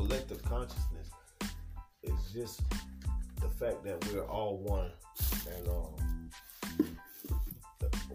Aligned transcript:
collective 0.00 0.42
consciousness 0.44 1.10
is 2.02 2.32
just 2.32 2.62
the 3.42 3.48
fact 3.48 3.84
that 3.84 4.02
we're 4.06 4.24
all 4.24 4.56
one, 4.58 4.90
and 5.54 5.68
um, 5.68 6.30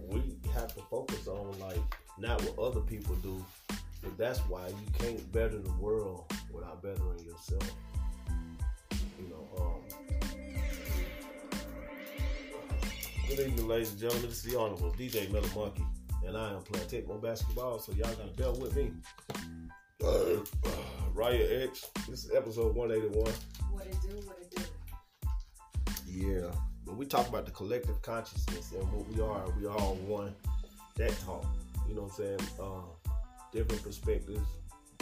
we 0.07 0.35
have 0.53 0.73
to 0.73 0.81
focus 0.89 1.27
on 1.27 1.59
like 1.59 1.77
not 2.17 2.41
what 2.41 2.71
other 2.71 2.81
people 2.81 3.13
do. 3.15 3.43
But 4.01 4.17
that's 4.17 4.39
why 4.41 4.67
you 4.67 4.87
can't 4.99 5.31
better 5.31 5.59
the 5.59 5.73
world 5.73 6.25
without 6.51 6.81
bettering 6.81 7.19
yourself. 7.19 7.71
You 9.19 9.29
know. 9.29 9.47
Um, 9.59 9.81
good 13.29 13.39
evening, 13.39 13.67
ladies 13.67 13.91
and 13.91 13.99
gentlemen. 13.99 14.29
This 14.29 14.43
is 14.43 14.51
the 14.51 14.59
Honorable 14.59 14.91
DJ 14.97 15.31
Metal 15.31 15.49
Monkey, 15.55 15.85
and 16.25 16.35
I 16.35 16.51
am 16.51 16.61
playing 16.63 16.87
Tecmo 16.87 17.21
basketball. 17.21 17.77
So 17.77 17.91
y'all 17.91 18.11
gotta 18.15 18.33
bear 18.35 18.51
with 18.51 18.75
me. 18.75 18.91
Raya 21.15 21.63
X. 21.69 21.89
This 22.09 22.25
is 22.25 22.31
episode 22.35 22.75
181. 22.75 23.33
What 23.71 23.85
it 23.85 23.95
do, 24.01 24.15
what 24.27 24.37
it 24.37 24.53
do. 24.53 24.63
Yeah, 26.05 26.51
but 26.85 26.97
we 26.97 27.05
talk 27.05 27.29
about 27.29 27.45
the 27.45 27.51
collective 27.51 28.01
consciousness 28.01 28.73
and 28.73 28.83
what 28.91 29.07
we 29.07 29.21
are. 29.21 29.49
We 29.57 29.65
all 29.65 29.95
one. 30.07 30.35
That 30.97 31.17
talk, 31.21 31.45
you 31.87 31.95
know 31.95 32.03
what 32.03 32.19
I'm 32.19 32.37
saying? 32.37 32.39
Uh, 32.61 33.11
different 33.53 33.81
perspectives. 33.81 34.45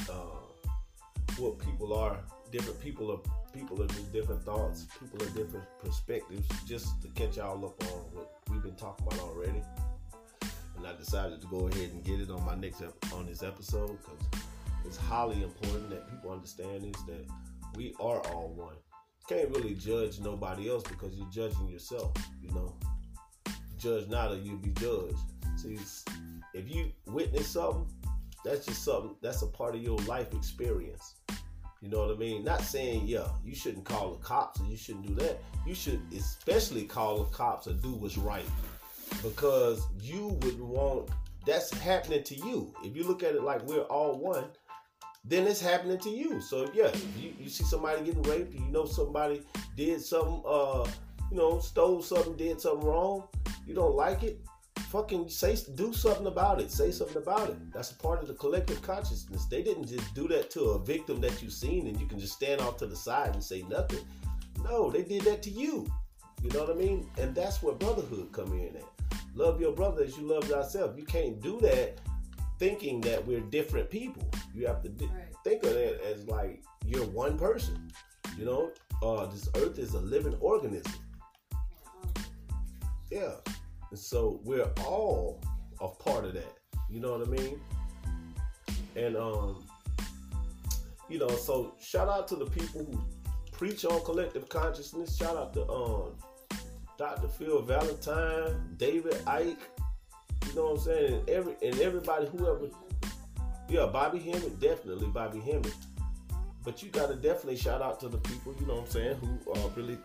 Uh, 0.08 0.46
what 1.38 1.58
people 1.58 1.94
are. 1.94 2.20
Different 2.52 2.80
people 2.80 3.12
are 3.12 3.20
people 3.52 3.82
are 3.82 3.88
just 3.88 4.14
different 4.14 4.44
thoughts. 4.44 4.86
People 5.00 5.28
are 5.28 5.32
different 5.32 5.66
perspectives. 5.84 6.48
Just 6.68 7.02
to 7.02 7.08
catch 7.10 7.38
y'all 7.38 7.66
up 7.66 7.84
on 7.86 8.00
what 8.14 8.32
we've 8.52 8.62
been 8.62 8.76
talking 8.76 9.08
about 9.08 9.20
already. 9.20 9.64
And 10.78 10.86
I 10.86 10.96
decided 10.96 11.42
to 11.42 11.48
go 11.48 11.68
ahead 11.70 11.90
and 11.90 12.04
get 12.04 12.20
it 12.20 12.30
on 12.30 12.46
my 12.46 12.56
next 12.56 12.82
ep- 12.84 13.14
on 13.14 13.26
this 13.26 13.42
episode 13.42 13.98
because 14.02 14.43
it's 14.86 14.98
highly 14.98 15.42
important 15.42 15.90
that 15.90 16.10
people 16.10 16.32
understand 16.32 16.84
this 16.84 17.02
that 17.04 17.26
we 17.76 17.94
are 18.00 18.20
all 18.28 18.54
one 18.56 18.76
You 19.30 19.38
can't 19.38 19.50
really 19.50 19.76
judge 19.76 20.20
nobody 20.20 20.70
else 20.70 20.84
because 20.84 21.16
you're 21.16 21.30
judging 21.30 21.68
yourself. 21.68 22.12
You 22.42 22.52
know, 22.52 22.76
judge 23.78 24.08
not 24.08 24.32
or 24.32 24.38
you'll 24.38 24.58
be 24.58 24.72
judged. 24.72 25.18
See, 25.56 25.78
if 26.54 26.70
you 26.70 26.92
witness 27.06 27.48
something, 27.48 27.88
that's 28.44 28.66
just 28.66 28.84
something. 28.84 29.16
That's 29.22 29.42
a 29.42 29.48
part 29.48 29.76
of 29.76 29.82
your 29.82 29.98
life 30.00 30.34
experience. 30.34 31.16
You 31.82 31.90
know 31.90 32.06
what 32.06 32.16
I 32.16 32.18
mean? 32.18 32.44
Not 32.44 32.62
saying 32.62 33.08
yeah, 33.08 33.28
you 33.44 33.56
shouldn't 33.56 33.86
call 33.86 34.16
the 34.16 34.24
cops 34.24 34.62
or 34.62 34.66
you 34.66 34.78
shouldn't 34.78 35.08
do 35.08 35.16
that. 35.16 35.42
You 35.66 35.76
should 35.76 36.02
especially 36.16 36.86
call 36.86 37.24
the 37.24 37.30
cops 37.36 37.68
or 37.68 37.74
do 37.74 37.94
what's 37.94 38.18
right 38.18 38.46
because 39.22 39.86
you 40.02 40.28
wouldn't 40.42 40.64
want 40.64 41.10
that's 41.46 41.72
happening 41.74 42.24
to 42.24 42.36
you. 42.36 42.74
If 42.84 42.96
you 42.96 43.04
look 43.04 43.24
at 43.24 43.36
it 43.36 43.44
like 43.44 43.64
we're 43.64 43.82
all 43.82 44.18
one, 44.18 44.46
then 45.26 45.48
it's 45.48 45.62
happening 45.62 46.00
to 46.00 46.10
you. 46.10 46.42
So 46.42 46.70
yeah, 46.74 46.92
you, 47.18 47.34
you 47.40 47.50
see 47.50 47.64
somebody 47.64 48.04
getting 48.04 48.24
raped, 48.24 48.54
you 48.54 48.62
know 48.72 48.86
somebody 48.86 49.42
did 49.76 50.02
something, 50.02 50.42
uh, 50.46 50.86
you 51.32 51.38
know, 51.38 51.60
stole 51.60 52.02
something, 52.02 52.36
did 52.36 52.60
something 52.60 52.88
wrong, 52.88 53.24
you 53.66 53.74
don't 53.74 53.96
like 53.96 54.24
it, 54.24 54.40
fucking 54.94 55.28
say 55.28 55.58
do 55.74 55.92
something 55.92 56.28
about 56.28 56.62
it. 56.62 56.72
Say 56.72 56.92
something 56.92 57.18
about 57.18 57.50
it. 57.50 57.74
That's 57.74 57.92
a 57.92 57.96
part 57.96 58.22
of 58.22 58.28
the 58.28 58.36
collective 58.36 58.82
consciousness. 58.84 59.46
They 59.46 59.64
didn't 59.64 59.88
just 59.88 60.14
do 60.14 60.28
that 60.28 60.52
to 60.52 60.62
a 60.66 60.80
victim 60.80 61.20
that 61.22 61.42
you've 61.42 61.52
seen 61.52 61.88
and 61.88 62.00
you 62.00 62.06
can 62.06 62.20
just 62.20 62.34
stand 62.34 62.62
off 62.62 62.78
to 62.78 62.86
the 62.86 62.96
side 62.96 63.34
and 63.34 63.44
say 63.44 63.64
nothing. 63.64 64.06
No, 64.64 64.92
they 64.92 65.02
did 65.02 65.24
that 65.24 65.42
to 65.44 65.50
you. 65.50 65.88
You 66.44 66.50
know 66.52 66.60
what 66.60 66.70
I 66.70 66.74
mean? 66.74 67.10
And 67.18 67.34
that's 67.34 67.64
where 67.64 67.74
brotherhood 67.74 68.32
come 68.32 68.54
in 68.54 68.76
at. 68.76 68.84
Love 69.34 69.60
your 69.60 69.72
brother 69.72 70.04
as 70.04 70.16
you 70.16 70.28
love 70.28 70.48
yourself. 70.48 70.96
You 70.96 71.06
can't 71.06 71.42
do 71.42 71.60
that 71.62 71.98
thinking 72.64 73.02
that 73.02 73.28
we're 73.28 73.42
different 73.42 73.90
people. 73.90 74.24
You 74.56 74.66
have 74.68 74.82
to 74.84 74.88
di- 74.90 75.06
Right. 75.08 75.36
think 75.44 75.64
of 75.66 75.74
it 75.74 76.00
as 76.00 76.26
like 76.30 76.64
you're 76.86 77.06
one 77.08 77.38
person. 77.38 77.92
You 78.38 78.46
know, 78.46 78.72
uh, 79.02 79.26
this 79.26 79.50
earth 79.58 79.78
is 79.80 79.96
a 79.96 80.00
living 80.00 80.36
organism. 80.40 80.94
Yeah. 83.12 83.34
And 83.90 84.00
so 84.00 84.40
we're 84.46 84.72
all 84.86 85.42
a 85.82 85.90
part 85.90 86.24
of 86.24 86.34
that. 86.36 86.58
You 86.90 87.02
know 87.02 87.12
what 87.18 87.28
I 87.28 87.32
mean? 87.32 87.60
And 88.96 89.18
um, 89.18 89.66
you 91.10 91.20
know, 91.20 91.28
so 91.36 91.76
shout 91.82 92.08
out 92.08 92.30
to 92.30 92.38
the 92.38 92.46
people 92.46 92.86
who 92.86 93.04
preach 93.52 93.84
on 93.84 94.02
collective 94.06 94.48
consciousness. 94.48 95.18
Shout 95.18 95.36
out 95.36 95.54
to 95.56 95.70
um 95.70 96.12
Dr. 96.98 97.28
Phil 97.28 97.62
Valentine, 97.62 98.56
David 98.78 99.16
Icke, 99.26 99.58
you 100.48 100.56
know 100.56 100.66
what 100.66 100.78
I'm 100.78 100.80
saying? 100.80 101.14
And 101.14 101.30
every 101.30 101.56
and 101.62 101.80
everybody 101.80 102.28
whoever 102.28 102.70
yeah, 103.70 103.88
Bobby 103.88 104.20
Hemmitt, 104.20 104.60
definitely 104.60 105.08
Bobby 105.08 105.40
Hemmitt. 105.40 105.74
But 106.64 106.82
you 106.82 106.90
gotta 106.90 107.16
definitely 107.16 107.58
shout 107.58 107.82
out 107.82 108.00
to 108.02 108.10
the 108.10 108.20
people, 108.20 108.56
you 108.60 108.66
know 108.66 108.76
what 108.76 108.86
I'm 108.86 108.92
saying, 108.92 109.16
who 109.16 109.52
are 109.52 109.70
really 109.70 109.98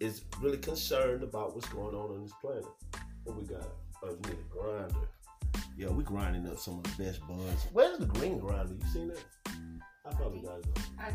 is 0.00 0.22
really 0.40 0.58
concerned 0.58 1.22
about 1.22 1.54
what's 1.54 1.68
going 1.68 1.94
on 1.94 2.10
on 2.10 2.22
this 2.22 2.32
planet. 2.40 2.64
What 3.24 3.36
we 3.36 3.44
got? 3.44 3.68
Oh, 4.02 4.08
we 4.08 4.30
need 4.30 4.38
a 4.38 4.54
grinder. 4.54 5.08
Yeah, 5.76 5.88
we 5.88 6.02
grinding 6.02 6.46
up 6.46 6.58
some 6.58 6.78
of 6.78 6.84
the 6.84 7.04
best 7.04 7.20
buds. 7.28 7.66
Where's 7.72 7.98
the 7.98 8.06
green 8.06 8.38
grinder? 8.38 8.72
You 8.72 8.90
seen 8.90 9.08
that? 9.08 9.24
I 10.06 10.14
probably 10.14 10.40
got 10.40 10.58
it. 10.58 10.66
I, 10.98 11.08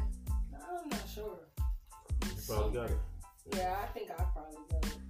I'm 0.53 0.90
not 0.90 1.03
sure. 1.13 1.40
You 2.24 2.42
probably 2.47 2.74
got 2.74 2.90
it. 2.92 2.97
Yeah, 3.56 3.75
I 3.81 3.86
think 3.88 4.12
I 4.12 4.24
probably 4.24 4.57
got 4.69 4.84
man. 4.84 5.05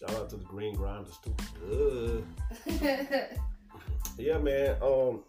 Shout 0.00 0.16
out 0.16 0.30
to 0.30 0.36
the 0.36 0.44
green 0.44 0.74
grinders 0.74 1.18
too. 1.22 2.24
Yeah, 4.18 4.36
man. 4.38 4.76
Um, 4.82 5.24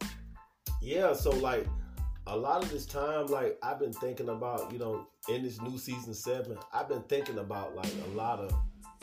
yeah. 0.81 1.13
So 1.13 1.29
like, 1.29 1.65
a 2.27 2.35
lot 2.35 2.63
of 2.63 2.69
this 2.69 2.85
time, 2.85 3.27
like 3.27 3.57
I've 3.63 3.79
been 3.79 3.93
thinking 3.93 4.29
about, 4.29 4.71
you 4.71 4.79
know, 4.79 5.07
in 5.29 5.43
this 5.43 5.61
new 5.61 5.77
season 5.77 6.13
seven, 6.13 6.57
I've 6.73 6.89
been 6.89 7.03
thinking 7.03 7.39
about 7.39 7.75
like 7.75 7.91
a 8.05 8.17
lot 8.17 8.39
of 8.39 8.53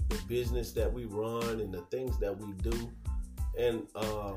the 0.09 0.19
business 0.29 0.73
that 0.73 0.93
we 0.93 1.05
run 1.05 1.61
and 1.61 1.73
the 1.73 1.81
things 1.91 2.19
that 2.19 2.37
we 2.39 2.53
do, 2.55 2.91
and 3.59 3.87
uh, 3.95 4.33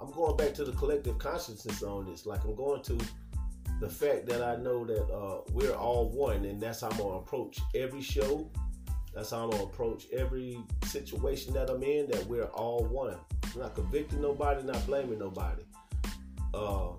I'm 0.00 0.10
going 0.12 0.36
back 0.36 0.54
to 0.54 0.64
the 0.64 0.72
collective 0.72 1.18
consciousness 1.18 1.82
on 1.82 2.06
this. 2.06 2.26
Like 2.26 2.44
I'm 2.44 2.54
going 2.54 2.82
to 2.82 2.98
the 3.80 3.88
fact 3.88 4.26
that 4.26 4.42
I 4.42 4.56
know 4.56 4.84
that 4.84 5.04
uh, 5.12 5.40
we're 5.52 5.74
all 5.74 6.10
one, 6.10 6.44
and 6.44 6.60
that's 6.60 6.80
how 6.80 6.88
I'm 6.88 6.96
gonna 6.96 7.18
approach 7.18 7.58
every 7.74 8.02
show. 8.02 8.50
That's 9.14 9.30
how 9.30 9.44
I'm 9.44 9.50
gonna 9.50 9.64
approach 9.64 10.06
every 10.12 10.58
situation 10.84 11.54
that 11.54 11.70
I'm 11.70 11.82
in. 11.82 12.10
That 12.10 12.26
we're 12.26 12.46
all 12.46 12.84
one. 12.84 13.16
I'm 13.54 13.60
not 13.60 13.74
convicting 13.74 14.20
nobody, 14.20 14.62
not 14.62 14.84
blaming 14.86 15.20
nobody. 15.20 15.62
Uh, 16.52 16.92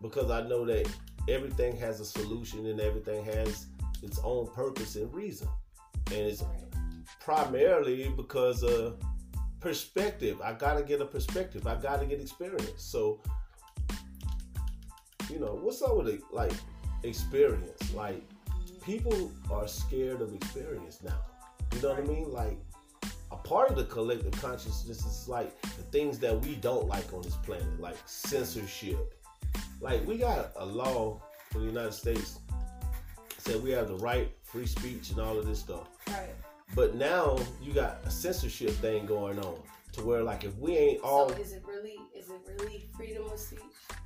because 0.00 0.30
I 0.30 0.46
know 0.46 0.64
that 0.66 0.88
everything 1.28 1.76
has 1.76 2.00
a 2.00 2.04
solution 2.04 2.66
and 2.66 2.80
everything 2.80 3.24
has 3.24 3.66
its 4.02 4.20
own 4.22 4.46
purpose 4.48 4.96
and 4.96 5.12
reason. 5.12 5.48
And 6.08 6.20
it's 6.20 6.44
primarily 7.20 8.08
because 8.16 8.62
of 8.62 8.98
perspective. 9.60 10.40
I 10.42 10.52
gotta 10.52 10.82
get 10.82 11.00
a 11.00 11.06
perspective. 11.06 11.66
I 11.66 11.76
gotta 11.76 12.06
get 12.06 12.20
experience. 12.20 12.70
So, 12.76 13.20
you 15.30 15.40
know, 15.40 15.58
what's 15.60 15.82
up 15.82 15.96
with 15.96 16.08
it? 16.08 16.20
Like 16.30 16.52
experience? 17.02 17.94
Like 17.94 18.22
people 18.84 19.30
are 19.50 19.66
scared 19.66 20.20
of 20.20 20.34
experience 20.34 21.00
now. 21.02 21.18
You 21.74 21.82
know 21.82 21.90
what 21.90 21.98
I 21.98 22.02
mean? 22.02 22.32
Like 22.32 22.58
a 23.32 23.36
part 23.36 23.70
of 23.70 23.76
the 23.76 23.84
collective 23.84 24.32
consciousness 24.40 25.04
is 25.04 25.28
like 25.28 25.60
the 25.62 25.82
things 25.84 26.18
that 26.20 26.38
we 26.44 26.56
don't 26.56 26.86
like 26.86 27.12
on 27.12 27.22
this 27.22 27.36
planet, 27.36 27.80
like 27.80 27.96
censorship. 28.06 29.14
Like 29.80 30.06
we 30.06 30.18
got 30.18 30.52
a 30.56 30.64
law 30.64 31.20
in 31.54 31.60
the 31.60 31.66
United 31.66 31.92
States 31.92 32.38
said 33.38 33.62
we 33.62 33.70
have 33.70 33.88
the 33.88 33.96
right 33.96 34.30
free 34.42 34.66
speech 34.66 35.10
and 35.10 35.20
all 35.20 35.38
of 35.38 35.46
this 35.46 35.60
stuff. 35.60 35.88
Right. 36.08 36.30
But 36.74 36.94
now 36.94 37.38
you 37.62 37.72
got 37.72 38.00
a 38.04 38.10
censorship 38.10 38.70
thing 38.70 39.06
going 39.06 39.38
on 39.38 39.58
to 39.92 40.02
where 40.02 40.22
like 40.22 40.44
if 40.44 40.56
we 40.56 40.76
ain't 40.76 41.02
all 41.02 41.28
so 41.28 41.36
is 41.36 41.52
it 41.52 41.62
really 41.66 41.98
is 42.16 42.28
it 42.28 42.40
really 42.46 42.88
freedom 42.96 43.24
of 43.30 43.38
speech? 43.38 43.60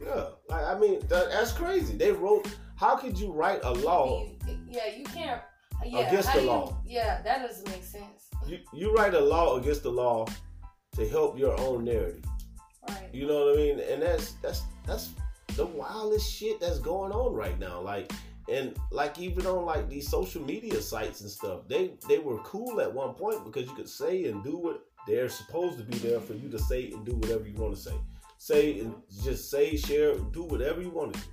yeah, 0.05 0.27
like 0.49 0.65
I 0.65 0.79
mean 0.79 1.01
that, 1.09 1.31
that's 1.31 1.53
crazy. 1.53 1.97
They 1.97 2.13
wrote 2.13 2.49
how 2.79 2.97
could 2.97 3.19
you 3.19 3.33
write 3.33 3.61
a 3.65 3.73
law? 3.73 4.27
You- 4.47 4.59
yeah, 4.69 4.87
you 4.97 5.05
can't. 5.05 5.41
Yeah, 5.85 6.09
Against 6.09 6.33
the 6.33 6.41
you- 6.41 6.47
law. 6.47 6.77
Yeah, 6.85 7.23
that 7.23 7.47
doesn't 7.47 7.69
make 7.69 7.85
sense. 7.85 8.29
You 8.47 8.59
you 8.73 8.93
write 8.95 9.15
a 9.15 9.21
law 9.21 9.57
against 9.57 9.83
the 9.83 9.91
law 9.91 10.27
to 10.97 11.09
help 11.09 11.39
your 11.39 11.59
own 11.61 11.85
narrative. 11.85 12.25
Right. 12.89 13.09
You 13.13 13.27
know 13.27 13.47
what 13.47 13.55
I 13.55 13.57
mean? 13.57 13.81
And 13.81 14.03
that's 14.03 14.33
that's 14.43 14.63
that's 14.87 15.11
the 15.55 15.67
wildest 15.67 16.33
shit 16.33 16.61
that's 16.61 16.79
going 16.79 17.13
on 17.13 17.35
right 17.35 17.59
now. 17.59 17.81
Like 17.81 18.11
and 18.49 18.75
like 18.91 19.19
even 19.19 19.47
on 19.47 19.65
like 19.67 19.89
these 19.89 20.09
social 20.09 20.43
media 20.43 20.81
sites 20.81 21.21
and 21.21 21.31
stuff, 21.31 21.69
they 21.69 21.93
they 22.09 22.19
were 22.19 22.39
cool 22.39 22.81
at 22.81 22.93
one 22.93 23.15
point 23.15 23.45
because 23.45 23.69
you 23.69 23.75
could 23.75 23.89
say 23.89 24.25
and 24.25 24.43
do 24.43 24.57
what 24.57 24.85
they're 25.07 25.29
supposed 25.29 25.79
to 25.79 25.85
be 25.85 25.99
there 25.99 26.21
for 26.21 26.35
you 26.35 26.49
to 26.49 26.59
say 26.59 26.91
and 26.93 27.05
do 27.05 27.15
whatever 27.17 27.47
you 27.47 27.55
want 27.57 27.75
to 27.77 27.81
say. 27.81 27.95
Say 28.39 28.81
and 28.81 28.95
just 29.23 29.51
say, 29.51 29.77
share, 29.77 30.15
do 30.17 30.43
whatever 30.45 30.81
you 30.81 30.91
want 30.91 31.13
to 31.15 31.21
do. 31.21 31.27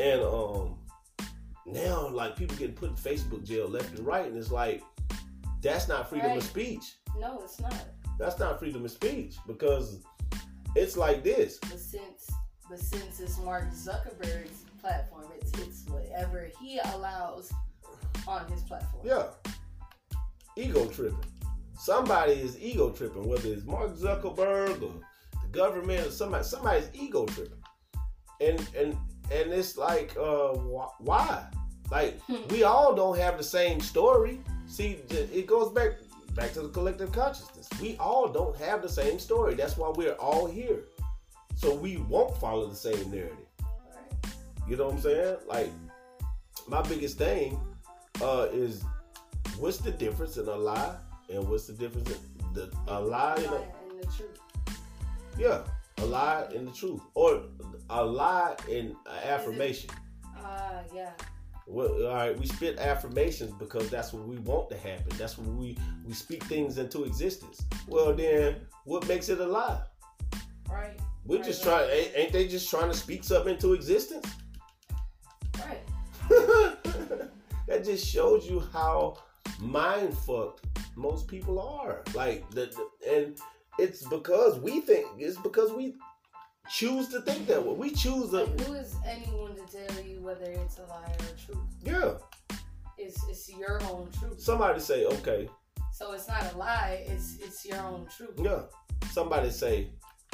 And 0.00 0.22
um 0.22 0.76
now 1.66 2.08
like 2.08 2.36
people 2.36 2.56
getting 2.56 2.74
put 2.74 2.90
in 2.90 2.96
Facebook 2.96 3.44
jail 3.44 3.68
left 3.68 3.96
and 3.96 4.06
right, 4.06 4.26
and 4.26 4.36
it's 4.36 4.50
like 4.50 4.82
that's 5.60 5.86
not 5.88 6.08
freedom 6.08 6.30
Right. 6.30 6.38
of 6.38 6.44
speech. 6.44 6.96
No, 7.18 7.40
it's 7.44 7.60
not. 7.60 7.74
That's 8.18 8.38
not 8.38 8.58
freedom 8.58 8.84
of 8.84 8.90
speech 8.90 9.36
because 9.46 10.00
it's 10.74 10.96
like 10.96 11.22
this. 11.22 11.58
But 11.60 11.78
since 11.78 12.30
But 12.68 12.78
since 12.78 13.20
it's 13.20 13.38
Mark 13.38 13.70
Zuckerberg's 13.70 14.64
platform, 14.80 15.26
it's 15.40 15.52
it's 15.58 15.84
whatever 15.88 16.50
he 16.60 16.80
allows 16.94 17.52
on 18.26 18.50
his 18.50 18.62
platform. 18.62 19.06
Yeah. 19.06 19.26
Ego 20.56 20.86
tripping. 20.86 21.18
Somebody 21.78 22.32
is 22.34 22.58
ego 22.60 22.90
tripping, 22.90 23.26
whether 23.26 23.48
it's 23.52 23.64
Mark 23.64 23.94
Zuckerberg 23.96 24.82
or 24.82 24.92
the 25.40 25.48
government 25.50 26.06
or 26.06 26.10
somebody. 26.10 26.44
Somebody's 26.44 26.88
ego 26.92 27.24
tripping, 27.26 27.62
and 28.40 28.60
and 28.76 28.96
and 29.32 29.52
it's 29.52 29.76
like, 29.76 30.14
uh, 30.16 30.52
why? 30.98 31.44
Like 31.90 32.20
we 32.50 32.62
all 32.62 32.94
don't 32.94 33.18
have 33.18 33.36
the 33.36 33.44
same 33.44 33.80
story. 33.80 34.40
See, 34.66 34.98
it 35.10 35.46
goes 35.46 35.70
back 35.72 35.92
back 36.34 36.52
to 36.54 36.62
the 36.62 36.68
collective 36.68 37.12
consciousness. 37.12 37.68
We 37.80 37.96
all 37.98 38.28
don't 38.28 38.56
have 38.56 38.80
the 38.82 38.88
same 38.88 39.18
story. 39.18 39.54
That's 39.54 39.76
why 39.76 39.92
we're 39.94 40.14
all 40.14 40.46
here. 40.46 40.84
So 41.54 41.74
we 41.74 41.98
won't 41.98 42.36
follow 42.38 42.66
the 42.66 42.76
same 42.76 43.10
narrative. 43.10 43.36
You 44.68 44.76
know 44.76 44.86
what 44.86 44.94
I'm 44.94 45.00
saying? 45.00 45.36
Like 45.46 45.70
my 46.68 46.80
biggest 46.82 47.18
thing 47.18 47.60
uh, 48.22 48.46
is 48.52 48.82
what's 49.58 49.78
the 49.78 49.90
difference 49.90 50.36
in 50.38 50.46
a 50.48 50.56
lie 50.56 50.96
and 51.28 51.46
what's 51.48 51.66
the 51.66 51.74
difference 51.74 52.10
in 52.10 52.16
the 52.54 52.70
a 52.88 52.98
lie 53.00 53.34
and 53.36 53.46
a, 53.46 53.50
Lie 53.50 53.66
and 53.90 54.00
the 54.00 54.06
truth. 54.16 54.38
yeah 55.38 55.60
a 56.02 56.06
lie 56.06 56.46
and 56.54 56.66
the 56.68 56.72
truth 56.72 57.00
or 57.14 57.42
a 57.90 58.04
lie 58.04 58.56
and 58.70 58.90
an 58.90 59.22
affirmation. 59.24 59.90
Ah, 60.36 60.80
yeah. 60.94 61.10
Well, 61.66 62.06
all 62.06 62.14
right, 62.14 62.38
we 62.38 62.46
spit 62.46 62.78
affirmations 62.78 63.52
because 63.58 63.88
that's 63.88 64.12
what 64.12 64.26
we 64.26 64.36
want 64.38 64.68
to 64.70 64.76
happen. 64.76 65.16
That's 65.16 65.38
what 65.38 65.46
we 65.48 65.78
we 66.04 66.12
speak 66.12 66.42
things 66.44 66.78
into 66.78 67.04
existence. 67.04 67.62
Well, 67.86 68.12
then 68.14 68.56
what 68.84 69.06
makes 69.06 69.28
it 69.28 69.38
a 69.40 69.46
lie? 69.46 69.80
Right. 70.68 70.98
We're 71.24 71.36
Right, 71.36 71.44
just 71.46 71.64
right. 71.64 71.86
trying. 71.86 71.90
Ain't, 71.90 72.12
ain't 72.16 72.32
they 72.32 72.48
just 72.48 72.68
trying 72.68 72.90
to 72.90 72.96
speak 72.96 73.22
something 73.22 73.54
into 73.54 73.74
existence? 73.74 74.26
Right. 75.58 75.82
that 77.68 77.84
just 77.84 78.06
shows 78.06 78.48
you 78.48 78.60
how 78.72 79.18
mind 79.60 80.16
fucked 80.18 80.66
most 80.96 81.28
people 81.28 81.60
are. 81.60 82.02
Like 82.14 82.48
the, 82.50 82.66
the- 82.66 83.16
and 83.16 83.38
it's 83.78 84.06
because 84.06 84.58
we 84.60 84.80
think 84.80 85.06
it's 85.18 85.38
because 85.38 85.72
we 85.72 85.94
choose 86.70 87.08
to 87.08 87.20
think 87.22 87.46
that 87.48 87.64
way. 87.64 87.74
We 87.74 87.90
choose 87.90 88.30
to 88.30 88.44
Like, 88.44 88.60
who 88.60 88.72
is 88.74 88.94
anyone 89.06 89.54
to 89.56 89.62
tell 89.86 90.04
you 90.04 90.20
whether 90.20 90.44
it's 90.44 90.78
a 90.78 90.82
lie 90.82 91.04
or 91.18 91.26
a 91.26 91.38
truth? 91.46 91.58
yeah. 91.82 92.12
It's 92.98 93.18
it's 93.28 93.48
your 93.50 93.82
own 93.84 94.08
truth. 94.18 94.40
Somebody 94.40 94.78
say, 94.80 95.06
okay, 95.06 95.48
So 95.92 96.12
it's 96.12 96.28
not 96.28 96.52
a 96.52 96.56
lie. 96.56 97.04
It's 97.08 97.38
it's 97.40 97.64
your 97.66 97.80
own 97.80 98.06
truth. 98.16 98.38
yeah. 98.38 98.60
Somebody 99.10 99.50
say 99.50 99.88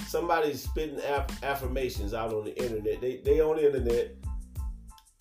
somebody's 0.07 0.63
spitting 0.65 1.01
aff- 1.01 1.43
affirmations 1.43 2.13
out 2.15 2.33
on 2.35 2.45
the 2.45 2.57
internet. 2.63 3.01
They 3.01 3.19
they 3.25 3.41
on 3.41 3.57
the 3.57 3.67
internet. 3.67 4.15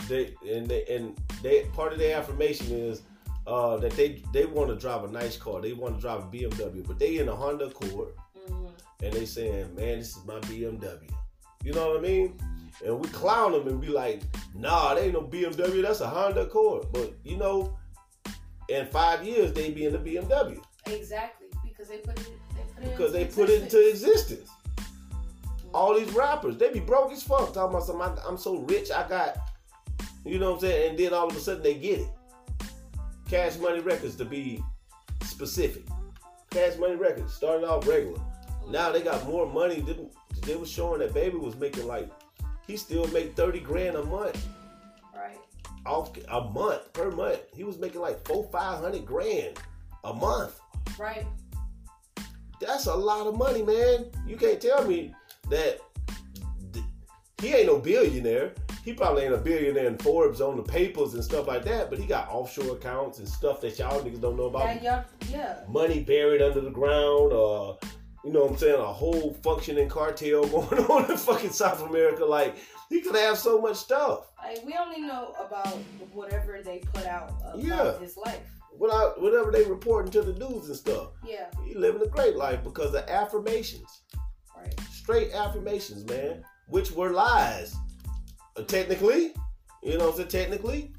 They 0.08 0.34
and 0.50 0.68
they 0.68 0.86
and 0.86 1.18
they 1.42 1.64
part 1.74 1.94
of 1.94 2.00
their 2.00 2.18
affirmation 2.18 2.68
is 2.72 3.02
uh, 3.48 3.78
that 3.78 3.92
they 3.94 4.22
they 4.34 4.46
want 4.46 4.70
to 4.70 4.76
drive 4.76 5.04
a 5.04 5.08
nice 5.08 5.38
car. 5.38 5.62
They 5.62 5.74
want 5.74 5.96
to 5.96 6.02
drive 6.02 6.20
a 6.20 6.28
BMW, 6.28 6.86
but 6.86 7.00
they 7.00 7.18
in 7.18 7.30
a 7.30 7.36
Honda 7.36 7.66
Accord. 7.66 8.10
hmm 8.48 8.68
and 9.04 9.14
they 9.14 9.26
saying, 9.26 9.76
"Man, 9.76 10.00
this 10.00 10.18
is 10.18 10.26
my 10.26 10.40
BMW." 10.42 11.10
You 11.64 11.74
know 11.74 11.90
what 11.90 12.00
I 12.00 12.02
mean? 12.02 12.38
And 12.86 13.00
we 13.00 13.08
clown 13.10 13.52
them 13.52 13.68
and 13.68 13.80
be 13.80 13.90
like, 13.90 14.22
"Nah, 14.56 14.96
they 14.96 15.06
ain't 15.06 15.14
no 15.14 15.22
BMW. 15.22 15.82
That's 15.82 16.02
a 16.02 16.08
Honda 16.08 16.42
Accord." 16.42 16.88
But 16.92 17.14
you 17.24 17.38
know, 17.38 17.78
in 18.70 18.88
five 18.88 19.24
years 19.24 19.54
they 19.54 19.72
be 19.72 19.86
in 19.86 19.94
the 19.94 20.00
BMW 20.00 20.62
Exactly. 20.94 21.48
Because 21.64 21.88
they 21.90 21.98
put 21.98 22.20
it. 22.20 22.32
They 22.56 22.62
put 22.74 22.84
it. 22.84 22.92
because 22.92 23.14
they 23.14 23.22
into 23.24 23.36
put 23.36 23.50
it 23.50 23.64
into 23.64 23.90
existence. 23.90 24.32
existence. 24.32 24.50
All 25.74 25.94
these 25.94 26.12
rappers, 26.14 26.58
they 26.58 26.72
be 26.72 26.80
broke 26.80 27.12
as 27.12 27.24
fuck. 27.24 27.54
Talking 27.54 27.76
about 27.76 27.84
some, 27.86 28.02
I'm 28.02 28.38
so 28.38 28.60
rich, 28.60 28.90
I 28.90 29.08
got, 29.08 29.38
you 30.26 30.40
know 30.40 30.52
what 30.52 30.56
I'm 30.56 30.62
saying? 30.62 30.90
And 30.92 31.00
then 31.00 31.14
all 31.14 31.28
of 31.28 31.36
a 31.36 31.40
sudden 31.40 31.62
they 31.62 31.76
get 31.76 32.00
it. 32.00 32.08
Cash 33.30 33.58
Money 33.58 33.80
Records 33.82 34.16
to 34.16 34.26
be 34.26 34.64
specific. 35.24 35.84
Cash 36.50 36.78
Money 36.78 36.96
Records 36.96 37.34
started 37.34 37.66
off 37.68 37.88
regular. 37.88 38.20
Now 38.70 38.92
they 38.92 39.02
got 39.02 39.26
more 39.28 39.46
money. 39.46 39.82
They, 39.82 39.98
they 40.44 40.56
was 40.56 40.70
showing 40.70 41.00
that 41.00 41.14
baby 41.14 41.38
was 41.38 41.56
making 41.58 41.88
like 41.88 42.10
he 42.68 42.78
still 42.78 43.08
make 43.08 43.36
thirty 43.36 43.60
grand 43.60 43.96
a 43.96 44.04
month 44.04 44.46
Right. 45.16 45.38
off 45.86 46.12
a 46.30 46.42
month 46.42 46.92
per 46.94 47.12
month. 47.12 47.40
He 47.56 47.64
was 47.64 47.78
making 47.78 48.02
like 48.02 48.26
four 48.28 48.48
five 48.52 48.80
hundred 48.80 49.06
grand 49.06 49.58
a 50.04 50.14
month. 50.14 50.60
Right. 50.98 51.26
That's 52.60 52.88
a 52.88 52.96
lot 52.96 53.28
of 53.28 53.38
money, 53.38 53.62
man. 53.62 54.06
You 54.26 54.36
can't 54.36 54.60
tell 54.60 54.86
me 54.88 55.14
that 55.50 55.80
th- 56.74 56.86
he 57.42 57.54
ain't 57.54 57.68
no 57.68 57.78
billionaire. 57.78 58.54
He 58.88 58.94
probably 58.94 59.24
ain't 59.26 59.34
a 59.34 59.38
billionaire 59.38 59.88
in 59.88 59.98
Forbes 59.98 60.40
on 60.40 60.56
the 60.56 60.64
papers 60.64 61.14
and 61.14 61.22
stuff 61.22 61.46
like 61.46 61.66
that. 61.66 61.90
But 61.90 62.00
he 62.00 62.06
got 62.06 62.30
offshore 62.30 62.78
accounts 62.78 63.20
and 63.20 63.28
stuff 63.28 63.60
that 63.60 63.78
y'all 63.78 64.00
niggas 64.00 64.22
don't 64.22 64.38
know 64.38 64.46
about. 64.46 64.82
Y'all, 64.82 65.04
yeah. 65.30 65.58
money 65.68 66.00
buried 66.00 66.42
under 66.42 66.62
the 66.62 66.70
ground, 66.70 67.34
uh, 67.34 67.74
you 68.24 68.32
know 68.32 68.44
what 68.44 68.52
I'm 68.52 68.58
saying, 68.58 68.80
a 68.80 68.86
whole 68.86 69.34
functioning 69.44 69.90
cartel 69.90 70.48
going 70.48 70.86
on 70.86 71.12
in 71.12 71.18
fucking 71.18 71.50
South 71.50 71.82
America. 71.82 72.24
Like, 72.24 72.56
he 72.88 73.02
could 73.02 73.18
have 73.18 73.38
so 73.38 73.60
much 73.60 73.76
stuff. 73.76 74.32
Like, 74.42 74.66
we 74.66 74.74
only 74.80 75.02
know 75.02 75.34
about 75.38 75.78
whatever 76.14 76.62
they 76.64 76.78
put 76.94 77.06
out 77.06 77.34
about 77.42 77.60
Yeah. 77.60 78.00
his 78.00 78.16
life. 78.16 78.40
Without, 78.80 79.22
whatever 79.22 79.52
they 79.52 79.66
reporting 79.66 80.14
to 80.14 80.22
the 80.22 80.40
news 80.40 80.68
and 80.70 80.78
stuff. 80.78 81.10
Yeah. 81.28 81.48
He 81.66 81.76
living 81.76 82.04
a 82.04 82.08
great 82.08 82.38
life 82.38 82.64
because 82.64 82.96
of 82.96 83.04
affirmations. 83.10 84.04
Right. 84.58 84.80
Straight 84.94 85.34
affirmations, 85.34 86.06
man. 86.06 86.46
Which 86.70 86.92
were 86.92 87.10
lies. 87.10 87.76
Uh, 88.58 88.64
technically. 88.64 89.34
You 89.84 89.98
know 89.98 90.12
so 90.12 90.24
Technically. 90.26 90.92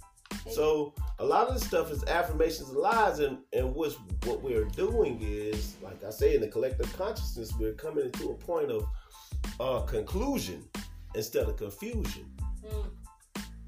So 0.50 0.94
a 1.18 1.24
lot 1.24 1.48
of 1.48 1.54
this 1.54 1.66
stuff 1.66 1.90
is 1.90 2.04
affirmations 2.04 2.68
and 2.68 2.78
lies, 2.78 3.18
and 3.18 3.38
and 3.52 3.74
what's 3.74 3.96
what 4.24 4.42
we're 4.42 4.64
doing 4.64 5.18
is, 5.20 5.74
like 5.82 6.02
I 6.04 6.10
say, 6.10 6.34
in 6.34 6.40
the 6.40 6.48
collective 6.48 6.90
consciousness, 6.96 7.52
we're 7.58 7.74
coming 7.74 8.10
to 8.12 8.30
a 8.30 8.34
point 8.34 8.70
of 8.70 8.86
uh, 9.60 9.80
conclusion 9.82 10.64
instead 11.14 11.48
of 11.48 11.56
confusion. 11.56 12.24
Mm. 12.64 12.86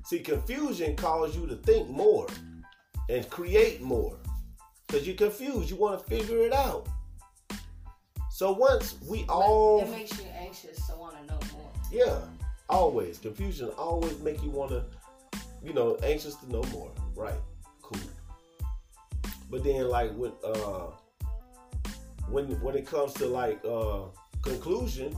See, 0.05 0.21
confusion 0.21 0.97
causes 0.97 1.37
you 1.37 1.47
to 1.47 1.57
think 1.57 1.89
more 1.89 2.27
and 3.09 3.29
create 3.31 3.81
more 3.81 4.17
because 4.87 5.07
you're 5.07 5.17
confused. 5.17 5.71
You 5.71 5.77
want 5.77 5.99
to 5.99 6.05
figure 6.07 6.39
it 6.39 6.53
out. 6.53 6.89
So 8.31 8.53
once 8.53 8.97
we 9.07 9.25
all, 9.29 9.83
It 9.83 9.91
makes 9.91 10.19
you 10.19 10.27
anxious 10.39 10.87
to 10.87 10.95
want 10.97 11.17
to 11.21 11.27
know 11.27 11.39
more. 11.53 11.71
yeah, 11.93 12.21
always 12.71 13.19
confusion 13.19 13.71
always 13.77 14.19
make 14.21 14.43
you 14.43 14.51
want 14.51 14.71
to, 14.71 14.85
you 15.63 15.73
know, 15.73 15.97
anxious 16.03 16.37
to 16.37 16.51
know 16.51 16.63
more. 16.73 16.93
Right? 17.15 17.41
Cool. 17.83 18.01
But 19.51 19.65
then, 19.65 19.89
like 19.89 20.15
with 20.17 20.33
uh, 20.45 20.87
when 22.29 22.47
when 22.61 22.77
it 22.77 22.87
comes 22.87 23.13
to 23.15 23.27
like 23.27 23.63
uh, 23.65 24.05
conclusion, 24.43 25.13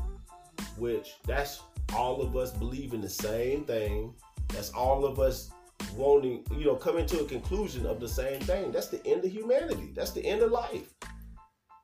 which 0.76 1.14
that's 1.26 1.60
all 1.94 2.22
of 2.22 2.36
us 2.36 2.52
believing 2.52 3.00
the 3.00 3.08
same 3.08 3.64
thing. 3.64 4.14
That's 4.48 4.70
all 4.70 5.04
of 5.04 5.18
us 5.18 5.50
wanting, 5.94 6.44
you 6.56 6.64
know, 6.64 6.76
coming 6.76 7.06
to 7.06 7.20
a 7.20 7.24
conclusion 7.24 7.86
of 7.86 8.00
the 8.00 8.08
same 8.08 8.40
thing. 8.40 8.72
That's 8.72 8.88
the 8.88 9.04
end 9.06 9.24
of 9.24 9.30
humanity. 9.30 9.92
That's 9.94 10.12
the 10.12 10.24
end 10.24 10.42
of 10.42 10.50
life. 10.50 10.94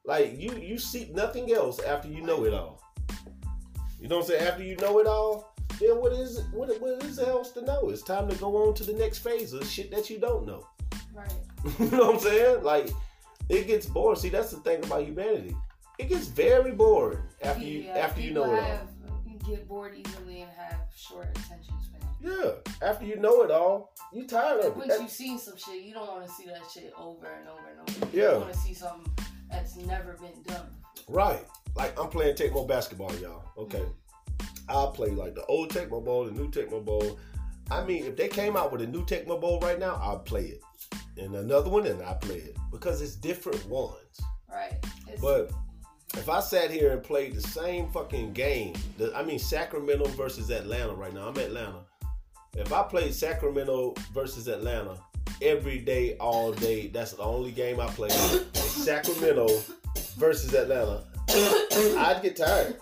Like 0.05 0.39
you, 0.39 0.55
you 0.57 0.79
seek 0.79 1.15
nothing 1.15 1.53
else 1.53 1.81
after 1.81 2.09
you 2.09 2.23
know 2.23 2.45
it 2.45 2.55
all. 2.55 2.83
You 4.01 4.09
know 4.09 4.17
what 4.17 4.25
I'm 4.25 4.29
saying? 4.29 4.47
After 4.47 4.63
you 4.63 4.77
know 4.77 4.99
it 5.01 5.07
all, 5.07 5.48
then 5.81 5.97
what 6.01 6.13
is 6.13 6.43
what 6.53 6.69
what 6.81 7.03
is 7.05 7.19
else 7.19 7.53
to 7.53 7.63
know? 7.63 7.89
It's 7.91 8.03
time 8.03 8.29
to 8.29 8.37
go 8.37 8.69
on 8.69 8.75
to 8.75 8.85
the 8.85 8.93
next 8.95 9.19
phase 9.19 9.53
of 9.53 9.67
shit 9.67 9.91
that 9.91 10.11
you 10.11 10.19
don't 10.19 10.47
know. 10.47 10.67
Right. 11.15 11.33
you 11.79 11.87
know 11.91 12.07
what 12.07 12.15
I'm 12.17 12.21
saying? 12.21 12.63
Like 12.63 12.91
it 13.49 13.67
gets 13.67 13.87
boring. 13.87 14.19
See, 14.19 14.29
that's 14.29 14.51
the 14.51 14.59
thing 14.59 14.85
about 14.85 15.05
humanity. 15.05 15.57
It 15.99 16.09
gets 16.09 16.27
very 16.27 16.73
boring 16.73 17.19
after 17.43 17.65
you 17.65 17.81
Yeah, 17.81 17.99
after 17.99 18.21
you 18.21 18.33
know 18.33 18.45
it 18.45 18.59
all. 18.59 18.63
have, 18.63 18.89
Get 19.47 19.67
bored 19.67 19.95
easily 19.97 20.43
and 20.43 20.51
have 20.51 20.77
short 20.95 21.27
attention 21.31 21.73
span. 21.83 22.03
Yeah, 22.23 22.51
after 22.87 23.07
you 23.07 23.17
know 23.17 23.43
it 23.45 23.51
all, 23.51 23.95
you 24.13 24.27
tired 24.27 24.59
of 24.63 24.77
Like 24.77 24.85
it. 24.85 24.89
once 24.91 25.01
you've 25.01 25.11
seen 25.11 25.39
some 25.39 25.57
shit, 25.57 25.81
you 25.83 25.95
don't 25.95 26.07
want 26.07 26.27
to 26.27 26.31
see 26.31 26.45
that 26.47 26.61
shit 26.71 26.93
over 26.99 27.27
and 27.27 27.49
over 27.49 27.63
and 27.71 27.81
over. 28.05 28.15
Yeah. 28.15 28.33
You 28.35 28.39
want 28.41 28.53
to 28.53 28.59
see 28.59 28.75
something 28.75 29.11
that's 29.51 29.75
never 29.77 30.19
been 30.21 30.43
done. 30.47 30.67
right. 31.09 31.43
Like 31.75 31.99
I'm 31.99 32.09
playing 32.11 32.37
Tecmo 32.37 32.69
basketball, 32.69 33.15
y'all. 33.17 33.43
Okay. 33.57 33.79
Mm-hmm. 33.79 33.91
I 34.69 34.91
play 34.95 35.11
like 35.11 35.35
the 35.35 35.45
old 35.47 35.71
Tecmo 35.71 36.05
Bowl, 36.05 36.25
the 36.25 36.33
new 36.33 36.51
Tecmo 36.51 36.85
Bowl. 36.85 37.19
I 37.71 37.85
mean, 37.85 38.05
if 38.05 38.17
they 38.17 38.29
came 38.29 38.57
out 38.57 38.73
with 38.73 38.81
a 38.81 38.87
new 38.87 39.05
Tecmo 39.05 39.41
Bowl 39.41 39.61
right 39.61 39.79
now, 39.79 39.97
I'd 39.97 40.25
play 40.25 40.45
it. 40.47 40.63
And 41.19 41.35
another 41.35 41.69
one, 41.69 41.87
and 41.87 42.03
I 42.03 42.15
play 42.15 42.37
it 42.37 42.57
because 42.71 43.03
it's 43.03 43.17
different 43.17 43.67
ones. 43.67 44.21
Right. 44.51 44.79
It's, 45.09 45.21
But 45.21 45.51
if 46.15 46.29
I 46.29 46.41
sat 46.41 46.71
here 46.71 46.93
and 46.93 47.03
played 47.03 47.35
the 47.35 47.43
same 47.43 47.91
fucking 47.91 48.33
game, 48.33 48.75
the, 48.97 49.15
I 49.15 49.23
mean 49.23 49.39
Sacramento 49.39 50.07
versus 50.09 50.51
Atlanta 50.51 50.95
right 50.95 51.13
now. 51.13 51.29
I'm 51.29 51.37
Atlanta. 51.37 51.81
If 52.57 52.73
I 52.73 52.83
played 52.83 53.15
Sacramento 53.15 53.95
versus 54.13 54.49
Atlanta 54.49 54.99
every 55.43 55.79
day, 55.79 56.17
all 56.17 56.53
day, 56.53 56.89
that's 56.89 57.13
the 57.13 57.23
only 57.23 57.53
game 57.53 57.81
I 57.81 57.87
play. 57.89 58.09
Sacramento 58.55 59.49
versus 60.17 60.55
Atlanta. 60.55 61.05
I'd 61.29 62.21
get 62.23 62.37
tired. 62.37 62.81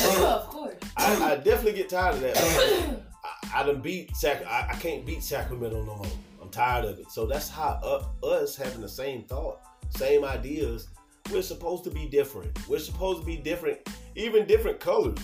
of 0.24 0.48
course. 0.48 0.74
I, 0.96 1.32
I 1.32 1.36
definitely 1.36 1.72
get 1.74 1.88
tired 1.88 2.16
of 2.16 2.20
that. 2.22 3.00
I, 3.24 3.60
I 3.60 3.66
done 3.66 3.80
beat 3.80 4.14
Sac. 4.16 4.44
I, 4.46 4.68
I 4.70 4.74
can't 4.76 5.04
beat 5.06 5.22
Sacramento 5.22 5.82
no 5.84 5.96
more. 5.96 6.06
I'm 6.42 6.50
tired 6.50 6.84
of 6.84 6.98
it. 6.98 7.10
So 7.10 7.26
that's 7.26 7.48
how 7.48 7.80
uh, 8.22 8.26
us 8.26 8.56
having 8.56 8.80
the 8.80 8.88
same 8.88 9.24
thought, 9.24 9.60
same 9.90 10.24
ideas. 10.24 10.88
We're 11.30 11.42
supposed 11.42 11.84
to 11.84 11.90
be 11.90 12.06
different. 12.06 12.50
We're 12.68 12.78
supposed 12.80 13.20
to 13.20 13.26
be 13.26 13.36
different, 13.36 13.78
even 14.16 14.46
different 14.46 14.80
colors. 14.80 15.18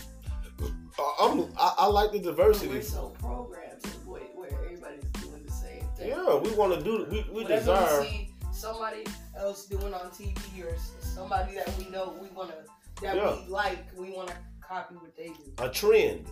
I- 0.98 1.16
I'm, 1.20 1.40
I, 1.58 1.74
I 1.78 1.86
like 1.86 2.12
the 2.12 2.18
diversity. 2.20 2.68
We're 2.68 2.82
so 2.82 3.14
programmed 3.18 3.82
to 3.82 3.90
the 3.90 4.10
where 4.10 4.50
everybody's 4.64 5.04
doing 5.20 5.42
the 5.44 5.52
same 5.52 5.82
thing. 5.96 6.08
Yeah, 6.08 6.36
we 6.36 6.50
want 6.54 6.74
to 6.78 6.82
do. 6.82 7.06
We, 7.10 7.26
we 7.32 7.42
Whatever 7.42 7.60
desire. 7.60 8.00
we 8.02 8.06
see 8.06 8.30
somebody 8.52 9.04
else 9.36 9.66
doing 9.66 9.92
on 9.92 10.10
TV 10.10 10.64
or 10.64 10.74
somebody 11.00 11.54
that 11.56 11.70
we 11.78 11.88
know 11.90 12.14
we 12.20 12.28
want 12.28 12.50
to 12.50 12.56
that 13.02 13.16
Yeah. 13.16 13.36
we 13.44 13.50
like, 13.50 13.78
we 13.98 14.10
want 14.10 14.28
to 14.28 14.34
copy 14.68 14.94
what 14.96 15.16
they 15.16 15.28
do. 15.28 15.52
a 15.58 15.68
trend. 15.68 16.26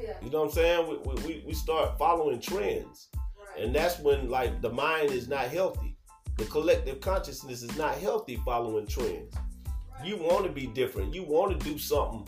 Yeah, 0.00 0.14
You 0.22 0.30
know 0.30 0.40
what 0.40 0.48
I'm 0.48 0.52
saying? 0.54 0.88
We, 0.88 1.22
we- 1.22 1.44
we, 1.46 1.54
start 1.54 1.98
following 1.98 2.40
trends. 2.40 3.08
right. 3.14 3.62
And 3.64 3.74
that's 3.74 3.98
when 4.00 4.28
like 4.28 4.60
the 4.60 4.70
mind 4.70 5.10
is 5.12 5.28
not 5.28 5.46
healthy. 5.48 5.96
The 6.36 6.44
collective 6.46 7.00
consciousness 7.00 7.62
is 7.62 7.76
not 7.76 7.96
healthy 7.98 8.40
following 8.44 8.86
trends. 8.86 9.34
right. 9.34 10.06
You 10.06 10.16
want 10.16 10.44
to 10.46 10.50
be 10.50 10.66
different. 10.66 11.14
You 11.14 11.22
want 11.22 11.58
to 11.58 11.64
do 11.68 11.78
something 11.78 12.26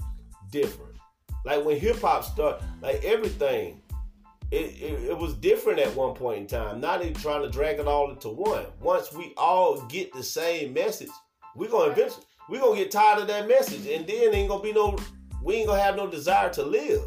different. 0.50 0.94
Like 1.44 1.64
when 1.64 1.78
hip 1.78 2.00
hop 2.00 2.24
started, 2.24 2.64
like 2.82 3.04
everything, 3.04 3.80
it, 4.52 4.56
it, 4.80 5.04
it 5.10 5.18
was 5.18 5.34
different 5.34 5.80
at 5.80 5.92
one 5.96 6.14
point 6.14 6.38
in 6.40 6.46
time. 6.46 6.80
Now 6.80 6.98
they 6.98 7.12
trying 7.12 7.42
to 7.42 7.48
drag 7.50 7.80
it 7.80 7.88
all 7.88 8.10
into 8.10 8.28
one. 8.28 8.66
Once 8.80 9.12
we 9.12 9.32
all 9.36 9.80
get 9.86 10.12
the 10.12 10.22
same 10.22 10.72
message, 10.72 11.10
we're 11.56 11.70
gonna 11.70 11.90
eventually 11.90 12.24
we're 12.48 12.60
gonna 12.60 12.76
get 12.76 12.92
tired 12.92 13.20
of 13.22 13.26
that 13.26 13.48
message, 13.48 13.86
and 13.88 14.06
then 14.06 14.32
ain't 14.34 14.48
gonna 14.48 14.62
be 14.62 14.72
no 14.72 14.96
we 15.42 15.56
ain't 15.56 15.68
gonna 15.68 15.82
have 15.82 15.96
no 15.96 16.06
desire 16.06 16.50
to 16.50 16.62
live. 16.62 17.02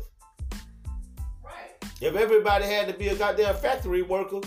right. 1.44 1.92
If 2.02 2.16
everybody 2.16 2.66
had 2.66 2.88
to 2.88 2.94
be 2.94 3.10
a 3.10 3.16
goddamn 3.16 3.56
factory 3.56 4.02
worker 4.02 4.42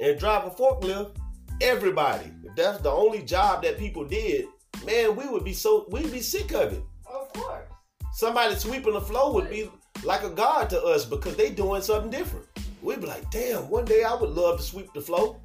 and 0.00 0.18
drive 0.18 0.44
a 0.44 0.50
forklift, 0.50 1.16
everybody, 1.60 2.30
if 2.44 2.54
that's 2.56 2.80
the 2.80 2.90
only 2.90 3.22
job 3.22 3.62
that 3.62 3.78
people 3.78 4.04
did, 4.04 4.46
man, 4.84 5.16
we 5.16 5.26
would 5.28 5.44
be 5.44 5.52
so 5.52 5.86
we'd 5.90 6.12
be 6.12 6.20
sick 6.20 6.52
of 6.52 6.72
it. 6.72 6.82
Of 7.06 7.32
course. 7.32 7.64
Somebody 8.12 8.54
sweeping 8.56 8.94
the 8.94 9.00
floor 9.00 9.32
would 9.34 9.48
be 9.48 9.70
like 10.04 10.22
a 10.22 10.30
god 10.30 10.70
to 10.70 10.82
us 10.82 11.04
because 11.04 11.36
they 11.36 11.50
doing 11.50 11.82
something 11.82 12.10
different. 12.10 12.46
We'd 12.82 13.00
be 13.00 13.06
like, 13.06 13.30
damn, 13.30 13.68
one 13.68 13.84
day 13.84 14.04
I 14.04 14.14
would 14.14 14.30
love 14.30 14.58
to 14.58 14.62
sweep 14.62 14.92
the 14.94 15.00
floor. 15.00 15.40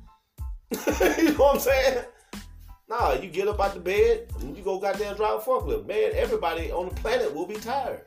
you 0.71 1.31
know 1.31 1.35
what 1.35 1.55
I'm 1.55 1.59
saying? 1.59 2.05
Nah, 2.89 3.13
you 3.13 3.29
get 3.29 3.47
up 3.47 3.59
out 3.59 3.73
the 3.73 3.79
bed 3.79 4.27
and 4.41 4.55
you 4.57 4.63
go 4.63 4.77
goddamn 4.79 5.15
drive 5.15 5.39
a 5.39 5.41
forklift. 5.41 5.85
Man, 5.87 6.11
everybody 6.15 6.71
on 6.71 6.89
the 6.89 6.95
planet 6.95 7.33
will 7.33 7.47
be 7.47 7.55
tired. 7.55 8.01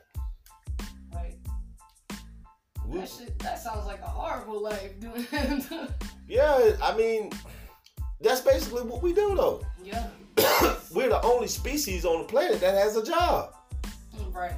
We- 2.87 2.99
That 2.99 3.09
shit. 3.09 3.37
That 3.39 3.59
sounds 3.59 3.85
like 3.85 3.99
a 4.01 4.05
horrible 4.07 4.61
life. 4.61 4.99
Doing. 4.99 5.25
That. 5.31 5.89
Yeah, 6.29 6.75
I 6.83 6.95
mean, 6.95 7.31
that's 8.21 8.41
basically 8.41 8.83
what 8.83 9.01
we 9.01 9.13
do 9.13 9.35
though. 9.35 9.61
yeah. 9.83 10.07
We're 10.93 11.09
the 11.09 11.21
only 11.23 11.47
species 11.47 12.05
on 12.05 12.19
the 12.19 12.27
planet 12.27 12.59
that 12.61 12.73
has 12.75 12.95
a 12.95 13.03
job. 13.03 13.53
Mm, 14.15 14.33
Right. 14.33 14.53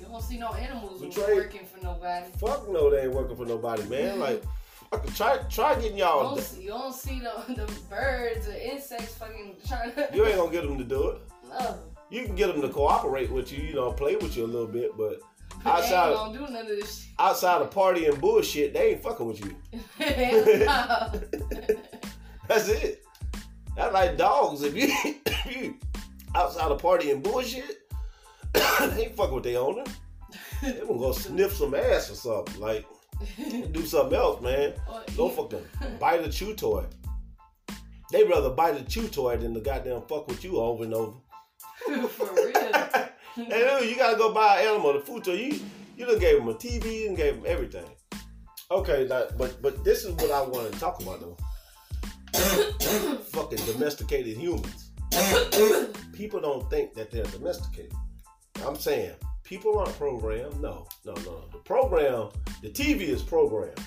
You 0.00 0.06
don't 0.06 0.22
see 0.22 0.38
no 0.38 0.52
animals 0.54 1.00
trade- 1.14 1.36
working 1.36 1.64
for 1.66 1.82
nobody. 1.84 2.26
Fuck 2.38 2.68
no, 2.68 2.90
they 2.90 3.02
ain't 3.02 3.12
working 3.14 3.36
for 3.36 3.44
nobody, 3.46 3.82
man. 3.84 4.18
Like, 4.18 4.42
fucking 4.42 4.50
try 5.14 5.38
try 5.50 5.74
getting 5.76 5.98
You 5.98 6.04
y'all. 6.04 6.34
don't, 6.34 6.42
see, 6.44 6.62
you 6.62 6.68
don't 6.68 6.94
see 6.94 7.20
the, 7.20 7.54
the 7.54 7.66
birds 7.90 8.48
or 8.48 8.52
insects 8.54 9.14
fucking 9.14 9.56
trying 9.66 9.92
to. 9.94 10.08
You 10.14 10.26
ain't 10.26 10.36
gonna 10.36 10.52
get 10.52 10.62
them 10.64 10.78
to 10.78 10.84
do 10.84 11.08
it. 11.10 11.18
No. 11.48 11.78
You 12.10 12.24
can 12.24 12.34
get 12.34 12.46
them 12.52 12.62
to 12.62 12.68
cooperate 12.68 13.30
with 13.30 13.52
you, 13.52 13.62
you 13.62 13.74
know, 13.74 13.92
play 13.92 14.16
with 14.16 14.36
you 14.36 14.44
a 14.44 14.46
little 14.46 14.66
bit, 14.66 14.96
but 14.96 15.20
They 15.62 15.70
ain't 15.70 15.78
outside 15.78 16.14
gonna 16.14 16.38
do 16.38 16.52
none 16.52 16.62
of 16.62 16.68
this 16.68 17.06
outside 17.18 17.60
of 17.62 17.70
party 17.70 18.06
and 18.06 18.18
bullshit, 18.20 18.72
they 18.72 18.92
ain't 18.92 19.02
fucking 19.02 19.26
with 19.26 19.40
you. 19.44 19.54
shit. 19.98 20.66
That's 22.48 22.68
it. 22.68 23.04
That's 23.76 23.92
like 23.92 24.16
dogs. 24.16 24.62
If 24.62 24.74
you, 24.74 24.88
if 25.26 25.46
you 25.56 25.74
outside 26.34 26.70
of 26.70 26.80
party 26.80 27.10
and 27.10 27.22
bullshit, 27.22 27.78
they 28.52 29.04
ain't 29.04 29.14
fucking 29.16 29.34
with 29.34 29.44
their 29.44 29.58
owner. 29.60 29.84
They 30.62 30.72
gonna 30.72 30.98
go 30.98 31.12
sniff 31.12 31.54
some 31.54 31.74
ass 31.74 32.10
or 32.10 32.14
something. 32.14 32.58
Like 32.60 32.86
do 33.72 33.84
something 33.84 34.18
else, 34.18 34.40
man. 34.40 34.74
Don't 35.16 35.34
fucking 35.34 35.64
bite 35.98 36.24
a 36.24 36.30
chew 36.30 36.54
toy. 36.54 36.84
They 38.10 38.24
rather 38.24 38.50
bite 38.50 38.80
a 38.80 38.84
chew 38.84 39.08
toy 39.08 39.36
than 39.36 39.52
the 39.52 39.60
goddamn 39.60 40.02
fuck 40.08 40.28
with 40.28 40.42
you 40.42 40.58
over 40.58 40.84
and 40.84 40.94
over. 40.94 41.16
For 42.08 42.34
real. 42.34 42.54
And 43.36 43.52
then 43.52 43.88
you 43.88 43.94
gotta 43.94 44.16
go 44.16 44.32
buy 44.32 44.62
an 44.62 44.66
animal, 44.66 44.94
the 44.94 44.98
food 45.00 45.22
toy. 45.22 45.34
You 45.34 45.60
you 45.96 46.06
done 46.06 46.18
gave 46.18 46.38
them 46.38 46.48
a 46.48 46.54
TV 46.54 47.06
and 47.06 47.16
gave 47.16 47.36
them 47.36 47.44
everything. 47.46 47.84
Okay, 48.68 49.06
that, 49.06 49.38
but 49.38 49.62
but 49.62 49.84
this 49.84 50.04
is 50.04 50.12
what 50.14 50.32
I 50.32 50.42
want 50.42 50.72
to 50.72 50.80
talk 50.80 51.00
about 51.00 51.20
though. 51.20 51.36
fucking 53.30 53.64
domesticated 53.64 54.36
humans. 54.36 54.90
people 56.12 56.40
don't 56.40 56.68
think 56.68 56.94
that 56.94 57.12
they're 57.12 57.24
domesticated. 57.24 57.92
I'm 58.66 58.76
saying 58.76 59.14
people 59.48 59.78
aren't 59.78 59.96
programmed. 59.96 60.60
No, 60.60 60.86
no, 61.06 61.14
no. 61.14 61.44
The 61.50 61.58
program, 61.64 62.28
the 62.60 62.68
TV 62.68 63.00
is 63.08 63.22
programmed. 63.22 63.80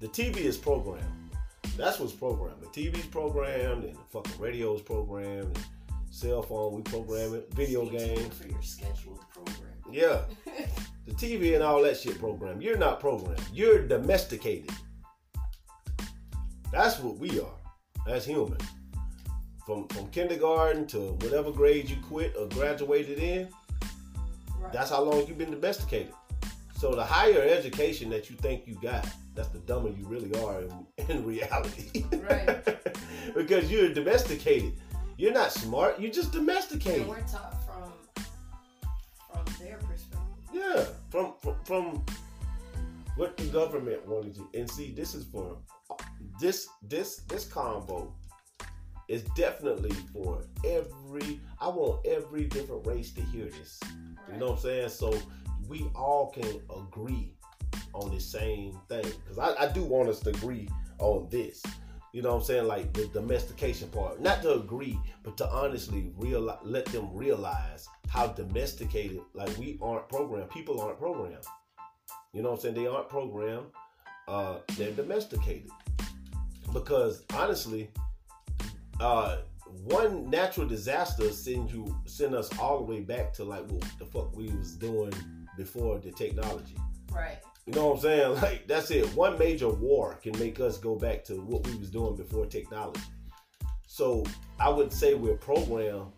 The 0.00 0.08
TV 0.08 0.38
is 0.38 0.56
programmed. 0.56 1.30
That's 1.76 2.00
what's 2.00 2.12
programmed. 2.12 2.60
The 2.60 2.66
TV's 2.66 3.06
programmed, 3.06 3.84
and 3.84 3.94
the 3.94 4.00
fucking 4.10 4.40
radio's 4.40 4.82
programmed, 4.82 5.56
and 5.56 5.58
cell 6.10 6.42
phone 6.42 6.74
we 6.74 6.82
program 6.82 7.34
it, 7.34 7.52
video 7.54 7.86
games. 7.86 8.36
for 8.36 8.48
your 8.48 8.62
scheduled 8.62 9.20
program. 9.30 9.72
Yeah, 9.90 10.22
the 11.06 11.14
TV 11.14 11.54
and 11.54 11.62
all 11.62 11.82
that 11.82 11.96
shit 11.96 12.18
programmed. 12.18 12.62
You're 12.62 12.76
not 12.76 12.98
programmed. 12.98 13.42
You're 13.52 13.86
domesticated. 13.86 14.70
That's 16.72 16.98
what 16.98 17.18
we 17.18 17.40
are 17.40 17.58
as 18.08 18.26
humans. 18.26 18.64
From 19.64 19.86
from 19.88 20.08
kindergarten 20.08 20.86
to 20.88 21.12
whatever 21.20 21.52
grade 21.52 21.88
you 21.88 21.96
quit 22.08 22.34
or 22.38 22.48
graduated 22.48 23.18
in, 23.18 23.48
Right. 24.64 24.72
that's 24.72 24.90
how 24.90 25.02
long 25.02 25.26
you've 25.26 25.38
been 25.38 25.50
domesticated. 25.50 26.12
So 26.76 26.94
the 26.94 27.04
higher 27.04 27.42
education 27.42 28.10
that 28.10 28.28
you 28.28 28.36
think 28.36 28.66
you 28.66 28.74
got, 28.82 29.06
that's 29.34 29.48
the 29.48 29.60
dumber 29.60 29.90
you 29.90 30.06
really 30.06 30.34
are 30.42 30.62
in, 30.62 30.86
in 31.08 31.24
reality. 31.24 32.04
Right. 32.12 32.64
because 33.34 33.70
you're 33.70 33.92
domesticated. 33.92 34.72
You're 35.16 35.32
not 35.32 35.52
smart. 35.52 36.00
You're 36.00 36.10
just 36.10 36.32
domesticated. 36.32 37.02
and 37.02 37.08
we're 37.08 37.20
taught 37.20 37.54
from 37.64 37.92
from 39.30 39.44
their 39.64 39.76
perspective. 39.78 40.20
Yeah, 40.52 40.84
from, 41.10 41.34
from 41.40 41.54
from 41.64 42.04
what 43.16 43.36
the 43.36 43.44
government 43.46 44.06
wanted 44.06 44.36
you. 44.36 44.48
And 44.54 44.68
see, 44.68 44.92
this 44.92 45.14
is 45.14 45.24
for 45.24 45.56
this 46.40 46.68
this 46.82 47.18
this 47.28 47.44
combo 47.44 48.12
is 49.08 49.22
definitely 49.36 49.92
for 50.12 50.44
every. 50.64 51.40
I 51.60 51.68
want 51.68 52.06
every 52.06 52.44
different 52.44 52.86
race 52.86 53.12
to 53.12 53.20
hear 53.20 53.46
this. 53.46 53.80
You 54.32 54.38
know 54.38 54.46
what 54.46 54.56
I'm 54.56 54.62
saying? 54.62 54.88
So 54.90 55.16
we 55.68 55.90
all 55.94 56.30
can 56.30 56.60
agree 56.74 57.32
on 57.92 58.10
the 58.10 58.20
same 58.20 58.78
thing. 58.88 59.04
Because 59.24 59.38
I, 59.38 59.64
I 59.64 59.72
do 59.72 59.82
want 59.82 60.08
us 60.08 60.20
to 60.20 60.30
agree 60.30 60.68
on 60.98 61.28
this. 61.30 61.62
You 62.12 62.22
know 62.22 62.30
what 62.30 62.42
I'm 62.42 62.44
saying? 62.44 62.66
Like 62.66 62.92
the 62.92 63.06
domestication 63.08 63.88
part. 63.88 64.20
Not 64.20 64.42
to 64.42 64.54
agree, 64.54 64.98
but 65.22 65.36
to 65.38 65.48
honestly 65.48 66.12
realize, 66.16 66.58
let 66.62 66.86
them 66.86 67.08
realize 67.12 67.88
how 68.08 68.28
domesticated, 68.28 69.20
like 69.32 69.56
we 69.58 69.78
aren't 69.82 70.08
programmed. 70.08 70.50
People 70.50 70.80
aren't 70.80 70.98
programmed. 70.98 71.44
You 72.32 72.42
know 72.42 72.50
what 72.50 72.56
I'm 72.56 72.62
saying? 72.62 72.74
They 72.76 72.86
aren't 72.86 73.08
programmed. 73.08 73.66
Uh, 74.28 74.58
they're 74.76 74.92
domesticated. 74.92 75.70
Because 76.72 77.24
honestly, 77.34 77.90
uh, 79.00 79.38
one 79.82 80.30
natural 80.30 80.66
disaster 80.66 81.30
send 81.30 81.70
you 81.70 81.94
send 82.06 82.34
us 82.34 82.56
all 82.58 82.78
the 82.78 82.84
way 82.84 83.00
back 83.00 83.32
to 83.34 83.44
like 83.44 83.70
what 83.70 83.84
the 83.98 84.06
fuck 84.06 84.34
we 84.36 84.48
was 84.50 84.76
doing 84.76 85.12
before 85.56 85.98
the 85.98 86.12
technology. 86.12 86.76
Right. 87.12 87.38
You 87.66 87.72
know 87.74 87.88
what 87.88 87.96
I'm 87.96 88.02
saying? 88.02 88.34
Like 88.42 88.66
that's 88.66 88.90
it. 88.90 89.06
One 89.14 89.38
major 89.38 89.68
war 89.68 90.18
can 90.22 90.38
make 90.38 90.60
us 90.60 90.78
go 90.78 90.96
back 90.96 91.24
to 91.24 91.34
what 91.34 91.66
we 91.66 91.76
was 91.76 91.90
doing 91.90 92.16
before 92.16 92.46
technology. 92.46 93.00
So 93.86 94.24
I 94.58 94.68
would 94.68 94.92
say 94.92 95.14
we're 95.14 95.36
programmed 95.36 96.12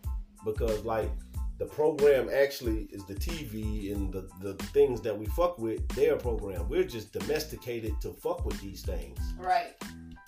because 0.45 0.85
like 0.85 1.11
the 1.59 1.67
program 1.67 2.29
actually 2.33 2.89
is 2.91 3.05
the 3.07 3.15
TV 3.15 3.93
and 3.95 4.13
the, 4.13 4.29
the 4.41 4.55
things 4.67 5.01
that 5.03 5.19
we 5.19 5.27
fuck 5.27 5.59
with, 5.59 5.87
they're 5.89 6.17
programmed. 6.17 6.69
We're 6.69 6.85
just 6.85 7.13
domesticated 7.13 8.01
to 8.03 8.13
fuck 8.13 8.45
with 8.45 8.61
these 8.61 8.83
things. 8.83 9.19
Right. 9.39 9.75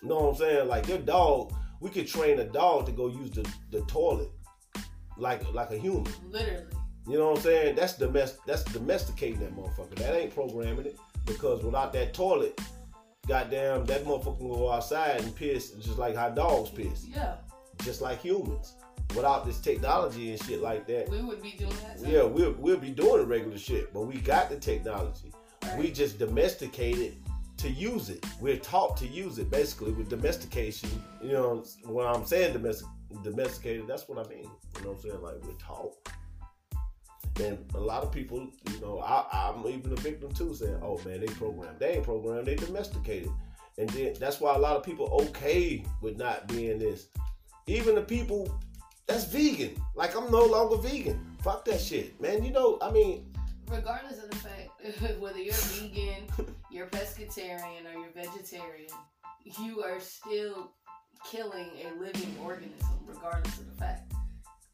You 0.02 0.08
know 0.08 0.20
what 0.20 0.30
I'm 0.30 0.36
saying? 0.36 0.68
Like 0.68 0.88
your 0.88 0.98
dog, 0.98 1.52
we 1.80 1.90
could 1.90 2.06
train 2.06 2.38
a 2.40 2.44
dog 2.44 2.86
to 2.86 2.92
go 2.92 3.08
use 3.08 3.30
the, 3.30 3.48
the 3.70 3.80
toilet 3.82 4.30
like 5.16 5.42
like 5.52 5.70
a 5.70 5.78
human. 5.78 6.12
Literally. 6.30 6.64
You 7.06 7.16
know 7.18 7.30
what 7.30 7.38
I'm 7.38 7.42
saying? 7.42 7.76
That's 7.76 7.94
domest 7.98 8.36
that's 8.46 8.64
domesticating 8.64 9.40
that 9.40 9.56
motherfucker. 9.56 9.94
That 9.96 10.14
ain't 10.14 10.34
programming 10.34 10.86
it. 10.86 10.98
Because 11.24 11.62
without 11.62 11.92
that 11.94 12.14
toilet, 12.14 12.58
goddamn, 13.26 13.84
that 13.86 14.04
motherfucker 14.04 14.38
can 14.38 14.48
go 14.48 14.70
outside 14.70 15.20
and 15.20 15.34
piss 15.34 15.70
just 15.72 15.98
like 15.98 16.14
how 16.16 16.28
dogs 16.30 16.70
piss. 16.70 17.06
Yeah. 17.06 17.34
Just 17.82 18.00
like 18.02 18.20
humans. 18.20 18.74
without 19.14 19.46
this 19.46 19.58
technology 19.60 20.32
and 20.32 20.42
shit 20.44 20.60
like 20.60 20.86
that, 20.86 21.08
We 21.08 21.22
would 21.22 21.40
be 21.42 21.52
doing 21.52 21.72
that. 21.84 21.98
too. 22.02 22.10
yeah, 22.10 22.22
we'll 22.24 22.52
we'll 22.58 22.76
be 22.76 22.90
doing 22.90 23.18
the 23.22 23.26
regular 23.26 23.58
shit. 23.58 23.92
But 23.94 24.02
we 24.02 24.16
got 24.16 24.50
the 24.50 24.56
technology. 24.56 25.32
Right. 25.64 25.78
We 25.78 25.90
just 25.90 26.18
domesticated 26.18 27.16
to 27.58 27.68
use 27.68 28.08
it. 28.08 28.24
We're 28.40 28.56
taught 28.56 28.96
to 28.98 29.06
use 29.06 29.38
it. 29.38 29.50
Basically, 29.50 29.92
with 29.92 30.08
domestication, 30.08 30.90
you 31.22 31.32
know, 31.32 31.64
when 31.84 32.06
I'm 32.06 32.24
saying 32.24 32.52
domestic, 32.52 32.86
domesticated, 33.22 33.86
that's 33.86 34.08
what 34.08 34.24
I 34.24 34.28
mean. 34.28 34.44
You 34.76 34.84
know 34.84 34.90
what 34.90 34.96
I'm 34.96 35.02
saying? 35.02 35.22
Like 35.22 35.34
we're 35.44 35.52
taught. 35.54 35.94
And 37.40 37.58
a 37.74 37.80
lot 37.80 38.02
of 38.02 38.10
people, 38.10 38.48
you 38.70 38.80
know, 38.80 39.00
I, 39.00 39.24
I'm 39.32 39.66
even 39.68 39.92
a 39.92 39.96
victim 39.96 40.32
too, 40.32 40.54
saying, 40.54 40.80
"Oh 40.82 41.00
man, 41.04 41.20
they 41.20 41.26
programmed. 41.26 41.78
They 41.78 41.96
ain't 41.96 42.04
programmed. 42.04 42.46
They 42.46 42.56
domesticated." 42.56 43.30
And 43.76 43.88
then 43.90 44.14
that's 44.18 44.40
why 44.40 44.54
a 44.54 44.58
lot 44.58 44.76
of 44.76 44.82
people 44.82 45.08
okay 45.28 45.84
with 46.00 46.16
not 46.16 46.48
being 46.48 46.78
this. 46.78 47.06
Even 47.66 47.94
the 47.94 48.02
people 48.02 48.58
that's 49.06 49.24
vegan, 49.24 49.80
like 49.94 50.16
I'm 50.16 50.30
no 50.30 50.44
longer 50.44 50.76
vegan. 50.76 51.36
Fuck 51.42 51.64
that 51.66 51.80
shit, 51.80 52.20
man. 52.20 52.44
You 52.44 52.50
know, 52.50 52.78
I 52.82 52.90
mean, 52.90 53.32
regardless 53.68 54.22
of 54.22 54.30
the 54.30 54.36
fact 54.36 55.20
whether 55.20 55.38
you're 55.38 55.54
vegan, 55.54 56.24
you're 56.70 56.86
pescatarian, 56.86 57.86
or 57.86 57.98
you're 57.98 58.12
vegetarian, 58.14 58.90
you 59.60 59.82
are 59.82 60.00
still 60.00 60.72
killing 61.24 61.70
a 61.84 62.00
living 62.00 62.34
organism, 62.44 62.98
regardless 63.06 63.58
of 63.58 63.66
the 63.70 63.76
fact. 63.80 64.12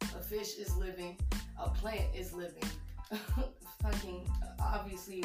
A 0.02 0.22
fish 0.22 0.58
is 0.58 0.76
living, 0.76 1.18
a 1.60 1.70
plant 1.70 2.14
is 2.14 2.32
living. 2.32 2.64
Fucking 3.82 4.28
obviously, 4.60 5.24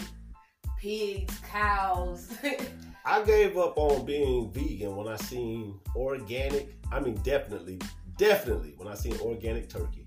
pigs, 0.80 1.38
cows. 1.52 2.38
I 3.06 3.24
gave 3.24 3.58
up 3.58 3.78
on 3.78 4.06
being 4.06 4.52
vegan 4.52 4.96
when 4.96 5.08
I 5.08 5.16
seen 5.16 5.80
organic. 5.96 6.76
I 6.92 7.00
mean, 7.00 7.16
definitely, 7.24 7.80
definitely 8.18 8.74
when 8.78 8.88
I 8.88 8.96
seen 8.96 9.16
organic 9.22 9.70
turkey. 9.70 10.06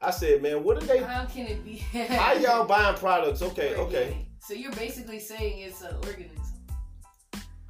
I 0.00 0.10
said, 0.10 0.42
man, 0.42 0.62
what 0.62 0.76
are 0.82 0.86
they? 0.86 0.98
How 0.98 1.24
can 1.24 1.46
it 1.46 1.64
be? 1.64 1.76
How 1.76 2.32
y'all 2.34 2.64
buying 2.68 2.96
products? 2.96 3.42
Okay, 3.42 3.74
okay, 3.74 3.80
organic? 3.80 4.27
So 4.40 4.54
you're 4.54 4.72
basically 4.72 5.20
saying 5.20 5.60
it's 5.60 5.82
an 5.82 5.94
organism. 5.96 6.54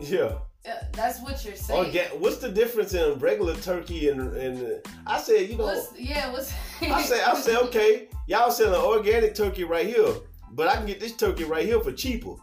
yeah. 0.01 0.33
Yeah, 0.65 0.85
that's 0.93 1.21
what 1.23 1.45
you're 1.45 1.55
oh, 1.55 1.57
saying. 1.57 1.87
Organ- 1.87 2.21
what's 2.21 2.39
the 2.39 2.51
difference 2.51 2.93
in 2.93 3.19
regular 3.21 3.55
turkey 3.57 4.09
and 4.11 4.21
and? 4.37 4.83
I 5.07 5.19
said, 5.19 5.49
you 5.49 5.57
know, 5.57 5.65
What's, 5.65 5.99
yeah, 5.99 6.31
what's 6.33 6.53
I 6.83 7.01
said, 7.03 7.23
I 7.25 7.35
said, 7.41 7.57
okay, 7.69 8.09
y'all 8.27 8.51
selling 8.51 8.81
organic 8.81 9.35
turkey 9.35 9.65
right 9.65 9.87
here, 9.87 10.13
but 10.53 10.69
I 10.69 10.75
can 10.75 10.85
get 10.85 11.01
this 11.01 11.17
turkey 11.17 11.45
right 11.45 11.65
here 11.65 11.81
for 11.81 11.93
cheaper. 11.93 12.35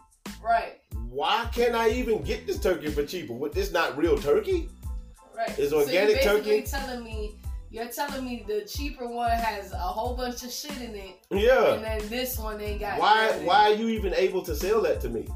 right, 0.42 0.80
Why 1.08 1.48
can't 1.54 1.74
I 1.74 1.90
even 1.90 2.22
get 2.22 2.46
this 2.46 2.58
turkey 2.58 2.88
for 2.88 3.04
cheaper? 3.06 3.34
What 3.34 3.52
this 3.52 3.70
not 3.70 3.96
real 3.96 4.18
turkey? 4.18 4.70
right. 5.36 5.58
Is 5.58 5.70
so 5.70 5.80
organic 5.80 6.24
you're 6.24 6.34
basically 6.34 6.62
turkey- 6.62 6.70
telling 6.70 7.04
me 7.04 7.38
you're 7.70 7.88
telling 7.88 8.24
me 8.24 8.44
the 8.46 8.62
cheaper 8.62 9.08
one 9.08 9.30
has 9.30 9.72
a 9.72 9.76
whole 9.76 10.16
bunch 10.16 10.42
of 10.44 10.50
shit 10.50 10.76
in 10.80 10.94
it, 10.94 11.16
Yeah. 11.30 11.74
and 11.74 11.84
then 11.84 12.08
this 12.08 12.38
one 12.38 12.60
ain't 12.60 12.80
got. 12.80 12.98
Why 12.98 13.32
why 13.44 13.70
are 13.70 13.74
you 13.74 13.88
even 13.88 14.14
able 14.14 14.42
to 14.42 14.54
sell 14.54 14.80
that 14.82 15.00
to 15.02 15.08
me? 15.08 15.26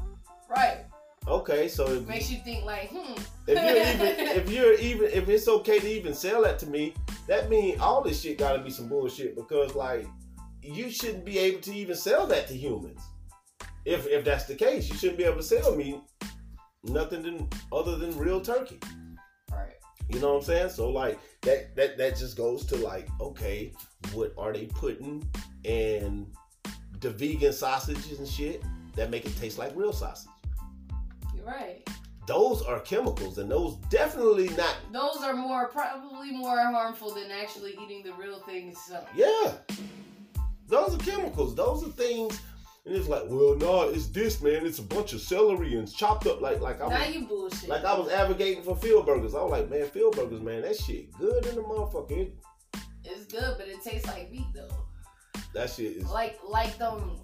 Right, 0.49 0.85
Okay, 1.27 1.67
so 1.67 1.85
it 1.87 2.07
makes 2.07 2.31
you 2.31 2.39
think 2.39 2.65
like, 2.65 2.89
hmm. 2.91 3.13
if 3.47 3.55
you're 3.55 3.75
even 3.93 4.37
if 4.37 4.49
you're 4.49 4.73
even 4.73 5.09
if 5.11 5.29
it's 5.29 5.47
okay 5.47 5.79
to 5.79 5.87
even 5.87 6.15
sell 6.15 6.41
that 6.41 6.57
to 6.59 6.67
me, 6.67 6.95
that 7.27 7.49
means 7.49 7.79
all 7.79 8.01
this 8.01 8.21
shit 8.21 8.39
gotta 8.39 8.59
be 8.59 8.71
some 8.71 8.87
bullshit 8.87 9.35
because 9.35 9.75
like 9.75 10.07
you 10.63 10.89
shouldn't 10.89 11.23
be 11.23 11.37
able 11.37 11.61
to 11.61 11.73
even 11.73 11.95
sell 11.95 12.25
that 12.27 12.47
to 12.47 12.55
humans. 12.55 13.01
If 13.85 14.07
if 14.07 14.25
that's 14.25 14.45
the 14.45 14.55
case, 14.55 14.89
you 14.89 14.95
shouldn't 14.95 15.19
be 15.19 15.23
able 15.23 15.37
to 15.37 15.43
sell 15.43 15.75
me 15.75 16.01
nothing 16.85 17.21
than, 17.21 17.47
other 17.71 17.97
than 17.97 18.17
real 18.17 18.41
turkey. 18.41 18.79
right, 19.51 19.73
You 20.09 20.19
know 20.19 20.29
what 20.33 20.37
I'm 20.37 20.43
saying? 20.43 20.69
So 20.69 20.89
like 20.89 21.19
that 21.41 21.75
that 21.75 21.97
that 21.97 22.17
just 22.17 22.37
goes 22.37 22.65
to 22.67 22.75
like, 22.77 23.07
okay, 23.19 23.73
what 24.13 24.33
are 24.37 24.53
they 24.53 24.65
putting 24.65 25.27
in 25.63 26.27
the 26.99 27.09
vegan 27.09 27.53
sausages 27.53 28.19
and 28.19 28.27
shit 28.27 28.63
that 28.95 29.09
make 29.09 29.25
it 29.25 29.35
taste 29.37 29.57
like 29.57 29.71
real 29.75 29.93
sausage? 29.93 30.29
you're 31.35 31.45
right. 31.45 31.87
Those 32.27 32.61
are 32.61 32.79
chemicals 32.81 33.39
and 33.39 33.49
those 33.49 33.75
definitely 33.89 34.49
not 34.49 34.75
Those 34.93 35.17
are 35.23 35.33
more 35.33 35.67
probably 35.67 36.31
more 36.31 36.57
harmful 36.59 37.13
than 37.13 37.31
actually 37.31 37.75
eating 37.83 38.03
the 38.03 38.13
real 38.13 38.39
thing 38.41 38.69
itself. 38.69 39.07
yeah. 39.15 39.53
Those 40.67 40.95
are 40.95 40.99
chemicals. 40.99 41.53
Those 41.55 41.83
are 41.83 41.91
things 41.91 42.39
and 42.85 42.95
it's 42.95 43.07
like, 43.07 43.23
well, 43.27 43.55
no, 43.55 43.89
it's 43.89 44.07
this, 44.07 44.41
man. 44.41 44.65
It's 44.65 44.79
a 44.79 44.83
bunch 44.83 45.13
of 45.13 45.21
celery 45.21 45.75
and 45.75 45.91
chopped 45.91 46.25
up 46.27 46.41
like 46.41 46.61
like 46.61 46.81
I 46.81 46.87
Now 46.89 47.05
was 47.05 47.15
you 47.15 47.25
bullshit. 47.27 47.69
like 47.69 47.85
I 47.85 47.97
was 47.97 48.09
advocating 48.11 48.63
for 48.63 48.75
field 48.75 49.05
burgers. 49.05 49.35
I 49.35 49.41
was 49.43 49.51
like, 49.51 49.69
man, 49.69 49.85
field 49.87 50.15
burgers, 50.15 50.41
man, 50.41 50.61
that 50.63 50.75
shit 50.77 51.11
good 51.17 51.45
in 51.45 51.55
the 51.55 51.61
motherfucker. 51.61 52.11
It- 52.11 52.35
it's 53.03 53.25
good, 53.25 53.55
but 53.57 53.67
it 53.67 53.81
tastes 53.83 54.07
like 54.07 54.31
meat 54.31 54.45
though. 54.53 54.69
that 55.55 55.69
shit 55.71 55.97
is 55.97 56.05
Like 56.05 56.39
like 56.47 56.77
them. 56.77 57.19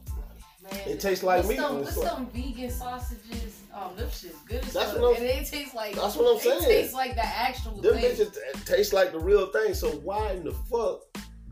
Man, 0.63 0.74
It 0.88 1.00
tastes 1.00 1.24
like 1.24 1.38
what's 1.38 1.50
meat 1.50 1.60
when 1.62 1.82
what's 1.84 1.98
like- 1.98 2.12
them 2.15 2.26
vegan 2.34 2.72
sausages? 2.72 3.60
Um, 3.74 3.96
them 3.96 4.10
shit's 4.10 4.36
good 4.48 4.63
as 4.65 4.74
That's 4.74 4.93
what 4.96 5.04
I'm- 5.15 5.15
and 5.22 5.30
they 5.30 5.43
taste 5.46 5.76
like 5.76 5.96
That's 5.96 6.15
what 6.15 6.34
I'm 6.36 6.41
saying. 6.41 6.63
It 6.63 6.65
tastes 6.65 6.93
like 6.96 7.13
the 7.15 7.26
actual 7.26 7.80
Them 7.80 7.93
thing. 7.96 8.15
bitches 8.15 8.65
taste 8.65 8.91
like 8.91 9.12
the 9.12 9.20
real 9.20 9.48
thing. 9.52 9.74
So 9.76 9.91
why 9.91 10.32
in 10.32 10.43
the 10.43 10.52
fuck 10.52 11.02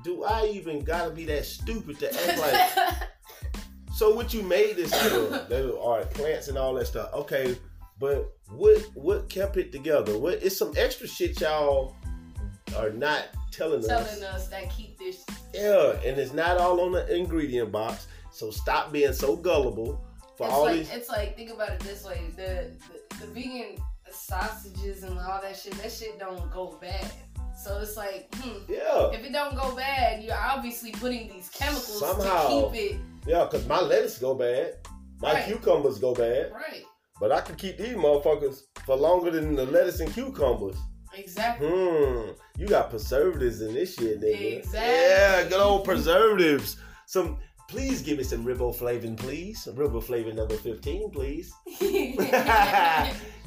do 0.04 0.24
I 0.24 0.48
even 0.48 0.80
gotta 0.84 1.12
be 1.12 1.24
that 1.26 1.46
stupid 1.46 2.00
to 2.00 2.12
act 2.14 2.40
like? 2.40 3.10
so 3.96 4.14
what 4.14 4.34
you 4.34 4.42
made 4.44 4.76
this 4.76 4.92
of? 4.94 5.48
They 5.48 5.66
were, 5.66 5.72
all 5.72 5.98
right, 5.98 6.10
plants 6.14 6.50
and 6.50 6.58
all 6.58 6.74
that 6.74 6.88
stuff. 6.88 7.14
Okay, 7.14 7.58
but 7.98 8.36
what 8.50 8.82
what 8.94 9.30
kept 9.30 9.56
it 9.56 9.72
together? 9.72 10.18
What 10.18 10.34
it's 10.44 10.58
some 10.58 10.74
extra 10.76 11.08
shit 11.08 11.40
y'all 11.40 11.96
are 12.78 12.90
not 12.90 13.28
telling 13.52 13.80
us. 13.80 13.88
telling 13.88 14.24
us 14.24 14.50
that 14.50 14.70
keep 14.70 15.00
this. 15.00 15.26
Yeah, 15.54 15.94
and 16.06 16.18
it's 16.20 16.34
not 16.34 16.58
all 16.58 16.82
on 16.82 16.92
the 16.92 17.16
ingredient 17.16 17.72
box. 17.72 18.08
So 18.32 18.52
stop 18.52 18.92
being 18.92 19.14
so 19.14 19.38
gullible 19.38 20.04
for 20.36 20.46
It's 20.46 20.54
all 20.54 20.64
like 20.66 20.78
these. 20.80 20.92
it's 20.92 21.10
like 21.10 21.38
think 21.38 21.52
about 21.52 21.70
it 21.70 21.80
this 21.80 22.04
way: 22.04 22.20
the, 22.36 22.72
the 23.20 23.26
the 23.26 23.32
vegan 23.32 23.78
sausages 24.12 25.04
and 25.04 25.18
all 25.20 25.42
that 25.42 25.56
shit, 25.56 25.74
that 25.82 25.92
shit 25.92 26.20
don't 26.20 26.52
go 26.52 26.78
bad. 26.82 27.12
So 27.58 27.80
it's 27.80 27.96
like, 27.98 28.34
hmm, 28.36 28.60
Yeah, 28.72 29.12
if 29.12 29.24
it 29.26 29.32
don't 29.32 29.56
go 29.56 29.76
bad, 29.76 30.24
you're 30.24 30.36
obviously 30.38 30.92
putting 30.92 31.30
these 31.30 31.50
chemicals 31.50 32.00
Somehow. 32.00 32.48
to 32.66 32.72
keep 32.72 32.92
it 32.94 33.00
yeah, 33.28 33.48
cause 33.50 33.66
my 33.66 33.82
lettuce 33.82 34.20
go 34.20 34.36
bad, 34.36 34.76
my 35.20 35.34
Right. 35.34 35.46
cucumbers 35.48 35.98
go 35.98 36.14
bad. 36.14 36.52
right. 36.52 36.84
But 37.20 37.32
I 37.32 37.42
can 37.42 37.56
keep 37.56 37.78
these 37.78 37.96
motherfuckers 37.96 38.64
for 38.86 38.96
longer 38.96 39.32
than 39.32 39.56
the 39.56 39.66
lettuce 39.66 40.00
and 40.02 40.14
cucumbers. 40.14 40.76
Exactly. 41.18 41.68
Hmm. 41.70 42.32
You 42.58 42.68
got 42.68 42.90
preservatives 42.90 43.62
in 43.62 43.74
this 43.74 43.96
shit, 43.96 44.20
nigga. 44.22 44.58
Exactly. 44.58 44.92
Yeah, 44.94 45.44
good 45.44 45.60
old 45.62 45.86
preservatives. 45.86 46.78
Some 47.08 47.40
please 47.70 48.02
give 48.04 48.18
me 48.20 48.24
some 48.26 48.46
riboflavin, 48.46 49.18
please. 49.18 49.66
Riboflavin 49.74 50.36
number 50.36 50.56
15, 50.58 51.10
please. 51.12 51.52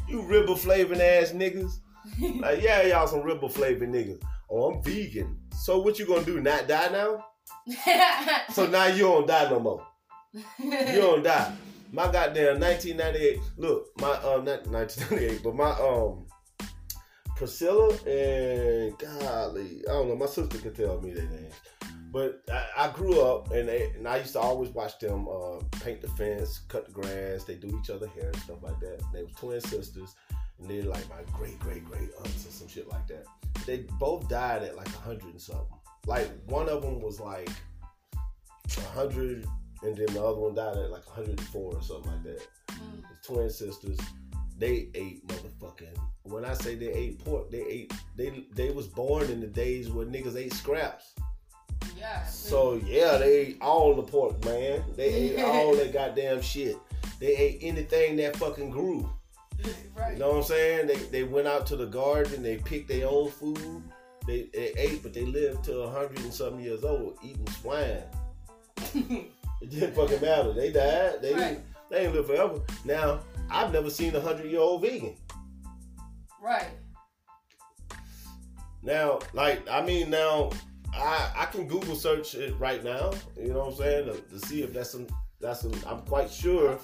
You 0.08 0.22
riboflavin 0.22 0.98
ass 1.00 1.32
niggas. 1.32 1.80
Like, 2.40 2.62
yeah, 2.62 2.82
y'all 2.86 3.06
some 3.06 3.22
riboflavin 3.22 3.88
niggas. 3.88 4.22
Oh, 4.50 4.72
I'm 4.72 4.82
vegan. 4.82 5.38
So 5.52 5.80
what 5.80 5.98
you 5.98 6.06
gonna 6.06 6.24
do? 6.24 6.40
Not 6.40 6.68
die 6.68 6.88
now? 6.88 7.24
So 8.52 8.66
now 8.66 8.86
you 8.86 9.02
don't 9.02 9.26
die 9.26 9.50
no 9.50 9.60
more. 9.60 9.86
You 10.58 11.00
don't 11.00 11.22
die. 11.22 11.52
My 11.92 12.04
goddamn 12.10 12.60
1998. 12.60 13.40
Look, 13.56 13.86
my 14.00 14.12
um, 14.16 14.44
not 14.44 14.66
1998, 14.66 15.42
but 15.42 15.54
my 15.54 15.70
um, 15.70 16.26
Priscilla 17.38 17.94
and 18.06 18.98
golly, 18.98 19.82
I 19.88 19.92
don't 19.92 20.08
know. 20.08 20.16
My 20.16 20.26
sister 20.26 20.58
could 20.58 20.74
tell 20.74 21.00
me 21.00 21.12
their 21.12 21.28
names, 21.28 21.54
but 22.10 22.42
I, 22.52 22.66
I 22.76 22.90
grew 22.90 23.20
up 23.20 23.52
and 23.52 23.68
they, 23.68 23.92
and 23.96 24.08
I 24.08 24.18
used 24.18 24.32
to 24.32 24.40
always 24.40 24.70
watch 24.70 24.98
them 24.98 25.28
uh, 25.28 25.60
paint 25.80 26.02
the 26.02 26.08
fence, 26.08 26.62
cut 26.68 26.86
the 26.86 26.92
grass. 26.92 27.44
They 27.44 27.54
do 27.54 27.78
each 27.80 27.90
other 27.90 28.08
hair 28.08 28.26
and 28.26 28.42
stuff 28.42 28.62
like 28.62 28.80
that. 28.80 29.00
They 29.14 29.22
were 29.22 29.30
twin 29.30 29.60
sisters, 29.60 30.16
and 30.58 30.68
they're 30.70 30.84
like 30.84 31.08
my 31.08 31.22
great 31.32 31.58
great 31.58 31.84
great 31.84 32.10
aunts 32.18 32.46
or 32.46 32.50
some 32.50 32.68
shit 32.68 32.88
like 32.88 33.06
that. 33.08 33.26
They 33.66 33.84
both 33.98 34.28
died 34.28 34.62
at 34.62 34.76
like 34.76 34.88
a 34.88 34.98
hundred 34.98 35.32
and 35.32 35.40
something. 35.40 35.66
Like 36.06 36.30
one 36.46 36.68
of 36.68 36.82
them 36.82 37.00
was 37.00 37.20
like 37.20 37.50
a 38.76 38.80
hundred 38.94 39.46
and 39.82 39.96
then 39.96 40.06
the 40.06 40.24
other 40.24 40.40
one 40.40 40.54
died 40.54 40.76
at 40.76 40.90
like 40.90 41.06
104 41.06 41.74
or 41.74 41.82
something 41.82 42.10
like 42.10 42.22
that. 42.24 42.46
Mm. 42.70 43.02
Twin 43.24 43.50
sisters. 43.50 43.98
They 44.58 44.88
ate 44.94 45.26
motherfucking. 45.28 45.96
When 46.24 46.44
I 46.44 46.54
say 46.54 46.74
they 46.74 46.92
ate 46.92 47.24
pork, 47.24 47.50
they 47.50 47.62
ate. 47.62 47.92
They 48.16 48.44
they 48.54 48.70
was 48.70 48.88
born 48.88 49.30
in 49.30 49.40
the 49.40 49.46
days 49.46 49.88
where 49.88 50.04
niggas 50.04 50.36
ate 50.36 50.52
scraps. 50.52 51.14
yeah. 51.96 52.26
So 52.26 52.80
yeah, 52.84 53.18
they 53.18 53.38
ate 53.38 53.58
all 53.60 53.94
the 53.94 54.02
pork, 54.02 54.44
man. 54.44 54.82
They 54.96 55.14
ate 55.14 55.40
all 55.44 55.76
that 55.76 55.92
goddamn 55.92 56.42
shit. 56.42 56.76
They 57.20 57.36
ate 57.36 57.58
anything 57.62 58.16
that 58.16 58.36
fucking 58.36 58.70
grew. 58.70 59.08
Right. 59.96 60.12
You 60.14 60.18
know 60.18 60.28
what 60.28 60.36
I'm 60.38 60.42
saying? 60.44 60.86
They 60.86 60.96
they 60.96 61.22
went 61.24 61.46
out 61.48 61.66
to 61.66 61.76
the 61.76 61.86
garden. 61.86 62.42
They 62.42 62.56
picked 62.58 62.88
their 62.88 63.08
own 63.08 63.30
food. 63.30 63.82
They, 64.26 64.48
they 64.52 64.72
ate, 64.76 65.02
but 65.02 65.14
they 65.14 65.24
lived 65.24 65.64
to 65.64 65.78
a 65.80 65.90
hundred 65.90 66.18
and 66.20 66.32
something 66.34 66.60
years 66.62 66.84
old 66.84 67.18
eating 67.22 67.46
swine. 67.60 68.02
It 69.60 69.70
didn't 69.70 69.94
fucking 69.96 70.20
matter. 70.20 70.52
They 70.52 70.70
died. 70.70 71.20
They 71.20 71.34
Right. 71.34 71.48
didn't, 71.54 71.64
they 71.90 72.04
ain't 72.06 72.14
live 72.14 72.28
forever. 72.28 72.60
Now 72.84 73.20
I've 73.50 73.72
never 73.72 73.90
seen 73.90 74.14
a 74.14 74.20
hundred 74.20 74.50
year 74.52 74.60
old 74.60 74.82
vegan. 74.82 75.16
right. 76.40 76.68
Now, 78.82 79.18
like, 79.34 79.68
I 79.68 79.82
mean, 79.84 80.08
now 80.10 80.50
I 80.94 81.32
I 81.34 81.44
can 81.46 81.66
Google 81.66 81.96
search 81.96 82.34
it 82.36 82.54
right 82.60 82.84
now. 82.84 83.12
You 83.36 83.48
know 83.52 83.58
what 83.64 83.68
I'm 83.72 83.74
saying 83.76 84.06
to, 84.06 84.20
to 84.20 84.46
see 84.46 84.62
if 84.62 84.72
that's 84.72 84.90
some 84.90 85.08
that's 85.40 85.60
some. 85.60 85.72
I'm 85.86 86.00
quite 86.00 86.30
sure. 86.30 86.78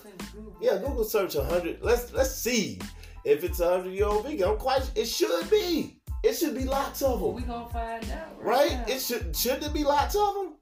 Yeah, 0.61 0.79
Google 0.79 1.05
search 1.05 1.35
hundred. 1.35 1.79
Let's 1.83 2.13
let's 2.13 2.35
see 2.35 2.79
if 3.25 3.45
it's 3.45 3.61
a 3.61 3.69
hundred 3.71 3.93
year 3.95 4.07
old 4.07 4.25
vegan. 4.25 4.49
I'm 4.49 4.57
quite. 4.57 4.89
It 4.95 5.07
should 5.07 5.49
be. 5.51 6.01
It 6.23 6.35
should 6.35 6.55
be 6.55 6.65
lots 6.65 7.03
of 7.03 7.21
Well, 7.21 7.33
them, 7.33 7.43
we 7.43 7.49
gonna 7.49 7.69
find 7.69 8.11
out. 8.11 8.43
right? 8.43 8.73
now. 8.73 8.85
It 8.95 9.01
should 9.01 9.37
should 9.37 9.61
there 9.61 9.71
be 9.71 9.85
lots 9.85 10.15
of 10.17 10.35
them? 10.35 10.55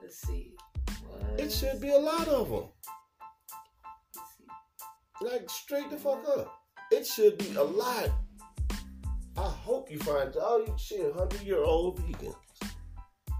Let's 0.00 0.18
see. 0.22 0.54
What? 1.08 1.40
It 1.40 1.50
should 1.52 1.80
be 1.80 1.90
a 1.90 1.98
lot 1.98 2.28
of 2.28 2.48
them. 2.50 2.64
Like 5.20 5.50
straight 5.50 5.90
the 5.90 5.96
fuck 5.96 6.24
up. 6.28 6.54
It 6.92 7.06
should 7.06 7.36
be 7.38 7.52
a 7.56 7.62
lot. 7.62 8.10
I 9.36 9.48
hope 9.48 9.90
you 9.90 9.98
find 9.98 10.32
oh 10.40 10.64
you 10.66 10.74
shit 10.78 11.12
hundred 11.14 11.42
year 11.42 11.62
old 11.62 11.98
vegans 12.00 12.34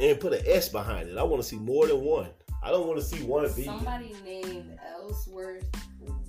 and 0.01 0.19
put 0.21 0.33
an 0.33 0.43
S 0.47 0.69
behind 0.69 1.09
it. 1.09 1.17
I 1.19 1.23
want 1.23 1.43
to 1.43 1.49
see 1.49 1.57
more 1.57 1.87
than 1.87 2.01
one. 2.01 2.31
I 2.63 2.71
don't 2.71 2.87
want 2.87 2.99
to 2.99 3.05
see 3.05 3.23
one 3.23 3.47
vegan. 3.49 3.65
Somebody 3.65 4.15
named 4.25 4.79
Ellsworth 4.95 5.65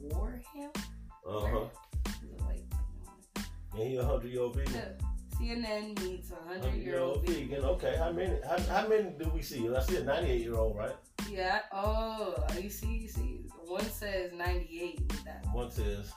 Wareham. 0.02 0.72
Uh 1.28 1.40
huh. 1.42 1.66
And 3.78 3.88
he 3.88 3.98
a 3.98 4.04
hundred 4.04 4.32
year 4.32 4.42
old 4.42 4.56
vegan. 4.56 4.74
yeah. 4.74 5.40
CNN 5.40 6.04
needs 6.04 6.32
a 6.32 6.48
hundred 6.50 6.76
year 6.76 7.00
old 7.00 7.26
vegan. 7.26 7.50
vegan. 7.50 7.64
Okay, 7.66 7.96
how 7.98 8.12
many? 8.12 8.38
How, 8.48 8.60
how 8.82 8.88
many 8.88 9.10
do 9.18 9.30
we 9.34 9.42
see? 9.42 9.68
I 9.74 9.82
see 9.82 9.98
a 9.98 10.04
ninety-eight 10.04 10.42
year 10.42 10.56
old, 10.56 10.76
right? 10.78 10.96
Yeah. 11.30 11.60
Oh, 11.72 12.36
you 12.60 12.70
see, 12.70 12.98
you 12.98 13.08
see. 13.08 13.42
One 13.66 13.84
says 13.84 14.32
98 14.34 15.00
with 15.00 15.24
that, 15.26 15.46
One 15.54 15.70
says. 15.70 16.12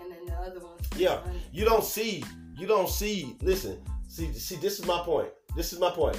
and 0.00 0.10
then 0.10 0.26
the 0.26 0.32
other 0.34 0.58
one. 0.58 0.76
Says 0.90 1.00
Yeah. 1.00 1.14
100. 1.20 1.40
You 1.52 1.64
don't 1.64 1.84
see. 1.84 2.24
You 2.58 2.66
don't 2.66 2.88
see. 2.88 3.36
Listen. 3.42 3.78
See. 4.08 4.32
See. 4.32 4.56
This 4.56 4.80
is 4.80 4.86
my 4.86 4.98
point. 5.02 5.28
This 5.54 5.72
is 5.72 5.78
my 5.78 5.90
point. 5.90 6.18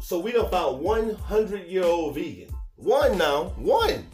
So 0.00 0.18
we 0.18 0.32
done 0.32 0.50
found 0.50 0.80
one 0.80 1.14
hundred 1.14 1.66
year 1.66 1.84
old 1.84 2.14
vegan. 2.14 2.48
One 2.76 3.18
now. 3.18 3.44
One. 3.56 4.06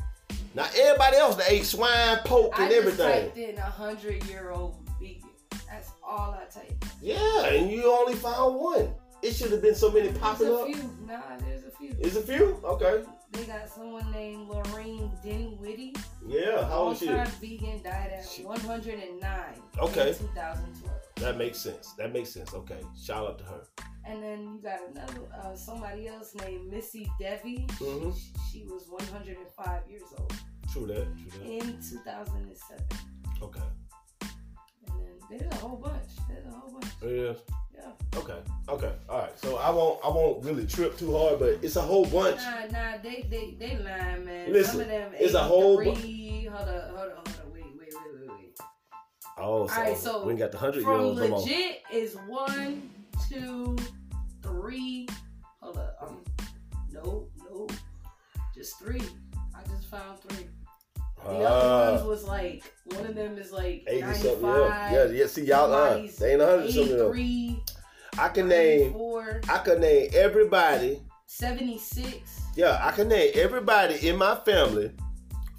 Now 0.55 0.67
everybody 0.77 1.17
else 1.17 1.37
that 1.37 1.51
ate 1.51 1.65
swine, 1.65 2.19
pork, 2.25 2.59
I 2.59 2.65
and 2.65 2.71
just 2.73 2.87
everything. 3.01 3.23
typed 3.25 3.37
in 3.39 3.59
a 3.59 3.63
hundred 3.63 4.25
year 4.25 4.51
old 4.51 4.77
vegan. 5.01 5.29
That's 5.71 5.91
all 6.07 6.33
I 6.41 6.45
typed. 6.53 6.85
Yeah, 7.03 7.47
and 7.47 7.71
you 7.71 7.91
only 7.93 8.15
found 8.15 8.57
one. 8.57 8.95
It 9.23 9.35
should 9.35 9.51
have 9.53 9.63
been 9.63 9.75
so 9.75 9.91
many 9.91 10.13
popping 10.13 10.47
There's 10.49 10.59
a 10.59 10.63
up. 10.63 10.67
few. 10.69 10.91
Nah, 11.07 11.21
there's 11.41 11.65
a 11.65 11.71
few. 11.71 11.97
Is 12.01 12.17
a 12.17 12.21
few? 12.23 12.61
Okay. 12.65 13.03
They 13.33 13.45
got 13.45 13.69
someone 13.69 14.11
named 14.13 14.49
Lorraine 14.49 15.11
Dinwiddie. 15.23 15.95
Yeah. 16.27 16.67
How 16.69 16.79
old 16.79 16.93
is 16.93 16.99
she? 17.01 17.07
Vegan 17.07 17.83
died 17.83 18.13
at 18.19 18.25
She- 18.29 18.45
109. 18.45 19.31
Okay. 19.81 20.09
In 20.11 20.15
2012. 20.15 20.95
That 21.17 21.37
makes 21.39 21.59
sense. 21.59 21.93
That 21.97 22.13
makes 22.13 22.31
sense. 22.31 22.53
Okay. 22.55 22.81
Shout 23.01 23.27
out 23.27 23.39
to 23.39 23.45
her. 23.45 23.63
And 24.07 24.23
then 24.23 24.43
you 24.43 24.61
got 24.63 24.81
another 24.91 25.27
uh, 25.43 25.55
somebody 25.55 26.09
else 26.09 26.35
named 26.35 26.71
Missy 26.71 27.11
Devi. 27.19 27.67
Mhm. 27.79 28.15
She, 28.15 28.33
she 28.61 28.65
was 28.65 28.87
105 28.89 29.83
years 29.89 30.03
old 30.19 30.33
True 30.73 30.87
that. 30.89 31.07
True 31.17 31.39
that. 31.41 31.49
in 31.49 31.79
2007. 31.81 32.85
Okay. 33.43 33.61
And 34.21 35.01
then 35.31 35.39
there's 35.39 35.53
a 35.53 35.57
whole 35.57 35.77
bunch. 35.77 35.95
There's 36.29 36.47
a 36.47 36.51
whole 36.51 36.73
bunch. 36.73 36.93
Yeah. 37.03 37.33
Yeah. 37.75 38.19
Okay. 38.21 38.39
Okay. 38.69 38.93
All 39.09 39.19
right. 39.19 39.39
So 39.39 39.57
I 39.57 39.71
won't. 39.71 40.01
I 40.05 40.09
won't 40.09 40.45
really 40.45 40.67
trip 40.67 40.97
too 40.99 41.17
hard, 41.17 41.39
but 41.39 41.59
it's 41.63 41.77
a 41.77 41.83
whole 41.83 42.05
bunch. 42.07 42.37
Nah, 42.41 42.67
nah, 42.71 42.99
they 43.03 43.27
they 43.31 43.57
they 43.59 43.79
lying, 43.79 44.25
man. 44.25 44.53
Listen, 44.53 44.73
Some 44.73 44.81
of 44.83 44.89
them 44.89 45.13
it's 45.15 45.35
a 45.35 45.43
whole 45.43 45.83
Hold 45.85 46.69
on, 46.69 46.95
hold 46.95 47.11
on, 47.13 47.34
Oh, 49.37 49.67
so, 49.67 49.75
Alright, 49.75 49.97
so 49.97 50.25
we 50.25 50.35
got 50.35 50.53
the 50.53 50.59
hundred 50.59 50.81
year 50.83 50.85
From 50.85 51.01
olds 51.01 51.21
no 51.21 51.29
more. 51.29 51.41
legit 51.41 51.83
is 51.93 52.17
one, 52.29 52.89
two, 53.29 53.77
three. 54.43 55.09
Hold 55.61 55.79
up. 55.79 55.97
Um, 56.01 56.19
no, 56.93 57.27
no. 57.51 57.67
Just 58.55 58.79
three. 58.79 59.03
I 59.55 59.63
just 59.69 59.91
found 59.91 60.21
three. 60.21 60.47
The 61.25 61.31
other 61.31 61.95
ones 61.95 62.07
was 62.07 62.25
like 62.25 62.63
one 62.85 63.07
of 63.07 63.15
them 63.15 63.39
is 63.39 63.51
like 63.51 63.83
eighty 63.89 64.03
something. 64.15 64.43
Yeah. 64.45 64.93
Yeah. 64.93 65.05
Yeah. 65.07 65.27
See 65.27 65.47
y'all. 65.47 65.73
Uh, 65.73 66.07
they 66.19 66.33
ain't 66.35 66.43
a 66.43 66.47
hundred 66.47 66.71
something. 66.71 66.97
though. 66.97 67.13
83, 67.13 67.63
I 68.19 68.29
can 68.29 68.49
name. 68.49 68.81
94, 68.93 69.41
I 69.49 69.59
can 69.59 69.81
name 69.81 70.11
everybody. 70.15 71.01
76. 71.27 72.43
Yeah, 72.55 72.79
I 72.81 72.93
can 72.93 73.09
name 73.09 73.33
everybody 73.35 74.07
in 74.07 74.17
my 74.17 74.37
family 74.37 74.93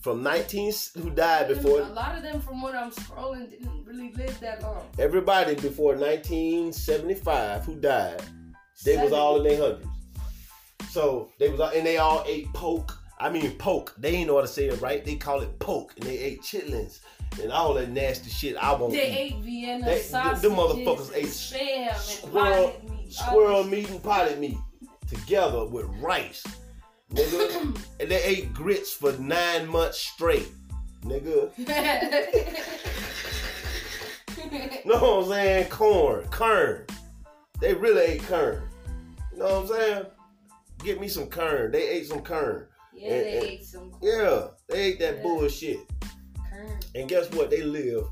from 0.05 0.21
19 0.21 0.71
who 1.01 1.09
died 1.09 1.47
before. 1.47 1.79
A 1.79 1.85
lot 1.85 2.15
of 2.15 2.21
them 2.21 2.39
from 2.39 2.61
what 2.61 2.75
I'm 2.75 2.91
scrolling 2.91 3.49
didn't 3.49 3.85
really 3.87 4.13
live 4.13 4.39
that 4.39 4.61
long. 4.61 4.83
Everybody 4.99 5.55
before 5.55 5.95
1975 5.95 7.65
who 7.65 7.73
died, 7.73 8.21
they 8.83 8.97
was 8.97 9.11
all 9.11 9.37
in 9.37 9.45
their 9.45 9.59
hundreds. 9.59 9.87
So 10.91 11.31
they 11.39 11.49
was 11.49 11.59
all, 11.59 11.69
and 11.69 11.83
they 11.83 11.97
all 11.97 12.23
ate 12.27 12.53
poke. 12.53 12.95
I 13.19 13.31
mean 13.31 13.57
poke. 13.57 13.95
They 13.97 14.09
ain't 14.11 14.27
know 14.27 14.35
how 14.35 14.41
to 14.41 14.47
say 14.47 14.67
it 14.67 14.79
right. 14.79 15.03
They 15.03 15.15
call 15.15 15.41
it 15.41 15.57
poke, 15.57 15.93
and 15.97 16.05
they 16.05 16.19
ate 16.19 16.43
chitlins 16.43 16.99
and 17.41 17.51
all 17.51 17.73
that 17.73 17.89
nasty 17.89 18.29
shit. 18.29 18.57
I 18.57 18.73
won't 18.73 18.93
They 18.93 19.09
eat. 19.11 19.17
ate 19.17 19.35
Vienna 19.37 19.85
They- 19.85 20.01
sausages, 20.01 20.43
them 20.43 20.51
motherfuckers 20.51 21.15
ate 21.15 21.25
spam 21.25 21.87
and 21.89 21.97
squirrel- 21.99 22.67
potted 22.67 22.91
meat. 22.91 23.11
Squirrel 23.11 23.55
oh. 23.55 23.63
meat 23.63 23.89
and 23.89 24.03
potted 24.03 24.37
meat 24.37 24.57
together 25.07 25.65
with 25.65 25.87
rice, 25.99 26.43
nigga. 27.15 27.77
and 27.99 28.11
they 28.11 28.23
ate 28.23 28.53
grits 28.53 28.93
for 28.93 29.11
nine 29.13 29.67
months 29.67 29.99
straight, 29.99 30.49
nigga. 31.03 31.51
know 34.85 34.99
what 34.99 35.23
I'm 35.25 35.29
saying? 35.29 35.69
Corn, 35.69 36.27
kern. 36.29 36.85
They 37.61 37.73
really 37.73 38.01
ate 38.03 38.23
kern. 38.23 38.63
You 39.31 39.39
know 39.39 39.61
what 39.61 39.61
I'm 39.61 39.67
saying? 39.67 40.05
Get 40.83 40.99
me 40.99 41.07
some 41.07 41.27
kern. 41.27 41.71
They 41.71 41.87
ate 41.89 42.07
some 42.07 42.21
kern. 42.21 42.67
yeah, 42.93 43.09
they 43.09 43.17
And- 43.17 43.35
and- 43.37 43.45
ate 43.45 43.65
some 43.65 43.91
corn. 43.91 44.01
Yeah, 44.03 44.47
they 44.69 44.79
ate 44.81 44.99
that 44.99 45.17
Yeah. 45.17 45.23
bullshit. 45.23 45.79
Kern. 46.49 46.79
And 46.95 47.09
guess 47.09 47.29
what? 47.31 47.49
They 47.49 47.61
live. 47.61 48.05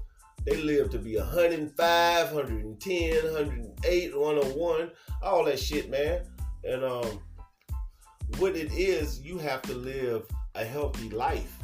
They 0.46 0.58
live 0.58 0.90
to 0.92 1.00
be 1.00 1.18
105, 1.18 2.34
110, 2.34 3.34
108, 3.34 4.18
101, 4.18 4.92
all 5.22 5.46
that 5.46 5.58
shit, 5.58 5.90
man. 5.90 6.26
And 6.66 6.84
um, 6.84 7.22
what 8.40 8.56
it 8.56 8.72
is, 8.74 9.20
you 9.22 9.38
have 9.40 9.62
to 9.64 9.74
live 9.74 10.26
a 10.56 10.64
healthy 10.64 11.10
life. 11.10 11.58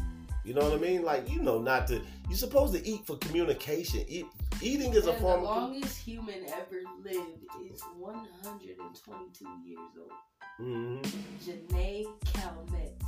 You 0.46 0.54
know 0.54 0.62
what 0.70 0.74
I 0.80 0.82
mean? 0.82 1.04
Like 1.04 1.30
you 1.30 1.42
know, 1.42 1.60
not 1.60 1.88
to. 1.88 2.02
You're 2.28 2.38
supposed 2.38 2.74
to 2.74 2.88
eat 2.88 3.06
for 3.06 3.18
communication. 3.18 4.04
Eat, 4.08 4.26
eating 4.62 4.94
is 4.94 5.06
a 5.08 5.12
And 5.12 5.22
form 5.22 5.42
the 5.44 5.48
of. 5.50 5.64
longest 5.64 5.98
human 5.98 6.44
ever 6.48 6.82
lived 7.04 7.44
is 7.72 7.82
122 7.98 9.46
years 9.66 9.80
old. 10.00 10.12
hmm 10.58 11.02
Janae 11.44 12.06
Calment, 12.34 13.02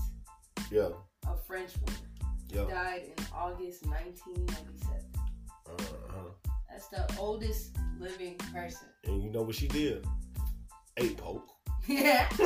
Yeah, 0.72 0.90
a 1.28 1.36
French 1.48 1.72
woman, 1.86 2.02
yeah. 2.50 2.66
died 2.70 3.04
in 3.18 3.26
August 3.34 3.86
1997. 3.86 5.02
Uh-huh. 5.68 6.18
That's 6.70 6.88
the 6.90 7.16
oldest 7.20 7.76
living 8.00 8.36
person. 8.54 8.88
And 9.06 9.24
you 9.24 9.30
know 9.30 9.42
what 9.42 9.56
she 9.56 9.68
did? 9.68 10.06
Ate 10.98 11.18
pork. 11.18 11.44
Yeah. 11.88 12.28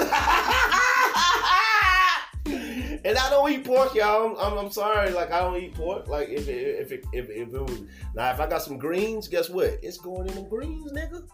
and 2.45 3.17
I 3.17 3.30
don't 3.30 3.52
eat 3.52 3.63
pork, 3.63 3.95
y'all. 3.95 4.36
I'm, 4.38 4.54
I'm, 4.54 4.58
I'm 4.65 4.71
sorry. 4.71 5.12
Like 5.12 5.32
I 5.32 5.39
don't 5.41 5.58
eat 5.62 5.74
pork. 5.76 6.08
Like 6.08 6.30
if 6.30 6.48
it, 6.48 6.80
if 6.80 6.91
it, 6.91 7.06
if, 7.13 7.30
if 7.30 7.54
it 7.54 7.62
was 7.62 7.82
now, 8.15 8.32
if 8.32 8.39
I 8.39 8.48
got 8.48 8.62
some 8.62 8.78
greens, 8.78 9.28
guess 9.28 9.50
what? 9.50 9.78
It's 9.82 9.98
going 9.98 10.28
in 10.28 10.36
them 10.36 10.48
greens, 10.50 10.91
nigga. 10.91 11.28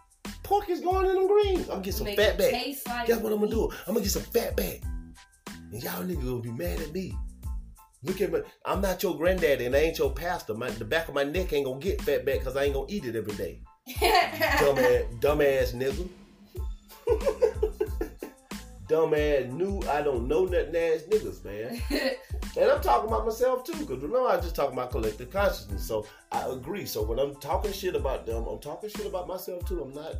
Pork 0.44 0.70
is 0.70 0.82
going 0.82 1.06
in 1.06 1.16
them 1.16 1.28
greens. 1.28 1.62
I'm 1.62 1.76
gonna 1.76 1.82
get 1.82 1.94
some 1.94 2.06
Make 2.06 2.18
fat 2.18 2.38
back. 2.38 2.52
like 2.88 3.08
Guess 3.08 3.20
what 3.20 3.32
I'm 3.32 3.40
gonna 3.40 3.52
do? 3.52 3.70
I'm 3.88 3.94
gonna 3.94 4.02
get 4.02 4.12
some 4.12 4.24
fat 4.24 4.56
back. 4.56 4.82
And 5.72 5.84
y'all 5.84 6.04
niggas 6.04 6.26
gonna 6.26 6.40
be 6.40 6.52
mad 6.52 6.82
at 6.82 6.92
me. 6.92 7.16
Look 8.04 8.20
at 8.20 8.32
me. 8.32 8.40
I'm 8.66 8.82
not 8.82 9.04
your 9.04 9.16
granddaddy 9.16 9.66
and 9.66 9.76
I 9.76 9.80
ain't 9.80 9.98
your 9.98 10.12
pastor. 10.12 10.56
My, 10.56 10.70
the 10.72 10.86
back 10.86 11.08
of 11.08 11.14
my 11.14 11.24
neck 11.24 11.54
ain't 11.54 11.66
gonna 11.66 11.80
get 11.80 12.02
fat 12.02 12.26
back 12.26 12.40
because 12.40 12.58
I 12.58 12.64
ain't 12.64 12.74
gonna 12.74 12.88
eat 12.90 13.06
it 13.06 13.16
every 13.16 13.36
day. 13.36 13.62
Dumbass, 13.90 15.20
dumbass 15.20 15.74
nigga. 15.76 16.10
dumbass 18.92 19.52
new 19.52 19.82
I 19.90 20.02
don't 20.02 20.28
know 20.28 20.46
nothing 20.46 20.76
ass 20.76 21.04
niggas, 21.10 21.44
man. 21.46 21.82
And 22.58 22.70
I'm 22.70 22.82
talking 22.82 23.08
about 23.08 23.26
myself 23.26 23.64
too, 23.64 23.78
because 23.78 24.04
remember 24.04 24.28
I 24.28 24.36
just 24.42 24.56
talking 24.56 24.74
about 24.74 24.92
collective 24.92 25.32
consciousness. 25.32 25.88
So 25.88 26.06
I 26.34 26.50
agree. 26.50 26.86
So 26.86 27.02
when 27.02 27.18
I'm 27.18 27.36
talking 27.36 27.72
shit 27.72 27.96
about 27.96 28.26
them, 28.26 28.46
I'm 28.46 28.60
talking 28.60 28.90
shit 28.90 29.06
about 29.06 29.28
myself 29.28 29.66
too. 29.66 29.82
I'm 29.82 29.94
not 29.94 30.16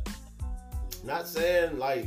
not 1.04 1.28
saying 1.28 1.78
like 1.78 2.06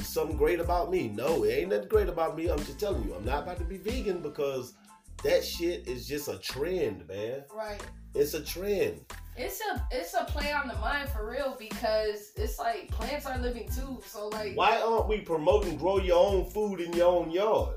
something 0.00 0.36
great 0.36 0.58
about 0.58 0.90
me. 0.90 1.08
No, 1.08 1.44
it 1.44 1.52
ain't 1.52 1.70
nothing 1.70 1.88
great 1.88 2.08
about 2.08 2.36
me. 2.36 2.48
I'm 2.48 2.58
just 2.58 2.80
telling 2.80 3.04
you, 3.04 3.14
I'm 3.14 3.24
not 3.24 3.44
about 3.44 3.58
to 3.58 3.64
be 3.64 3.76
vegan 3.76 4.20
because 4.20 4.74
that 5.22 5.44
shit 5.44 5.86
is 5.86 6.08
just 6.08 6.26
a 6.26 6.38
trend, 6.38 7.06
man. 7.06 7.44
right. 7.54 7.80
It's 8.14 8.34
a 8.34 8.42
trend. 8.42 9.00
It's 9.36 9.60
a 9.72 9.86
it's 9.90 10.14
a 10.14 10.24
play 10.24 10.52
on 10.52 10.68
the 10.68 10.74
mind 10.74 11.08
for 11.08 11.28
real 11.30 11.56
because 11.58 12.32
it's 12.36 12.58
like 12.58 12.90
plants 12.90 13.24
are 13.26 13.38
living 13.38 13.68
too. 13.74 14.00
So 14.04 14.28
like 14.28 14.54
Why 14.56 14.80
aren't 14.80 15.08
we 15.08 15.20
promoting 15.20 15.76
grow 15.78 15.98
your 15.98 16.24
own 16.26 16.44
food 16.50 16.80
in 16.80 16.92
your 16.92 17.08
own 17.20 17.30
yard? 17.30 17.76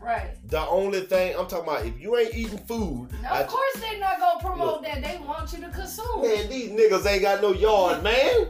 Right. 0.00 0.36
The 0.48 0.60
only 0.66 1.00
thing 1.02 1.34
I'm 1.38 1.46
talking 1.46 1.64
about, 1.68 1.86
if 1.86 1.98
you 1.98 2.16
ain't 2.16 2.34
eating 2.34 2.58
food, 2.58 3.08
Now, 3.22 3.32
I- 3.34 3.40
of 3.42 3.48
course 3.48 3.80
they 3.80 3.98
not 4.00 4.18
gonna 4.18 4.40
promote 4.40 4.82
that. 4.82 5.02
They 5.02 5.18
want 5.18 5.52
you 5.52 5.60
to 5.60 5.68
consume. 5.70 6.22
man, 6.22 6.48
these 6.50 6.70
niggas 6.70 7.06
ain't 7.06 7.22
got 7.22 7.40
no 7.40 7.52
yard, 7.52 8.02
man. 8.02 8.48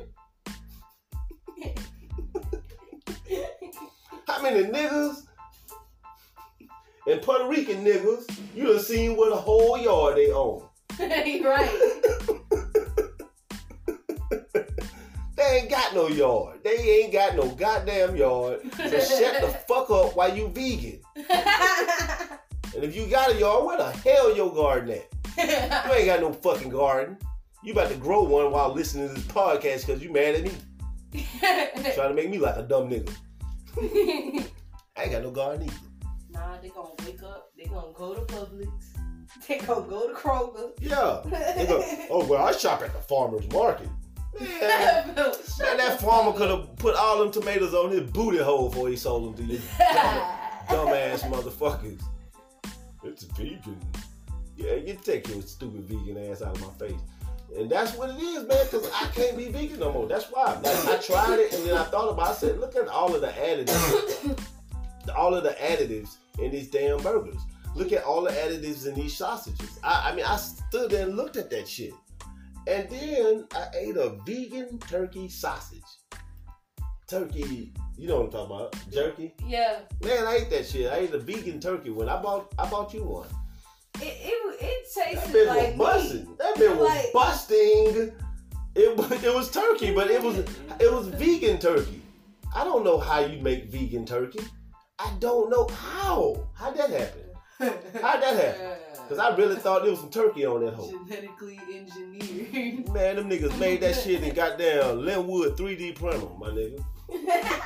How 4.26 4.42
many 4.42 4.64
niggas 4.64 5.22
and 7.06 7.20
Puerto 7.22 7.46
Rican 7.48 7.84
niggas 7.84 8.28
you 8.54 8.66
done 8.66 8.80
seen 8.80 9.16
with 9.16 9.32
a 9.32 9.36
whole 9.36 9.78
yard 9.78 10.16
they 10.16 10.30
own? 10.32 10.66
right. 11.44 11.70
They 15.34 15.58
ain't 15.58 15.70
got 15.70 15.94
no 15.94 16.06
yard. 16.08 16.60
They 16.62 16.76
ain't 16.76 17.12
got 17.12 17.34
no 17.34 17.48
goddamn 17.48 18.14
yard. 18.16 18.60
So 18.76 18.88
shut 19.00 19.40
the 19.40 19.48
fuck 19.68 19.90
up 19.90 20.14
while 20.14 20.34
you 20.34 20.48
vegan. 20.48 21.00
And 22.74 22.84
if 22.84 22.94
you 22.94 23.06
got 23.06 23.32
a 23.32 23.38
yard, 23.38 23.64
where 23.64 23.76
the 23.76 23.90
hell 23.90 24.36
your 24.36 24.54
garden 24.54 24.90
at? 24.90 25.86
You 25.86 25.92
ain't 25.94 26.06
got 26.06 26.20
no 26.20 26.32
fucking 26.32 26.68
garden. 26.68 27.18
You 27.64 27.72
about 27.72 27.90
to 27.90 27.96
grow 27.96 28.22
one 28.22 28.52
while 28.52 28.72
listening 28.72 29.08
to 29.08 29.14
this 29.14 29.24
podcast 29.24 29.86
because 29.86 30.02
you 30.02 30.12
mad 30.12 30.36
at 30.36 30.44
me. 30.44 30.52
Trying 31.94 32.10
to 32.10 32.14
make 32.14 32.30
me 32.30 32.38
like 32.38 32.56
a 32.56 32.62
dumb 32.62 32.88
nigga. 32.88 33.12
I 34.96 35.02
ain't 35.02 35.12
got 35.12 35.22
no 35.22 35.30
garden 35.32 35.64
either. 35.64 35.76
nah, 36.30 36.60
they 36.60 36.68
gonna 36.68 36.90
wake 37.04 37.22
up. 37.22 37.50
They 37.56 37.64
gonna 37.64 37.92
go 37.94 38.14
to 38.14 38.20
Publix. 38.22 38.91
They 39.48 39.58
gonna 39.58 39.86
go 39.88 40.08
to 40.08 40.14
Kroger. 40.14 40.72
Yeah. 40.80 41.22
Go, 41.66 41.84
oh, 42.10 42.26
well, 42.26 42.46
I 42.46 42.52
shop 42.52 42.82
at 42.82 42.92
the 42.92 43.00
farmer's 43.00 43.50
market. 43.50 43.88
Man, 44.40 45.14
man 45.14 45.76
that 45.76 46.00
farmer 46.00 46.32
could 46.32 46.50
have 46.50 46.76
put 46.76 46.94
all 46.94 47.18
them 47.18 47.32
tomatoes 47.32 47.74
on 47.74 47.90
his 47.90 48.10
booty 48.10 48.38
hole 48.38 48.68
before 48.68 48.88
he 48.88 48.96
sold 48.96 49.36
them 49.36 49.46
to 49.46 49.52
you. 49.52 49.58
Dumbass 50.68 51.22
motherfuckers. 51.30 52.02
It's 53.04 53.24
vegan. 53.24 53.78
Yeah, 54.56 54.74
you 54.74 54.98
take 55.02 55.28
your 55.28 55.42
stupid 55.42 55.84
vegan 55.84 56.30
ass 56.30 56.42
out 56.42 56.56
of 56.56 56.60
my 56.60 56.86
face. 56.86 57.00
And 57.56 57.68
that's 57.68 57.94
what 57.96 58.10
it 58.10 58.18
is, 58.22 58.46
man, 58.46 58.64
because 58.64 58.90
I 58.92 59.06
can't 59.14 59.36
be 59.36 59.48
vegan 59.50 59.80
no 59.80 59.92
more. 59.92 60.06
That's 60.06 60.26
why. 60.26 60.54
Like, 60.54 60.86
I 60.86 60.96
tried 60.98 61.40
it 61.40 61.52
and 61.52 61.66
then 61.66 61.76
I 61.76 61.84
thought 61.84 62.08
about 62.08 62.28
it. 62.28 62.30
I 62.30 62.34
said, 62.34 62.58
look 62.60 62.76
at 62.76 62.88
all 62.88 63.14
of 63.14 63.20
the 63.20 63.28
additives. 63.28 64.48
all 65.16 65.34
of 65.34 65.42
the 65.42 65.50
additives 65.50 66.16
in 66.38 66.50
these 66.50 66.68
damn 66.68 66.98
burgers. 67.02 67.40
Look 67.74 67.92
at 67.92 68.04
all 68.04 68.22
the 68.22 68.30
additives 68.30 68.86
in 68.86 68.94
these 68.94 69.16
sausages. 69.16 69.78
I, 69.82 70.10
I 70.10 70.14
mean, 70.14 70.24
I 70.26 70.36
stood 70.36 70.90
there 70.90 71.06
and 71.06 71.16
looked 71.16 71.36
at 71.36 71.50
that 71.50 71.66
shit. 71.68 71.92
And 72.66 72.88
then 72.90 73.46
I 73.54 73.66
ate 73.74 73.96
a 73.96 74.10
vegan 74.26 74.78
turkey 74.78 75.28
sausage. 75.28 75.80
Turkey, 77.08 77.72
you 77.98 78.08
know 78.08 78.20
what 78.20 78.26
I'm 78.26 78.30
talking 78.32 78.56
about? 78.56 78.76
Jerky. 78.92 79.34
yeah, 79.46 79.80
Man, 80.02 80.24
I 80.26 80.36
ate 80.36 80.50
that 80.50 80.66
shit. 80.66 80.90
I 80.90 80.96
ate 80.98 81.12
a 81.12 81.18
vegan 81.18 81.60
turkey 81.60 81.90
one. 81.90 82.08
I 82.08 82.20
bought 82.22 82.52
I 82.58 82.68
bought 82.70 82.94
you 82.94 83.04
one. 83.04 83.28
it 84.00 84.04
it, 84.04 84.62
it 84.62 84.86
That 84.94 85.04
tasted 85.04 85.34
bitch 85.34 85.46
like 85.48 85.76
was 85.76 86.14
meat. 86.14 86.38
That 86.38 86.54
bitch 86.56 86.76
was 86.76 86.88
Like- 86.88 87.12
busting. 87.12 88.12
It 88.74 88.96
was 88.96 89.10
it 89.24 89.34
was 89.34 89.50
turkey, 89.50 89.92
but 89.94 90.10
it 90.10 90.22
was 90.22 90.38
it 90.38 90.90
was 90.92 91.08
vegan 91.08 91.58
turkey. 91.58 92.00
I 92.54 92.64
don't 92.64 92.84
know 92.84 92.98
how 92.98 93.20
you 93.20 93.42
make 93.42 93.66
vegan 93.70 94.06
turkey. 94.06 94.40
I 94.98 95.12
don't 95.18 95.50
know 95.50 95.66
how. 95.68 96.48
How'd 96.54 96.76
that 96.78 96.90
happen? 96.90 97.22
How'd 97.58 98.22
that 98.22 98.34
happen? 98.34 98.76
Cause 99.08 99.18
I 99.18 99.36
really 99.36 99.56
thought 99.56 99.82
there 99.82 99.90
was 99.90 100.00
some 100.00 100.10
turkey 100.10 100.46
on 100.46 100.64
that 100.64 100.74
hole. 100.74 100.90
genetically 101.06 101.60
engineered. 101.72 102.88
Man, 102.92 103.16
them 103.16 103.28
niggas 103.28 103.58
made 103.58 103.80
that 103.80 103.94
shit 103.94 104.22
in 104.22 104.34
goddamn 104.34 105.04
Linwood 105.04 105.56
3D 105.56 105.96
printer, 105.96 106.26
my 106.38 106.48
nigga. 106.48 106.82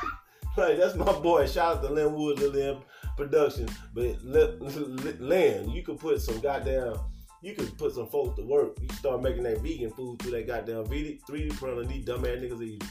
Like 0.56 0.78
that's 0.78 0.94
my 0.94 1.12
boy. 1.12 1.46
Shout 1.46 1.76
out 1.76 1.82
to 1.82 1.92
Linwood 1.92 2.38
Lillian 2.38 2.78
Productions. 3.16 3.70
But 3.92 4.22
Lin, 4.24 5.70
you 5.70 5.82
could 5.82 5.98
put 5.98 6.22
some 6.22 6.40
goddamn, 6.40 6.96
you 7.42 7.54
could 7.54 7.76
put 7.76 7.92
some 7.94 8.06
folks 8.06 8.36
to 8.38 8.42
work. 8.46 8.78
You 8.80 8.88
start 8.96 9.20
making 9.20 9.42
that 9.42 9.60
vegan 9.60 9.90
food 9.90 10.18
through 10.18 10.30
that 10.32 10.46
goddamn 10.46 10.86
3D 10.86 11.56
printer. 11.58 11.82
And 11.82 11.90
these 11.90 12.06
dumbass 12.06 12.40
niggas 12.40 12.62
eat. 12.62 12.82
it. 12.82 12.88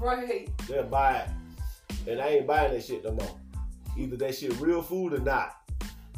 right. 0.00 0.48
They'll 0.66 0.84
buy 0.84 1.18
it, 1.18 1.28
and 2.10 2.22
I 2.22 2.28
ain't 2.28 2.46
buying 2.46 2.72
that 2.72 2.82
shit 2.82 3.04
no 3.04 3.12
more. 3.12 3.38
Either 3.98 4.16
that 4.16 4.34
shit 4.34 4.58
real 4.58 4.80
food 4.82 5.12
or 5.12 5.20
not. 5.20 5.56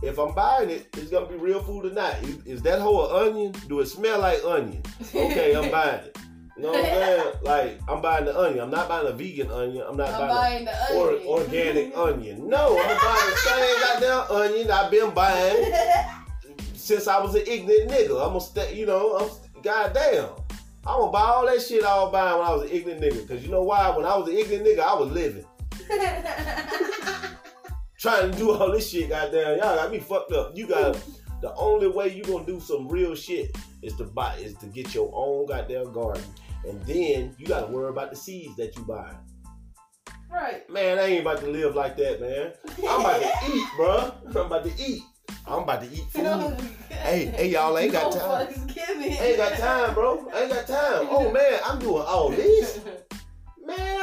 If 0.02 0.18
I'm 0.18 0.34
buying 0.34 0.70
it, 0.70 0.88
it's 0.96 1.10
gonna 1.10 1.26
be 1.26 1.36
real 1.36 1.62
food 1.62 1.86
or 1.86 1.90
not. 1.90 2.22
Is, 2.22 2.36
is 2.46 2.62
that 2.62 2.80
whole 2.80 3.10
onion? 3.14 3.52
Do 3.68 3.80
it 3.80 3.86
smell 3.86 4.20
like 4.20 4.44
onion? 4.44 4.82
Okay, 5.14 5.54
I'm 5.54 5.70
buying 5.70 6.00
it. 6.04 6.18
You 6.56 6.62
know 6.62 6.70
what 6.72 6.78
I'm 6.80 6.84
saying? 6.86 7.32
Like 7.42 7.80
I'm 7.88 8.00
buying 8.02 8.24
the 8.26 8.38
onion. 8.38 8.60
I'm 8.60 8.70
not 8.70 8.88
buying 8.88 9.06
a 9.06 9.12
vegan 9.12 9.50
onion. 9.50 9.84
I'm 9.88 9.96
not 9.96 10.08
I'm 10.10 10.28
buying 10.28 10.64
buying 10.64 10.64
the 10.66 10.72
a 10.72 10.98
or, 10.98 11.10
onion. 11.12 11.26
organic 11.28 11.96
onion. 11.96 12.48
No, 12.48 12.78
I'm 12.78 12.96
buying 12.98 13.30
the 13.30 13.36
same 13.36 13.80
goddamn 13.80 14.36
onion 14.36 14.70
I've 14.70 14.90
been 14.90 15.10
buying 15.14 15.72
since 16.74 17.08
I 17.08 17.20
was 17.20 17.34
an 17.34 17.42
ignorant 17.46 17.90
nigga. 17.90 18.12
I'm 18.22 18.28
gonna 18.28 18.40
stay, 18.40 18.74
you 18.76 18.86
know, 18.86 19.16
I'm 19.16 19.62
goddamn. 19.62 20.28
I'm 20.86 21.00
gonna 21.00 21.12
buy 21.12 21.20
all 21.20 21.46
that 21.46 21.60
shit 21.62 21.84
I 21.84 21.96
was 22.02 22.12
buying 22.12 22.38
when 22.38 22.46
I 22.46 22.52
was 22.52 22.62
an 22.62 22.68
ignorant 22.76 23.00
nigga. 23.00 23.26
Cause 23.28 23.42
you 23.42 23.48
know 23.50 23.62
why? 23.62 23.90
When 23.96 24.04
I 24.06 24.16
was 24.16 24.28
an 24.28 24.36
ignorant 24.36 24.64
nigga, 24.66 24.80
I 24.80 24.94
was 24.94 25.10
living. 25.10 25.44
Trying 27.98 28.30
to 28.30 28.38
do 28.38 28.50
all 28.52 28.70
this 28.70 28.90
shit, 28.90 29.08
goddamn. 29.08 29.58
Y'all 29.58 29.76
got 29.76 29.90
me 29.90 29.98
fucked 29.98 30.32
up. 30.32 30.52
You 30.56 30.66
got 30.66 31.02
the 31.40 31.54
only 31.54 31.88
way 31.88 32.14
you 32.14 32.22
gonna 32.24 32.44
do 32.46 32.60
some 32.60 32.88
real 32.88 33.14
shit 33.14 33.56
is 33.82 33.94
to 33.96 34.04
buy 34.04 34.36
is 34.36 34.54
to 34.58 34.66
get 34.66 34.94
your 34.94 35.10
own 35.14 35.46
goddamn 35.46 35.92
garden. 35.92 36.22
And 36.66 36.80
then 36.84 37.34
you 37.38 37.46
gotta 37.46 37.66
worry 37.66 37.88
about 37.88 38.10
the 38.10 38.16
seeds 38.16 38.56
that 38.56 38.76
you 38.76 38.82
buy. 38.82 39.14
right. 40.30 40.68
Man, 40.68 40.98
I 40.98 41.02
ain't 41.02 41.20
about 41.22 41.40
to 41.40 41.46
live 41.46 41.74
like 41.74 41.96
that, 41.96 42.20
man. 42.20 42.52
I'm 42.86 43.00
about 43.00 43.22
to 43.22 43.28
eat, 43.52 43.64
bruh. 43.78 44.14
I'm 44.30 44.46
about 44.46 44.64
to 44.64 44.72
eat. 44.82 45.02
I'm 45.46 45.62
about 45.62 45.82
to 45.82 45.90
eat 45.92 46.04
food. 46.10 46.56
Hey, 47.06 47.26
hey, 47.26 47.50
y'all, 47.50 47.76
I 47.76 47.82
ain't 47.82 47.92
got 47.92 48.10
time. 48.10 48.48
I 48.48 49.02
ain't 49.20 49.36
got 49.36 49.52
time, 49.58 49.94
bro. 49.94 50.28
I 50.34 50.40
ain't 50.42 50.50
got 50.52 50.66
time. 50.66 51.06
Oh 51.10 51.30
man, 51.30 51.60
I'm 51.64 51.78
doing 51.78 52.02
all 52.04 52.30
this. 52.30 52.80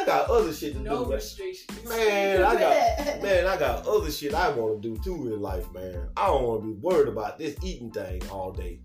Man, 0.07 0.15
I 0.15 0.19
got 0.19 0.29
other 0.29 0.53
shit 0.53 0.73
to 0.73 0.79
no 0.79 0.97
do. 1.03 1.09
Man. 1.09 1.15
restrictions. 1.17 1.89
Man, 1.89 2.43
I 2.43 2.53
got 2.59 3.21
man, 3.23 3.47
I 3.47 3.57
got 3.57 3.87
other 3.87 4.11
shit 4.11 4.33
I 4.33 4.49
want 4.51 4.81
to 4.81 4.89
do 4.95 5.01
too 5.03 5.33
in 5.33 5.41
life, 5.41 5.71
man. 5.73 6.07
I 6.17 6.27
don't 6.27 6.43
want 6.43 6.61
to 6.61 6.67
be 6.67 6.73
worried 6.73 7.07
about 7.07 7.37
this 7.37 7.55
eating 7.63 7.91
thing 7.91 8.21
all 8.29 8.51
day. 8.51 8.79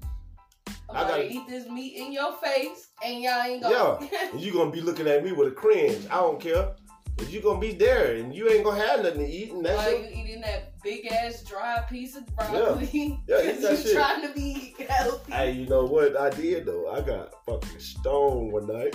I'm 0.91 0.97
I 0.97 1.01
gonna 1.03 1.11
gotta- 1.23 1.31
eat 1.33 1.47
this 1.49 1.69
meat 1.69 1.97
in 1.97 2.13
your 2.13 2.33
face, 2.39 2.89
and 3.05 3.21
y'all 3.23 3.43
ain't 3.43 3.63
gonna. 3.63 4.09
Yeah, 4.11 4.29
And 4.33 4.41
you 4.41 4.53
gonna 4.53 4.71
be 4.71 4.81
looking 4.81 5.07
at 5.07 5.23
me 5.25 5.33
with 5.33 5.49
a 5.49 5.53
cringe. 5.53 6.07
I 6.11 6.17
don't 6.17 6.41
care. 6.41 6.73
But 7.17 7.31
you 7.33 7.41
gonna 7.41 7.59
be 7.59 7.73
there 7.73 8.15
and 8.15 8.33
you 8.33 8.49
ain't 8.49 8.63
gonna 8.65 8.81
have 8.81 9.03
nothing 9.03 9.19
to 9.19 9.27
eat 9.29 9.51
and 9.53 9.65
that's 9.67 9.77
While 9.77 9.91
your- 9.91 10.03
you 10.09 10.23
eating 10.25 10.41
that 10.43 10.81
big 10.85 11.05
ass 11.11 11.43
dry 11.43 11.81
piece 11.91 12.15
of 12.17 12.25
broccoli, 12.37 13.21
Yeah, 13.27 13.43
eat 13.51 13.61
that 13.61 13.73
you 13.73 13.77
shit. 13.77 13.97
trying 13.97 14.23
to 14.23 14.33
be 14.35 14.77
healthy. 14.89 15.33
Hey, 15.33 15.51
you 15.51 15.67
know 15.67 15.85
what 15.85 16.17
I 16.17 16.31
did 16.31 16.67
though? 16.67 16.89
I 16.93 17.01
got 17.01 17.45
fucking 17.45 17.81
stoned 17.81 18.53
one 18.53 18.69
night, 18.69 18.95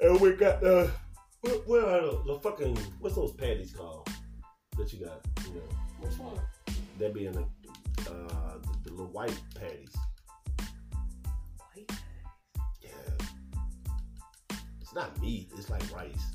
and 0.00 0.20
we 0.20 0.32
got 0.32 0.60
the 0.60 0.90
what, 1.42 1.66
what 1.68 1.84
are 1.84 2.00
the, 2.02 2.22
the 2.26 2.38
fucking 2.40 2.76
what's 3.00 3.16
those 3.16 3.32
patties 3.32 3.72
called 3.72 4.08
that 4.76 4.92
you 4.92 5.04
got? 5.04 5.20
You 5.46 5.54
know, 5.56 5.62
Which 6.00 6.18
one? 6.18 6.40
that 6.98 7.14
being 7.14 7.32
the 7.32 7.40
uh 8.10 8.58
the, 8.58 8.78
the 8.84 8.90
little 8.90 9.06
white 9.06 9.38
patties. 9.58 9.94
White. 11.74 11.90
Yeah, 12.82 12.90
it's 14.80 14.94
not 14.94 15.20
meat. 15.20 15.50
It's 15.56 15.70
like 15.70 15.82
rice. 15.94 16.34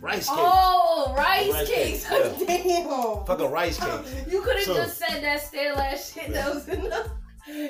Rice 0.00 0.28
cakes. 0.28 0.30
Oh, 0.30 1.14
rice, 1.16 1.50
Rice 1.52 1.68
cakes. 1.70 2.04
cakes, 2.08 2.44
Damn. 2.46 3.24
Fucking 3.26 3.50
rice 3.50 3.78
cakes. 3.78 4.14
You 4.30 4.42
could 4.42 4.56
have 4.56 4.64
So- 4.64 4.74
just 4.74 4.98
said 4.98 5.22
that 5.22 5.40
stale 5.40 5.76
ass 5.76 6.12
shit 6.12 6.32
that 6.32 6.54
was 6.54 6.68
in 6.68 6.82
them. 6.82 7.08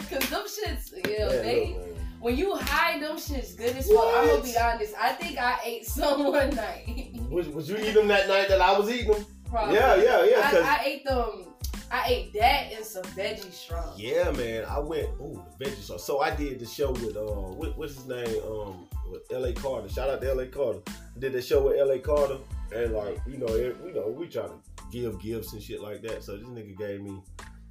Cause 0.09 0.31
them 0.31 0.43
shits, 0.47 0.91
you 0.97 1.03
know, 1.19 1.31
Yeah, 1.31 1.43
they 1.43 1.67
look, 1.75 1.87
man. 1.87 1.96
When 2.27 2.37
you 2.37 2.57
hide 2.57 3.01
them 3.01 3.15
shits 3.17 3.57
good 3.57 3.77
as 3.77 3.89
fuck. 3.89 4.05
I'm 4.17 4.27
gonna 4.27 4.43
be 4.43 4.59
honest. 4.59 4.95
I 5.01 5.13
think 5.13 5.39
I 5.39 5.59
ate 5.65 5.87
some 5.99 6.25
one 6.25 6.51
night. 6.57 7.15
Was, 7.31 7.49
was 7.49 7.69
you 7.71 7.77
eating 7.77 7.95
them 7.95 8.09
that 8.09 8.27
night 8.27 8.49
that 8.49 8.61
I 8.61 8.77
was 8.77 8.91
eating 8.91 9.13
them? 9.13 9.25
Probably. 9.49 9.77
Yeah, 9.77 9.95
yeah, 9.95 10.25
yeah. 10.25 10.41
I, 10.45 10.51
'cause- 10.51 10.65
I 10.65 10.83
ate 10.85 11.05
them. 11.05 11.45
I 11.89 12.05
ate 12.09 12.33
that 12.33 12.73
and 12.73 12.85
some 12.85 13.05
veggie 13.05 13.53
straw. 13.53 13.93
Yeah, 13.97 14.33
man. 14.33 14.65
I 14.65 14.81
went. 14.81 15.09
Ooh, 15.21 15.41
the 15.57 15.65
veggie 15.67 15.81
sauce. 15.81 16.05
So 16.05 16.21
I 16.21 16.35
did 16.35 16.59
the 16.59 16.67
show 16.67 16.91
with 16.91 17.17
uh, 17.17 17.21
what, 17.23 17.79
what's 17.79 17.95
his 17.95 18.07
name? 18.07 18.43
Um, 18.45 18.89
with 19.09 19.23
L.A. 19.31 19.53
Carter. 19.53 19.89
Shout 19.89 20.11
out 20.11 20.21
to 20.21 20.29
L.A. 20.29 20.47
Carter. 20.49 20.81
I 20.89 21.21
did 21.21 21.33
the 21.33 21.41
show 21.41 21.63
with 21.69 21.79
L.A. 21.79 22.01
Carter, 22.01 22.39
and 22.75 22.93
like 22.93 23.21
you 23.25 23.39
know, 23.39 23.47
it, 23.47 23.77
you 23.87 23.93
know, 23.95 24.09
we 24.09 24.27
try 24.27 24.47
to 24.49 24.55
give 24.91 25.21
gifts 25.23 25.53
and 25.53 25.63
shit 25.63 25.81
like 25.81 26.03
that. 26.03 26.25
So 26.25 26.37
this 26.37 26.49
nigga 26.49 26.77
gave 26.77 27.03
me. 27.03 27.23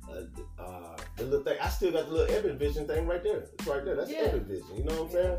Uh, 0.09 0.61
uh, 0.61 0.97
the 1.17 1.23
little 1.23 1.43
thing, 1.43 1.57
I 1.61 1.69
still 1.69 1.91
got 1.91 2.07
the 2.07 2.13
little 2.13 2.35
Evan 2.35 2.57
Vision 2.57 2.87
thing 2.87 3.07
right 3.07 3.23
there. 3.23 3.45
It's 3.53 3.67
right 3.67 3.83
there. 3.83 3.95
That's 3.95 4.11
Yeah. 4.11 4.19
Evan 4.19 4.45
Vision. 4.45 4.75
You 4.77 4.83
know 4.83 5.03
what 5.03 5.05
I'm 5.07 5.11
saying? 5.11 5.37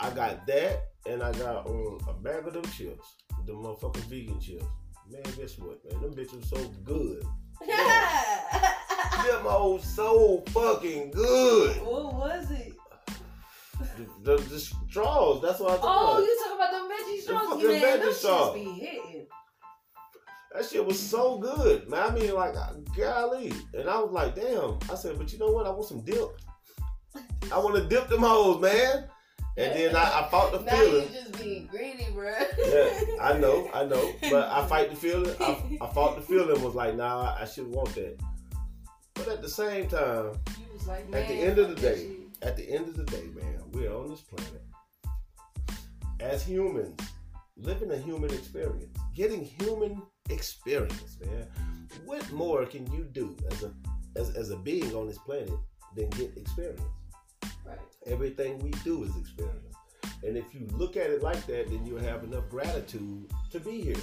I 0.00 0.10
got 0.10 0.46
that, 0.46 0.80
and 1.06 1.22
I 1.22 1.32
got 1.32 1.66
um, 1.66 1.98
a 2.08 2.12
bag 2.12 2.46
of 2.46 2.52
them 2.54 2.64
chips, 2.76 3.16
the 3.46 3.52
motherfucking 3.52 4.04
vegan 4.04 4.40
chips. 4.40 4.64
Man, 5.10 5.22
guess 5.36 5.58
what, 5.58 5.80
man? 5.90 6.02
Them 6.02 6.14
bitches 6.14 6.44
so 6.46 6.56
good. 6.84 7.22
Yeah. 7.66 8.14
Them 9.26 9.46
old 9.46 9.82
so 9.82 10.44
fucking 10.48 11.10
good. 11.10 11.76
what 11.82 12.14
was 12.14 12.50
it? 12.52 12.72
The, 13.96 14.36
the, 14.36 14.42
the 14.44 14.58
straws. 14.60 15.42
That's 15.42 15.58
what 15.60 15.70
I 15.70 15.74
was. 15.74 15.80
Oh, 15.82 15.86
thought. 15.86 16.20
you 16.22 16.38
talking 16.44 16.56
about 16.56 16.70
them 16.72 16.88
veggie 16.88 17.20
straws? 17.20 17.48
fucking 17.48 17.68
Man, 17.80 18.00
veggie 18.00 18.12
straws. 18.12 18.54
be 18.54 18.64
hitting. 18.64 19.26
That 20.54 20.64
shit 20.64 20.84
was 20.84 20.98
so 20.98 21.38
good, 21.38 21.88
man. 21.90 22.10
I 22.10 22.14
mean, 22.14 22.34
like, 22.34 22.54
golly. 22.96 23.52
And 23.74 23.88
I 23.88 24.00
was 24.00 24.10
like, 24.10 24.34
damn. 24.34 24.78
I 24.90 24.94
said, 24.94 25.18
but 25.18 25.32
you 25.32 25.38
know 25.38 25.50
what? 25.50 25.66
I 25.66 25.70
want 25.70 25.84
some 25.84 26.00
dip. 26.00 26.28
I 27.52 27.58
want 27.58 27.76
to 27.76 27.86
dip 27.86 28.08
them 28.08 28.20
hoes, 28.22 28.60
man. 28.60 29.04
And 29.58 29.74
then 29.74 29.96
I, 29.96 30.20
I 30.20 30.28
fought 30.30 30.52
the 30.52 30.60
now 30.64 30.76
feeling. 30.76 31.08
you 31.08 31.20
just 31.20 31.38
being 31.42 31.66
greedy, 31.66 32.06
bro. 32.12 32.32
Yeah, 32.58 32.90
I 33.20 33.36
know, 33.38 33.68
I 33.74 33.84
know. 33.84 34.12
But 34.30 34.48
I 34.48 34.64
fight 34.66 34.90
the 34.90 34.96
feeling. 34.96 35.34
I, 35.40 35.78
I 35.80 35.86
fought 35.92 36.16
the 36.16 36.22
feeling 36.22 36.62
was 36.62 36.74
like, 36.74 36.94
nah, 36.94 37.36
I 37.38 37.44
should 37.44 37.66
want 37.66 37.94
that. 37.96 38.18
But 39.14 39.28
at 39.28 39.42
the 39.42 39.48
same 39.48 39.88
time, 39.88 40.32
like, 40.86 41.12
At 41.12 41.28
the 41.28 41.34
end 41.34 41.58
of 41.58 41.68
the 41.70 41.74
day, 41.74 41.96
shit." 41.96 42.48
at 42.48 42.56
the 42.56 42.70
end 42.70 42.88
of 42.88 42.96
the 42.96 43.04
day, 43.04 43.24
man, 43.34 43.60
we're 43.72 43.92
on 43.92 44.08
this 44.08 44.20
planet 44.20 44.62
as 46.20 46.42
humans, 46.44 47.00
living 47.56 47.90
a 47.90 47.96
human 47.96 48.32
experience, 48.32 48.96
getting 49.14 49.44
human 49.44 50.02
experience, 50.28 51.18
man. 51.20 51.46
What 52.04 52.30
more 52.32 52.66
can 52.66 52.90
you 52.92 53.04
do 53.04 53.36
as 53.50 53.62
a 53.62 53.72
as, 54.16 54.34
as 54.36 54.50
a 54.50 54.56
being 54.56 54.94
on 54.94 55.06
this 55.06 55.18
planet 55.18 55.52
than 55.94 56.10
get 56.10 56.36
experience? 56.36 56.82
Right. 57.64 57.78
Everything 58.06 58.58
we 58.58 58.70
do 58.84 59.04
is 59.04 59.16
experience. 59.16 59.74
And 60.24 60.36
if 60.36 60.52
you 60.54 60.66
look 60.72 60.96
at 60.96 61.10
it 61.10 61.22
like 61.22 61.46
that, 61.46 61.70
then 61.70 61.86
you'll 61.86 62.00
have 62.00 62.24
enough 62.24 62.48
gratitude 62.48 63.30
to 63.50 63.60
be 63.60 63.80
here. 63.80 64.02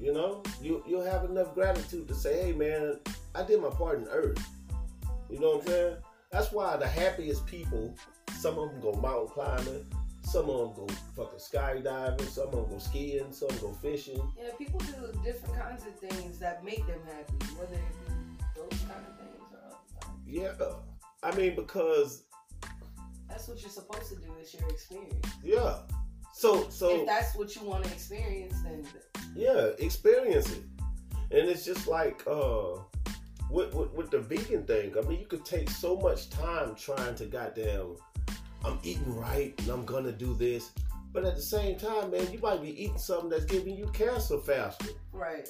You 0.00 0.12
know, 0.12 0.42
you 0.62 0.82
you'll 0.86 1.04
have 1.04 1.24
enough 1.24 1.54
gratitude 1.54 2.08
to 2.08 2.14
say, 2.14 2.42
"Hey, 2.44 2.52
man, 2.52 3.00
I 3.34 3.42
did 3.42 3.60
my 3.60 3.70
part 3.70 3.98
in 3.98 4.08
Earth." 4.08 4.44
You 5.28 5.38
know 5.40 5.56
what 5.56 5.62
I'm 5.62 5.66
saying? 5.66 5.96
That's 6.30 6.52
why 6.52 6.76
the 6.76 6.86
happiest 6.86 7.46
people, 7.46 7.94
some 8.38 8.58
of 8.58 8.70
them 8.70 8.80
go 8.80 8.92
mountain 8.92 9.28
climbing, 9.28 9.86
some 10.28 10.50
of 10.50 10.76
them 10.76 10.86
go 10.86 10.94
fucking 11.16 11.38
skydiving, 11.38 12.28
some 12.28 12.48
of 12.48 12.52
them 12.52 12.66
go 12.70 12.78
skiing, 12.78 13.32
some 13.32 13.48
go 13.60 13.72
fishing. 13.80 14.20
Yeah, 14.36 14.50
people 14.58 14.78
do 14.80 15.18
different 15.24 15.58
kinds 15.58 15.86
of 15.86 15.98
things 15.98 16.38
that 16.38 16.62
make 16.64 16.86
them 16.86 17.00
happy, 17.06 17.54
whether 17.56 17.74
it 17.74 18.06
be 18.06 18.44
those 18.54 18.80
kind 18.82 19.04
of 19.08 19.16
things 19.18 19.52
or 19.52 19.58
other 19.66 19.76
kinds. 20.00 20.18
Yeah, 20.26 20.52
I 21.22 21.34
mean 21.34 21.54
because 21.56 22.24
That's 23.28 23.48
what 23.48 23.60
you're 23.62 23.70
supposed 23.70 24.08
to 24.10 24.16
do. 24.16 24.32
It's 24.40 24.54
your 24.54 24.68
experience. 24.68 25.26
yeah. 25.42 25.76
So 26.34 26.68
so 26.70 27.00
if 27.00 27.06
that's 27.06 27.34
what 27.34 27.56
you 27.56 27.62
want 27.64 27.84
to 27.84 27.92
experience, 27.92 28.54
then 28.62 28.86
yeah, 29.34 29.70
experience 29.78 30.50
it. 30.52 30.62
And 31.30 31.48
it's 31.48 31.64
just 31.64 31.86
like 31.88 32.22
uh 32.26 32.76
with, 33.50 33.74
with 33.74 33.92
with 33.94 34.10
the 34.10 34.20
vegan 34.20 34.64
thing. 34.64 34.92
I 34.96 35.00
mean, 35.08 35.18
you 35.20 35.26
could 35.26 35.44
take 35.44 35.68
so 35.70 35.96
much 35.96 36.30
time 36.30 36.74
trying 36.76 37.14
to 37.16 37.24
goddamn 37.26 37.96
I'm 38.68 38.78
eating 38.82 39.14
right 39.16 39.54
and 39.58 39.68
I'm 39.70 39.84
gonna 39.84 40.12
do 40.12 40.34
this. 40.34 40.72
But 41.12 41.24
at 41.24 41.36
the 41.36 41.42
same 41.42 41.78
time, 41.78 42.10
man, 42.10 42.30
you 42.30 42.38
might 42.38 42.60
be 42.60 42.70
eating 42.82 42.98
something 42.98 43.30
that's 43.30 43.46
giving 43.46 43.76
you 43.76 43.86
cancer 43.94 44.38
faster. 44.38 44.90
right. 45.12 45.48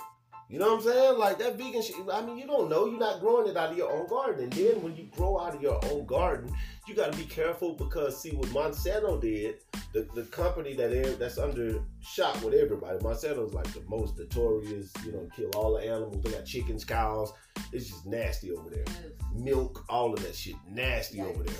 You 0.50 0.58
know 0.58 0.76
what 0.76 0.76
I'm 0.76 0.82
saying? 0.82 1.18
Like 1.18 1.38
that 1.40 1.58
vegan 1.58 1.82
shit. 1.82 1.96
I 2.10 2.24
mean, 2.24 2.38
you 2.38 2.46
don't 2.46 2.70
know. 2.70 2.86
You're 2.86 2.98
not 2.98 3.20
growing 3.20 3.50
it 3.50 3.56
out 3.58 3.72
of 3.72 3.76
your 3.76 3.92
own 3.92 4.08
garden. 4.08 4.44
And 4.44 4.52
then 4.54 4.82
when 4.82 4.96
you 4.96 5.06
grow 5.14 5.38
out 5.38 5.54
of 5.54 5.60
your 5.60 5.78
own 5.90 6.06
garden, 6.06 6.50
you 6.86 6.94
got 6.94 7.12
to 7.12 7.18
be 7.18 7.26
careful 7.26 7.74
because 7.74 8.18
see 8.18 8.30
what 8.30 8.48
Monsanto 8.48 9.20
did. 9.20 9.56
The, 9.92 10.08
the 10.14 10.22
company 10.22 10.72
that 10.72 11.18
that's 11.18 11.36
under 11.36 11.82
shot 12.00 12.42
with 12.42 12.54
everybody. 12.54 12.96
Monsanto's 13.00 13.52
like 13.52 13.70
the 13.74 13.82
most 13.88 14.16
notorious. 14.16 14.90
You 15.04 15.12
know, 15.12 15.28
kill 15.36 15.50
all 15.54 15.74
the 15.74 15.84
animals. 15.86 16.22
They 16.22 16.30
got 16.30 16.46
chickens, 16.46 16.82
cows. 16.82 17.30
It's 17.70 17.88
just 17.90 18.06
nasty 18.06 18.50
over 18.50 18.70
there. 18.70 18.86
Milk, 19.34 19.84
all 19.90 20.14
of 20.14 20.22
that 20.22 20.34
shit, 20.34 20.54
nasty 20.70 21.20
over 21.20 21.42
there. 21.42 21.56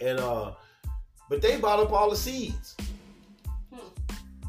And 0.00 0.18
uh, 0.18 0.52
but 1.28 1.42
they 1.42 1.56
bought 1.56 1.80
up 1.80 1.92
all 1.92 2.10
the 2.10 2.16
seeds. 2.16 2.76
Hmm. 3.72 3.78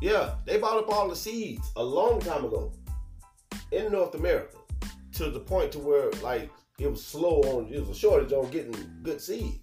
Yeah, 0.02 0.36
they 0.46 0.58
bought 0.58 0.78
up 0.78 0.90
all 0.90 1.10
the 1.10 1.16
seeds 1.16 1.72
a 1.76 1.84
long 1.84 2.20
time 2.20 2.46
ago 2.46 2.72
in 3.72 3.92
North 3.92 4.16
America 4.16 4.58
to 5.14 5.30
the 5.30 5.40
point 5.40 5.72
to 5.74 5.80
where 5.80 6.10
like 6.24 6.50
it 6.80 6.90
was 6.90 7.06
slow 7.06 7.42
on 7.42 7.68
it 7.74 7.80
was 7.80 7.90
a 7.90 7.96
shortage 7.96 8.32
on 8.32 8.50
getting 8.50 8.76
good 9.04 9.22
seed. 9.22 9.60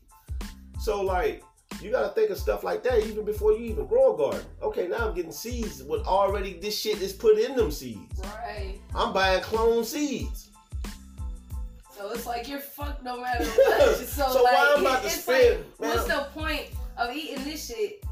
So 0.80 1.02
like 1.02 1.42
you 1.80 1.90
gotta 1.90 2.08
think 2.08 2.30
of 2.30 2.38
stuff 2.38 2.64
like 2.64 2.82
that 2.84 3.06
even 3.06 3.24
before 3.24 3.52
you 3.52 3.66
even 3.66 3.86
grow 3.86 4.14
a 4.14 4.18
garden. 4.18 4.44
Okay, 4.62 4.86
now 4.86 5.08
I'm 5.08 5.14
getting 5.14 5.32
seeds 5.32 5.82
with 5.82 6.06
already 6.06 6.54
this 6.54 6.78
shit 6.78 7.00
is 7.00 7.12
put 7.12 7.38
in 7.38 7.56
them 7.56 7.70
seeds. 7.70 8.20
Right. 8.20 8.80
I'm 8.94 9.12
buying 9.12 9.42
clone 9.42 9.84
seeds. 9.84 10.50
So 11.96 12.10
it's 12.10 12.26
like 12.26 12.48
you're 12.48 12.58
fucked 12.60 13.02
no 13.02 13.20
matter 13.20 13.44
what. 13.44 13.96
So, 13.96 14.28
So 14.32 14.42
like, 14.42 14.52
why 14.54 14.74
I'm 14.76 14.80
about 14.82 15.00
to 15.02 15.06
it's 15.06 15.22
spend- 15.22 15.64
like, 15.78 15.94
what's 15.94 16.04
the 16.04 16.26
point 16.34 16.66
of 16.98 17.14
eating 17.14 17.42
this 17.44 17.66
shit 17.68 18.04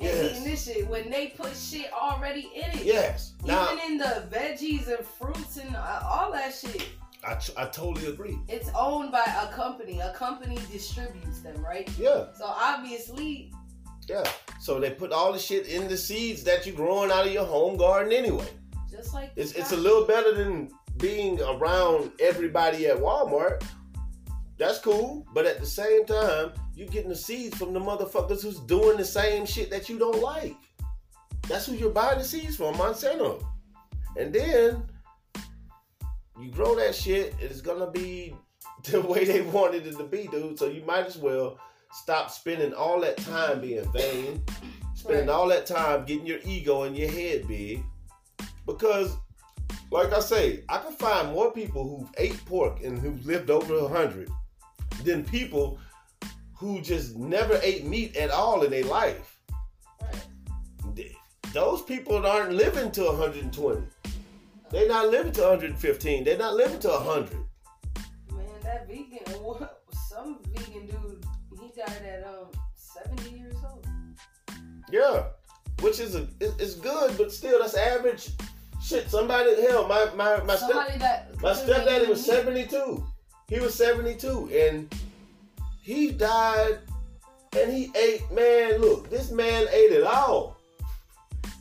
and 0.00 0.08
Yes. 0.08 0.30
eating 0.32 0.44
this 0.44 0.64
shit 0.64 0.88
when 0.88 1.10
they 1.10 1.28
put 1.28 1.54
shit 1.56 1.92
already 1.92 2.50
in 2.54 2.70
it? 2.78 2.84
Yes. 2.84 3.34
Now 3.44 3.72
Even 3.72 3.92
in 3.92 3.98
the 3.98 4.24
veggies 4.30 4.86
and 4.88 5.04
fruits 5.06 5.56
and 5.56 5.74
uh, 5.74 6.00
all 6.04 6.30
that 6.32 6.54
shit, 6.54 6.86
I, 7.24 7.36
I 7.56 7.66
totally 7.66 8.06
agree. 8.06 8.36
it's 8.48 8.68
owned 8.76 9.12
by 9.12 9.24
a 9.24 9.52
company. 9.52 10.00
A 10.00 10.12
company 10.12 10.58
distributes 10.72 11.40
them, 11.40 11.64
right? 11.64 11.88
Yeah. 11.98 12.26
So 12.36 12.44
obviously, 12.46 13.52
Yeah. 14.08 14.24
So 14.60 14.78
they 14.80 14.90
put 14.90 15.12
all 15.12 15.32
the 15.32 15.38
shit 15.38 15.66
in 15.66 15.88
the 15.88 15.96
seeds 15.96 16.42
that 16.44 16.66
you're 16.66 16.74
growing 16.76 17.10
out 17.10 17.26
of 17.26 17.32
your 17.32 17.44
home 17.44 17.76
garden 17.76 18.12
anyway. 18.12 18.46
just 18.90 19.14
like 19.14 19.30
It's 19.36 19.52
it's 19.52 19.72
a 19.72 19.76
little 19.76 20.04
better 20.04 20.32
than 20.34 20.68
being 21.02 21.38
around 21.42 22.12
everybody 22.20 22.86
at 22.86 22.96
Walmart. 22.96 23.62
That's 24.56 24.78
cool, 24.78 25.26
but 25.34 25.44
at 25.44 25.58
the 25.60 25.66
same 25.66 26.06
time, 26.06 26.52
you're 26.74 26.88
getting 26.88 27.08
the 27.10 27.16
seeds 27.16 27.58
from 27.58 27.74
the 27.74 27.80
motherfuckers 27.80 28.42
who's 28.42 28.60
doing 28.60 28.96
the 28.96 29.04
same 29.04 29.44
shit 29.44 29.68
that 29.70 29.88
you 29.88 29.98
don't 29.98 30.22
like. 30.22 30.56
That's 31.48 31.66
who 31.66 31.74
you're 31.74 31.90
buying 31.90 32.18
the 32.18 32.24
seeds 32.24 32.56
from, 32.56 32.74
Monsanto. 32.76 33.44
And 34.16 34.32
then 34.32 34.84
you 36.40 36.50
grow 36.50 36.76
that 36.76 36.94
shit, 36.94 37.34
it's 37.40 37.60
gonna 37.60 37.90
be 37.90 38.36
the 38.84 39.00
way 39.00 39.24
they 39.24 39.42
wanted 39.42 39.86
it 39.86 39.96
to 39.98 40.04
be, 40.04 40.28
dude. 40.28 40.58
So 40.58 40.66
you 40.68 40.82
might 40.84 41.06
as 41.06 41.18
well 41.18 41.58
stop 41.92 42.30
spending 42.30 42.72
all 42.72 43.00
that 43.00 43.16
time 43.18 43.60
being 43.60 43.90
vain, 43.92 44.42
spending 44.94 45.26
Right. 45.26 45.34
all 45.34 45.48
that 45.48 45.66
time 45.66 46.04
getting 46.04 46.26
your 46.26 46.38
ego 46.44 46.84
and 46.84 46.96
your 46.96 47.10
head 47.10 47.48
big. 47.48 47.82
Because, 48.64 49.16
like 49.92 50.12
I 50.12 50.20
say, 50.20 50.64
I 50.70 50.78
can 50.78 50.92
find 50.92 51.32
more 51.32 51.52
people 51.52 51.86
who've 51.86 52.10
ate 52.16 52.42
pork 52.46 52.82
and 52.82 52.98
who've 52.98 53.24
lived 53.26 53.50
over 53.50 53.74
a 53.76 53.88
hundred 53.88 54.30
than 55.04 55.22
people 55.24 55.78
who 56.54 56.80
just 56.80 57.16
never 57.16 57.60
ate 57.62 57.84
meat 57.84 58.16
at 58.16 58.30
all 58.30 58.62
in 58.62 58.70
their 58.70 58.84
life. 58.84 59.38
Right. 60.00 61.12
Those 61.52 61.82
people 61.82 62.26
aren't 62.26 62.52
living 62.52 62.90
to 62.92 63.02
120. 63.04 63.82
They're 64.70 64.88
not 64.88 65.08
living 65.08 65.32
to 65.32 65.42
115. 65.42 66.24
They're 66.24 66.38
not 66.38 66.54
living 66.54 66.78
to 66.80 66.88
100. 66.88 67.32
Man, 68.32 68.46
that 68.62 68.88
vegan, 68.88 69.20
some 70.08 70.38
vegan 70.54 70.86
dude, 70.86 71.26
he 71.60 71.68
died 71.78 72.02
at 72.02 72.26
um 72.26 72.46
70 72.74 73.38
years 73.38 73.56
old. 73.70 73.86
Yeah, 74.90 75.24
which 75.82 76.00
is 76.00 76.14
a 76.14 76.22
it- 76.40 76.54
it's 76.58 76.76
good, 76.76 77.18
but 77.18 77.30
still 77.30 77.60
that's 77.60 77.74
average. 77.74 78.30
Shit, 78.82 79.08
somebody 79.08 79.62
hell, 79.62 79.86
my 79.86 80.08
my 80.16 80.42
my 80.42 80.56
step, 80.56 80.70
Somebody 80.70 80.98
my 81.40 81.52
stepdaddy 81.52 82.06
was 82.06 82.24
72. 82.24 83.06
He 83.48 83.60
was 83.60 83.74
72, 83.74 84.50
and 84.52 84.92
he 85.80 86.10
died, 86.10 86.78
and 87.56 87.72
he 87.72 87.92
ate. 87.96 88.28
Man, 88.32 88.80
look, 88.80 89.08
this 89.08 89.30
man 89.30 89.68
ate 89.70 89.92
it 89.92 90.04
all. 90.04 90.56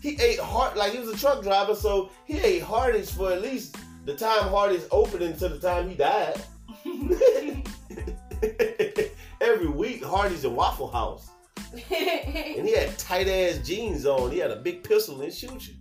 He 0.02 0.20
ate 0.20 0.40
hard 0.40 0.76
like 0.76 0.94
he 0.94 1.00
was 1.00 1.10
a 1.10 1.18
truck 1.18 1.44
driver, 1.44 1.76
so 1.76 2.10
he 2.26 2.40
ate 2.40 2.64
Hardee's 2.64 3.12
for 3.12 3.32
at 3.32 3.44
least 3.44 3.78
the 4.06 4.16
time 4.16 4.50
Hardee's 4.50 4.88
opened 4.90 5.22
until 5.22 5.50
the 5.50 5.60
time 5.60 5.90
he 5.90 5.96
died. 5.96 6.42
Every 9.42 9.68
week, 9.68 10.04
Hardee's 10.04 10.44
and 10.44 10.56
Waffle 10.56 10.90
House. 10.90 11.30
And 11.92 12.68
he 12.68 12.76
had 12.76 12.98
tight 12.98 13.28
ass 13.28 13.60
jeans 13.66 14.06
on. 14.06 14.32
He 14.32 14.40
had 14.40 14.52
a 14.52 14.58
big 14.58 14.84
pistol 14.84 15.22
and 15.22 15.34
shoot 15.34 15.68
you. 15.68 15.74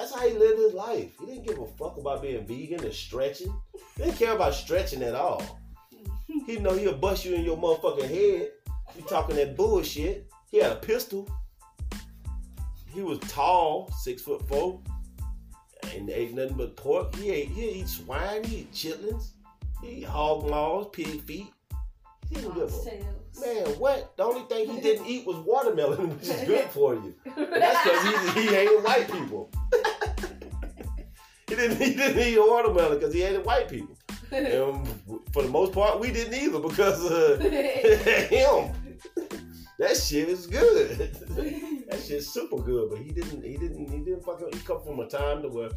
That's 0.00 0.14
how 0.14 0.26
he 0.26 0.32
lived 0.32 0.58
his 0.58 0.72
life. 0.72 1.12
He 1.20 1.26
didn't 1.26 1.46
give 1.46 1.58
a 1.58 1.66
fuck 1.66 1.98
about 1.98 2.22
being 2.22 2.46
vegan 2.46 2.82
and 2.82 2.94
stretching. 2.94 3.52
He 3.98 4.04
didn't 4.04 4.16
care 4.16 4.32
about 4.32 4.54
stretching 4.54 5.02
at 5.02 5.14
all. 5.14 5.60
He 6.46 6.58
know 6.58 6.72
he'll 6.72 6.96
bust 6.96 7.26
you 7.26 7.34
in 7.34 7.44
your 7.44 7.58
motherfucking 7.58 8.08
head. 8.08 8.48
You 8.96 9.02
talking 9.06 9.36
that 9.36 9.58
bullshit. 9.58 10.26
He 10.50 10.56
had 10.56 10.72
a 10.72 10.76
pistol. 10.76 11.28
He 12.94 13.02
was 13.02 13.18
tall, 13.28 13.92
six 14.00 14.22
foot 14.22 14.48
four, 14.48 14.80
and 15.94 16.08
ate 16.08 16.32
nothing 16.32 16.56
but 16.56 16.78
pork. 16.78 17.14
He 17.16 17.30
ate 17.30 17.48
he 17.48 17.80
eat 17.80 17.88
swine, 17.88 18.42
he 18.44 18.60
eat 18.60 18.72
chitlins, 18.72 19.32
he 19.82 19.98
eat 19.98 20.04
hog 20.04 20.48
maws, 20.48 20.88
pig 20.94 21.20
feet. 21.24 21.52
He 22.30 22.36
didn't 22.36 22.52
oh, 22.52 22.54
give 22.54 22.72
a. 22.72 23.19
Man, 23.38 23.66
what? 23.78 24.16
The 24.16 24.24
only 24.24 24.42
thing 24.42 24.68
he 24.68 24.80
didn't 24.80 25.06
eat 25.06 25.26
was 25.26 25.36
watermelon, 25.46 26.10
which 26.10 26.28
is 26.28 26.42
good 26.46 26.64
for 26.70 26.94
you. 26.94 27.14
And 27.36 27.62
that's 27.62 27.82
because 27.82 28.34
he, 28.34 28.40
he 28.40 28.46
hated 28.48 28.82
white 28.84 29.10
people. 29.10 29.50
he 31.48 31.54
didn't 31.54 31.76
he 31.80 31.94
didn't 31.94 32.18
eat 32.18 32.38
watermelon 32.38 32.98
because 32.98 33.14
he 33.14 33.20
hated 33.20 33.44
white 33.44 33.68
people. 33.68 33.96
And 34.32 34.86
for 35.32 35.42
the 35.42 35.48
most 35.48 35.72
part, 35.72 35.98
we 36.00 36.10
didn't 36.12 36.34
either 36.34 36.60
because 36.60 37.04
of 37.04 37.40
him. 38.30 38.72
That 39.78 39.96
shit 39.96 40.28
is 40.28 40.46
good. 40.46 40.98
that 41.88 42.02
shit's 42.06 42.28
super 42.28 42.58
good, 42.58 42.90
but 42.90 42.98
he 43.00 43.10
didn't. 43.10 43.42
He 43.44 43.56
didn't. 43.56 43.88
He 43.88 43.98
didn't 43.98 44.22
fucking. 44.24 44.48
He 44.52 44.58
come 44.60 44.82
from 44.82 45.00
a 45.00 45.08
time 45.08 45.42
to 45.42 45.48
where 45.48 45.70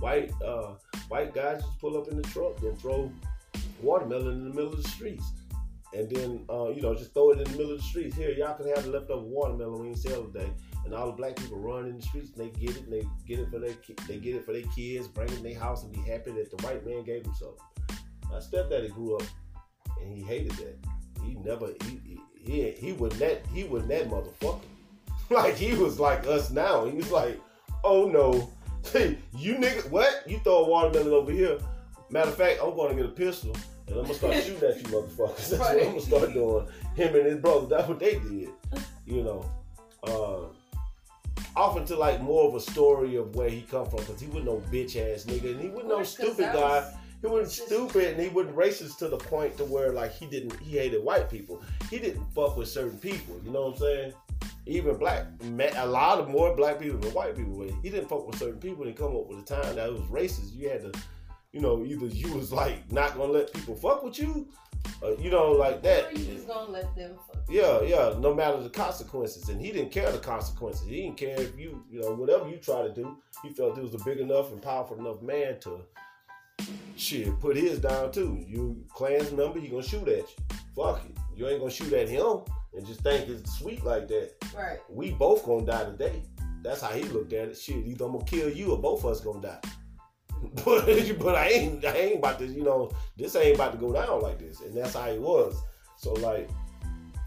White 0.00 0.32
uh, 0.42 0.74
white 1.08 1.34
guys 1.34 1.60
just 1.62 1.78
pull 1.78 1.98
up 1.98 2.08
in 2.08 2.16
the 2.16 2.22
truck 2.28 2.58
and 2.62 2.78
throw 2.80 3.12
watermelon 3.82 4.28
in 4.28 4.44
the 4.48 4.54
middle 4.54 4.72
of 4.72 4.82
the 4.82 4.88
streets. 4.88 5.24
And 5.92 6.08
then, 6.08 6.44
uh, 6.48 6.68
you 6.68 6.82
know, 6.82 6.94
just 6.94 7.12
throw 7.14 7.30
it 7.30 7.38
in 7.38 7.44
the 7.44 7.50
middle 7.50 7.72
of 7.72 7.78
the 7.78 7.84
streets. 7.84 8.16
Here, 8.16 8.30
y'all 8.30 8.54
can 8.54 8.68
have 8.68 8.84
the 8.84 8.90
leftover 8.90 9.26
watermelon 9.26 9.80
when 9.80 9.88
you 9.88 9.96
sell 9.96 10.24
today. 10.24 10.50
And 10.84 10.94
all 10.94 11.06
the 11.06 11.12
black 11.12 11.36
people 11.36 11.58
run 11.58 11.86
in 11.86 11.96
the 11.96 12.02
streets 12.02 12.30
and 12.30 12.38
they 12.38 12.58
get 12.58 12.76
it 12.76 12.84
and 12.84 12.92
they 12.92 13.04
get 13.26 13.40
it 13.40 13.50
for 13.50 13.58
their 13.58 13.74
ki- 13.74 13.96
they 14.06 14.18
get 14.18 14.36
it 14.36 14.44
for 14.44 14.52
their 14.52 14.62
kids, 14.74 15.08
bring 15.08 15.28
it 15.28 15.38
in 15.38 15.42
their 15.42 15.58
house 15.58 15.82
and 15.82 15.92
be 15.92 15.98
happy 16.00 16.30
that 16.32 16.56
the 16.56 16.64
white 16.64 16.86
man 16.86 17.02
gave 17.02 17.24
them 17.24 17.34
something. 17.34 17.98
My 18.30 18.38
stepdaddy 18.38 18.88
grew 18.88 19.16
up 19.16 19.24
and 20.00 20.12
he 20.12 20.22
hated 20.22 20.52
that. 20.52 20.78
He 21.24 21.34
never 21.34 21.72
he 21.84 22.00
he 22.04 22.20
he, 22.40 22.70
he 22.70 22.92
was 22.92 23.18
that 23.18 23.44
he 23.52 23.64
wasn't 23.64 23.90
that 23.90 24.08
motherfucker. 24.08 24.60
like 25.30 25.56
he 25.56 25.74
was 25.74 25.98
like 25.98 26.26
us 26.26 26.50
now. 26.50 26.86
He 26.86 26.96
was 26.96 27.10
like, 27.10 27.40
oh 27.84 28.08
no, 28.08 28.50
you 29.36 29.54
nigga, 29.56 29.90
what? 29.90 30.22
You 30.26 30.38
throw 30.38 30.64
a 30.64 30.68
watermelon 30.68 31.12
over 31.12 31.32
here? 31.32 31.58
Matter 32.10 32.30
of 32.30 32.36
fact, 32.36 32.60
I'm 32.62 32.74
going 32.74 32.96
to 32.96 33.02
get 33.02 33.10
a 33.10 33.14
pistol 33.14 33.54
and 33.90 33.98
I'm 34.00 34.02
gonna 34.06 34.14
start 34.14 34.34
shooting 34.44 34.68
at 34.68 34.76
you 34.78 34.84
motherfuckers. 34.84 35.48
That's 35.50 35.58
what 35.58 35.70
I'm 35.78 35.84
gonna 35.88 36.00
start 36.00 36.32
doing. 36.32 36.66
Him 36.94 37.14
and 37.16 37.26
his 37.26 37.38
brother. 37.38 37.66
That's 37.66 37.88
what 37.88 37.98
they 37.98 38.14
did. 38.18 38.48
You 39.06 39.22
know. 39.22 39.50
Uh, 40.02 40.46
often 41.56 41.84
to 41.86 41.96
like 41.96 42.20
more 42.20 42.48
of 42.48 42.54
a 42.54 42.60
story 42.60 43.16
of 43.16 43.34
where 43.34 43.48
he 43.50 43.62
come 43.62 43.84
from 43.88 43.98
because 44.00 44.20
he 44.20 44.26
wasn't 44.28 44.44
no 44.46 44.62
bitch 44.70 44.96
ass 44.96 45.24
nigga 45.24 45.52
and 45.52 45.60
he 45.60 45.68
wasn't 45.68 45.88
no 45.88 45.98
Of 46.00 46.06
course, 46.06 46.16
'cause 46.16 46.34
stupid 46.34 46.52
guy. 46.52 46.60
was- 46.80 46.94
He 47.20 47.26
wasn't 47.26 47.68
stupid 47.68 48.04
and 48.14 48.20
he 48.22 48.28
wasn't 48.28 48.56
racist 48.56 48.96
to 48.98 49.08
the 49.08 49.18
point 49.18 49.56
to 49.58 49.64
where 49.64 49.92
like 49.92 50.12
he 50.14 50.26
didn't 50.26 50.58
he 50.60 50.78
hated 50.78 51.02
white 51.04 51.28
people. 51.28 51.60
He 51.90 51.98
didn't 51.98 52.24
fuck 52.34 52.56
with 52.56 52.68
certain 52.68 52.98
people. 52.98 53.38
You 53.44 53.50
know 53.50 53.62
what 53.66 53.74
I'm 53.74 53.78
saying? 53.80 54.12
Even 54.66 54.96
black, 54.96 55.26
a 55.76 55.86
lot 55.86 56.18
of 56.18 56.28
more 56.30 56.54
black 56.54 56.78
people 56.78 56.98
than 56.98 57.12
white 57.12 57.36
people. 57.36 57.62
He 57.82 57.90
didn't 57.90 58.08
fuck 58.08 58.26
with 58.26 58.38
certain 58.38 58.60
people 58.60 58.84
and 58.86 58.96
come 58.96 59.14
up 59.16 59.26
with 59.26 59.40
a 59.40 59.42
time 59.42 59.74
that 59.74 59.88
it 59.88 59.92
was 59.92 60.02
racist. 60.02 60.54
You 60.54 60.68
had 60.70 60.92
to, 60.92 61.00
you 61.52 61.60
know, 61.60 61.84
either 61.84 62.06
you 62.06 62.32
was 62.32 62.52
like 62.52 62.90
not 62.92 63.16
gonna 63.16 63.32
let 63.32 63.52
people 63.52 63.74
fuck 63.74 64.02
with 64.02 64.18
you, 64.18 64.48
uh, 65.02 65.16
you 65.16 65.30
know, 65.30 65.52
like 65.52 65.82
that. 65.82 66.12
Or 66.12 66.18
you 66.18 66.34
just 66.34 66.46
gonna 66.46 66.70
let 66.70 66.94
them 66.94 67.16
fuck. 67.26 67.42
Yeah, 67.48 67.82
yeah, 67.82 68.14
no 68.18 68.34
matter 68.34 68.62
the 68.62 68.68
consequences. 68.68 69.48
And 69.48 69.60
he 69.60 69.72
didn't 69.72 69.90
care 69.90 70.10
the 70.12 70.18
consequences. 70.18 70.86
He 70.86 71.02
didn't 71.02 71.16
care 71.16 71.40
if 71.40 71.58
you, 71.58 71.84
you 71.90 72.00
know, 72.00 72.14
whatever 72.14 72.48
you 72.48 72.56
try 72.56 72.82
to 72.82 72.92
do, 72.92 73.16
he 73.42 73.50
felt 73.50 73.76
he 73.76 73.82
was 73.82 73.94
a 73.94 74.04
big 74.04 74.18
enough 74.18 74.52
and 74.52 74.62
powerful 74.62 74.98
enough 74.98 75.22
man 75.22 75.58
to 75.60 75.80
shit, 76.96 77.38
put 77.40 77.56
his 77.56 77.78
down 77.78 78.12
too. 78.12 78.44
You 78.46 78.84
Klan's 78.94 79.32
member, 79.32 79.58
he 79.58 79.68
gonna 79.68 79.82
shoot 79.82 80.06
at 80.08 80.18
you. 80.18 80.56
Fuck 80.76 81.04
it. 81.04 81.16
You 81.36 81.48
ain't 81.48 81.60
gonna 81.60 81.70
shoot 81.70 81.92
at 81.92 82.08
him 82.08 82.40
and 82.76 82.86
just 82.86 83.00
think 83.00 83.28
it's 83.28 83.58
sweet 83.58 83.84
like 83.84 84.06
that. 84.08 84.32
Right. 84.56 84.78
We 84.88 85.10
both 85.12 85.44
gonna 85.44 85.66
die 85.66 85.84
today. 85.84 86.22
That's 86.62 86.82
how 86.82 86.90
he 86.90 87.04
looked 87.04 87.32
at 87.32 87.48
it. 87.48 87.58
Shit, 87.58 87.86
either 87.86 88.04
I'm 88.04 88.12
gonna 88.12 88.24
kill 88.24 88.50
you 88.50 88.72
or 88.72 88.78
both 88.78 89.02
of 89.04 89.10
us 89.10 89.20
gonna 89.20 89.40
die. 89.40 89.60
But 90.64 90.86
but 91.18 91.34
I 91.34 91.48
ain't 91.48 91.84
I 91.84 91.96
ain't 91.96 92.18
about 92.18 92.38
to, 92.38 92.46
you 92.46 92.62
know, 92.62 92.90
this 93.16 93.36
ain't 93.36 93.56
about 93.56 93.72
to 93.72 93.78
go 93.78 93.92
down 93.92 94.22
like 94.22 94.38
this. 94.38 94.60
And 94.60 94.74
that's 94.74 94.94
how 94.94 95.08
it 95.08 95.20
was. 95.20 95.54
So 95.98 96.14
like 96.14 96.48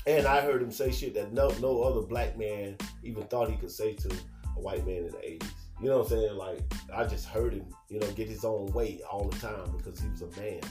and 0.05 0.28
I 0.28 0.41
heard 0.41 0.61
him 0.61 0.72
say 0.72 0.91
shit 0.91 1.14
that 1.14 1.32
no 1.32 1.49
no 1.61 1.84
other 1.84 2.01
black 2.01 2.38
man 2.38 2.76
even 3.03 3.24
thought 3.24 3.49
he 3.49 3.55
could 3.55 3.72
say 3.72 3.93
to 3.93 4.09
a 4.09 4.59
white 4.59 4.86
man 4.86 5.05
in 5.05 5.11
the 5.11 5.26
eighties. 5.26 5.51
You 5.82 5.89
know 5.89 5.99
what 5.99 6.11
I'm 6.11 6.20
saying? 6.20 6.38
Like 6.38 6.61
I 6.93 7.05
just 7.05 7.28
heard 7.28 7.53
him, 7.53 7.66
you 7.89 7.99
know, 7.99 8.07
get 8.11 8.28
his 8.28 8.43
own 8.43 8.72
way 8.74 9.01
all 9.09 9.30
the 9.30 9.38
time 9.39 9.72
because 9.78 9.99
he 9.99 10.09
was 10.09 10.22
a 10.22 10.39
man. 10.39 10.61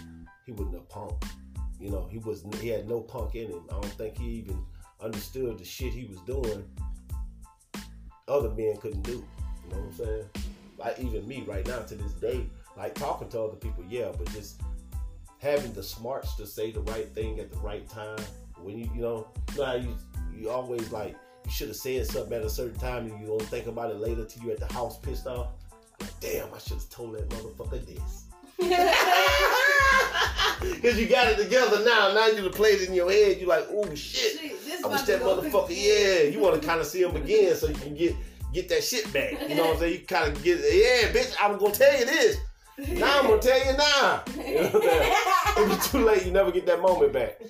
He 0.45 0.53
wasn't 0.53 0.77
a 0.77 0.81
punk. 0.81 1.25
You 1.81 1.91
know, 1.91 2.07
he 2.11 2.19
was 2.19 2.45
he 2.61 2.69
had 2.69 2.89
no 2.89 3.01
punk 3.01 3.35
in 3.35 3.51
him. 3.51 3.63
I 3.71 3.73
don't 3.73 3.87
think 3.87 4.19
he 4.19 4.27
even 4.27 4.65
understood 5.01 5.59
the 5.59 5.65
shit 5.65 5.93
he 5.93 6.05
was 6.05 6.21
doing. 6.21 6.65
Other 8.29 8.51
men 8.51 8.77
couldn't 8.77 9.03
do. 9.03 9.25
You 9.65 9.71
know 9.71 9.77
what 9.79 9.87
I'm 9.87 9.93
saying? 9.93 10.25
Like 10.83 10.99
even 10.99 11.27
me 11.29 11.45
right 11.47 11.67
now 11.67 11.81
to 11.81 11.95
this 11.95 12.13
day, 12.13 12.47
like 12.77 12.95
talking 12.95 13.29
to 13.31 13.41
other 13.41 13.57
people, 13.57 13.85
yeah, 13.89 14.11
but 14.17 14.31
just 14.33 14.61
having 15.39 15.73
the 15.73 15.83
smarts 15.83 16.35
to 16.37 16.47
say 16.47 16.73
the 16.73 16.81
right 16.81 17.09
thing 17.15 17.39
at 17.39 17.51
the 17.51 17.59
right 17.59 17.89
time. 17.89 18.19
When 18.61 18.79
you 18.79 18.91
you 18.95 19.01
know, 19.01 19.29
you 19.53 19.59
know 19.59 19.75
you 19.77 19.97
you 20.37 20.51
always 20.51 20.91
like 20.91 21.17
you 21.45 21.51
should 21.51 21.69
have 21.69 21.77
said 21.77 22.07
something 22.07 22.33
at 22.33 22.43
a 22.43 22.51
certain 22.51 22.79
time 22.79 23.11
and 23.11 23.21
you 23.21 23.27
don't 23.27 23.43
think 23.43 23.67
about 23.67 23.91
it 23.91 23.99
later 23.99 24.25
till 24.25 24.45
you 24.45 24.51
at 24.51 24.59
the 24.59 24.73
house 24.73 24.99
pissed 24.99 25.27
off. 25.27 25.49
Like, 26.01 26.21
damn, 26.21 26.53
I 26.53 26.59
should 26.59 26.75
have 26.75 26.91
told 26.91 27.15
that 27.15 27.29
motherfucker 27.29 27.85
this. 27.87 28.25
Cause 30.83 30.99
you 30.99 31.09
got 31.09 31.27
it 31.27 31.39
together 31.39 31.85
now. 31.85 32.13
Now 32.15 32.27
you 32.27 32.49
played 32.51 32.81
it 32.81 32.89
in 32.89 32.95
your 32.95 33.11
head. 33.11 33.39
You're 33.39 33.49
like, 33.49 33.67
oh 33.71 33.87
shit. 33.95 34.41
Shit, 34.41 34.65
this 34.65 34.85
I 34.85 34.89
wish 34.89 35.03
that 35.03 35.21
motherfucker. 35.21 35.71
Yeah, 35.71 36.31
you 36.31 36.41
want 36.41 36.61
to 36.61 36.67
kind 36.67 36.81
of 36.81 36.87
see 36.87 37.03
him 37.03 37.17
again 37.17 37.55
so 37.57 37.69
you 37.69 37.75
can 37.75 37.95
get 37.95 38.15
get 38.53 38.69
that 38.69 38.85
shit 38.85 39.13
back. 39.13 39.49
You 39.49 39.57
know 39.57 39.67
what 39.67 39.75
I'm 39.75 39.81
saying? 39.81 39.93
You 40.01 40.01
kind 40.07 40.37
of 40.37 40.43
get, 40.43 40.59
yeah, 40.59 41.13
bitch. 41.13 41.35
I'm 41.41 41.59
gonna 41.59 41.75
tell 41.75 41.99
you 41.99 42.05
this. 42.07 42.39
Now 42.79 43.21
I'm 43.21 43.27
gonna 43.27 43.43
tell 43.43 43.59
you 43.59 43.77
now. 43.77 44.23
You 44.37 44.55
know 44.55 44.69
what 44.71 45.57
I'm? 45.57 45.71
If 45.71 45.77
it's 45.79 45.91
too 45.91 46.05
late, 46.05 46.25
you 46.25 46.33
never 46.33 46.51
get 46.51 46.67
that 46.67 46.81
moment 46.81 47.13
back. 47.13 47.41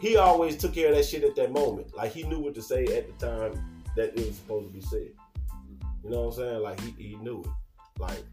He 0.00 0.16
always 0.16 0.56
took 0.56 0.74
care 0.74 0.88
of 0.88 0.96
that 0.96 1.04
shit 1.04 1.22
at 1.22 1.36
that 1.36 1.52
moment. 1.52 1.94
Like 1.94 2.12
he 2.12 2.22
knew 2.22 2.40
what 2.40 2.54
to 2.54 2.62
say 2.62 2.84
at 2.84 3.18
the 3.18 3.26
time 3.26 3.82
that 3.96 4.18
it 4.18 4.26
was 4.26 4.36
supposed 4.36 4.68
to 4.68 4.72
be 4.72 4.80
said. 4.80 5.10
You 6.02 6.10
know 6.10 6.22
what 6.22 6.36
I'm 6.38 6.40
saying? 6.40 6.62
Like 6.62 6.80
he, 6.80 6.90
he 7.08 7.16
knew 7.16 7.40
it. 7.42 8.00
Like 8.00 8.24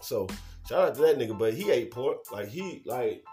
so, 0.00 0.26
shout 0.68 0.88
out 0.88 0.94
to 0.96 1.00
that 1.02 1.18
nigga. 1.18 1.38
But 1.38 1.54
he 1.54 1.70
ate 1.70 1.90
pork. 1.90 2.30
Like 2.32 2.48
he 2.48 2.82
like. 2.84 3.24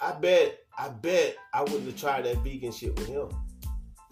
I 0.00 0.12
bet. 0.12 0.58
I 0.76 0.90
bet 0.90 1.36
I 1.54 1.62
wouldn't 1.62 1.86
have 1.86 1.96
tried 1.96 2.26
that 2.26 2.36
vegan 2.38 2.72
shit 2.72 2.94
with 2.98 3.06
him. 3.06 3.30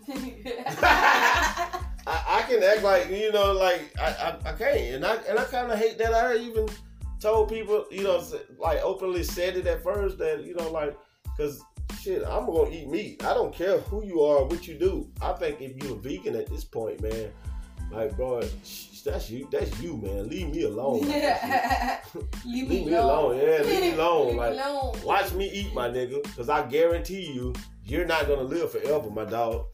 I, 2.07 2.25
I 2.29 2.43
can 2.43 2.63
act 2.63 2.83
like 2.83 3.09
you 3.11 3.33
know, 3.33 3.53
like 3.53 3.93
I, 4.01 4.07
I, 4.45 4.51
I 4.51 4.53
can't, 4.53 4.95
and 4.95 5.05
I 5.07 5.17
and 5.29 5.39
I 5.39 5.45
kind 5.45 5.71
of 5.73 5.79
hate 5.79 5.99
that 5.99 6.13
I 6.13 6.37
even 6.37 6.69
told 7.21 7.49
people, 7.49 7.87
you 7.91 8.03
know, 8.03 8.23
like 8.59 8.81
openly 8.83 9.23
said 9.23 9.57
it 9.57 9.67
at 9.67 9.83
first 9.83 10.19
that 10.19 10.45
you 10.45 10.55
know, 10.55 10.71
like, 10.71 10.97
cause 11.37 11.63
shit, 12.01 12.23
I'm 12.27 12.47
gonna 12.47 12.71
eat 12.71 12.89
meat. 12.89 13.25
I 13.25 13.33
don't 13.33 13.55
care 13.55 13.79
who 13.81 14.05
you 14.05 14.21
are, 14.21 14.45
what 14.45 14.69
you 14.69 14.75
do. 14.75 15.09
I 15.23 15.33
think 15.33 15.61
if 15.63 15.83
you're 15.83 15.97
a 15.97 15.99
vegan 15.99 16.37
at 16.37 16.47
this 16.49 16.65
point, 16.65 17.01
man, 17.01 17.31
like, 17.91 18.15
bro, 18.17 18.41
that's 19.05 19.31
you, 19.31 19.49
that's 19.51 19.81
you, 19.81 19.97
man. 19.97 20.29
Leave 20.29 20.49
me 20.51 20.63
alone. 20.65 21.01
Leave 22.45 22.69
Leave 22.69 22.87
me 22.87 22.93
alone, 22.95 23.39
yeah, 23.39 23.63
leave 23.65 23.81
me 23.81 23.93
alone, 23.95 24.27
Leave 24.29 24.37
like- 24.37 24.53
alone. 24.53 24.97
Watch 25.05 25.33
me 25.33 25.51
eat, 25.51 25.73
my 25.75 25.89
nigga, 25.89 26.23
cause 26.37 26.49
I 26.51 26.67
guarantee 26.67 27.33
you, 27.33 27.55
you're 27.85 28.07
not 28.07 28.27
gonna 28.27 28.43
live 28.43 28.71
forever, 28.73 29.09
my 29.11 29.25
dog. 29.25 29.65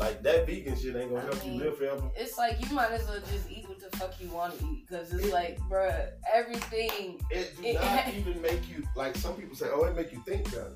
Like 0.00 0.22
that 0.22 0.46
vegan 0.46 0.74
shit 0.78 0.96
ain't 0.96 1.10
gonna 1.10 1.20
I 1.20 1.24
help 1.26 1.46
you 1.46 1.52
live 1.52 1.76
forever. 1.76 2.10
It's 2.16 2.38
like 2.38 2.56
you 2.66 2.74
might 2.74 2.90
as 2.90 3.06
well 3.06 3.20
just 3.30 3.50
eat 3.50 3.68
what 3.68 3.78
the 3.78 3.94
fuck 3.98 4.14
you 4.18 4.30
want 4.30 4.58
to 4.58 4.64
eat, 4.64 4.88
cause 4.88 5.12
it's 5.12 5.30
like, 5.30 5.60
bruh, 5.68 6.08
everything. 6.34 7.20
It 7.30 7.54
do 7.60 7.64
It- 7.68 7.74
not 7.74 8.08
even 8.14 8.40
make 8.40 8.66
you 8.66 8.82
like 8.96 9.14
some 9.14 9.34
people 9.34 9.54
say, 9.54 9.66
oh, 9.70 9.84
it 9.84 9.94
make 9.94 10.10
you 10.10 10.22
think 10.26 10.44
better. 10.44 10.72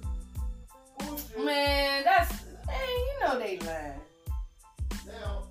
Bullshit. 0.98 1.42
Man, 1.42 2.04
that's 2.04 2.32
man, 2.66 2.76
you 2.86 3.20
know 3.22 3.38
they 3.38 3.58
lying. 3.60 4.00
Now, 5.06 5.44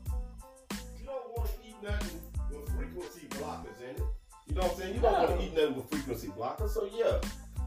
you 0.99 1.05
don't 1.07 1.35
want 1.35 1.49
to 1.49 1.67
eat 1.67 1.75
nothing 1.81 2.21
with 2.51 2.69
frequency 2.77 3.27
blockers 3.29 3.81
in 3.81 3.95
it. 3.95 4.03
You 4.47 4.53
know 4.55 4.61
what 4.61 4.71
I'm 4.73 4.77
saying? 4.77 4.93
You 4.93 5.01
don't 5.01 5.13
want 5.13 5.39
to 5.39 5.45
eat 5.45 5.53
nothing 5.55 5.75
with 5.77 5.89
frequency 5.89 6.27
blockers. 6.27 6.69
So 6.69 6.87
yeah, 6.95 7.19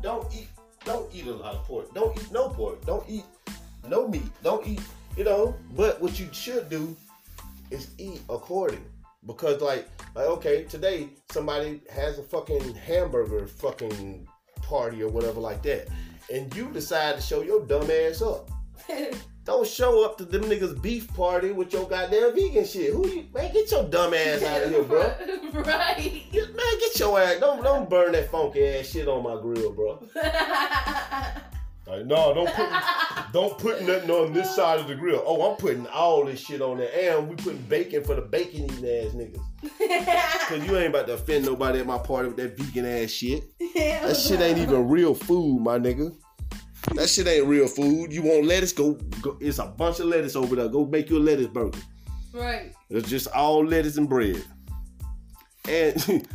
don't 0.02 0.32
eat. 0.32 0.46
Don't 0.84 1.12
eat 1.12 1.26
a 1.26 1.32
lot 1.32 1.57
of 1.57 1.64
pork. 1.64 1.92
Don't 1.94 2.16
eat 2.16 2.30
no 2.30 2.48
pork. 2.50 2.86
Don't 2.86 3.04
eat 3.11 3.24
no 3.88 4.07
meat. 4.07 4.22
Don't 4.44 4.64
eat. 4.64 4.80
You 5.17 5.25
know. 5.25 5.57
But 5.75 6.01
what 6.01 6.19
you 6.19 6.29
should 6.33 6.69
do 6.69 6.97
is 7.71 7.91
eat 7.99 8.21
according. 8.29 8.85
Because 9.27 9.61
like, 9.61 9.89
like 10.14 10.27
okay, 10.27 10.64
today 10.64 11.09
somebody 11.31 11.81
has 11.93 12.19
a 12.19 12.23
fucking 12.23 12.75
hamburger 12.75 13.47
fucking 13.47 14.27
party 14.62 15.03
or 15.03 15.09
whatever 15.09 15.41
like 15.41 15.62
that, 15.62 15.89
and 16.33 16.55
you 16.55 16.71
decide 16.71 17.17
to 17.17 17.21
show 17.21 17.43
your 17.43 17.67
dumb 17.67 17.91
ass 17.91 18.23
up. 18.23 18.51
Don't 19.45 19.67
show 19.67 20.05
up 20.05 20.19
to 20.19 20.25
them 20.25 20.43
niggas 20.43 20.83
beef 20.83 21.12
party 21.14 21.53
with 21.53 21.73
your 21.73 21.89
goddamn 21.89 22.35
vegan 22.35 22.64
shit. 22.64 22.93
Who 22.93 23.07
you 23.07 23.27
man? 23.33 23.53
Get 23.53 23.71
your 23.71 23.85
dumb 23.85 24.12
ass 24.12 24.43
out 24.43 24.62
of 24.64 24.71
here, 24.71 24.83
bro. 24.83 25.03
right. 25.62 26.23
Man, 26.33 26.79
get 26.81 26.99
your 26.99 27.21
ass. 27.21 27.39
Don't 27.39 27.62
don't 27.62 27.89
burn 27.89 28.12
that 28.12 28.29
funky 28.31 28.64
ass 28.67 28.87
shit 28.87 29.07
on 29.07 29.23
my 29.23 29.41
grill, 29.41 29.73
bro. 29.73 30.03
Like, 31.87 32.05
no, 32.05 32.34
don't 32.34 32.53
put 32.53 32.68
don't 33.32 33.59
put 33.59 33.82
nothing 33.82 34.11
on 34.11 34.32
this 34.32 34.55
side 34.55 34.80
of 34.80 34.89
the 34.89 34.95
grill. 34.97 35.22
Oh, 35.24 35.51
I'm 35.51 35.57
putting 35.57 35.87
all 35.87 36.24
this 36.24 36.41
shit 36.41 36.61
on 36.61 36.78
there, 36.78 36.91
and 37.14 37.28
we 37.28 37.37
putting 37.37 37.62
bacon 37.62 38.03
for 38.03 38.16
the 38.16 38.22
bacon 38.22 38.64
eating 38.64 38.78
ass 38.78 39.12
niggas. 39.12 40.49
Cause 40.49 40.66
you 40.66 40.76
ain't 40.76 40.89
about 40.89 41.07
to 41.07 41.14
offend 41.14 41.47
nobody 41.47 41.78
at 41.78 41.87
my 41.87 41.99
party 41.99 42.28
with 42.28 42.37
that 42.39 42.57
vegan 42.59 42.87
ass 42.87 43.11
shit. 43.11 43.45
That 43.74 44.16
shit 44.16 44.41
ain't 44.41 44.59
even 44.59 44.89
real 44.89 45.14
food, 45.14 45.61
my 45.61 45.78
nigga. 45.78 46.16
That 46.95 47.09
shit 47.09 47.26
ain't 47.28 47.47
real 47.47 47.68
food. 47.68 48.12
You 48.12 48.22
want 48.22 48.47
lettuce? 48.47 48.72
Go, 48.72 48.95
go. 49.22 49.37
It's 49.41 49.59
a 49.59 49.66
bunch 49.66 50.01
of 50.01 50.07
lettuce 50.07 50.34
over 50.34 50.57
there. 50.57 50.68
Go 50.68 50.87
make 50.87 51.09
you 51.09 51.18
a 51.18 51.20
lettuce 51.20 51.49
burger. 51.49 51.78
right. 52.32 52.72
It's 52.91 53.09
just 53.09 53.28
all 53.28 53.64
lettuce 53.64 53.97
and 53.97 54.09
bread. 54.09 54.43
And 55.68 56.26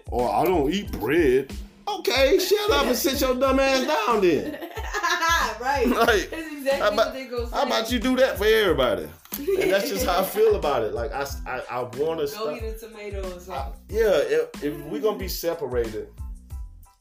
or 0.08 0.32
I 0.32 0.44
don't 0.44 0.72
eat 0.72 0.90
bread. 0.92 1.52
Okay, 1.98 2.38
shut 2.38 2.70
up 2.70 2.86
and 2.86 2.96
sit 2.96 3.20
your 3.20 3.34
dumb 3.34 3.58
ass 3.60 3.86
down 3.86 4.20
then. 4.20 4.52
right. 5.60 5.86
Like, 5.88 6.30
That's 6.30 6.52
exactly 6.52 6.80
how 6.80 6.88
about- 6.92 7.06
what 7.06 7.14
they 7.14 7.26
go 7.26 7.44
say. 7.46 7.50
how 7.56 7.66
about 7.66 7.90
you 7.92 7.98
do 7.98 8.16
that 8.16 8.38
for 8.38 8.44
everybody? 8.44 9.08
and 9.38 9.70
that's 9.72 9.88
just 9.88 10.04
how 10.04 10.20
I 10.20 10.24
feel 10.36 10.56
about 10.56 10.82
it. 10.82 10.92
Like 10.94 11.12
I, 11.12 11.26
I, 11.46 11.62
I 11.70 11.80
want 11.82 11.94
to 12.20 12.26
Go 12.26 12.26
stop. 12.26 12.56
eat 12.56 12.62
a 12.64 12.72
tomato 12.74 13.22
or 13.22 13.34
I- 13.34 13.38
something. 13.38 13.72
yeah, 13.88 14.16
if, 14.18 14.62
if 14.64 14.80
we're 14.86 15.00
gonna 15.00 15.18
be 15.18 15.28
separated 15.28 16.08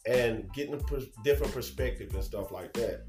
and 0.06 0.52
getting 0.54 0.74
a 0.74 0.78
pers- 0.78 1.08
different 1.24 1.54
perspective 1.54 2.14
and 2.14 2.24
stuff 2.24 2.52
like 2.52 2.74
that, 2.74 3.06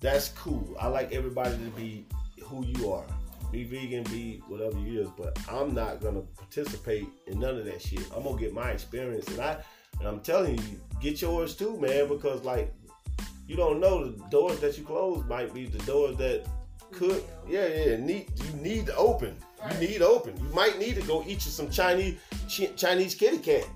that's 0.00 0.28
cool. 0.30 0.76
I 0.80 0.86
like 0.88 1.12
everybody 1.12 1.52
to 1.52 1.70
be 1.70 2.06
who 2.42 2.64
you 2.64 2.92
are. 2.92 3.04
Be 3.50 3.64
vegan, 3.64 4.04
be 4.04 4.42
whatever 4.48 4.78
you 4.78 5.00
is, 5.02 5.08
but 5.16 5.38
I'm 5.50 5.74
not 5.74 6.00
gonna 6.00 6.22
participate 6.36 7.08
in 7.26 7.40
none 7.40 7.56
of 7.58 7.64
that 7.64 7.80
shit. 7.82 8.00
I'm 8.14 8.22
gonna 8.22 8.38
get 8.38 8.52
my 8.54 8.70
experience, 8.70 9.26
and 9.28 9.40
I, 9.40 9.58
and 9.98 10.08
I'm 10.08 10.20
telling 10.20 10.58
you, 10.58 10.80
get 11.00 11.20
yours 11.20 11.56
too, 11.56 11.76
man, 11.78 12.08
because 12.08 12.44
like, 12.44 12.72
you 13.46 13.56
don't 13.56 13.80
know 13.80 14.10
the 14.10 14.28
doors 14.28 14.60
that 14.60 14.76
you 14.76 14.84
close 14.84 15.24
might 15.24 15.54
be 15.54 15.66
the 15.66 15.78
doors 15.84 16.16
that 16.18 16.46
could, 16.92 17.22
yeah, 17.48 17.66
yeah, 17.66 17.96
need 17.96 18.26
you 18.36 18.52
need 18.60 18.86
to 18.86 18.96
open. 18.96 19.36
Right. 19.62 19.74
You 19.74 19.88
need 19.88 19.98
to 19.98 20.06
open. 20.06 20.36
You 20.36 20.54
might 20.54 20.78
need 20.78 20.94
to 20.96 21.02
go 21.02 21.22
eat 21.22 21.44
you 21.44 21.50
some 21.50 21.70
Chinese 21.70 22.18
chi- 22.48 22.72
Chinese 22.76 23.14
kitty 23.14 23.38
cat. 23.38 23.66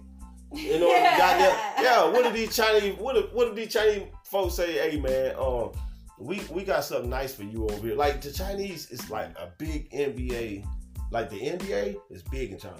You 0.55 0.79
know, 0.79 0.89
what 0.89 1.01
yeah. 1.01 1.19
goddamn, 1.19 1.85
yeah. 1.85 2.05
What 2.11 2.27
if 2.27 2.35
these 2.35 2.55
Chinese? 2.55 2.99
What 2.99 3.17
if, 3.17 3.33
what 3.33 3.49
if 3.49 3.55
these 3.55 3.73
Chinese 3.73 4.05
folks 4.25 4.55
say, 4.55 4.73
"Hey, 4.75 5.01
man, 5.01 5.35
um, 5.39 5.73
we 6.19 6.41
we 6.51 6.63
got 6.65 6.85
something 6.85 7.11
nice 7.11 7.35
for 7.35 7.45
you 7.45 7.65
over 7.69 7.87
here." 7.87 7.97
Like 7.97 8.21
the 8.21 8.31
Chinese 8.31 8.91
is 8.91 9.09
like 9.11 9.31
a 9.39 9.51
big 9.59 9.91
NBA. 9.91 10.65
Like 11.11 11.31
the 11.31 11.41
NBA 11.41 11.97
is 12.11 12.23
big 12.25 12.53
in 12.53 12.59
China. 12.59 12.77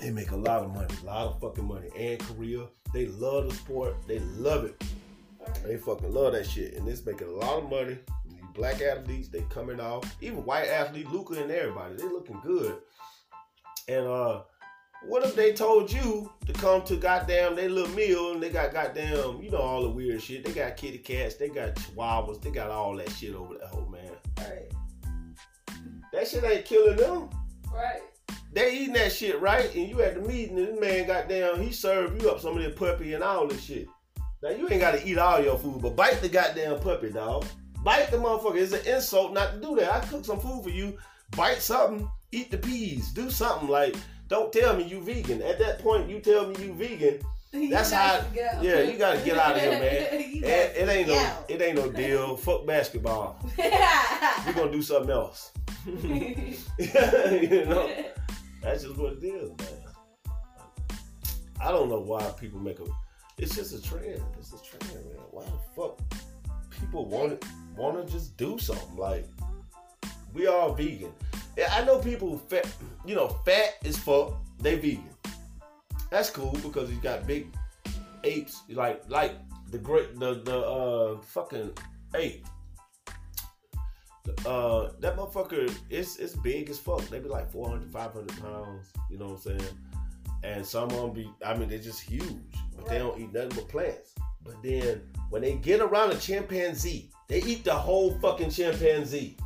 They 0.00 0.10
make 0.10 0.30
a 0.30 0.36
lot 0.36 0.62
of 0.62 0.72
money, 0.72 0.94
a 1.02 1.06
lot 1.06 1.26
of 1.26 1.40
fucking 1.40 1.66
money. 1.66 1.88
And 1.96 2.18
Korea, 2.18 2.66
they 2.94 3.06
love 3.06 3.48
the 3.48 3.54
sport. 3.54 3.96
They 4.08 4.18
love 4.18 4.64
it. 4.64 4.82
They 5.64 5.76
fucking 5.76 6.12
love 6.12 6.32
that 6.32 6.46
shit, 6.46 6.74
and 6.74 6.88
it's 6.88 7.04
making 7.04 7.28
a 7.28 7.32
lot 7.32 7.62
of 7.62 7.70
money. 7.70 7.98
These 8.28 8.40
black 8.54 8.80
athletes, 8.80 9.28
they 9.28 9.42
coming 9.50 9.80
off. 9.80 10.16
Even 10.20 10.44
white 10.44 10.68
athletes, 10.68 11.10
Luka 11.10 11.42
and 11.42 11.50
everybody, 11.50 11.96
they 11.96 12.04
looking 12.04 12.40
good. 12.42 12.76
And 13.88 14.06
uh, 14.06 14.42
what 15.06 15.24
if 15.24 15.34
they 15.34 15.52
told 15.52 15.92
you 15.92 16.30
to 16.46 16.52
come 16.52 16.82
to 16.84 16.96
goddamn 16.96 17.56
they 17.56 17.68
little 17.68 17.94
meal 17.94 18.32
and 18.32 18.42
they 18.42 18.50
got 18.50 18.72
goddamn, 18.72 19.40
you 19.42 19.50
know, 19.50 19.58
all 19.58 19.82
the 19.82 19.88
weird 19.88 20.22
shit. 20.22 20.44
They 20.44 20.52
got 20.52 20.76
kitty 20.76 20.98
cats, 20.98 21.36
they 21.36 21.48
got 21.48 21.74
chihuahuas, 21.74 22.42
they 22.42 22.50
got 22.50 22.70
all 22.70 22.96
that 22.96 23.10
shit 23.10 23.34
over 23.34 23.54
there, 23.54 23.68
oh 23.72 23.86
man. 23.86 24.10
Right. 24.38 24.70
That 26.12 26.28
shit 26.28 26.44
ain't 26.44 26.64
killing 26.64 26.96
them. 26.96 27.30
Right. 27.72 28.02
They 28.52 28.76
eating 28.78 28.94
that 28.94 29.12
shit, 29.12 29.40
right? 29.40 29.72
And 29.74 29.88
you 29.88 30.02
at 30.02 30.14
the 30.14 30.20
meeting 30.28 30.58
and 30.58 30.68
this 30.68 30.80
man 30.80 31.06
got 31.06 31.28
down, 31.28 31.60
he 31.62 31.72
served 31.72 32.20
you 32.20 32.30
up 32.30 32.40
some 32.40 32.56
of 32.56 32.62
that 32.62 32.74
puppy 32.76 33.14
and 33.14 33.22
all 33.22 33.46
this 33.46 33.62
shit. 33.62 33.86
Now 34.42 34.50
you 34.50 34.68
ain't 34.70 34.80
gotta 34.80 35.06
eat 35.06 35.18
all 35.18 35.40
your 35.42 35.58
food, 35.58 35.82
but 35.82 35.94
bite 35.96 36.20
the 36.20 36.28
goddamn 36.28 36.80
puppy, 36.80 37.10
dog. 37.10 37.44
Bite 37.84 38.10
the 38.10 38.16
motherfucker. 38.16 38.56
It's 38.56 38.72
an 38.72 38.86
insult 38.86 39.32
not 39.32 39.54
to 39.54 39.60
do 39.60 39.76
that. 39.76 39.92
I 39.92 40.00
cook 40.06 40.24
some 40.24 40.40
food 40.40 40.64
for 40.64 40.70
you. 40.70 40.96
Bite 41.36 41.62
something. 41.62 42.08
Eat 42.32 42.50
the 42.50 42.58
peas. 42.58 43.10
Do 43.12 43.30
something 43.30 43.68
like. 43.68 43.96
Don't 44.28 44.52
tell 44.52 44.76
me 44.76 44.84
you 44.84 45.00
vegan. 45.02 45.42
At 45.42 45.58
that 45.58 45.80
point, 45.80 46.08
you 46.08 46.20
tell 46.20 46.46
me 46.46 46.54
you 46.64 46.72
vegan. 46.74 47.20
That's 47.70 47.90
how- 47.90 48.20
got 48.20 48.28
to 48.30 48.34
go. 48.34 48.62
yeah, 48.62 48.80
you 48.82 48.96
gotta 48.98 49.20
get 49.24 49.36
out 49.38 49.56
of 49.56 49.62
here, 49.62 49.70
man. 49.72 50.06
It, 50.40 50.76
it 50.76 50.88
ain't 50.88 51.08
no. 51.08 51.14
Yeah. 51.14 51.36
It 51.48 51.60
ain't 51.60 51.76
no 51.76 51.90
deal. 51.90 52.36
Fuck 52.46 52.64
basketball. 52.66 53.38
We're 53.58 54.52
gonna 54.54 54.70
do 54.72 54.80
something 54.82 55.10
else. 55.10 55.50
you 55.86 57.64
know. 57.66 57.90
That's 58.62 58.84
just 58.84 58.96
what 58.96 59.14
it 59.14 59.24
is, 59.24 59.50
man. 59.50 59.90
I 61.60 61.70
don't 61.70 61.88
know 61.88 62.00
why 62.00 62.22
people 62.38 62.60
make 62.60 62.78
a. 62.80 62.84
It's 63.38 63.54
just 63.54 63.74
a 63.74 63.82
trend. 63.82 64.22
It's 64.38 64.52
a 64.52 64.62
trend, 64.62 65.04
man. 65.06 65.14
Why 65.30 65.44
the 65.44 65.58
fuck 65.74 66.00
people 66.70 67.06
want 67.06 67.44
want 67.76 68.06
to 68.06 68.12
just 68.12 68.36
do 68.36 68.58
something 68.58 68.96
like 68.96 69.26
we 70.34 70.46
all 70.46 70.74
vegan? 70.74 71.12
Yeah, 71.56 71.72
I 71.72 71.84
know 71.84 71.98
people 71.98 72.38
fat. 72.38 72.66
You 73.04 73.14
know, 73.14 73.28
fat 73.44 73.76
is 73.84 73.98
fuck. 73.98 74.34
They 74.58 74.76
vegan. 74.76 75.08
That's 76.10 76.30
cool 76.30 76.56
because 76.62 76.88
he's 76.88 76.98
got 76.98 77.26
big 77.26 77.46
apes 78.24 78.62
like 78.68 79.02
like 79.08 79.32
the 79.70 79.78
great 79.78 80.18
the 80.18 80.34
the 80.34 80.58
uh 80.58 81.20
fucking 81.20 81.72
ape. 82.14 82.46
Uh, 84.46 84.90
that 85.00 85.16
motherfucker, 85.16 85.72
it's 85.88 86.16
it's 86.16 86.34
big 86.36 86.70
as 86.70 86.78
fuck. 86.78 87.00
They 87.08 87.18
be 87.18 87.28
like 87.28 87.50
400, 87.50 87.90
500 87.90 88.42
pounds. 88.42 88.88
You 89.10 89.18
know 89.18 89.26
what 89.26 89.46
I'm 89.46 89.58
saying? 89.58 89.74
And 90.42 90.64
some 90.64 90.84
of 90.84 90.96
them 90.96 91.12
be, 91.12 91.30
I 91.44 91.54
mean, 91.54 91.68
they're 91.68 91.78
just 91.78 92.00
huge, 92.00 92.24
but 92.74 92.86
they 92.86 92.98
don't 92.98 93.20
eat 93.20 93.32
nothing 93.32 93.50
but 93.50 93.68
plants. 93.68 94.14
But 94.42 94.62
then 94.62 95.02
when 95.28 95.42
they 95.42 95.54
get 95.54 95.80
around 95.80 96.12
a 96.12 96.16
chimpanzee, 96.16 97.10
they 97.28 97.42
eat 97.42 97.64
the 97.64 97.74
whole 97.74 98.18
fucking 98.20 98.50
chimpanzee, 98.50 99.36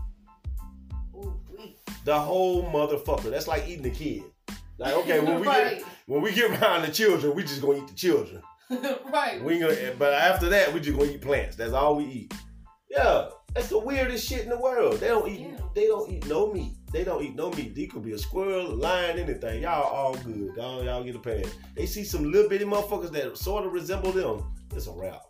Ooh, 1.17 1.35
the 2.05 2.19
whole 2.19 2.65
motherfucker. 2.71 3.31
That's 3.31 3.49
like 3.49 3.69
eating 3.69 3.87
a 3.87 3.91
kid. 3.91 4.23
Like 4.79 4.95
okay, 4.95 5.21
when 5.21 5.41
we 5.41 5.47
right. 5.47 5.79
get 5.79 5.85
when 6.07 6.23
we 6.23 6.33
get 6.33 6.51
around 6.51 6.83
the 6.83 6.93
children, 6.93 7.35
we 7.35 7.43
just 7.43 7.61
gonna 7.61 7.79
eat 7.79 7.89
the 7.89 7.95
children. 7.95 8.43
right. 9.13 9.43
We 9.43 9.59
gonna, 9.59 9.93
but 9.99 10.15
after 10.15 10.49
that, 10.51 10.73
we 10.73 10.81
just 10.81 10.97
gonna 10.97 11.11
eat 11.11 11.21
plants. 11.21 11.57
That's 11.57 11.73
all 11.73 11.97
we 11.97 12.05
eat. 12.05 12.35
Yeah, 12.91 13.29
that's 13.55 13.69
the 13.69 13.79
weirdest 13.79 14.29
shit 14.29 14.43
in 14.43 14.49
the 14.49 14.59
world. 14.59 14.99
They 14.99 15.09
don't 15.09 15.29
eat. 15.29 15.41
Yeah. 15.41 15.57
They 15.75 15.87
don't 15.87 16.11
eat 16.11 16.27
no 16.27 16.53
meat. 16.53 16.73
They 16.93 17.05
don't 17.05 17.23
eat 17.23 17.35
no 17.35 17.51
meat. 17.51 17.75
They 17.75 17.87
could 17.87 18.05
be 18.05 18.13
a 18.13 18.19
squirrel, 18.19 18.73
a 18.73 18.75
lion, 18.75 19.19
anything. 19.19 19.63
Y'all 19.63 19.83
all 19.83 20.15
good. 20.17 20.53
Y'all, 20.57 20.85
y'all 20.85 21.05
get 21.05 21.17
a 21.17 21.19
pass. 21.19 21.47
They 21.77 21.87
see 21.87 22.05
some 22.05 22.31
little 22.31 22.49
bitty 22.49 22.65
motherfuckers 22.65 23.13
that 23.13 23.37
sort 23.37 23.65
of 23.65 23.73
resemble 23.73 24.13
them. 24.13 24.45
It's 24.75 24.89
a 24.89 24.93
wrap. 24.93 25.23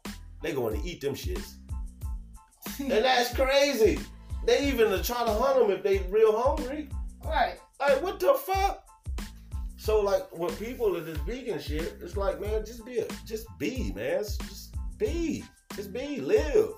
They 0.42 0.52
going 0.52 0.80
to 0.80 0.88
eat 0.88 1.00
them 1.00 1.14
shits, 1.14 1.54
and 2.78 2.90
that's 2.90 3.34
crazy. 3.34 3.98
They 4.46 4.68
even 4.68 4.90
try 5.02 5.24
to 5.24 5.32
hunt 5.32 5.58
them 5.58 5.70
if 5.70 5.82
they 5.82 5.98
real 6.10 6.38
hungry. 6.38 6.88
right. 7.24 7.56
Like 7.80 8.02
what 8.02 8.20
the 8.20 8.34
fuck? 8.34 8.86
So 9.76 10.00
like 10.00 10.26
when 10.36 10.50
people 10.56 10.96
are 10.96 11.00
this 11.00 11.18
vegan 11.18 11.60
shit, 11.60 11.96
it's 12.00 12.16
like 12.16 12.40
man, 12.40 12.64
just 12.64 12.84
be 12.84 12.98
a, 12.98 13.06
just 13.26 13.46
be 13.58 13.92
man, 13.94 14.22
just 14.22 14.74
be, 14.98 15.44
just 15.74 15.92
be, 15.92 16.20
live. 16.20 16.70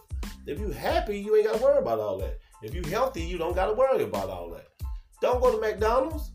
If 0.47 0.61
you 0.61 0.71
happy, 0.71 1.19
you 1.19 1.35
ain't 1.37 1.47
gotta 1.47 1.63
worry 1.63 1.79
about 1.79 1.99
all 1.99 2.19
that. 2.19 2.39
If 2.63 2.75
you 2.75 2.83
healthy, 2.85 3.23
you 3.23 3.37
don't 3.39 3.55
gotta 3.55 3.73
worry 3.73 4.05
about 4.05 4.29
all 4.31 4.51
that. 4.51 4.67
Don't 5.21 5.41
go 5.41 5.51
to 5.53 5.61
McDonald's. 5.61 6.31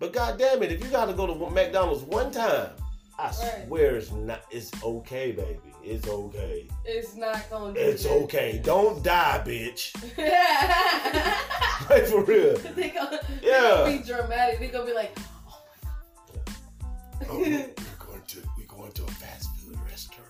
But 0.00 0.12
god 0.12 0.38
damn 0.38 0.62
it, 0.62 0.72
if 0.72 0.82
you 0.84 0.90
gotta 0.90 1.12
go 1.12 1.26
to 1.26 1.50
McDonald's 1.50 2.02
one 2.02 2.30
time, 2.32 2.70
I 3.18 3.26
Right. 3.26 3.64
swear 3.66 3.96
it's 3.96 4.10
not. 4.10 4.42
It's 4.50 4.70
okay, 4.82 5.32
baby. 5.32 5.60
It's 5.84 6.08
okay. 6.08 6.66
It's 6.84 7.14
not 7.14 7.48
gonna. 7.50 7.74
do 7.74 7.78
It's 7.80 8.06
okay. 8.06 8.60
Don't 8.64 9.02
die, 9.04 9.42
bitch. 9.46 9.92
Like 11.90 12.06
for 12.06 12.24
real. 12.24 12.56
they 12.76 12.90
gonna, 12.90 13.18
they 13.40 13.48
Yeah. 13.48 13.60
gonna 13.84 13.98
be 13.98 14.04
dramatic. 14.04 14.60
They 14.60 14.68
gonna 14.68 14.86
be 14.86 14.94
like, 14.94 15.16
Oh, 15.48 15.60
my 15.68 17.26
god. 17.26 17.28
Oh, 17.30 17.38
we're 17.38 17.74
going 18.06 18.22
to 18.28 18.38
we're 18.56 18.66
going 18.66 18.92
to 18.92 19.04
a 19.04 19.10
fast 19.10 19.48
food 19.56 19.76
restaurant. 19.88 20.28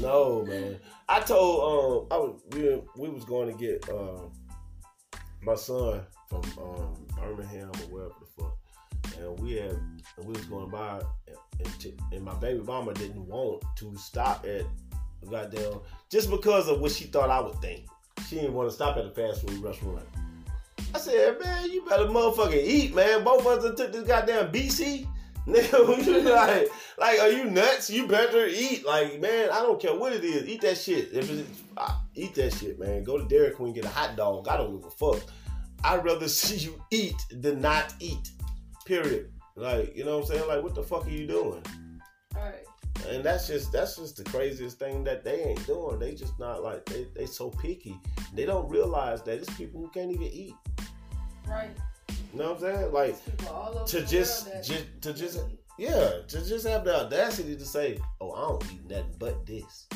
No, 0.00 0.44
man. 0.44 0.78
I 1.08 1.20
told 1.20 2.08
um 2.10 2.16
I 2.16 2.20
was 2.20 2.40
we, 2.52 2.80
we 2.96 3.08
was 3.08 3.24
going 3.24 3.50
to 3.50 3.58
get 3.58 3.88
um 3.90 4.32
my 5.42 5.54
son 5.54 6.00
from 6.28 6.42
um 6.58 7.06
Birmingham 7.16 7.68
or 7.68 7.92
wherever 7.92 8.14
the 8.20 8.42
fuck, 8.42 8.56
and 9.18 9.38
we 9.40 9.52
had 9.54 9.70
and 9.70 10.26
we 10.26 10.32
was 10.32 10.44
going 10.46 10.70
by 10.70 11.00
and, 11.58 11.80
t- 11.80 11.96
and 12.12 12.22
my 12.22 12.34
baby 12.34 12.60
mama 12.60 12.94
didn't 12.94 13.26
want 13.26 13.62
to 13.76 13.96
stop 13.96 14.44
at 14.46 14.64
goddamn 15.30 15.80
just 16.10 16.30
because 16.30 16.68
of 16.68 16.80
what 16.80 16.92
she 16.92 17.04
thought 17.04 17.30
I 17.30 17.40
would 17.40 17.60
think. 17.60 17.86
She 18.28 18.36
didn't 18.36 18.54
want 18.54 18.68
to 18.68 18.74
stop 18.74 18.96
at 18.96 19.04
a 19.04 19.10
fast 19.10 19.46
food 19.46 19.62
restaurant. 19.62 20.06
I 20.94 20.98
said, 20.98 21.40
man, 21.40 21.70
you 21.70 21.84
better 21.84 22.04
motherfucking 22.04 22.64
eat, 22.64 22.94
man. 22.94 23.24
Both 23.24 23.40
of 23.40 23.64
us 23.64 23.76
took 23.76 23.92
this 23.92 24.06
goddamn 24.06 24.52
BC. 24.52 25.08
Nigga, 25.48 26.06
you 26.06 26.20
like, 26.20 26.68
like, 26.96 27.20
are 27.20 27.30
you 27.30 27.44
nuts? 27.44 27.90
You 27.90 28.06
better 28.06 28.46
eat. 28.46 28.86
Like, 28.86 29.20
man, 29.20 29.50
I 29.50 29.60
don't 29.60 29.80
care 29.80 29.94
what 29.94 30.14
it 30.14 30.24
is. 30.24 30.48
Eat 30.48 30.62
that 30.62 30.78
shit. 30.78 31.10
If 31.12 31.30
it's, 31.30 31.48
eat 32.14 32.34
that 32.36 32.54
shit, 32.54 32.78
man. 32.78 33.04
Go 33.04 33.18
to 33.18 33.24
Dairy 33.26 33.50
Queen, 33.50 33.74
get 33.74 33.84
a 33.84 33.88
hot 33.88 34.16
dog. 34.16 34.48
I 34.48 34.56
don't 34.56 34.76
give 34.76 34.86
a 34.86 34.90
fuck. 34.90 35.22
I'd 35.84 36.02
rather 36.02 36.28
see 36.28 36.56
you 36.56 36.82
eat 36.90 37.16
than 37.30 37.60
not 37.60 37.92
eat. 38.00 38.30
Period. 38.86 39.30
Like, 39.54 39.94
you 39.94 40.04
know 40.04 40.18
what 40.18 40.30
I'm 40.30 40.36
saying? 40.36 40.48
Like, 40.48 40.62
what 40.62 40.74
the 40.74 40.82
fuck 40.82 41.06
are 41.06 41.10
you 41.10 41.26
doing? 41.26 41.62
right. 42.34 42.64
And 43.08 43.22
that's 43.22 43.48
just 43.48 43.72
that's 43.72 43.96
just 43.96 44.16
the 44.16 44.24
craziest 44.24 44.78
thing 44.78 45.04
that 45.04 45.24
they 45.24 45.42
ain't 45.42 45.66
doing. 45.66 45.98
They 45.98 46.14
just 46.14 46.38
not 46.38 46.62
like 46.62 46.86
they 46.86 47.06
they 47.14 47.26
so 47.26 47.50
picky. 47.50 47.98
They 48.32 48.46
don't 48.46 48.68
realize 48.70 49.22
that 49.22 49.38
it's 49.38 49.52
people 49.54 49.80
who 49.80 49.90
can't 49.90 50.10
even 50.10 50.22
eat. 50.22 50.54
Right. 51.46 51.76
You 52.34 52.40
know 52.40 52.52
what 52.54 52.64
I'm 52.64 52.74
saying? 52.74 52.92
Like 52.92 53.06
There's 53.24 53.36
people 53.36 53.48
all 53.54 53.78
over 53.78 53.86
to 53.86 54.06
just, 54.06 54.48
just 54.64 54.86
to 55.02 55.12
just 55.14 55.38
yeah 55.78 56.10
to 56.28 56.44
just 56.48 56.66
have 56.66 56.84
the 56.84 56.94
audacity 57.04 57.56
to 57.56 57.64
say 57.64 57.98
oh 58.20 58.30
i 58.32 58.40
don't 58.42 58.72
eat 58.72 58.88
nothing 58.88 59.14
but 59.18 59.44
this 59.44 59.88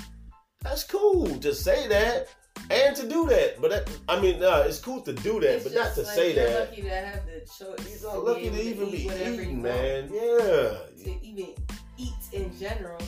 that's 0.63 0.83
cool 0.83 1.29
to 1.39 1.55
say 1.55 1.87
that 1.87 2.27
and 2.69 2.97
to 2.97 3.09
do 3.09 3.27
that 3.29 3.61
but 3.61 3.71
that, 3.71 3.89
i 4.09 4.19
mean 4.21 4.43
uh, 4.43 4.65
it's 4.67 4.81
cool 4.81 5.01
to 5.01 5.13
do 5.13 5.39
that 5.39 5.55
It's 5.55 5.65
but 5.65 5.75
not 5.75 5.95
to 5.95 6.03
like 6.03 6.15
say 6.17 6.35
that 6.35 6.71
Lucky 6.71 6.83
to 6.83 6.89
have 6.91 7.23
the 7.27 7.41
choice. 7.47 8.03
you're 8.03 8.19
lucky 8.19 8.51
to 8.51 8.61
even 8.61 8.91
be 8.91 9.03
eating 9.07 9.63
man 9.63 10.11
yeah 10.13 10.79
To 11.05 11.11
even 11.23 11.55
eat 11.97 12.23
in 12.33 12.59
general. 12.59 12.99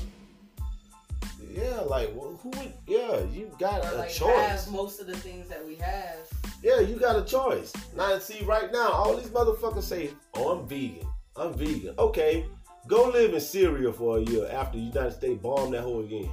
Yeah, 1.53 1.81
like 1.81 2.11
well, 2.15 2.39
who 2.43 2.51
would? 2.51 2.73
Yeah, 2.87 3.21
you 3.33 3.51
got 3.59 3.85
Or 3.85 3.95
a 3.95 3.99
like 3.99 4.11
choice. 4.11 4.65
have 4.67 4.71
most 4.73 5.01
of 5.01 5.09
the 5.09 5.17
things 5.17 5.49
that 5.49 5.67
we 5.67 5.75
have. 5.77 6.19
Yeah, 6.63 6.81
you 6.81 6.97
got 6.97 7.17
a 7.17 7.25
choice. 7.25 7.73
Now, 7.97 8.19
see, 8.19 8.45
right 8.45 8.71
now, 8.73 8.91
all 8.91 9.17
these 9.17 9.29
motherfuckers 9.29 9.83
say, 9.85 10.11
"Oh, 10.35 10.59
I'm 10.59 10.67
vegan. 10.67 11.07
I'm 11.37 11.55
vegan." 11.55 11.95
Okay, 11.99 12.45
go 12.87 13.09
live 13.09 13.33
in 13.33 13.41
Syria 13.41 13.93
for 13.93 14.19
a 14.19 14.21
year 14.21 14.47
after 14.51 14.77
the 14.79 14.85
United 14.85 15.13
States 15.13 15.41
bomb 15.43 15.71
that 15.71 15.83
hole 15.83 16.01
again. 16.01 16.29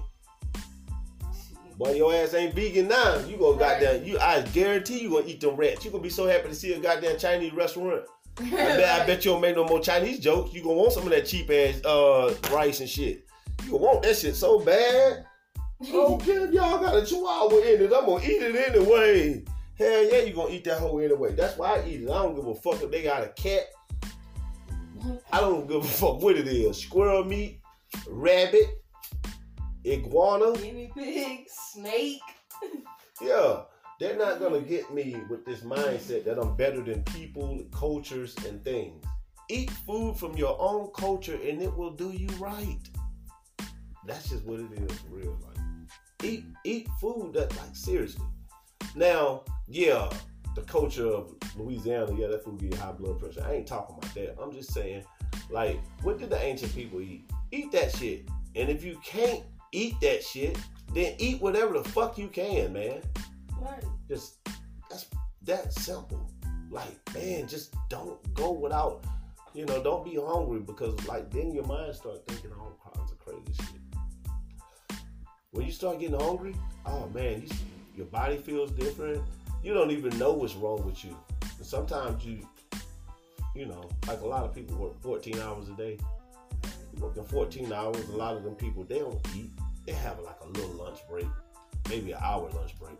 Boy, 1.77 1.93
your 1.93 2.13
ass 2.13 2.33
ain't 2.33 2.55
vegan 2.55 2.87
now. 2.87 3.19
You 3.19 3.37
gonna 3.37 3.51
Right. 3.57 3.79
goddamn. 3.79 4.03
You, 4.03 4.17
I 4.19 4.41
guarantee 4.41 4.99
you 4.99 5.11
gonna 5.11 5.27
eat 5.27 5.39
them 5.39 5.55
rats. 5.55 5.85
You 5.85 5.91
gonna 5.91 6.03
be 6.03 6.09
so 6.09 6.25
happy 6.27 6.49
to 6.49 6.55
see 6.55 6.73
a 6.73 6.79
goddamn 6.79 7.17
Chinese 7.19 7.53
restaurant. 7.53 8.03
I 8.39 8.49
bet, 8.49 9.01
I 9.01 9.05
bet 9.05 9.23
you 9.23 9.31
don't 9.31 9.41
make 9.41 9.55
no 9.55 9.63
more 9.63 9.79
Chinese 9.79 10.19
jokes. 10.19 10.53
You 10.53 10.63
gonna 10.63 10.75
want 10.75 10.93
some 10.93 11.03
of 11.03 11.09
that 11.09 11.25
cheap 11.25 11.49
ass 11.51 11.79
uh, 11.85 12.33
rice 12.51 12.79
and 12.79 12.89
shit. 12.89 13.25
You 13.63 13.71
gonna 13.73 13.83
want 13.83 14.03
that 14.03 14.17
shit 14.17 14.35
so 14.35 14.59
bad. 14.59 15.25
I 15.79 15.91
don't 15.91 16.19
care 16.23 16.45
if 16.45 16.51
y'all 16.51 16.79
got 16.79 16.97
a 16.97 17.05
chihuahua 17.05 17.57
in 17.59 17.81
it. 17.83 17.93
I'm 17.95 18.05
gonna 18.05 18.23
eat 18.23 18.41
it 18.41 18.55
anyway. 18.75 19.43
Hell 19.77 20.03
yeah, 20.05 20.19
you 20.21 20.33
gonna 20.33 20.53
eat 20.53 20.63
that 20.63 20.79
whole 20.79 20.99
anyway. 20.99 21.33
That's 21.33 21.57
why 21.57 21.77
I 21.77 21.87
eat 21.87 22.01
it. 22.01 22.09
I 22.09 22.23
don't 22.23 22.35
give 22.35 22.47
a 22.47 22.55
fuck 22.55 22.81
if 22.81 22.89
they 22.89 23.03
got 23.03 23.23
a 23.23 23.29
cat. 23.29 23.67
I 25.31 25.39
don't 25.39 25.67
give 25.67 25.83
a 25.83 25.87
fuck 25.87 26.21
what 26.21 26.35
it 26.35 26.47
is. 26.47 26.77
Squirrel 26.77 27.23
meat, 27.23 27.61
rabbit, 28.07 28.81
iguana. 29.85 30.53
Guinea 30.57 30.91
pig, 30.95 31.45
snake. 31.47 32.21
Yeah, 33.21 33.61
they're 33.99 34.17
not 34.17 34.39
gonna 34.39 34.61
get 34.61 34.91
me 34.93 35.15
with 35.29 35.45
this 35.45 35.61
mindset 35.61 36.25
that 36.25 36.39
I'm 36.39 36.55
better 36.55 36.81
than 36.81 37.03
people, 37.03 37.63
cultures, 37.71 38.35
and 38.47 38.63
things. 38.63 39.05
Eat 39.49 39.69
food 39.69 40.17
from 40.17 40.35
your 40.35 40.57
own 40.59 40.89
culture 40.93 41.35
and 41.35 41.61
it 41.61 41.73
will 41.75 41.91
do 41.91 42.11
you 42.11 42.27
right. 42.39 42.79
That's 44.05 44.29
just 44.29 44.43
what 44.43 44.59
it 44.59 44.71
is 44.73 44.99
for 44.99 45.15
real 45.15 45.37
life. 45.41 45.63
Eat 46.23 46.45
eat 46.65 46.87
food 46.99 47.33
that 47.33 47.55
like 47.57 47.75
seriously. 47.75 48.25
Now, 48.95 49.43
yeah, 49.67 50.09
the 50.55 50.61
culture 50.61 51.07
of 51.07 51.35
Louisiana, 51.55 52.13
yeah, 52.17 52.27
that 52.27 52.43
food 52.43 52.61
you 52.61 52.75
high 52.77 52.91
blood 52.91 53.19
pressure. 53.19 53.43
I 53.45 53.53
ain't 53.53 53.67
talking 53.67 53.95
about 53.97 54.13
that. 54.15 54.35
I'm 54.41 54.51
just 54.51 54.73
saying, 54.73 55.03
like, 55.49 55.79
what 56.01 56.17
did 56.17 56.29
the 56.29 56.41
ancient 56.41 56.73
people 56.73 57.01
eat? 57.01 57.29
Eat 57.51 57.71
that 57.71 57.95
shit. 57.95 58.27
And 58.55 58.69
if 58.69 58.83
you 58.83 58.99
can't 59.03 59.43
eat 59.71 59.95
that 60.01 60.23
shit, 60.23 60.57
then 60.93 61.13
eat 61.19 61.41
whatever 61.41 61.73
the 61.73 61.87
fuck 61.89 62.17
you 62.17 62.27
can, 62.27 62.73
man. 62.73 63.01
Right. 63.59 63.83
Just 64.07 64.37
that's 64.89 65.05
that 65.43 65.73
simple. 65.73 66.29
Like, 66.69 66.97
man, 67.13 67.47
just 67.47 67.75
don't 67.89 68.17
go 68.33 68.51
without, 68.51 69.05
you 69.53 69.65
know, 69.65 69.81
don't 69.81 70.03
be 70.03 70.15
hungry 70.15 70.59
because 70.59 70.95
like 71.07 71.29
then 71.31 71.53
your 71.53 71.65
mind 71.65 71.95
start 71.95 72.25
thinking 72.27 72.51
all 72.59 72.77
kinds 72.93 73.11
of 73.11 73.19
crazy 73.19 73.53
shit. 73.53 74.97
When 75.51 75.65
you 75.65 75.71
start 75.71 75.99
getting 75.99 76.19
hungry, 76.19 76.55
oh 76.85 77.09
man, 77.13 77.41
you, 77.41 77.47
your 77.97 78.05
body 78.05 78.37
feels 78.37 78.71
different. 78.71 79.21
You 79.63 79.73
don't 79.73 79.91
even 79.91 80.17
know 80.17 80.31
what's 80.31 80.55
wrong 80.55 80.85
with 80.85 81.03
you. 81.03 81.17
And 81.57 81.65
sometimes 81.65 82.23
you, 82.23 82.47
you 83.55 83.65
know, 83.65 83.89
like 84.07 84.21
a 84.21 84.27
lot 84.27 84.43
of 84.43 84.55
people 84.55 84.77
work 84.77 85.01
14 85.01 85.39
hours 85.39 85.67
a 85.67 85.73
day. 85.73 85.97
Working 86.99 87.25
14 87.25 87.73
hours, 87.73 88.07
a 88.09 88.15
lot 88.15 88.37
of 88.37 88.43
them 88.43 88.55
people 88.55 88.83
they 88.83 88.99
don't 88.99 89.19
eat. 89.35 89.51
They 89.85 89.91
have 89.91 90.19
like 90.19 90.37
a 90.43 90.47
little 90.47 90.71
lunch 90.71 90.99
break, 91.09 91.27
maybe 91.89 92.13
an 92.13 92.19
hour 92.21 92.49
lunch 92.49 92.77
break 92.79 92.97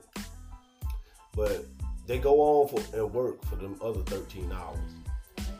but 1.38 1.64
they 2.08 2.18
go 2.18 2.42
on 2.42 2.68
for 2.68 2.98
and 2.98 3.14
work 3.14 3.46
for 3.46 3.56
them 3.56 3.78
other 3.82 4.02
13 4.02 4.52
hours. 4.52 4.80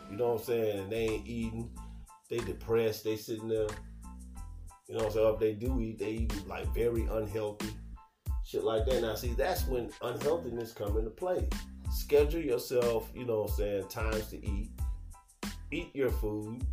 You 0.10 0.18
know 0.18 0.30
what 0.30 0.40
I'm 0.40 0.46
saying? 0.46 0.80
And 0.80 0.92
they 0.92 1.08
ain't 1.08 1.28
eating. 1.28 1.70
They 2.30 2.40
depressed. 2.40 3.04
They 3.04 3.16
sitting 3.16 3.48
there. 3.48 3.68
You 4.88 4.98
know 4.98 5.04
what 5.04 5.06
I'm 5.06 5.12
saying? 5.12 5.34
If 5.36 5.40
they 5.40 5.54
do 5.54 5.80
eat, 5.80 6.00
they 6.00 6.12
eat 6.12 6.48
like 6.48 6.66
very 6.74 7.04
unhealthy. 7.04 7.70
Shit 8.48 8.64
like 8.64 8.86
that. 8.86 9.02
Now 9.02 9.14
see, 9.16 9.34
that's 9.34 9.68
when 9.68 9.90
unhealthiness 10.02 10.72
come 10.72 10.98
into 10.98 11.10
play. 11.10 11.50
Schedule 11.92 12.40
yourself, 12.40 13.12
you 13.14 13.26
know 13.26 13.42
what 13.42 13.50
I'm 13.52 13.58
saying, 13.58 13.88
times 13.90 14.28
to 14.28 14.38
eat. 14.38 14.70
Eat 15.70 15.94
your 15.94 16.12
food. 16.12 16.66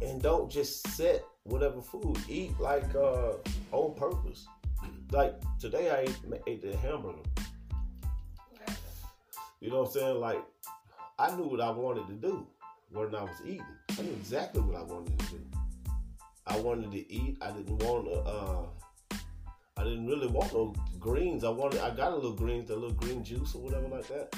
And 0.00 0.22
don't 0.22 0.50
just 0.50 0.88
set 0.88 1.22
whatever 1.42 1.82
food. 1.82 2.16
Eat 2.30 2.58
like 2.58 2.94
uh 2.94 3.32
on 3.72 3.94
purpose. 3.94 4.46
Like 5.10 5.34
today 5.58 5.90
I 5.90 6.00
ate, 6.00 6.42
ate 6.46 6.62
the 6.62 6.76
hamburger. 6.78 7.18
You 9.60 9.70
know 9.70 9.80
what 9.80 9.86
I'm 9.86 9.92
saying? 9.92 10.20
Like, 10.20 10.44
I 11.18 11.34
knew 11.34 11.44
what 11.44 11.62
I 11.62 11.70
wanted 11.70 12.06
to 12.08 12.12
do 12.12 12.46
when 12.90 13.14
I 13.14 13.22
was 13.22 13.40
eating. 13.44 13.64
I 13.98 14.02
knew 14.02 14.12
exactly 14.12 14.60
what 14.60 14.76
I 14.76 14.82
wanted 14.82 15.18
to 15.18 15.24
do. 15.26 15.40
I 16.46 16.58
wanted 16.60 16.92
to 16.92 17.12
eat. 17.12 17.38
I 17.40 17.52
didn't 17.52 17.82
want 17.82 18.04
to. 18.04 18.20
Uh, 18.20 18.66
I 19.78 19.84
didn't 19.84 20.06
really 20.06 20.26
want 20.26 20.52
no 20.52 20.74
greens. 20.98 21.44
I 21.44 21.50
wanted. 21.50 21.80
I 21.80 21.94
got 21.94 22.12
a 22.12 22.16
little 22.16 22.32
greens, 22.32 22.70
a 22.70 22.74
little 22.74 22.92
green 22.92 23.22
juice 23.22 23.54
or 23.54 23.62
whatever 23.62 23.88
like 23.88 24.08
that. 24.08 24.34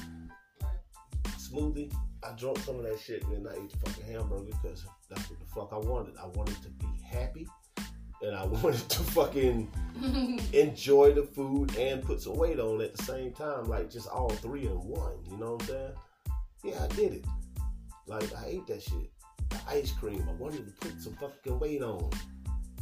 Smoothie. 1.39 1.93
I 2.23 2.33
drank 2.33 2.59
some 2.59 2.77
of 2.77 2.83
that 2.83 3.01
shit 3.01 3.25
and 3.25 3.47
then 3.47 3.53
I 3.53 3.57
ate 3.57 3.71
the 3.71 3.79
fucking 3.79 4.13
hamburger 4.13 4.53
because 4.63 4.85
that's 5.09 5.31
what 5.31 5.41
the 5.41 5.47
fuck 5.47 5.71
I 5.73 5.79
wanted. 5.79 6.15
I 6.19 6.27
wanted 6.27 6.61
to 6.63 6.69
be 6.69 6.87
happy 7.03 7.49
and 8.23 8.37
I 8.37 8.45
wanted 8.63 8.89
to 8.89 9.03
fucking 9.03 9.71
enjoy 10.53 11.13
the 11.13 11.23
food 11.23 11.75
and 11.77 12.03
put 12.03 12.21
some 12.21 12.37
weight 12.37 12.61
on 12.61 12.81
at 12.83 12.95
the 12.95 13.03
same 13.05 13.33
time, 13.33 13.65
like 13.65 13.91
just 13.91 14.09
all 14.09 14.29
three 14.29 14.67
in 14.67 14.73
one. 14.73 15.15
You 15.31 15.39
know 15.39 15.53
what 15.53 15.63
I'm 15.63 15.69
saying? 15.69 15.93
Yeah, 16.65 16.85
I 16.85 16.87
did 16.89 17.15
it. 17.15 17.25
Like 18.07 18.35
I 18.37 18.47
ate 18.47 18.67
that 18.67 18.83
shit. 18.83 19.11
The 19.49 19.59
ice 19.69 19.93
cream. 19.93 20.25
I 20.29 20.33
wanted 20.33 20.67
to 20.67 20.73
put 20.73 21.01
some 21.01 21.15
fucking 21.15 21.59
weight 21.59 21.83
on. 21.83 22.11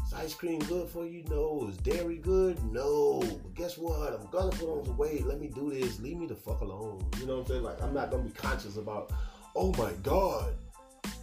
Is 0.08 0.14
ice 0.14 0.32
cream 0.32 0.58
good 0.60 0.88
for 0.88 1.04
you? 1.04 1.22
No. 1.28 1.68
Is 1.68 1.76
dairy 1.76 2.16
good? 2.16 2.62
No. 2.72 3.20
But 3.20 3.54
guess 3.54 3.76
what? 3.76 4.14
I'm 4.18 4.26
gonna 4.30 4.50
put 4.52 4.66
on 4.70 4.86
some 4.86 4.96
weight. 4.96 5.26
Let 5.26 5.38
me 5.38 5.48
do 5.48 5.70
this. 5.70 6.00
Leave 6.00 6.16
me 6.16 6.26
the 6.26 6.34
fuck 6.34 6.62
alone. 6.62 7.06
You 7.20 7.26
know 7.26 7.34
what 7.34 7.40
I'm 7.40 7.46
saying? 7.48 7.62
Like 7.62 7.82
I'm 7.82 7.92
not 7.92 8.10
gonna 8.10 8.22
be 8.22 8.30
conscious 8.30 8.78
about. 8.78 9.12
Oh 9.54 9.70
my 9.74 9.92
god. 10.02 10.54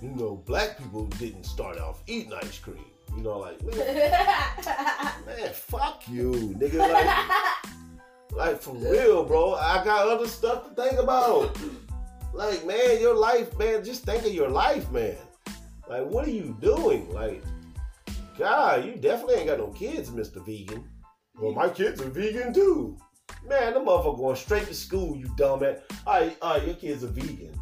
You 0.04 0.10
know, 0.10 0.36
black 0.46 0.78
people 0.78 1.08
didn't 1.08 1.46
start 1.46 1.80
off 1.80 2.04
eating 2.06 2.34
ice 2.34 2.60
cream. 2.60 2.86
You 3.18 3.24
know, 3.24 3.40
like 3.40 3.60
man, 3.64 3.76
man 5.26 5.52
fuck 5.52 6.04
you, 6.08 6.32
nigga. 6.32 6.78
Like. 6.78 7.66
Like 8.36 8.62
for 8.62 8.76
real, 8.76 9.24
bro. 9.24 9.54
I 9.56 9.84
got 9.84 10.08
other 10.08 10.28
stuff 10.28 10.68
to 10.68 10.84
think 10.84 11.00
about. 11.00 11.58
Like, 12.34 12.68
man, 12.68 13.00
your 13.00 13.16
life, 13.16 13.58
man. 13.58 13.84
Just 13.84 14.04
think 14.04 14.26
of 14.26 14.34
your 14.34 14.50
life, 14.50 14.92
man. 14.92 15.16
Like, 15.90 16.06
what 16.06 16.28
are 16.28 16.32
you 16.32 16.56
doing? 16.60 17.10
Like, 17.14 17.42
God, 18.38 18.86
you 18.86 18.96
definitely 18.96 19.36
ain't 19.36 19.48
got 19.48 19.60
no 19.60 19.68
kids, 19.68 20.12
Mister 20.12 20.40
Vegan. 20.42 20.84
Well, 21.40 21.54
my 21.54 21.70
kids 21.70 22.02
are 22.02 22.10
vegan 22.10 22.54
too. 22.54 22.98
Man, 23.48 23.74
the 23.74 23.80
motherfucker 23.80 24.18
going 24.18 24.36
straight 24.36 24.68
to 24.68 24.74
school, 24.74 25.16
you 25.16 25.28
dumbass. 25.38 25.82
All 26.06 26.20
right, 26.20 26.38
all 26.42 26.58
right, 26.58 26.66
your 26.66 26.76
kids 26.76 27.04
are 27.04 27.08
vegan. 27.08 27.54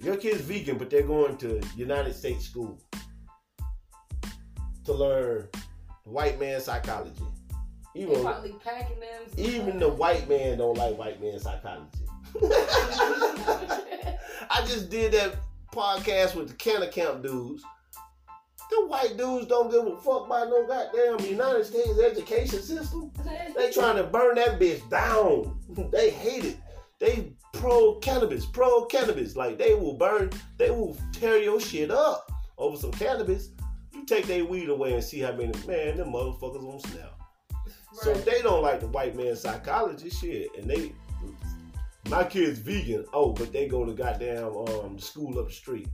Your 0.00 0.16
kids 0.16 0.40
vegan, 0.42 0.78
but 0.78 0.90
they're 0.90 1.02
going 1.02 1.36
to 1.38 1.60
United 1.76 2.14
States 2.14 2.44
school 2.44 2.80
to 4.84 4.92
learn 4.92 5.48
white 6.04 6.38
man 6.38 6.60
psychology. 6.60 7.24
They 7.94 8.02
Even 8.02 8.22
probably 8.22 8.54
packing 8.62 9.00
them. 9.00 9.22
even 9.36 9.78
the 9.78 9.88
white 9.88 10.28
man 10.28 10.58
don't 10.58 10.76
like 10.76 10.96
white 10.98 11.20
man 11.20 11.38
psychology. 11.38 11.88
I 14.50 14.60
just 14.66 14.90
did 14.90 15.12
that 15.12 15.36
podcast 15.72 16.34
with 16.34 16.48
the 16.48 16.54
Canna 16.54 16.88
Camp 16.88 17.22
dudes. 17.22 17.62
The 18.70 18.86
white 18.86 19.16
dudes 19.16 19.46
don't 19.46 19.70
give 19.70 19.86
a 19.86 19.96
fuck 19.98 20.26
about 20.26 20.48
no 20.48 20.66
goddamn 20.66 21.24
United 21.30 21.64
States 21.64 21.98
education 22.00 22.60
system. 22.62 23.10
They 23.56 23.70
trying 23.72 23.96
to 23.96 24.04
burn 24.04 24.34
that 24.36 24.60
bitch 24.60 24.88
down. 24.90 25.58
They 25.90 26.10
hate 26.10 26.44
it. 26.44 26.56
They 26.98 27.32
pro 27.54 27.94
cannabis, 27.96 28.44
pro 28.46 28.84
cannabis. 28.84 29.34
Like 29.36 29.56
they 29.58 29.74
will 29.74 29.94
burn, 29.94 30.30
they 30.58 30.70
will 30.70 30.96
tear 31.12 31.38
your 31.38 31.58
shit 31.60 31.90
up 31.90 32.30
over 32.58 32.76
some 32.76 32.92
cannabis. 32.92 33.50
You 33.94 34.04
take 34.04 34.26
their 34.26 34.44
weed 34.44 34.68
away 34.68 34.92
and 34.92 35.02
see 35.02 35.20
how 35.20 35.32
many 35.32 35.52
man 35.66 35.96
them 35.96 36.12
motherfuckers 36.12 36.62
on 36.70 36.80
snap. 36.80 37.18
So 37.94 38.12
Right. 38.12 38.24
they 38.24 38.42
don't 38.42 38.62
like 38.62 38.80
the 38.80 38.88
white 38.88 39.16
man 39.16 39.36
psychology 39.36 40.10
shit, 40.10 40.48
and 40.58 40.68
they 40.68 40.92
my 42.10 42.24
kid's 42.24 42.58
vegan. 42.58 43.04
Oh, 43.12 43.32
but 43.32 43.52
they 43.52 43.66
go 43.68 43.84
to 43.84 43.92
goddamn 43.92 44.54
um 44.54 44.98
school 44.98 45.38
up 45.38 45.48
the 45.48 45.52
street. 45.54 45.88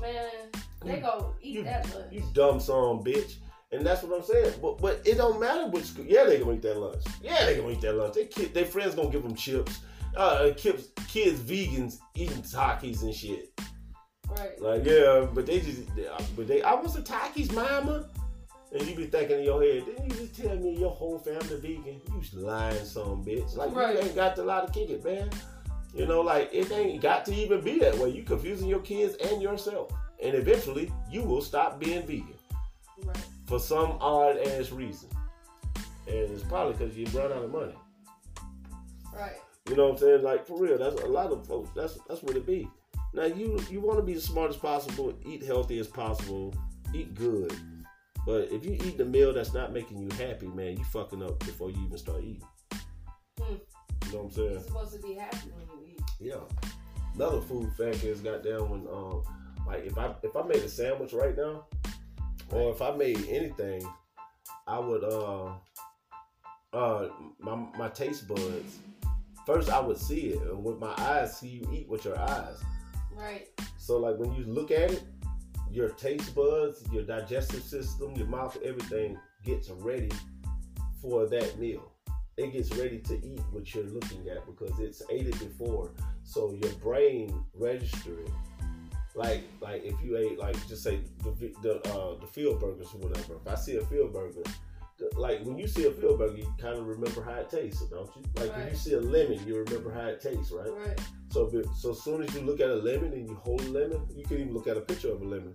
Man, 0.00 0.28
they 0.84 1.00
go 1.00 1.34
eat 1.40 1.54
You, 1.54 1.62
that 1.64 1.84
lunch. 1.94 2.06
you 2.12 2.22
dumb 2.32 2.60
son 2.60 3.02
bitch. 3.04 3.36
And 3.72 3.86
that's 3.86 4.02
what 4.02 4.18
I'm 4.18 4.24
saying. 4.24 4.52
But 4.60 4.78
but 4.82 5.00
it 5.06 5.16
don't 5.16 5.40
matter 5.40 5.66
what 5.66 5.84
school. 5.84 6.04
Yeah, 6.06 6.24
they 6.24 6.38
gonna 6.38 6.52
eat 6.54 6.62
that 6.62 6.76
lunch. 6.78 7.02
Yeah, 7.22 7.44
they 7.46 7.56
gonna 7.56 7.70
eat 7.70 7.80
that 7.80 7.94
lunch. 7.94 8.14
They 8.14 8.26
kid, 8.26 8.52
their 8.52 8.66
friends 8.66 8.94
gonna 8.94 9.08
give 9.10 9.22
them 9.22 9.34
chips. 9.34 9.80
Uh, 10.14 10.50
kids, 10.56 10.88
kids, 11.08 11.40
vegans 11.40 11.96
eating 12.14 12.42
Takis 12.42 13.00
and 13.02 13.14
shit. 13.14 13.50
Right. 14.28 14.60
Like 14.60 14.84
yeah, 14.84 15.26
but 15.32 15.46
they 15.46 15.60
just, 15.60 15.94
they- 15.96 16.08
but 16.36 16.46
they. 16.48 16.62
I 16.62 16.74
was 16.74 16.96
a 16.96 17.02
Takis 17.02 17.52
mama. 17.54 18.08
And 18.74 18.86
you 18.88 18.94
be 18.96 19.04
thinking 19.04 19.40
in 19.40 19.44
your 19.44 19.62
head, 19.62 19.84
didn't 19.84 20.04
you 20.10 20.16
just 20.26 20.34
tell 20.34 20.56
me 20.56 20.78
your 20.78 20.88
whole 20.90 21.18
family 21.18 21.56
vegan? 21.60 22.00
You 22.08 22.22
lying 22.40 22.82
some 22.86 23.22
bitch. 23.22 23.54
Like 23.54 23.74
Right. 23.74 23.94
you 23.94 24.00
ain't 24.00 24.14
got 24.14 24.34
the 24.34 24.44
lot 24.44 24.66
to 24.66 24.72
kick 24.72 24.88
it, 24.88 25.04
man. 25.04 25.28
You 25.94 26.06
know, 26.06 26.20
like 26.22 26.50
it 26.52 26.70
ain't 26.72 27.02
got 27.02 27.24
to 27.26 27.34
even 27.34 27.60
be 27.60 27.78
that 27.80 27.96
way. 27.98 28.08
You 28.10 28.22
confusing 28.22 28.68
your 28.68 28.80
kids 28.80 29.14
and 29.30 29.42
yourself. 29.42 29.92
And 30.22 30.34
eventually 30.34 30.90
you 31.10 31.22
will 31.22 31.42
stop 31.42 31.78
being 31.80 32.06
vegan 32.06 32.34
Right. 33.04 33.16
for 33.46 33.58
some 33.58 33.96
odd 34.00 34.38
ass 34.38 34.70
reason. 34.70 35.08
and 36.06 36.16
it's 36.16 36.42
probably 36.44 36.72
because 36.74 36.96
you 36.96 37.06
run 37.18 37.32
out 37.32 37.42
of 37.44 37.50
money. 37.50 37.74
Right. 39.14 39.36
You 39.68 39.76
know 39.76 39.84
what 39.84 39.92
I'm 39.92 39.98
saying? 39.98 40.22
Like 40.22 40.46
for 40.46 40.58
real, 40.58 40.78
that's 40.78 41.00
a 41.02 41.06
lot 41.06 41.30
of 41.32 41.46
folks. 41.46 41.70
That's 41.74 41.98
that's 42.08 42.22
what 42.22 42.36
it 42.36 42.46
be. 42.46 42.68
Now 43.14 43.24
you 43.26 43.60
you 43.70 43.80
want 43.80 43.98
to 43.98 44.02
be 44.02 44.14
the 44.14 44.20
smartest 44.20 44.60
possible, 44.62 45.12
eat 45.26 45.42
healthy 45.44 45.78
as 45.78 45.86
possible, 45.88 46.54
eat 46.94 47.14
good. 47.14 47.52
But 48.24 48.48
if 48.52 48.64
you 48.64 48.72
eat 48.72 48.96
the 48.98 49.04
meal 49.04 49.32
that's 49.32 49.52
not 49.52 49.72
making 49.72 49.98
you 49.98 50.08
happy, 50.16 50.46
man, 50.46 50.76
you 50.76 50.84
fucking 50.84 51.22
up 51.22 51.38
before 51.40 51.70
you 51.70 51.84
even 51.84 51.98
start 51.98 52.20
eating. 52.22 52.42
Hmm. 53.40 53.54
You 54.06 54.12
know 54.12 54.18
what 54.18 54.24
I'm 54.24 54.30
saying? 54.30 54.50
You're 54.52 54.60
supposed 54.60 54.92
to 54.94 54.98
be 55.00 55.14
happy 55.14 55.50
when 55.56 55.66
you. 55.78 55.81
Yeah. 56.22 56.36
Another 57.14 57.40
food 57.40 57.70
fact 57.76 58.04
is 58.04 58.20
goddamn 58.20 58.70
when 58.70 58.86
um 58.88 59.22
like 59.66 59.84
if 59.84 59.98
I 59.98 60.14
if 60.22 60.36
I 60.36 60.42
made 60.42 60.62
a 60.62 60.68
sandwich 60.68 61.12
right 61.12 61.36
now, 61.36 61.66
or 62.50 62.70
if 62.72 62.80
I 62.80 62.94
made 62.94 63.26
anything, 63.28 63.82
I 64.66 64.78
would 64.78 65.04
uh 65.04 65.52
uh 66.72 67.08
my 67.38 67.56
my 67.76 67.88
taste 67.88 68.28
buds. 68.28 68.78
First 69.44 69.70
I 69.70 69.80
would 69.80 69.98
see 69.98 70.28
it 70.30 70.42
and 70.42 70.62
with 70.62 70.78
my 70.78 70.94
eyes 70.96 71.38
see 71.38 71.48
you 71.48 71.68
eat 71.72 71.88
with 71.88 72.04
your 72.04 72.18
eyes. 72.18 72.62
Right. 73.12 73.48
So 73.76 73.98
like 73.98 74.16
when 74.18 74.32
you 74.34 74.44
look 74.44 74.70
at 74.70 74.92
it, 74.92 75.02
your 75.70 75.88
taste 75.90 76.34
buds, 76.34 76.84
your 76.92 77.02
digestive 77.02 77.62
system, 77.62 78.14
your 78.14 78.28
mouth, 78.28 78.56
everything 78.64 79.18
gets 79.44 79.68
ready 79.70 80.12
for 81.00 81.26
that 81.26 81.58
meal. 81.58 81.91
It 82.38 82.52
gets 82.52 82.74
ready 82.76 82.98
to 82.98 83.14
eat 83.26 83.40
what 83.50 83.74
you're 83.74 83.84
looking 83.84 84.26
at 84.28 84.46
because 84.46 84.78
it's 84.80 85.02
ate 85.10 85.26
it 85.28 85.38
before. 85.38 85.90
So 86.24 86.52
your 86.62 86.72
brain 86.74 87.34
register 87.54 88.20
it. 88.20 88.30
Like 89.14 89.42
like 89.60 89.82
if 89.84 89.94
you 90.02 90.16
ate 90.16 90.38
like 90.38 90.56
just 90.68 90.82
say 90.82 91.00
the 91.22 91.52
the 91.62 91.74
uh, 91.92 92.18
the 92.18 92.26
field 92.26 92.60
burgers 92.60 92.88
or 92.94 92.98
whatever. 93.00 93.34
If 93.36 93.46
I 93.46 93.54
see 93.56 93.76
a 93.76 93.82
field 93.84 94.14
burger, 94.14 94.42
like 95.16 95.44
when 95.44 95.58
you 95.58 95.66
see 95.66 95.84
a 95.86 95.90
field 95.90 96.18
burger, 96.18 96.38
you 96.38 96.50
kind 96.58 96.78
of 96.78 96.86
remember 96.86 97.22
how 97.22 97.32
it 97.34 97.50
tastes, 97.50 97.82
don't 97.90 98.08
you? 98.16 98.22
Like 98.36 98.56
when 98.56 98.68
you 98.70 98.74
see 98.76 98.94
a 98.94 99.00
lemon, 99.00 99.46
you 99.46 99.56
remember 99.58 99.92
how 99.92 100.06
it 100.08 100.22
tastes, 100.22 100.50
right? 100.52 100.72
Right. 100.72 101.00
So, 101.30 101.50
it- 101.52 101.66
so 101.76 101.90
as 101.90 102.02
soon 102.02 102.22
as 102.22 102.34
you 102.34 102.40
look 102.42 102.60
at 102.60 102.70
a 102.70 102.74
lemon 102.76 103.12
and 103.12 103.28
you 103.28 103.34
hold 103.34 103.60
a 103.62 103.68
lemon, 103.68 104.06
you 104.16 104.24
can 104.24 104.38
even 104.38 104.54
look 104.54 104.66
at 104.66 104.76
a 104.78 104.80
picture 104.80 105.10
of 105.12 105.20
a 105.20 105.24
lemon. 105.24 105.52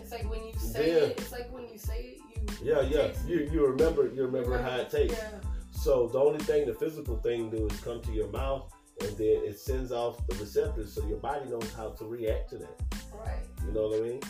It's 0.00 0.10
like 0.12 0.30
when 0.30 0.42
you 0.46 0.54
say 0.58 0.88
Yeah. 0.88 1.02
it. 1.08 1.18
It's 1.20 1.32
like 1.32 1.52
when 1.52 1.68
you 1.68 1.78
say 1.78 2.16
it. 2.16 2.18
You. 2.62 2.72
Yeah, 2.72 2.80
yeah. 2.82 3.08
You 3.26 3.48
you 3.52 3.66
remember 3.66 4.08
you 4.14 4.22
remember 4.24 4.56
how 4.56 4.76
it 4.76 4.88
tastes. 4.90 5.18
Yeah. 5.18 5.40
So 5.80 6.08
the 6.08 6.18
only 6.18 6.40
thing 6.40 6.66
the 6.66 6.74
physical 6.74 7.16
thing 7.16 7.48
do 7.48 7.66
is 7.66 7.80
come 7.80 8.02
to 8.02 8.12
your 8.12 8.28
mouth 8.28 8.70
and 9.00 9.16
then 9.16 9.40
it 9.44 9.58
sends 9.58 9.92
off 9.92 10.26
the 10.26 10.34
receptors 10.34 10.92
so 10.92 11.06
your 11.06 11.16
body 11.16 11.48
knows 11.48 11.72
how 11.74 11.88
to 11.90 12.04
react 12.04 12.50
to 12.50 12.58
that. 12.58 12.82
Right. 13.14 13.38
You 13.66 13.72
know 13.72 13.88
what 13.88 13.98
I 13.98 14.02
mean? 14.02 14.20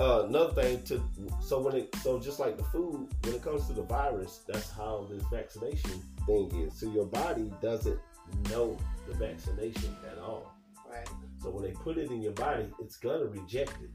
Uh, 0.00 0.24
another 0.26 0.52
thing 0.60 0.82
to 0.84 1.00
so 1.40 1.60
when 1.60 1.76
it 1.76 1.94
so 2.02 2.18
just 2.18 2.40
like 2.40 2.56
the 2.56 2.64
food 2.64 3.06
when 3.22 3.36
it 3.36 3.42
comes 3.42 3.68
to 3.68 3.72
the 3.72 3.82
virus, 3.82 4.40
that's 4.48 4.68
how 4.72 5.06
this 5.08 5.22
vaccination 5.32 6.02
thing 6.26 6.50
is. 6.56 6.80
So 6.80 6.90
your 6.90 7.06
body 7.06 7.52
doesn't 7.62 8.00
know 8.48 8.76
the 9.06 9.14
vaccination 9.14 9.94
at 10.10 10.18
all. 10.18 10.52
Right. 10.90 11.06
So 11.40 11.50
when 11.50 11.62
they 11.62 11.70
put 11.70 11.98
it 11.98 12.10
in 12.10 12.20
your 12.20 12.32
body, 12.32 12.66
it's 12.80 12.96
gonna 12.96 13.26
reject 13.26 13.76
it 13.80 13.90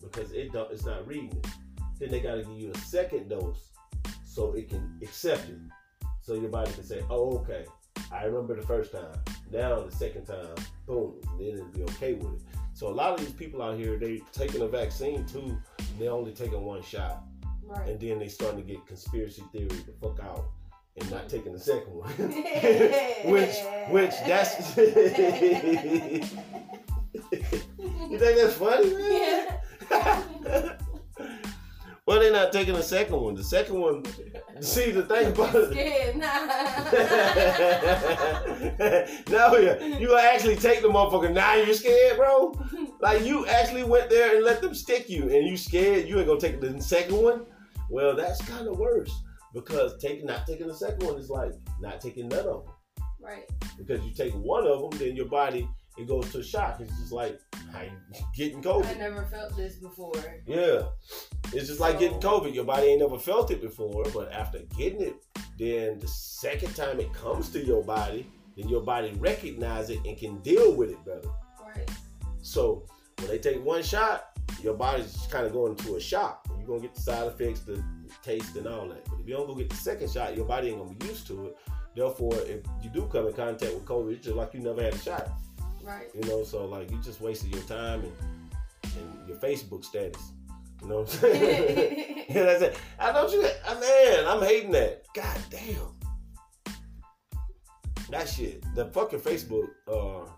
because 0.00 0.30
it 0.30 0.52
don't, 0.52 0.70
it's 0.70 0.86
not 0.86 1.04
reading 1.08 1.32
it. 1.32 1.48
Then 1.98 2.10
they 2.12 2.20
gotta 2.20 2.44
give 2.44 2.58
you 2.58 2.70
a 2.70 2.78
second 2.78 3.28
dose 3.28 3.72
so 4.24 4.52
it 4.52 4.68
can 4.68 5.00
accept 5.02 5.48
it. 5.48 5.56
So 6.26 6.34
your 6.34 6.50
body 6.50 6.72
can 6.72 6.82
say, 6.82 7.04
"Oh, 7.08 7.38
okay, 7.38 7.64
I 8.10 8.24
remember 8.24 8.56
the 8.60 8.66
first 8.66 8.90
time. 8.90 9.16
Now 9.52 9.82
the 9.82 9.92
second 9.92 10.24
time, 10.24 10.56
boom, 10.84 11.20
then 11.38 11.50
it'll 11.50 11.66
be 11.66 11.84
okay 11.84 12.14
with 12.14 12.34
it." 12.34 12.42
So 12.74 12.88
a 12.88 12.90
lot 12.90 13.14
of 13.14 13.20
these 13.20 13.32
people 13.32 13.62
out 13.62 13.78
here, 13.78 13.96
they 13.96 14.20
taking 14.32 14.60
a 14.62 14.66
vaccine 14.66 15.24
too, 15.24 15.56
they 16.00 16.08
only 16.08 16.32
taking 16.32 16.60
one 16.62 16.82
shot, 16.82 17.22
Right. 17.62 17.90
and 17.90 18.00
then 18.00 18.18
they 18.18 18.26
starting 18.26 18.58
to 18.60 18.66
get 18.66 18.84
conspiracy 18.88 19.44
theory 19.52 19.68
the 19.68 19.92
fuck 20.00 20.18
out 20.20 20.46
and 20.96 21.08
not 21.12 21.28
taking 21.28 21.52
the 21.52 21.60
second 21.60 21.94
one. 21.94 22.10
which, 23.32 23.56
which 23.90 24.14
that's. 24.26 24.76
you 24.90 24.90
think 28.18 28.18
that's 28.18 28.54
funny, 28.54 28.94
man? 28.94 29.58
Yeah. 29.90 30.78
Well, 32.06 32.20
they're 32.20 32.32
not 32.32 32.52
taking 32.52 32.74
the 32.74 32.82
second 32.82 33.20
one. 33.20 33.34
The 33.34 33.42
second 33.42 33.80
one, 33.80 34.04
see 34.60 34.92
the 34.92 35.02
thing 35.02 35.32
about 35.32 35.54
it. 35.56 35.72
Scared. 35.72 36.16
now 39.28 39.52
you 39.56 39.98
you 39.98 40.16
actually 40.16 40.54
take 40.54 40.82
the 40.82 40.88
motherfucker. 40.88 41.32
Now 41.32 41.54
you're 41.54 41.74
scared, 41.74 42.16
bro. 42.16 42.54
Like 43.00 43.24
you 43.24 43.44
actually 43.46 43.82
went 43.82 44.08
there 44.08 44.36
and 44.36 44.44
let 44.44 44.62
them 44.62 44.72
stick 44.72 45.10
you, 45.10 45.22
and 45.24 45.48
you 45.48 45.56
scared. 45.56 46.06
You 46.06 46.18
ain't 46.18 46.28
gonna 46.28 46.38
take 46.40 46.60
the 46.60 46.80
second 46.80 47.16
one. 47.16 47.44
Well, 47.90 48.14
that's 48.14 48.40
kind 48.42 48.68
of 48.68 48.78
worse 48.78 49.12
because 49.52 50.00
taking 50.00 50.26
not 50.26 50.46
taking 50.46 50.68
the 50.68 50.74
second 50.74 51.04
one 51.04 51.16
is 51.16 51.28
like 51.28 51.52
not 51.80 52.00
taking 52.00 52.28
none 52.28 52.46
of 52.46 52.64
them. 52.64 52.72
right. 53.20 53.50
Because 53.76 54.00
you 54.04 54.14
take 54.14 54.32
one 54.34 54.64
of 54.64 54.80
them, 54.80 54.90
then 54.98 55.16
your 55.16 55.26
body 55.26 55.68
it 55.98 56.06
goes 56.06 56.30
to 56.32 56.42
shock. 56.42 56.80
It's 56.80 56.96
just 56.98 57.12
like 57.12 57.40
getting 58.34 58.62
COVID? 58.62 58.86
I 58.86 58.94
never 58.94 59.24
felt 59.24 59.56
this 59.56 59.76
before. 59.76 60.12
Yeah, 60.46 60.82
it's 61.52 61.68
just 61.68 61.80
like 61.80 61.98
getting 61.98 62.20
COVID. 62.20 62.54
Your 62.54 62.64
body 62.64 62.88
ain't 62.88 63.00
never 63.00 63.18
felt 63.18 63.50
it 63.50 63.60
before, 63.60 64.04
but 64.12 64.32
after 64.32 64.60
getting 64.76 65.00
it, 65.00 65.16
then 65.58 65.98
the 65.98 66.08
second 66.08 66.74
time 66.76 67.00
it 67.00 67.12
comes 67.12 67.48
to 67.50 67.64
your 67.64 67.82
body, 67.82 68.26
then 68.56 68.68
your 68.68 68.82
body 68.82 69.12
recognize 69.18 69.90
it 69.90 70.00
and 70.04 70.16
can 70.18 70.38
deal 70.40 70.74
with 70.74 70.90
it 70.90 71.04
better. 71.04 71.28
Right. 71.64 71.90
So 72.42 72.86
when 73.18 73.28
they 73.28 73.38
take 73.38 73.64
one 73.64 73.82
shot, 73.82 74.26
your 74.62 74.74
body's 74.74 75.12
just 75.12 75.30
kind 75.30 75.46
of 75.46 75.52
going 75.52 75.72
into 75.72 75.96
a 75.96 76.00
shock. 76.00 76.46
You're 76.58 76.66
gonna 76.66 76.80
get 76.80 76.94
the 76.94 77.00
side 77.00 77.26
effects, 77.26 77.60
the 77.60 77.82
taste, 78.22 78.56
and 78.56 78.66
all 78.66 78.88
that. 78.88 79.04
But 79.06 79.20
if 79.20 79.28
you 79.28 79.34
don't 79.34 79.46
go 79.46 79.54
get 79.54 79.70
the 79.70 79.76
second 79.76 80.10
shot, 80.10 80.36
your 80.36 80.46
body 80.46 80.68
ain't 80.68 80.78
gonna 80.78 80.94
be 80.94 81.06
used 81.06 81.26
to 81.28 81.46
it. 81.46 81.56
Therefore, 81.94 82.34
if 82.34 82.60
you 82.82 82.90
do 82.90 83.08
come 83.10 83.26
in 83.26 83.32
contact 83.32 83.72
with 83.72 83.84
COVID, 83.86 84.12
it's 84.12 84.24
just 84.24 84.36
like 84.36 84.52
you 84.52 84.60
never 84.60 84.82
had 84.82 84.94
a 84.94 84.98
shot. 84.98 85.30
Right. 85.86 86.08
You 86.14 86.28
know, 86.28 86.42
so 86.42 86.66
like 86.66 86.90
you 86.90 86.98
just 86.98 87.20
wasted 87.20 87.54
your 87.54 87.62
time 87.62 88.00
and, 88.00 88.12
and 88.96 89.28
your 89.28 89.36
Facebook 89.36 89.84
status. 89.84 90.32
You 90.82 90.88
know 90.88 91.02
what 91.02 91.14
I'm 91.14 91.20
saying? 91.20 92.24
yeah, 92.28 92.42
that's 92.42 92.62
it. 92.62 92.78
I 92.98 93.12
don't 93.12 93.32
you, 93.32 93.46
I, 93.66 93.74
man, 93.74 94.26
I'm 94.26 94.42
hating 94.42 94.72
that. 94.72 95.04
God 95.14 95.38
damn. 95.48 96.74
That 98.10 98.28
shit. 98.28 98.64
The 98.74 98.86
fucking 98.86 99.20
Facebook. 99.20 99.68
Uh, 99.86 100.28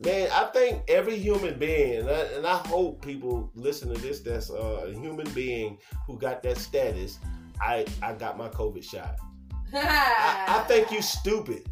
man, 0.00 0.28
I 0.32 0.44
think 0.52 0.82
every 0.88 1.16
human 1.16 1.56
being, 1.58 2.00
and 2.00 2.10
I, 2.10 2.20
and 2.36 2.46
I 2.46 2.56
hope 2.56 3.04
people 3.04 3.52
listen 3.54 3.94
to 3.94 4.00
this. 4.00 4.20
That's 4.20 4.50
uh, 4.50 4.86
a 4.88 4.92
human 4.92 5.30
being 5.32 5.78
who 6.08 6.18
got 6.18 6.42
that 6.42 6.58
status. 6.58 7.20
I 7.60 7.86
I 8.02 8.14
got 8.14 8.36
my 8.36 8.48
COVID 8.48 8.82
shot. 8.82 9.16
I, 9.74 10.44
I 10.48 10.64
think 10.66 10.90
you 10.90 11.02
stupid. 11.02 11.68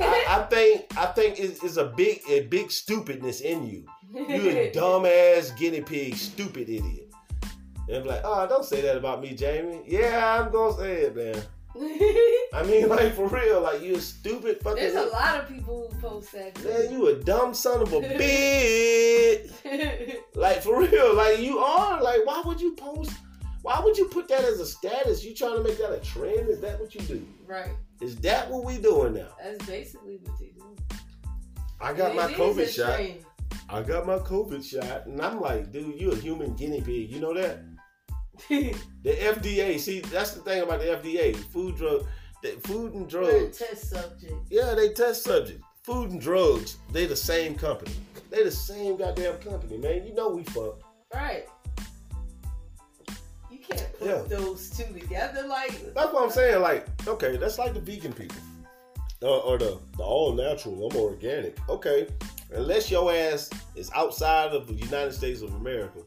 I, 0.00 0.24
I 0.28 0.42
think 0.44 0.86
I 0.96 1.06
think 1.06 1.38
it's, 1.38 1.62
it's 1.62 1.76
a 1.76 1.86
big 1.86 2.20
a 2.28 2.46
big 2.46 2.70
stupidness 2.70 3.40
in 3.40 3.66
you. 3.66 3.86
You 4.12 4.24
a 4.26 4.72
dumbass 4.74 5.56
guinea 5.56 5.82
pig, 5.82 6.14
stupid 6.16 6.68
idiot. 6.68 7.12
And 7.88 7.98
I'm 7.98 8.04
like, 8.04 8.22
oh, 8.24 8.46
don't 8.46 8.64
say 8.64 8.80
that 8.80 8.96
about 8.96 9.20
me, 9.20 9.34
Jamie. 9.34 9.82
Yeah, 9.86 10.40
I'm 10.40 10.50
gonna 10.50 10.76
say 10.76 11.02
it, 11.02 11.16
man. 11.16 11.42
I 12.54 12.62
mean, 12.62 12.88
like 12.88 13.14
for 13.14 13.26
real, 13.26 13.60
like 13.60 13.82
you 13.82 13.96
a 13.96 14.00
stupid 14.00 14.60
fucking. 14.62 14.76
There's 14.76 14.94
a 14.94 15.10
lot 15.10 15.40
of 15.40 15.48
people 15.48 15.90
who 15.90 16.00
post 16.00 16.32
that. 16.32 16.64
Man, 16.64 16.92
you 16.92 17.08
a 17.08 17.16
dumb 17.16 17.52
son 17.52 17.82
of 17.82 17.92
a 17.92 18.00
bitch. 18.00 19.50
Like 20.34 20.62
for 20.62 20.80
real, 20.80 21.14
like 21.14 21.40
you 21.40 21.58
are. 21.58 22.00
Like, 22.02 22.24
why 22.24 22.42
would 22.44 22.60
you 22.60 22.74
post? 22.76 23.12
Why 23.62 23.80
would 23.80 23.98
you 23.98 24.06
put 24.06 24.28
that 24.28 24.44
as 24.44 24.60
a 24.60 24.66
status? 24.66 25.24
You 25.24 25.34
trying 25.34 25.56
to 25.56 25.62
make 25.62 25.78
that 25.78 25.92
a 25.92 25.98
trend? 25.98 26.48
Is 26.48 26.60
that 26.60 26.78
what 26.80 26.94
you 26.94 27.00
do? 27.02 27.26
right. 27.46 27.70
Is 28.04 28.16
that 28.16 28.50
what 28.50 28.64
we 28.64 28.76
doing 28.76 29.14
now? 29.14 29.28
That's 29.42 29.64
basically 29.64 30.18
what 30.22 30.38
they 30.38 30.48
do. 30.48 30.76
I 31.80 31.94
got 31.94 32.10
It 32.10 32.16
my 32.16 32.32
COVID 32.34 32.68
shot. 32.68 32.96
trend. 32.96 33.24
I 33.70 33.82
got 33.82 34.06
my 34.06 34.18
COVID 34.18 34.62
shot, 34.62 35.06
and 35.06 35.20
I'm 35.22 35.40
like, 35.40 35.72
dude, 35.72 35.98
you 35.98 36.12
a 36.12 36.16
human 36.16 36.54
guinea 36.54 36.82
pig. 36.82 37.10
You 37.10 37.20
know 37.20 37.32
that? 37.32 37.60
The 38.48 38.74
FDA. 39.04 39.78
See, 39.80 40.00
that's 40.00 40.32
the 40.32 40.40
thing 40.42 40.62
about 40.62 40.80
the 40.80 40.86
FDA. 40.86 41.34
Food 41.36 41.76
drug, 41.76 42.04
food 42.64 42.92
and 42.92 43.08
drugs. 43.08 43.56
test 43.58 43.88
subject. 43.90 44.34
Yeah, 44.50 44.74
they 44.74 44.90
test 44.92 45.22
subjects. 45.24 45.62
Food 45.82 46.10
and 46.10 46.20
drugs. 46.20 46.76
They 46.92 47.06
the 47.06 47.16
same 47.16 47.54
company. 47.54 47.92
They 48.30 48.42
the 48.42 48.50
same 48.50 48.96
goddamn 48.98 49.38
company, 49.38 49.78
man. 49.78 50.06
You 50.06 50.14
know 50.14 50.28
we 50.28 50.42
fucked. 50.44 50.82
Right. 51.14 51.46
Can't 53.68 53.98
put 53.98 54.08
Yeah. 54.08 54.22
those 54.28 54.70
two 54.70 54.92
together 54.98 55.46
like 55.46 55.94
That's 55.94 56.12
what 56.12 56.22
I'm 56.24 56.30
saying. 56.30 56.60
Like, 56.60 56.86
okay, 57.06 57.36
that's 57.36 57.58
like 57.58 57.74
the 57.74 57.80
vegan 57.80 58.12
people. 58.12 58.36
Or, 59.22 59.40
or 59.42 59.58
the, 59.58 59.78
the 59.96 60.02
all 60.02 60.32
natural, 60.34 60.90
I'm 60.90 60.96
organic. 60.96 61.56
Okay, 61.68 62.08
unless 62.52 62.90
your 62.90 63.12
ass 63.12 63.48
is 63.74 63.90
outside 63.94 64.52
of 64.52 64.66
the 64.66 64.74
United 64.74 65.12
States 65.14 65.40
of 65.40 65.54
America, 65.54 66.00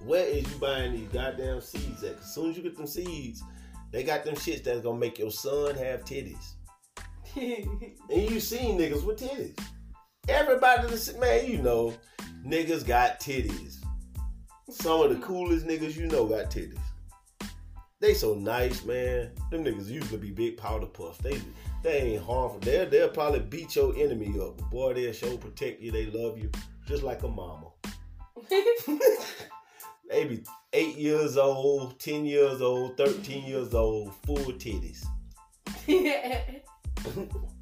where 0.00 0.26
is 0.26 0.42
you 0.42 0.58
buying 0.58 0.92
these 0.92 1.08
goddamn 1.08 1.60
seeds 1.60 2.02
at? 2.02 2.18
as 2.18 2.34
soon 2.34 2.50
as 2.50 2.56
you 2.56 2.62
get 2.64 2.76
them 2.76 2.86
seeds, 2.86 3.42
they 3.92 4.02
got 4.02 4.24
them 4.24 4.34
shits 4.34 4.64
that's 4.64 4.80
gonna 4.80 4.98
make 4.98 5.18
your 5.18 5.30
son 5.30 5.74
have 5.76 6.04
titties. 6.04 6.54
And 7.36 8.30
you 8.30 8.40
seen 8.40 8.78
niggas 8.78 9.04
with 9.04 9.20
titties. 9.20 9.58
Everybody, 10.28 10.88
man, 11.20 11.46
you 11.46 11.58
know, 11.62 11.94
niggas 12.44 12.84
got 12.86 13.20
titties. 13.20 13.75
Some 14.68 15.00
of 15.00 15.10
the 15.10 15.24
coolest 15.24 15.64
niggas 15.64 15.96
you 15.96 16.06
know 16.06 16.26
got 16.26 16.50
titties. 16.50 16.78
they 18.00 18.14
so 18.14 18.34
nice, 18.34 18.84
man. 18.84 19.30
Them 19.50 19.64
niggas 19.64 19.88
usually 19.88 20.18
be 20.18 20.32
big 20.32 20.56
powder 20.56 20.86
puffs. 20.86 21.18
They 21.18 21.40
they 21.84 22.14
ain't 22.14 22.24
harmful. 22.24 22.58
They'll 22.58 22.90
they'll 22.90 23.08
probably 23.08 23.40
beat 23.40 23.76
your 23.76 23.94
enemy 23.96 24.34
up. 24.40 24.56
But 24.56 24.70
boy, 24.70 24.94
they'll 24.94 25.12
show 25.12 25.36
protect 25.36 25.80
you. 25.80 25.92
They 25.92 26.06
love 26.06 26.36
you 26.36 26.50
just 26.84 27.04
like 27.04 27.22
a 27.22 27.28
mama. 27.28 27.68
they 30.10 30.24
be 30.24 30.42
eight 30.72 30.96
years 30.96 31.36
old, 31.36 32.00
ten 32.00 32.26
years 32.26 32.60
old, 32.60 32.96
thirteen 32.96 33.44
years 33.44 33.72
old, 33.72 34.14
full 34.24 34.36
titties. 34.36 35.06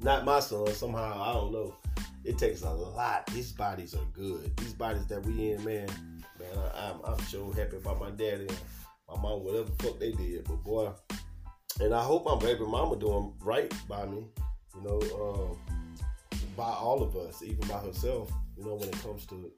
Not 0.01 0.25
my 0.25 0.39
son. 0.39 0.73
Somehow 0.73 1.21
I 1.21 1.33
don't 1.33 1.51
know. 1.51 1.75
It 2.23 2.39
takes 2.39 2.63
a 2.63 2.71
lot. 2.71 3.27
These 3.27 3.51
bodies 3.51 3.93
are 3.93 4.05
good. 4.11 4.57
These 4.57 4.73
bodies 4.73 5.05
that 5.05 5.23
we 5.23 5.51
in, 5.51 5.63
man. 5.63 5.87
Man, 6.53 6.63
I, 6.75 6.89
am 6.89 6.95
I'm, 7.05 7.13
I'm 7.13 7.19
so 7.25 7.51
happy 7.51 7.77
about 7.77 7.99
my 7.99 8.11
daddy, 8.11 8.47
and 8.47 8.59
my 9.09 9.21
mom, 9.21 9.43
whatever 9.43 9.65
the 9.65 9.83
fuck 9.83 9.99
they 9.99 10.11
did. 10.11 10.45
But 10.45 10.63
boy, 10.63 10.91
and 11.79 11.93
I 11.93 12.03
hope 12.03 12.25
my 12.25 12.37
baby 12.37 12.65
mama 12.65 12.95
doing 12.97 13.33
right 13.41 13.73
by 13.87 14.05
me. 14.05 14.27
You 14.75 14.81
know, 14.81 14.99
uh, 14.99 16.35
by 16.57 16.69
all 16.69 17.01
of 17.01 17.15
us, 17.15 17.41
even 17.43 17.67
by 17.67 17.79
herself. 17.79 18.31
You 18.57 18.65
know, 18.65 18.75
when 18.75 18.89
it 18.89 19.01
comes 19.01 19.25
to 19.27 19.51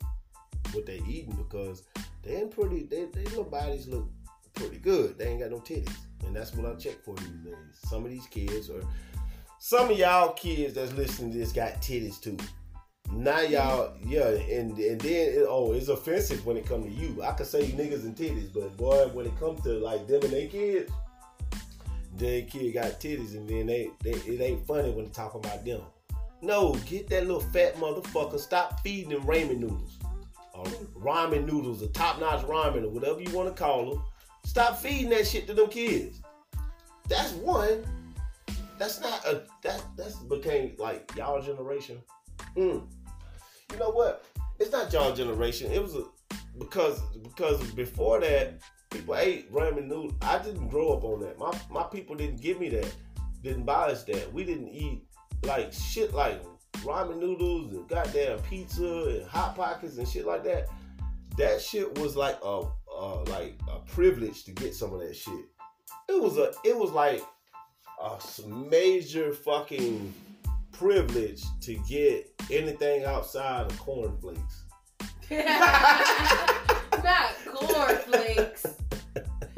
what 0.73 0.85
they 0.85 1.01
eating, 1.07 1.35
because 1.35 1.83
they 2.23 2.35
ain't 2.35 2.51
pretty. 2.51 2.83
They, 2.83 3.05
they 3.05 3.23
little 3.25 3.43
bodies 3.43 3.87
look 3.87 4.09
pretty 4.53 4.77
good. 4.77 5.17
They 5.17 5.27
ain't 5.27 5.41
got 5.41 5.51
no 5.51 5.59
titties, 5.59 5.95
and 6.25 6.35
that's 6.35 6.53
what 6.53 6.71
I 6.71 6.75
check 6.75 7.03
for 7.03 7.15
these 7.15 7.27
days. 7.27 7.55
Some 7.89 8.05
of 8.05 8.11
these 8.11 8.27
kids, 8.27 8.69
or 8.69 8.81
some 9.59 9.91
of 9.91 9.97
y'all 9.97 10.33
kids 10.33 10.73
that's 10.73 10.93
listening 10.93 11.31
to 11.31 11.37
this, 11.37 11.51
got 11.51 11.81
titties 11.81 12.19
too. 12.21 12.37
Now 13.11 13.39
y'all, 13.41 13.93
yeah, 14.05 14.27
and 14.27 14.77
and 14.77 14.99
then 15.01 15.45
oh, 15.47 15.73
it's 15.73 15.87
offensive 15.87 16.45
when 16.45 16.57
it 16.57 16.65
come 16.65 16.83
to 16.83 16.89
you. 16.89 17.23
I 17.23 17.31
could 17.31 17.47
say 17.47 17.65
you 17.65 17.73
niggas 17.73 18.03
and 18.03 18.15
titties, 18.15 18.53
but 18.53 18.75
boy, 18.77 19.07
when 19.13 19.25
it 19.25 19.39
comes 19.39 19.61
to 19.63 19.79
like 19.79 20.07
them 20.07 20.21
and 20.23 20.33
their 20.33 20.47
kids, 20.47 20.91
their 22.17 22.41
kid 22.43 22.73
got 22.73 22.99
titties, 22.99 23.35
and 23.35 23.47
then 23.47 23.67
they, 23.67 23.91
they 24.03 24.11
it 24.11 24.41
ain't 24.41 24.65
funny 24.67 24.91
when 24.91 25.05
they 25.05 25.11
talk 25.11 25.35
about 25.35 25.63
them. 25.63 25.81
No, 26.41 26.73
get 26.85 27.09
that 27.09 27.25
little 27.25 27.41
fat 27.41 27.75
motherfucker. 27.77 28.39
Stop 28.39 28.81
feeding 28.81 29.09
them 29.09 29.23
ramen 29.23 29.59
noodles, 29.59 29.97
or 30.53 30.65
ramen 30.99 31.45
noodles, 31.45 31.81
or 31.81 31.87
top 31.87 32.19
notch 32.19 32.45
ramen, 32.45 32.83
or 32.83 32.89
whatever 32.89 33.21
you 33.21 33.31
want 33.31 33.47
to 33.47 33.59
call 33.59 33.89
them. 33.89 34.03
Stop 34.43 34.79
feeding 34.79 35.09
that 35.09 35.25
shit 35.25 35.47
to 35.47 35.53
them 35.53 35.69
kids. 35.69 36.21
That's 37.07 37.31
one. 37.33 37.83
That's 38.77 39.01
not 39.01 39.25
a 39.25 39.43
that 39.63 39.83
that's 39.95 40.15
became 40.15 40.75
like 40.77 41.11
y'all 41.15 41.41
generation. 41.41 42.01
Mm. 42.55 42.87
You 43.71 43.79
know 43.79 43.89
what? 43.89 44.25
It's 44.59 44.71
not 44.71 44.91
y'all 44.91 45.13
generation. 45.13 45.71
It 45.71 45.81
was 45.81 45.95
a 45.95 46.03
because 46.57 46.99
because 47.23 47.61
before 47.71 48.19
that 48.21 48.59
people 48.89 49.15
ate 49.15 49.51
ramen 49.51 49.87
noodles. 49.87 50.13
I 50.21 50.39
didn't 50.39 50.69
grow 50.69 50.93
up 50.93 51.03
on 51.03 51.19
that. 51.21 51.37
My 51.37 51.57
my 51.69 51.83
people 51.83 52.15
didn't 52.15 52.41
give 52.41 52.59
me 52.59 52.69
that. 52.69 52.93
Didn't 53.43 53.63
buy 53.63 53.91
us 53.91 54.03
that. 54.05 54.33
We 54.33 54.43
didn't 54.43 54.69
eat 54.69 55.03
like 55.43 55.73
shit 55.73 56.13
like 56.13 56.41
ramen 56.77 57.19
noodles 57.19 57.73
and 57.73 57.87
goddamn 57.87 58.39
pizza 58.39 58.85
and 58.85 59.25
hot 59.27 59.55
pockets 59.55 59.97
and 59.97 60.07
shit 60.07 60.25
like 60.25 60.43
that. 60.45 60.67
That 61.37 61.61
shit 61.61 61.97
was 61.99 62.15
like 62.15 62.37
a, 62.43 62.63
a 62.91 63.23
like 63.29 63.59
a 63.69 63.79
privilege 63.91 64.43
to 64.45 64.51
get 64.51 64.73
some 64.73 64.93
of 64.93 64.99
that 65.01 65.15
shit. 65.15 65.45
It 66.09 66.21
was 66.21 66.37
a 66.37 66.53
it 66.63 66.75
was 66.75 66.91
like 66.91 67.23
a 68.01 68.19
major 68.47 69.33
fucking 69.33 70.13
privilege 70.77 71.43
to 71.61 71.75
get 71.89 72.29
anything 72.51 73.05
outside 73.05 73.71
of 73.71 73.79
cornflakes. 73.79 74.63
Not 75.31 77.33
cornflakes. 77.45 78.65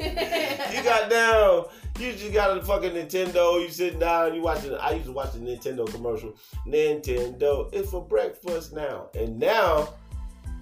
you 0.00 0.82
got 0.82 1.10
down. 1.10 1.66
You 1.98 2.12
just 2.12 2.32
got 2.32 2.56
a 2.56 2.62
fucking 2.62 2.92
Nintendo. 2.92 3.60
You 3.60 3.68
sitting 3.68 4.00
down. 4.00 4.34
You 4.34 4.42
watching. 4.42 4.74
I 4.74 4.92
used 4.92 5.06
to 5.06 5.12
watch 5.12 5.32
the 5.32 5.40
Nintendo 5.40 5.90
commercial. 5.90 6.36
Nintendo. 6.66 7.68
It's 7.72 7.90
for 7.90 8.04
breakfast 8.04 8.72
now. 8.72 9.08
And 9.14 9.38
now, 9.38 9.94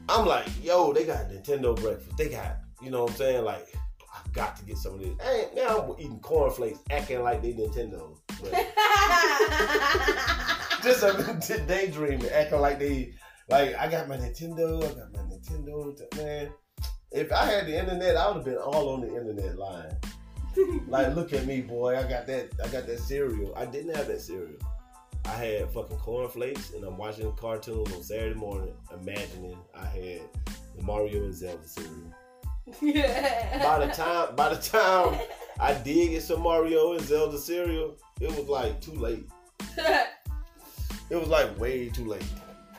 I'm 0.09 0.27
like, 0.27 0.49
yo, 0.63 0.93
they 0.93 1.05
got 1.05 1.31
Nintendo 1.31 1.81
breakfast. 1.81 2.17
They 2.17 2.29
got, 2.29 2.59
you 2.83 2.91
know 2.91 3.05
what 3.05 3.13
I'm 3.13 3.17
saying? 3.17 3.45
Like, 3.45 3.73
got 4.33 4.57
to 4.57 4.65
get 4.65 4.79
some 4.79 4.95
of 4.95 5.01
this. 5.01 5.15
Hey, 5.21 5.49
now 5.55 5.79
I'm 5.79 5.93
eating 5.99 6.21
cornflakes, 6.21 6.79
acting 6.91 7.23
like 7.23 7.43
they 7.43 7.53
Nintendo. 7.53 8.17
just 10.83 11.03
a 11.03 11.65
daydreaming, 11.67 12.31
acting 12.31 12.61
like 12.61 12.79
they, 12.79 13.13
like 13.49 13.75
I 13.77 13.89
got 13.89 14.09
my 14.09 14.17
Nintendo. 14.17 14.83
I 14.85 14.95
got 14.95 15.13
my 15.13 15.23
Nintendo. 15.23 16.17
Man, 16.17 16.51
if 17.11 17.33
I 17.33 17.47
had 17.47 17.67
the 17.67 17.79
internet, 17.79 18.17
I 18.17 18.29
would 18.29 18.37
have 18.37 18.45
been 18.45 18.57
all 18.57 18.91
on 18.91 19.01
the 19.01 19.09
internet 19.09 19.59
line. 19.59 19.97
like, 20.89 21.15
look 21.15 21.33
at 21.33 21.47
me, 21.47 21.61
boy. 21.61 21.97
I 21.97 22.03
got 22.03 22.27
that. 22.27 22.51
I 22.63 22.69
got 22.69 22.87
that 22.87 22.99
cereal. 22.99 23.53
I 23.57 23.67
didn't 23.67 23.95
have 23.95 24.09
that 24.09 24.21
cereal. 24.21 24.59
I 25.25 25.33
had 25.33 25.73
fucking 25.73 25.99
cornflakes, 25.99 26.73
and 26.73 26.85
I'm 26.85 26.97
watching 26.97 27.31
cartoons 27.33 27.93
on 27.93 28.03
Saturday 28.03 28.35
morning, 28.35 28.75
imagining 28.93 29.59
I 29.75 29.85
had 29.85 30.23
the 30.77 30.83
Mario 30.83 31.25
and 31.25 31.35
Zelda 31.35 31.67
cereal. 31.67 32.15
Yeah. 32.81 33.63
By 33.63 33.87
the 33.87 33.93
time, 33.93 34.37
by 34.37 34.55
the 34.55 34.61
time 34.61 35.19
I 35.61 35.75
did 35.75 36.11
get 36.11 36.23
some 36.23 36.43
Mario 36.43 36.93
and 36.93 37.03
Zelda 37.03 37.39
cereal, 37.39 37.97
it 38.21 38.29
was 38.31 38.49
like 38.49 38.81
too 38.81 38.93
late. 38.93 39.29
it 39.79 41.17
was 41.17 41.29
like 41.29 41.59
way 41.59 41.89
too 41.89 42.05
late. 42.05 42.25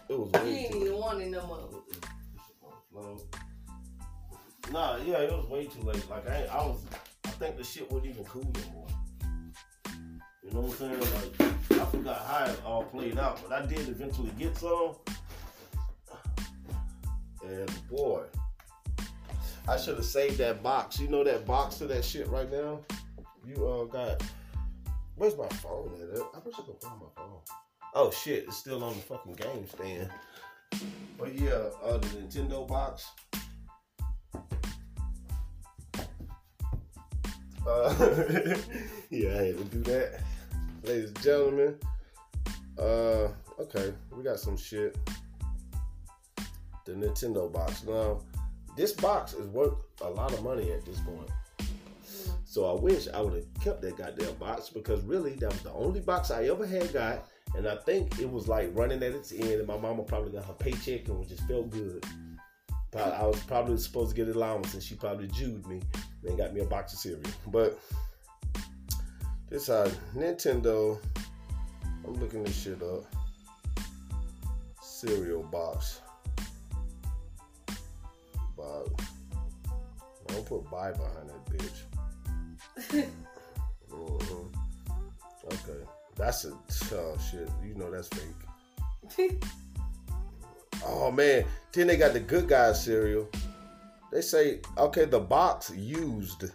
It 0.07 0.17
was 0.17 0.31
way. 0.31 0.49
You 0.49 0.57
ain't 0.57 0.75
even 0.75 0.97
wanting 0.97 1.31
no 1.31 1.45
more. 1.45 1.69
Nah, 4.71 4.97
yeah, 4.97 5.19
it 5.19 5.31
was 5.31 5.45
way 5.47 5.65
too 5.65 5.81
late. 5.81 6.07
Like 6.09 6.29
I, 6.29 6.45
I 6.45 6.57
was, 6.57 6.81
I 7.25 7.29
think 7.29 7.57
the 7.57 7.63
shit 7.63 7.91
wasn't 7.91 8.11
even 8.11 8.25
cool 8.25 8.51
anymore. 8.55 8.87
You 10.43 10.51
know 10.51 10.61
what 10.61 10.81
I'm 10.81 10.99
saying? 10.99 10.99
Like 10.99 11.81
I 11.81 11.85
forgot 11.85 12.25
how 12.25 12.45
it 12.45 12.61
all 12.65 12.83
played 12.83 13.17
out, 13.17 13.39
but 13.47 13.51
I 13.51 13.65
did 13.65 13.87
eventually 13.87 14.31
get 14.37 14.57
some. 14.57 14.95
And 17.45 17.89
boy, 17.89 18.23
I 19.67 19.77
should 19.77 19.95
have 19.97 20.05
saved 20.05 20.37
that 20.37 20.63
box. 20.63 20.99
You 20.99 21.07
know 21.07 21.23
that 21.23 21.45
box 21.45 21.81
of 21.81 21.89
that 21.89 22.03
shit 22.03 22.27
right 22.27 22.51
now. 22.51 22.79
You 23.45 23.67
uh 23.67 23.85
got. 23.85 24.23
Where's 25.15 25.37
my 25.37 25.47
phone 25.47 25.91
at? 26.01 26.19
I 26.19 26.39
wish 26.45 26.55
I 26.57 26.61
could 26.61 26.81
find 26.81 26.99
my 26.99 27.07
phone. 27.15 27.39
Oh 27.93 28.11
shit, 28.11 28.45
it's 28.47 28.57
still 28.57 28.83
on 28.83 28.93
the 28.93 29.01
fucking 29.01 29.33
game 29.33 29.67
stand. 29.67 30.09
But 31.17 31.33
yeah, 31.35 31.69
uh, 31.83 31.97
the 31.97 32.07
Nintendo 32.07 32.67
box. 32.67 33.09
Uh, 37.67 37.93
yeah, 39.09 39.39
I 39.39 39.43
had 39.47 39.57
to 39.57 39.63
do 39.65 39.83
that. 39.83 40.21
Ladies 40.83 41.09
and 41.09 41.21
gentlemen. 41.21 41.75
Uh, 42.77 43.27
okay, 43.59 43.93
we 44.15 44.23
got 44.23 44.39
some 44.39 44.55
shit. 44.55 44.97
The 46.85 46.93
Nintendo 46.93 47.51
box. 47.51 47.83
Now, 47.83 48.21
this 48.79 48.93
box 48.93 49.33
is 49.33 49.45
worth 49.47 49.73
a 50.03 50.09
lot 50.09 50.31
of 50.31 50.41
money 50.41 50.71
at 50.71 50.85
this 50.85 51.01
point. 51.01 51.29
So 52.45 52.65
I 52.65 52.79
wish 52.79 53.09
I 53.09 53.19
would 53.19 53.33
have 53.33 53.53
kept 53.61 53.81
that 53.81 53.97
goddamn 53.97 54.35
box 54.35 54.69
because 54.69 55.03
really 55.03 55.33
that 55.33 55.51
was 55.51 55.61
the 55.63 55.73
only 55.73 55.99
box 55.99 56.31
I 56.31 56.45
ever 56.45 56.65
had 56.65 56.93
got. 56.93 57.27
And 57.57 57.67
I 57.67 57.75
think 57.75 58.19
it 58.19 58.31
was 58.31 58.47
like 58.47 58.69
running 58.73 59.03
at 59.03 59.11
its 59.11 59.33
end, 59.33 59.51
and 59.51 59.67
my 59.67 59.75
mama 59.75 60.03
probably 60.03 60.31
got 60.31 60.45
her 60.45 60.53
paycheck 60.53 61.09
and 61.09 61.27
just 61.27 61.45
felt 61.45 61.69
good. 61.71 62.05
But 62.91 63.13
I 63.15 63.25
was 63.25 63.43
probably 63.43 63.77
supposed 63.79 64.15
to 64.15 64.25
get 64.25 64.33
allowance, 64.33 64.73
and 64.73 64.81
she 64.81 64.95
probably 64.95 65.27
jewed 65.27 65.67
me 65.67 65.81
and 66.25 66.37
got 66.37 66.53
me 66.53 66.61
a 66.61 66.65
box 66.65 66.93
of 66.93 66.99
cereal. 66.99 67.21
But 67.47 67.77
this 69.49 69.67
uh 69.67 69.91
Nintendo. 70.15 70.97
I'm 72.07 72.13
looking 72.13 72.45
this 72.45 72.57
shit 72.57 72.81
up. 72.81 73.03
Cereal 74.81 75.43
box. 75.43 75.99
I 78.69 80.33
don't 80.33 80.45
put 80.45 80.69
buy 80.69 80.91
behind 80.91 81.29
that 81.29 81.45
bitch. 81.45 81.79
mm-hmm. 83.91 84.59
Okay. 85.45 85.83
That's 86.15 86.45
a 86.45 86.53
oh 86.93 87.17
shit. 87.31 87.49
You 87.65 87.75
know 87.75 87.91
that's 87.91 88.07
fake. 88.09 89.41
oh 90.85 91.11
man. 91.11 91.45
Then 91.71 91.87
they 91.87 91.97
got 91.97 92.13
the 92.13 92.19
good 92.19 92.47
guys 92.47 92.83
cereal. 92.83 93.27
They 94.11 94.21
say, 94.21 94.61
okay, 94.77 95.05
the 95.05 95.19
box 95.19 95.71
used. 95.75 96.45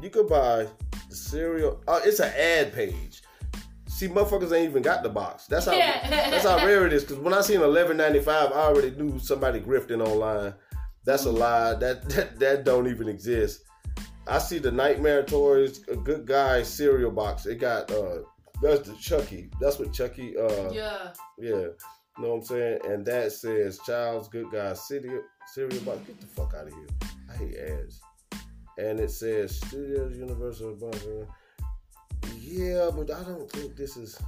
You 0.00 0.10
could 0.10 0.28
buy 0.28 0.66
the 1.08 1.16
cereal. 1.16 1.80
Oh, 1.88 2.00
it's 2.04 2.20
an 2.20 2.32
ad 2.36 2.74
page. 2.74 3.15
See, 3.96 4.08
motherfuckers 4.08 4.52
ain't 4.52 4.68
even 4.68 4.82
got 4.82 5.02
the 5.02 5.08
box. 5.08 5.46
That's 5.46 5.64
how 5.64 5.72
yeah. 5.72 6.06
that's 6.30 6.44
how 6.44 6.58
rare 6.58 6.86
it 6.86 6.92
is. 6.92 7.02
Because 7.02 7.16
when 7.16 7.32
I 7.32 7.40
seen 7.40 7.62
eleven 7.62 7.96
ninety 7.96 8.20
five, 8.20 8.52
I 8.52 8.66
already 8.66 8.90
knew 8.90 9.18
somebody 9.18 9.58
grifting 9.58 10.06
online. 10.06 10.52
That's 11.06 11.24
a 11.24 11.32
lie. 11.32 11.72
That 11.74 12.06
that, 12.10 12.38
that 12.38 12.64
don't 12.64 12.88
even 12.88 13.08
exist. 13.08 13.62
I 14.28 14.36
see 14.36 14.58
the 14.58 14.70
Nightmare 14.70 15.22
Toys, 15.22 15.80
a 15.88 15.96
good 15.96 16.26
guy 16.26 16.62
cereal 16.62 17.10
box. 17.10 17.46
It 17.46 17.56
got 17.56 17.90
uh 17.90 18.18
that's 18.60 18.86
the 18.86 18.94
Chucky. 18.96 19.48
That's 19.62 19.78
what 19.78 19.94
Chucky 19.94 20.36
uh 20.36 20.70
Yeah. 20.72 21.12
Yeah. 21.38 21.68
You 22.18 22.22
know 22.22 22.28
what 22.28 22.36
I'm 22.36 22.42
saying? 22.42 22.78
And 22.84 23.06
that 23.06 23.32
says 23.32 23.80
Child's 23.86 24.28
Good 24.28 24.50
Guy 24.52 24.74
cereal 24.74 25.22
cereal 25.54 25.82
box. 25.84 26.00
Get 26.06 26.20
the 26.20 26.26
fuck 26.26 26.52
out 26.54 26.66
of 26.66 26.74
here. 26.74 26.86
I 27.30 27.36
hate 27.36 27.56
ads. 27.56 28.00
and 28.78 29.00
it 29.00 29.10
says 29.10 29.56
Studios 29.56 30.16
Universal. 30.18 30.74
blah, 30.76 30.90
blah, 30.90 31.00
blah. 31.00 31.26
Yeah, 32.34 32.90
but 32.94 33.10
I 33.10 33.22
don't 33.22 33.50
think 33.50 33.76
this 33.76 33.96
is. 33.96 34.18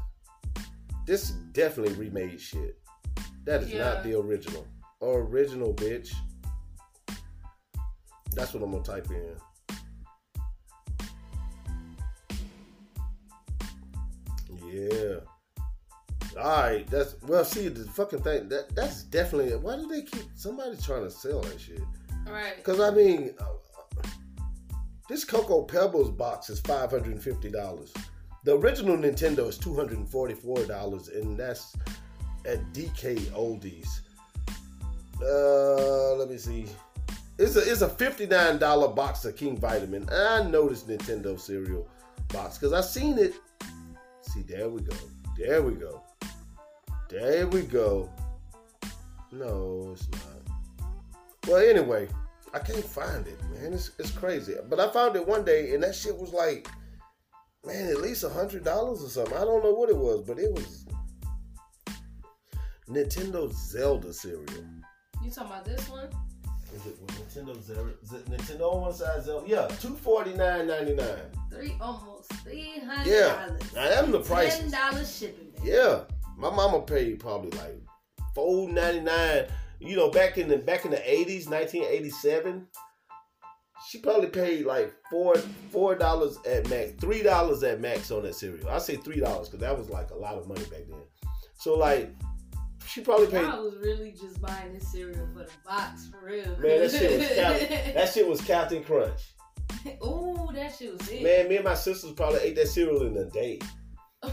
This 1.06 1.30
is 1.30 1.36
definitely 1.52 1.94
remade 1.94 2.40
shit. 2.40 2.78
That 3.44 3.62
is 3.62 3.70
Yeah. 3.70 3.94
not 3.94 4.04
the 4.04 4.18
original. 4.18 4.66
Original, 5.00 5.72
bitch. 5.74 6.12
That's 8.34 8.52
what 8.52 8.62
I'm 8.62 8.70
gonna 8.72 8.84
type 8.84 9.10
in. 9.10 9.36
Yeah. 14.66 15.20
All 16.40 16.62
right. 16.62 16.86
That's 16.88 17.14
well. 17.22 17.44
See 17.44 17.68
the 17.68 17.84
fucking 17.84 18.20
thing. 18.22 18.48
That 18.48 18.74
that's 18.74 19.02
definitely. 19.04 19.54
Why 19.56 19.76
do 19.76 19.86
they 19.88 20.02
keep 20.02 20.26
somebody 20.34 20.76
trying 20.76 21.04
to 21.04 21.10
sell 21.10 21.40
that 21.40 21.60
shit? 21.60 21.80
All 22.26 22.32
right. 22.32 22.56
Because 22.56 22.80
I 22.80 22.90
mean, 22.90 23.34
uh, 23.38 23.44
this 25.08 25.24
Cocoa 25.24 25.62
Pebbles 25.62 26.10
box 26.10 26.50
is 26.50 26.60
five 26.60 26.90
hundred 26.90 27.12
and 27.12 27.22
fifty 27.22 27.50
dollars. 27.50 27.92
The 28.44 28.56
original 28.56 28.96
Nintendo 28.96 29.48
is 29.48 29.58
two 29.58 29.74
hundred 29.74 29.98
and 31.08 31.36
that's 31.36 31.74
at 32.46 32.72
DK 32.72 33.18
Oldies. 33.32 34.00
Uh, 35.20 36.14
let 36.14 36.30
me 36.30 36.38
see. 36.38 36.66
It's 37.38 37.56
a 37.56 37.60
it's 37.60 37.82
a 37.82 37.88
fifty-nine 37.88 38.58
dollar 38.58 38.88
box 38.88 39.24
of 39.24 39.36
King 39.36 39.58
Vitaman. 39.58 40.12
I 40.12 40.48
know 40.48 40.68
this 40.68 40.84
Nintendo 40.84 41.38
cereal 41.38 41.88
box 42.28 42.58
because 42.58 42.72
I 42.72 42.80
seen 42.80 43.18
it. 43.18 43.34
See, 44.22 44.42
there 44.42 44.68
we 44.68 44.82
go. 44.82 44.96
There 45.36 45.62
we 45.62 45.72
go. 45.72 46.02
There 47.08 47.46
we 47.46 47.62
go. 47.62 48.10
No, 49.32 49.90
it's 49.92 50.08
not. 50.10 50.86
Well, 51.46 51.56
anyway, 51.56 52.08
I 52.54 52.58
can't 52.58 52.84
find 52.84 53.26
it, 53.26 53.38
man. 53.50 53.72
It's, 53.72 53.92
it's 53.98 54.10
crazy. 54.10 54.54
But 54.68 54.80
I 54.80 54.90
found 54.90 55.16
it 55.16 55.26
one 55.26 55.44
day, 55.44 55.74
and 55.74 55.82
that 55.82 55.94
shit 55.94 56.16
was 56.16 56.32
like, 56.32 56.68
man, 57.64 57.88
at 57.88 58.00
least 58.00 58.24
a 58.24 58.28
hundred 58.28 58.64
dollars 58.64 59.02
or 59.04 59.08
something. 59.08 59.36
I 59.36 59.44
don't 59.44 59.62
know 59.62 59.72
what 59.72 59.90
it 59.90 59.96
was, 59.96 60.22
but 60.22 60.38
it 60.38 60.52
was 60.52 60.86
Nintendo 62.88 63.52
Zelda 63.52 64.12
cereal. 64.12 64.44
You 65.22 65.30
talking 65.30 65.50
about 65.52 65.64
this 65.64 65.88
one? 65.88 66.08
Is 66.74 66.86
it 66.86 66.96
was 67.00 67.16
Nintendo 67.16 67.62
Zelda? 67.62 67.92
Nintendo 68.30 68.72
on 68.74 68.80
one 68.82 68.94
side 68.94 69.22
Zelda? 69.22 69.48
Yeah, 69.48 69.66
two 69.80 69.94
forty 69.94 70.34
nine 70.34 70.66
ninety 70.66 70.94
nine. 70.94 71.18
Three 71.50 71.74
almost 71.80 72.32
three 72.44 72.78
hundred 72.84 73.10
Yeah. 73.10 73.48
I 73.76 73.88
am 73.92 74.10
the 74.10 74.20
Ten 74.22 74.70
dollars 74.70 75.16
shipping. 75.18 75.50
baby. 75.56 75.70
Yeah, 75.70 76.00
my 76.36 76.50
mama 76.50 76.80
paid 76.82 77.20
probably 77.20 77.50
like 77.58 77.80
four 78.34 78.68
ninety 78.70 79.00
nine. 79.00 79.46
You 79.80 79.96
know, 79.96 80.10
back 80.10 80.38
in 80.38 80.48
the 80.48 80.58
back 80.58 80.84
in 80.84 80.90
the 80.90 81.10
eighties, 81.10 81.48
nineteen 81.48 81.84
eighty 81.84 82.10
seven, 82.10 82.66
she 83.88 83.98
probably 83.98 84.28
paid 84.28 84.66
like 84.66 84.92
four 85.10 85.36
four 85.70 85.94
dollars 85.94 86.38
at 86.46 86.68
max, 86.68 86.92
three 87.00 87.22
dollars 87.22 87.62
at 87.62 87.80
max 87.80 88.10
on 88.10 88.22
that 88.24 88.34
cereal. 88.34 88.68
I 88.68 88.78
say 88.78 88.96
three 88.96 89.20
dollars 89.20 89.48
because 89.48 89.60
that 89.60 89.76
was 89.78 89.88
like 89.88 90.10
a 90.10 90.16
lot 90.16 90.34
of 90.34 90.48
money 90.48 90.64
back 90.64 90.82
then. 90.88 91.00
So 91.56 91.76
like, 91.76 92.12
she 92.86 93.02
probably 93.02 93.28
paid. 93.28 93.44
I 93.44 93.58
was 93.58 93.76
really 93.76 94.12
just 94.12 94.40
buying 94.40 94.72
this 94.72 94.90
cereal 94.90 95.28
for 95.32 95.40
the 95.40 95.50
box 95.64 96.08
for 96.08 96.26
real. 96.26 96.46
Man, 96.58 96.80
that 96.80 96.90
shit 96.90 97.18
was 97.18 97.28
Cap- 97.34 97.94
that 97.94 98.12
shit 98.12 98.28
was 98.28 98.40
Captain 98.40 98.82
Crunch. 98.82 99.34
Ooh, 100.04 100.48
that 100.54 100.74
shit 100.74 100.98
was 100.98 101.08
it. 101.08 101.22
Man, 101.22 101.48
me 101.48 101.56
and 101.56 101.64
my 101.64 101.74
sisters 101.74 102.12
probably 102.12 102.40
ate 102.40 102.56
that 102.56 102.68
cereal 102.68 103.06
in 103.06 103.16
a 103.16 103.26
day. 103.26 103.60
you 104.24 104.30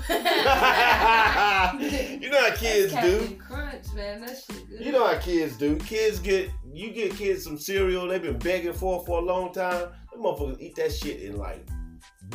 know 2.30 2.42
how 2.42 2.56
kids 2.56 2.92
do. 2.92 3.38
Crunch, 3.38 3.94
man. 3.94 4.22
That 4.22 4.36
shit 4.36 4.68
good. 4.68 4.84
You 4.84 4.92
know 4.92 5.06
how 5.06 5.20
kids 5.20 5.58
do. 5.58 5.76
Kids 5.78 6.18
get 6.18 6.50
you 6.74 6.92
get 6.92 7.16
kids 7.16 7.44
some 7.44 7.60
cereal 7.60 8.08
they've 8.08 8.22
been 8.22 8.40
begging 8.40 8.74
for 8.74 9.06
for 9.06 9.20
a 9.20 9.22
long 9.22 9.54
time. 9.54 9.90
Them 10.12 10.24
motherfuckers 10.24 10.60
eat 10.60 10.76
that 10.78 10.92
shit 10.92 11.22
in 11.22 11.38
like 11.38 11.70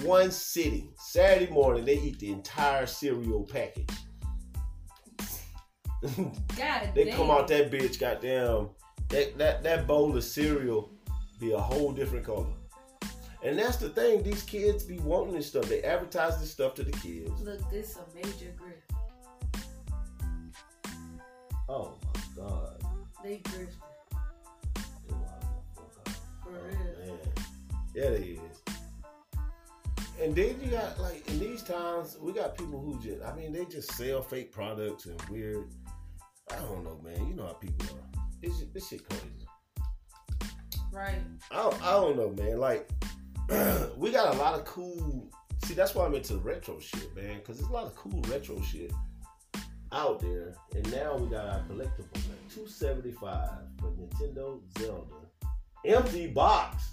one 0.02 0.30
sitting. 0.30 0.92
Saturday 0.96 1.50
morning 1.50 1.84
they 1.84 1.98
eat 1.98 2.20
the 2.20 2.30
entire 2.30 2.86
cereal 2.86 3.42
package. 3.42 3.90
God 6.56 6.90
they 6.94 7.04
damn. 7.06 7.16
come 7.16 7.32
out 7.32 7.48
that 7.48 7.72
bitch, 7.72 7.98
goddamn. 7.98 8.70
That 9.08 9.36
that 9.38 9.64
that 9.64 9.88
bowl 9.88 10.16
of 10.16 10.22
cereal 10.22 10.92
be 11.40 11.50
a 11.50 11.58
whole 11.58 11.90
different 11.90 12.24
color. 12.24 12.46
And 13.42 13.58
that's 13.58 13.76
the 13.76 13.88
thing, 13.88 14.22
these 14.22 14.42
kids 14.42 14.82
be 14.84 14.98
wanting 14.98 15.34
this 15.34 15.46
stuff. 15.46 15.64
They 15.66 15.82
advertise 15.82 16.38
this 16.40 16.50
stuff 16.50 16.74
to 16.74 16.82
the 16.82 16.92
kids. 16.92 17.40
Look, 17.40 17.70
this 17.70 17.90
is 17.90 17.96
a 17.98 18.14
major 18.14 18.52
grip. 18.56 18.82
Oh 21.68 21.94
my 22.14 22.20
god. 22.36 22.82
They 23.22 23.38
grifted. 23.38 23.68
For 25.08 25.16
Oh, 26.48 26.52
real. 26.52 27.06
man. 27.06 27.18
Yeah, 27.94 28.10
they 28.10 28.38
is. 28.38 28.58
And 30.20 30.34
then 30.36 30.60
you 30.62 30.70
got 30.70 31.00
like 31.00 31.26
in 31.28 31.38
these 31.38 31.62
times, 31.62 32.18
we 32.20 32.32
got 32.32 32.58
people 32.58 32.78
who 32.80 33.00
just 33.00 33.22
I 33.24 33.34
mean 33.34 33.52
they 33.52 33.64
just 33.64 33.92
sell 33.92 34.20
fake 34.20 34.52
products 34.52 35.06
and 35.06 35.20
weird. 35.30 35.68
I 36.50 36.56
don't 36.56 36.84
know, 36.84 37.00
man. 37.02 37.26
You 37.26 37.34
know 37.34 37.46
how 37.46 37.52
people 37.54 37.86
are. 37.96 38.20
This 38.42 38.58
shit, 38.58 38.74
this 38.74 38.88
shit 38.88 39.08
crazy. 39.08 39.46
Right. 40.92 41.20
I 41.52 41.56
don't, 41.56 41.82
I 41.82 41.92
don't 41.92 42.16
know, 42.16 42.30
man. 42.42 42.58
Like 42.58 42.90
we 43.96 44.12
got 44.12 44.34
a 44.34 44.38
lot 44.38 44.54
of 44.54 44.64
cool. 44.64 45.28
See, 45.64 45.74
that's 45.74 45.94
why 45.94 46.06
I'm 46.06 46.14
into 46.14 46.36
retro 46.36 46.78
shit, 46.78 47.14
man. 47.16 47.38
Because 47.38 47.58
there's 47.58 47.68
a 47.68 47.72
lot 47.72 47.86
of 47.86 47.94
cool 47.96 48.22
retro 48.28 48.60
shit 48.62 48.92
out 49.92 50.20
there. 50.20 50.54
And 50.74 50.90
now 50.92 51.16
we 51.16 51.28
got 51.28 51.46
our 51.46 51.60
collectible, 51.68 52.14
at 52.14 52.50
275 52.50 53.48
for 53.78 53.86
Nintendo 53.88 54.60
Zelda. 54.78 55.14
Empty 55.84 56.28
box, 56.28 56.90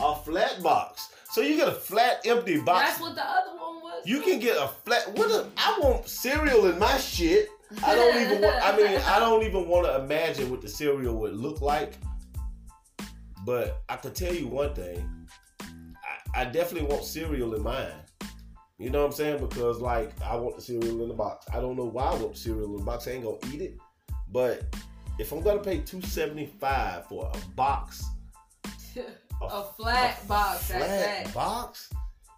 a 0.00 0.14
flat 0.14 0.62
box. 0.62 1.10
So 1.30 1.42
you 1.42 1.56
get 1.56 1.68
a 1.68 1.72
flat, 1.72 2.22
empty 2.24 2.60
box. 2.60 2.88
That's 2.88 3.00
what 3.00 3.14
the 3.14 3.24
other 3.24 3.50
one 3.58 3.82
was. 3.82 4.02
You 4.06 4.20
can 4.22 4.38
get 4.38 4.56
a 4.56 4.68
flat. 4.68 5.14
What? 5.16 5.30
A, 5.30 5.46
I 5.56 5.78
want 5.82 6.08
cereal 6.08 6.70
in 6.70 6.78
my 6.78 6.96
shit. 6.96 7.48
I 7.84 7.94
don't 7.94 8.16
even 8.16 8.40
want. 8.40 8.56
I 8.62 8.76
mean, 8.76 9.00
I 9.06 9.18
don't 9.18 9.42
even 9.42 9.68
want 9.68 9.86
to 9.86 9.96
imagine 10.02 10.50
what 10.50 10.62
the 10.62 10.68
cereal 10.68 11.16
would 11.16 11.34
look 11.34 11.60
like. 11.60 11.94
But 13.44 13.82
I 13.88 13.96
can 13.96 14.14
tell 14.14 14.32
you 14.32 14.48
one 14.48 14.74
thing. 14.74 15.28
I, 16.34 16.44
definitely 16.44 16.88
want 16.88 17.04
cereal 17.04 17.54
in 17.54 17.62
mine. 17.62 17.92
You 18.78 18.90
know 18.90 19.00
what 19.00 19.06
I'm 19.06 19.12
saying? 19.12 19.40
Because 19.40 19.80
like 19.80 20.12
I 20.22 20.36
want 20.36 20.56
the 20.56 20.62
cereal 20.62 21.02
in 21.02 21.08
the 21.08 21.14
box. 21.14 21.46
I 21.52 21.60
don't 21.60 21.76
know 21.76 21.84
why 21.84 22.04
I 22.04 22.14
want 22.14 22.34
the 22.34 22.38
cereal 22.38 22.72
in 22.72 22.76
the 22.76 22.84
box. 22.84 23.08
I 23.08 23.12
ain't 23.12 23.24
gonna 23.24 23.38
eat 23.52 23.60
it. 23.60 23.78
But 24.30 24.64
if 25.18 25.32
I'm 25.32 25.42
gonna 25.42 25.58
pay 25.58 25.78
two 25.78 26.00
seventy 26.02 26.46
five 26.46 27.06
for 27.06 27.30
a 27.32 27.48
box, 27.56 28.04
a 29.42 29.62
flat 29.62 30.26
box. 30.28 30.66
flat 30.66 30.80
That's 30.80 31.24
that. 31.24 31.34
box, 31.34 31.90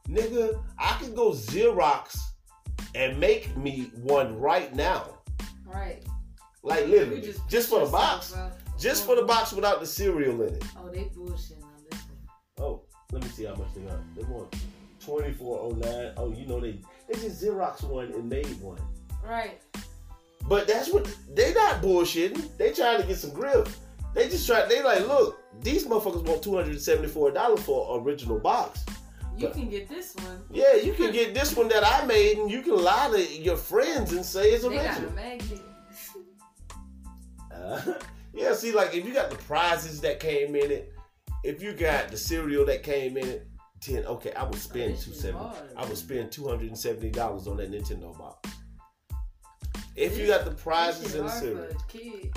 nigga, 0.09 0.63
I 0.79 0.97
can 0.99 1.15
go 1.15 1.33
Xerox 1.33 2.19
and 2.95 3.19
make 3.21 3.55
me 3.57 3.91
one 4.03 4.39
right 4.39 4.75
now. 4.75 5.19
Right. 5.67 6.05
Like 6.63 6.87
literally, 6.89 7.23
just, 7.23 7.49
put 7.49 7.81
for 7.81 7.87
the 7.87 7.91
box, 7.91 8.35
just 8.79 9.05
oh. 9.05 9.07
for 9.07 9.21
the 9.21 9.27
box 9.27 9.53
without 9.53 9.81
the 9.81 9.87
cereal 9.87 10.43
in 10.43 10.55
it. 10.55 10.65
Oh, 10.77 10.89
they 10.89 11.05
bullshitting 11.05 11.63
on 11.63 11.73
this 11.91 12.01
one. 12.01 12.19
Oh, 12.59 12.83
let 13.13 13.23
me 13.23 13.29
see 13.31 13.45
how 13.45 13.55
much 13.55 13.75
they 13.75 13.83
got. 13.83 13.99
They 14.15 14.23
want 14.25 14.55
twenty 15.05 15.33
four 15.33 15.59
oh 15.61 15.71
nine. 15.71 16.13
Oh, 16.17 16.33
you 16.33 16.47
know 16.47 16.61
they 16.61 16.81
they 17.09 17.15
just 17.15 17.43
Xerox 17.43 17.83
one 17.83 18.07
and 18.13 18.29
made 18.29 18.61
one. 18.61 18.81
Right. 19.25 19.61
But 20.49 20.67
that's 20.67 20.93
what 20.93 21.09
they 21.35 21.53
not 21.55 21.83
bullshitting. 21.83 22.57
They 22.57 22.73
trying 22.73 23.01
to 23.01 23.07
get 23.07 23.19
some 23.19 23.33
grip. 23.33 23.69
They 24.15 24.29
just 24.29 24.47
try. 24.47 24.67
They 24.67 24.83
like, 24.83 25.07
look, 25.07 25.41
these 25.63 25.87
motherfuckers 25.87 26.25
want 26.27 26.43
two 26.43 26.55
hundred 26.57 26.81
seventy 26.81 27.09
four 27.09 27.31
dollars 27.31 27.63
for 27.63 27.97
an 27.99 28.05
original 28.05 28.39
box. 28.39 28.85
You 29.37 29.47
But- 29.47 29.55
can 29.57 29.71
get 29.71 29.89
this 29.89 30.15
one. 30.17 30.43
Yeah, 30.51 30.75
you 30.75 30.93
can 30.93 31.13
get 31.13 31.35
this 31.35 31.57
one 31.57 31.69
that 31.69 31.85
I 31.87 32.05
made, 32.05 32.39
and 32.39 32.51
you 32.51 32.63
can 32.63 32.77
lie 32.83 33.11
to 33.13 33.41
your 33.41 33.57
friends 33.57 34.13
and 34.13 34.25
say 34.25 34.51
it's 34.53 34.65
original. 34.65 35.11
They 35.13 35.39
got 35.39 35.59
a. 35.59 35.61
Uh, 37.53 37.95
yeah, 38.33 38.55
see, 38.55 38.73
like 38.73 38.95
if 38.95 39.05
you 39.05 39.13
got 39.13 39.29
the 39.29 39.37
prizes 39.37 40.01
that 40.01 40.19
came 40.19 40.55
in 40.57 40.71
it, 40.71 40.95
if 41.45 41.63
you 41.63 41.73
got 41.73 42.09
the 42.09 42.17
cereal 42.17 42.65
that 42.67 42.83
came 42.83 43.17
in 43.17 43.27
it, 43.27 43.47
then 43.87 44.05
okay, 44.07 44.33
I 44.35 44.45
would 44.45 44.59
spend 44.59 44.99
two 44.99 45.13
seventy. 45.13 45.45
I 45.77 45.85
would 45.87 45.97
spend 45.97 46.31
two 46.33 46.47
hundred 46.49 46.69
and 46.69 46.79
seventy 46.79 47.11
dollars 47.11 47.47
on 47.47 47.57
that 47.59 47.71
Nintendo 47.71 48.17
box. 48.17 48.51
If 49.97 50.17
you 50.19 50.27
got 50.27 50.45
the 50.45 50.53
prizes 50.53 51.15
in 51.15 51.25
the 51.25 51.31
cereal, 51.31 51.65
for 51.67 51.71
a 51.77 51.79
kid. 51.89 52.33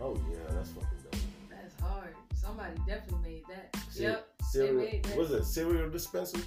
oh 0.00 0.16
yeah, 0.30 0.38
that's 0.50 0.70
fucking 0.70 0.88
dope. 1.10 1.20
That's 1.50 1.80
hard. 1.80 2.14
Somebody 2.34 2.74
definitely 2.86 3.30
made 3.30 3.42
that. 3.48 3.76
Ce- 3.90 4.00
Yep. 4.00 4.28
Cereal, 4.50 4.74
made 4.74 5.02
that. 5.04 5.16
was 5.16 5.30
it 5.32 5.44
cereal 5.44 5.88
dispenser? 5.90 6.38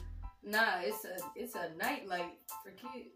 Nah, 0.44 0.80
it's 0.82 1.04
a 1.06 1.18
it's 1.36 1.56
a 1.56 1.70
nightlight 1.78 2.38
for 2.64 2.72
kids. 2.72 3.10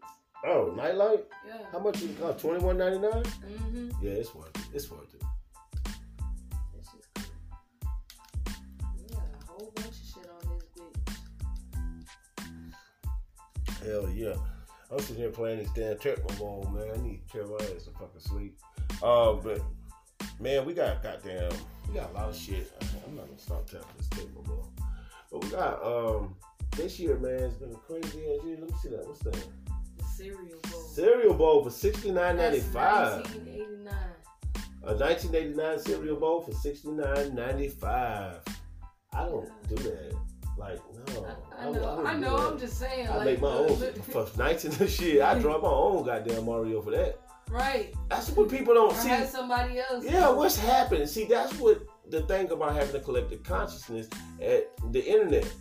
Oh, 0.46 0.74
nightlight. 0.76 1.24
Yeah. 1.46 1.58
How 1.72 1.78
much 1.78 1.96
is 1.96 2.10
it 2.10 2.20
cost? 2.20 2.40
Twenty 2.40 2.62
one 2.62 2.76
ninety 2.76 2.98
nine. 2.98 3.22
Mm-hmm. 3.22 3.90
Yeah, 4.02 4.10
it's 4.12 4.34
worth 4.34 4.50
it. 4.56 4.62
It's 4.74 4.90
worth 4.90 5.14
it. 5.14 5.22
Hell 13.84 14.08
yeah. 14.10 14.34
I'm 14.90 14.98
sitting 15.00 15.16
here 15.16 15.30
playing 15.30 15.58
this 15.58 15.68
damn 15.70 15.96
Tecmo 15.96 16.72
man. 16.72 16.88
I 16.94 17.02
need 17.02 17.20
to 17.28 17.38
tell 17.38 17.48
my 17.48 17.56
ass 17.56 17.84
to 17.84 17.90
fucking 17.90 18.20
sleep. 18.20 18.58
Uh, 19.02 19.34
but 19.34 19.60
man, 20.40 20.64
we 20.64 20.72
got 20.72 21.02
goddamn, 21.02 21.52
we 21.88 21.94
got 21.94 22.10
a 22.10 22.14
lot 22.14 22.28
of 22.30 22.36
shit. 22.36 22.72
I'm 23.06 23.16
not 23.16 23.26
gonna 23.26 23.38
stop 23.38 23.68
tapping 23.68 23.86
this 23.98 24.08
table, 24.08 24.42
bro. 24.42 24.66
But 25.30 25.44
we 25.44 25.50
got 25.50 25.84
um 25.84 26.36
this 26.76 26.98
year, 26.98 27.18
man, 27.18 27.42
it's 27.42 27.54
been 27.54 27.72
a 27.72 27.74
crazy 27.74 28.06
ass 28.06 28.44
year. 28.44 28.56
Let 28.60 28.70
me 28.70 28.76
see 28.82 28.88
that. 28.90 29.06
What's 29.06 29.20
that? 29.20 29.32
The 29.32 30.04
cereal 30.16 30.60
bowl. 30.70 30.80
Cereal 30.80 31.34
bowl 31.34 31.64
for 31.64 31.70
sixty 31.70 32.10
nine 32.10 32.36
ninety 32.36 32.60
five. 32.60 33.22
1989. 33.22 33.94
A 34.86 34.94
nineteen 34.94 35.34
eighty 35.34 35.54
nine 35.54 35.78
cereal 35.78 36.16
bowl 36.16 36.40
for 36.40 36.52
sixty 36.52 36.88
nine 36.90 37.34
ninety 37.34 37.68
five. 37.68 38.40
I 39.12 39.26
don't 39.26 39.50
do 39.68 39.76
that. 39.76 40.14
Like 40.56 40.78
no, 41.08 41.26
I, 41.58 41.62
I 41.66 41.70
know. 41.70 41.70
wouldn't 41.72 42.06
I 42.06 42.16
know. 42.16 42.36
I'm 42.36 42.58
just 42.58 42.78
saying. 42.78 43.08
I 43.08 43.16
like, 43.16 43.24
make 43.26 43.40
my 43.40 43.48
own 43.48 43.76
for 44.10 44.26
nineteen 44.38 44.70
shit. 44.88 45.20
I 45.20 45.38
draw 45.38 45.60
my 45.60 45.68
own 45.68 46.04
goddamn 46.04 46.44
Mario 46.46 46.80
for 46.80 46.90
that. 46.92 47.18
Right. 47.50 47.92
That's 48.08 48.30
what 48.30 48.48
people 48.48 48.74
don't 48.74 48.92
Or 48.92 48.96
see. 48.96 49.08
have 49.08 49.28
somebody 49.28 49.78
else. 49.78 50.04
Yeah, 50.04 50.30
what's 50.30 50.56
happening? 50.58 51.06
See, 51.06 51.24
that's 51.26 51.54
what 51.58 51.82
the 52.08 52.22
thing 52.22 52.50
about 52.50 52.74
having 52.74 52.96
a 52.96 53.00
collective 53.04 53.42
consciousness 53.42 54.08
at 54.40 54.70
the 54.92 55.04
internet. 55.04 55.52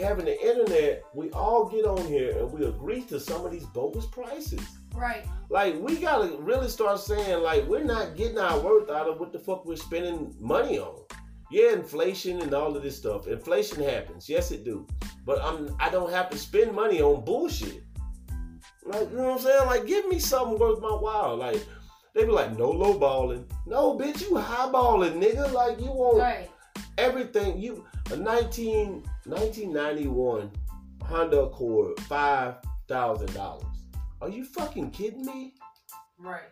Having 0.00 0.26
the 0.26 0.40
internet, 0.48 1.04
we 1.12 1.30
all 1.30 1.68
get 1.68 1.84
on 1.84 2.04
here 2.06 2.38
and 2.38 2.52
we 2.52 2.64
agree 2.66 3.02
to 3.02 3.18
some 3.18 3.44
of 3.44 3.50
these 3.52 3.66
bogus 3.66 4.06
prices. 4.06 4.60
Right. 4.94 5.26
Like 5.48 5.76
we 5.80 5.96
gotta 5.96 6.36
really 6.38 6.68
start 6.68 7.00
saying 7.00 7.42
like 7.42 7.66
we're 7.66 7.84
not 7.84 8.16
getting 8.16 8.38
our 8.38 8.58
worth 8.60 8.90
out 8.90 9.08
of 9.08 9.18
what 9.20 9.32
the 9.32 9.38
fuck 9.38 9.64
we're 9.66 9.76
spending 9.76 10.34
money 10.40 10.78
on. 10.78 11.00
Yeah, 11.50 11.72
inflation 11.72 12.40
and 12.42 12.52
all 12.52 12.76
of 12.76 12.82
this 12.82 12.96
stuff. 12.96 13.26
Inflation 13.26 13.82
happens, 13.82 14.28
yes 14.28 14.50
it 14.50 14.64
do. 14.64 14.86
But 15.24 15.42
I'm 15.42 15.74
I 15.80 15.88
don't 15.90 16.10
have 16.12 16.28
to 16.30 16.38
spend 16.38 16.74
money 16.74 17.00
on 17.00 17.24
bullshit. 17.24 17.82
Like 18.84 19.10
you 19.10 19.16
know 19.16 19.24
what 19.24 19.32
I'm 19.32 19.38
saying? 19.40 19.66
Like 19.66 19.86
give 19.86 20.06
me 20.08 20.18
something 20.18 20.58
worth 20.58 20.80
my 20.80 20.88
while. 20.90 21.36
Like 21.36 21.64
they 22.14 22.24
be 22.24 22.30
like 22.32 22.56
no 22.58 22.70
low 22.70 22.98
balling. 22.98 23.46
No 23.66 23.96
bitch, 23.98 24.22
you 24.28 24.36
high 24.36 24.70
balling, 24.70 25.20
nigga. 25.20 25.52
Like 25.52 25.78
you 25.80 25.86
want 25.92 26.18
Right. 26.18 26.50
everything 26.98 27.58
you 27.58 27.84
a 28.10 28.16
19 28.16 29.02
1991 29.26 30.50
Honda 31.04 31.40
Accord 31.42 31.98
five 32.00 32.56
thousand 32.88 33.32
dollars. 33.34 33.64
Are 34.20 34.28
you 34.28 34.44
fucking 34.44 34.90
kidding 34.90 35.24
me? 35.24 35.54
Right. 36.18 36.42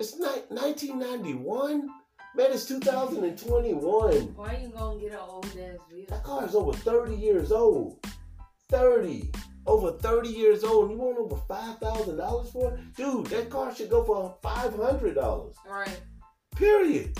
It's 0.00 0.18
ni- 0.18 0.44
1991. 0.48 1.88
Man, 2.36 2.52
it's 2.52 2.64
2021. 2.66 3.80
Why 3.80 4.54
are 4.54 4.60
you 4.60 4.68
gonna 4.68 5.00
get 5.00 5.12
an 5.12 5.18
old 5.18 5.46
ass 5.46 5.52
vehicle? 5.90 6.06
That 6.08 6.22
car 6.22 6.46
is 6.46 6.54
over 6.54 6.72
30 6.72 7.16
years 7.16 7.50
old. 7.50 7.98
30. 8.68 9.32
Over 9.66 9.92
30 9.92 10.28
years 10.28 10.62
old. 10.62 10.90
And 10.90 10.92
you 10.92 10.98
want 10.98 11.18
over 11.18 11.36
$5,000 11.48 12.52
for 12.52 12.74
it? 12.74 12.94
Dude, 12.96 13.26
that 13.26 13.50
car 13.50 13.74
should 13.74 13.90
go 13.90 14.04
for 14.04 14.36
$500. 14.44 15.54
Right. 15.68 16.00
Period. 16.54 17.18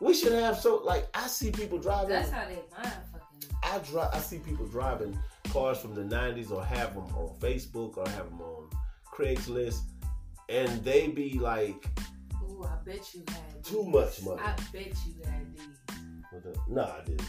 We 0.00 0.14
should 0.14 0.32
have 0.32 0.58
so 0.58 0.82
like 0.84 1.08
I 1.14 1.26
see 1.26 1.50
people 1.50 1.78
driving. 1.78 2.10
That's 2.10 2.30
how 2.30 2.46
they 2.46 2.56
mind 2.76 2.92
fucking. 3.12 3.56
I 3.62 3.78
drive. 3.78 4.10
I 4.12 4.18
see 4.18 4.38
people 4.38 4.66
driving 4.66 5.18
cars 5.52 5.78
from 5.78 5.94
the 5.94 6.02
'90s 6.02 6.52
or 6.52 6.64
have 6.64 6.94
them 6.94 7.06
on 7.16 7.34
Facebook 7.40 7.96
or 7.96 8.06
have 8.10 8.28
them 8.28 8.40
on 8.40 8.68
Craigslist, 9.12 9.80
and 10.50 10.84
they 10.84 11.08
be 11.08 11.38
like, 11.38 11.86
I 12.66 12.76
bet 12.84 13.14
you 13.14 13.22
had 13.28 13.64
Too 13.64 13.82
these. 13.84 13.94
much 13.94 14.22
money. 14.22 14.40
I 14.42 14.54
bet 14.72 14.94
you 15.06 15.14
had 15.24 15.56
these. 15.56 16.56
"No, 16.68 16.82
I 16.82 17.04
didn't." 17.04 17.28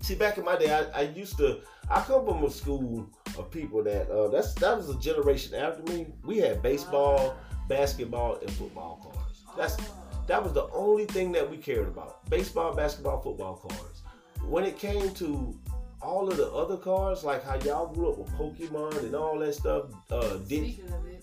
See, 0.00 0.14
back 0.16 0.36
in 0.36 0.44
my 0.44 0.56
day, 0.56 0.72
I, 0.74 1.00
I 1.00 1.02
used 1.02 1.36
to. 1.38 1.60
I 1.90 2.00
come 2.02 2.24
from 2.26 2.42
a 2.44 2.50
school 2.50 3.08
of 3.38 3.50
people 3.50 3.82
that 3.84 4.10
uh, 4.10 4.28
that's 4.28 4.54
that 4.54 4.76
was 4.76 4.88
a 4.90 4.98
generation 4.98 5.54
after 5.54 5.82
me. 5.92 6.06
We 6.24 6.38
had 6.38 6.60
baseball, 6.62 7.36
basketball, 7.68 8.36
and 8.40 8.50
football 8.52 8.96
cars. 9.02 9.42
That's 9.56 9.76
Oh. 9.80 10.24
that 10.26 10.42
was 10.42 10.52
the 10.52 10.68
only 10.72 11.06
thing 11.06 11.32
that 11.32 11.48
we 11.50 11.56
cared 11.56 11.86
about: 11.88 12.28
baseball, 12.30 12.74
basketball, 12.74 13.20
football 13.22 13.56
cards. 13.56 14.02
When 14.46 14.64
it 14.64 14.76
came 14.78 15.12
to 15.14 15.56
all 16.00 16.28
of 16.28 16.36
the 16.36 16.50
other 16.50 16.76
cards, 16.76 17.22
like 17.22 17.44
how 17.44 17.54
y'all 17.60 17.86
grew 17.86 18.10
up 18.12 18.18
with 18.18 18.28
Pokemon 18.32 18.98
and 19.04 19.14
all 19.14 19.38
that 19.38 19.54
stuff, 19.54 19.84
uh, 20.10 20.36
Dig- 20.48 20.80
of 20.92 21.06
it. 21.06 21.22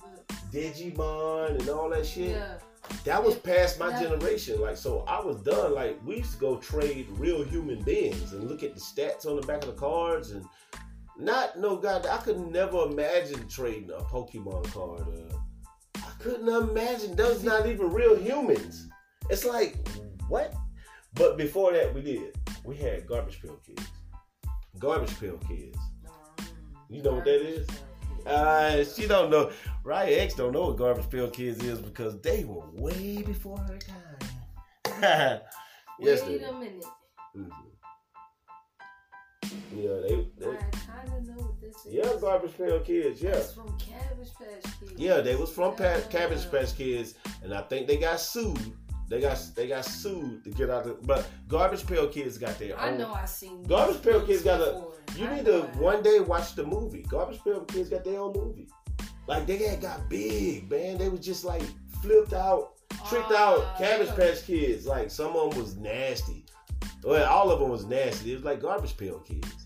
Digimon 0.54 1.60
and 1.60 1.70
all 1.70 1.90
that 1.90 2.06
shit. 2.06 2.32
Yeah. 2.32 2.56
That 3.06 3.24
was 3.24 3.36
past 3.36 3.80
my 3.80 3.90
Yeah. 3.90 4.04
generation. 4.04 4.60
Like, 4.62 4.78
so 4.78 5.02
I 5.08 5.22
was 5.22 5.42
done. 5.42 5.74
Like, 5.74 6.00
we 6.06 6.18
used 6.18 6.34
to 6.34 6.40
go 6.40 6.58
trade 6.58 7.08
real 7.12 7.44
human 7.44 7.82
beings 7.84 8.34
and 8.34 8.50
look 8.50 8.64
at 8.64 8.74
the 8.76 8.80
stats 8.82 9.26
on 9.26 9.36
the 9.40 9.46
back 9.48 9.64
of 9.64 9.68
the 9.76 9.80
cards 9.80 10.32
and 10.32 10.46
not 11.18 11.58
no 11.60 11.76
god. 11.78 12.06
I 12.06 12.18
could 12.18 12.40
never 12.40 12.84
imagine 12.84 13.48
trading 13.48 13.90
a 13.92 14.02
Pokemon 14.04 14.72
card. 14.74 15.08
Uh, 15.08 15.38
I 15.98 16.12
couldn't 16.20 16.48
imagine. 16.48 17.16
Those 17.16 17.44
not 17.44 17.66
even 17.68 17.92
real 17.92 18.16
humans. 18.16 18.88
It's 19.30 19.46
like 19.46 19.76
what? 20.28 20.54
But 21.14 21.38
before 21.38 21.74
that, 21.74 21.94
we 21.94 22.02
did. 22.02 22.36
We 22.64 22.76
had 22.78 23.06
garbage 23.08 23.42
pail 23.42 23.58
kids. 23.66 23.84
Garbage 24.78 25.20
pail 25.20 25.38
kids. 25.48 25.78
Um, 26.08 26.46
You 26.90 27.02
know 27.04 27.14
what 27.14 27.26
that 27.26 27.42
is? 27.42 27.68
Uh, 28.26 28.84
she 28.84 29.08
don't 29.08 29.30
know. 29.30 29.52
Riot 29.84 30.20
X 30.20 30.34
don't 30.36 30.52
know 30.54 30.68
what 30.68 30.78
garbage 30.78 31.10
pail 31.10 31.30
kids 31.30 31.64
is 31.64 31.80
because 31.80 32.20
they 32.22 32.44
were 32.44 32.64
way 32.74 33.22
before 33.24 33.58
her 33.60 33.78
time. 33.78 35.40
yes, 36.00 36.22
Wait 36.28 36.44
a 36.44 36.54
minute. 36.54 36.86
Mhm. 37.36 37.50
Yeah, 39.76 40.00
they. 40.02 40.28
they 40.38 40.52
I 40.52 40.56
kind 40.72 41.08
of 41.16 41.28
know 41.28 41.44
what 41.44 41.62
this 41.62 41.76
is. 41.86 41.94
yeah, 41.94 42.12
garbage 42.20 42.58
pail 42.58 42.80
kids. 42.82 43.22
Yeah, 43.22 43.32
That's 43.32 43.54
from 43.54 43.78
Cabbage 43.78 44.30
Patch 44.38 44.80
Kids. 44.80 44.94
yeah, 44.98 45.22
they 45.22 45.36
was 45.36 45.50
from 45.52 45.76
pa-. 45.76 46.02
Cabbage 46.10 46.50
Patch 46.52 46.76
Kids, 46.76 47.16
and 47.44 47.54
I 47.54 47.62
think 47.62 47.88
they 47.88 47.98
got 47.98 48.20
sued. 48.20 48.60
They 49.10 49.20
got 49.22 49.44
they 49.56 49.68
got 49.68 49.86
sued 49.86 50.44
to 50.44 50.52
get 50.52 50.70
out 50.70 50.86
of. 50.86 51.02
But 51.06 51.28
garbage 51.48 51.86
pail 51.88 52.08
kids 52.08 52.38
got 52.38 52.58
their 52.60 52.80
own. 52.80 52.94
I 52.94 52.96
know 52.96 53.12
I 53.12 53.26
seen. 53.26 53.64
Garbage 53.64 54.02
Pail 54.04 54.22
Kids 54.22 54.44
got 54.44 54.62
a- 54.62 54.84
You 55.18 55.26
I 55.28 55.38
need 55.38 55.46
to 55.46 55.62
one 55.80 56.04
day 56.04 56.20
watch 56.20 56.54
the 56.56 56.64
movie. 56.64 57.02
Garbage 57.10 57.44
Pail 57.44 57.62
Kids 57.62 57.90
got 57.90 58.04
their 58.04 58.20
own 58.20 58.34
movie. 58.34 58.68
Like 59.28 59.48
they 59.48 59.58
had 59.58 59.82
got 59.82 60.08
big, 60.10 60.70
man. 60.70 60.98
They 61.00 61.10
was 61.10 61.22
just 61.22 61.44
like 61.44 61.64
flipped 62.04 62.34
out, 62.34 62.74
tricked 63.10 63.32
Uh, 63.32 63.36
out 63.36 63.78
Cabbage 63.80 64.16
Patch 64.16 64.46
Kids. 64.46 64.86
Like 64.86 65.10
some 65.10 65.36
of 65.36 65.52
them 65.52 65.60
was 65.64 65.76
nasty. 65.76 66.46
Well, 67.04 67.28
all 67.28 67.50
of 67.50 67.60
them 67.60 67.70
was 67.70 67.86
nasty. 67.86 68.32
It 68.34 68.36
was 68.36 68.44
like 68.44 68.62
Garbage 68.62 68.96
Pail 68.96 69.20
Kids. 69.20 69.66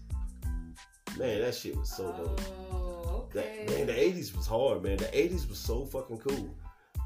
Man, 1.17 1.41
that 1.41 1.53
shit 1.53 1.75
was 1.77 1.89
so 1.95 2.11
dope. 2.13 2.41
Oh, 2.71 3.25
That, 3.33 3.45
okay. 3.45 3.65
man, 3.67 3.87
the 3.87 3.93
'80s 3.93 4.35
was 4.35 4.47
hard, 4.47 4.81
man. 4.83 4.97
The 4.97 5.05
'80s 5.05 5.47
was 5.49 5.59
so 5.59 5.85
fucking 5.85 6.19
cool. 6.19 6.55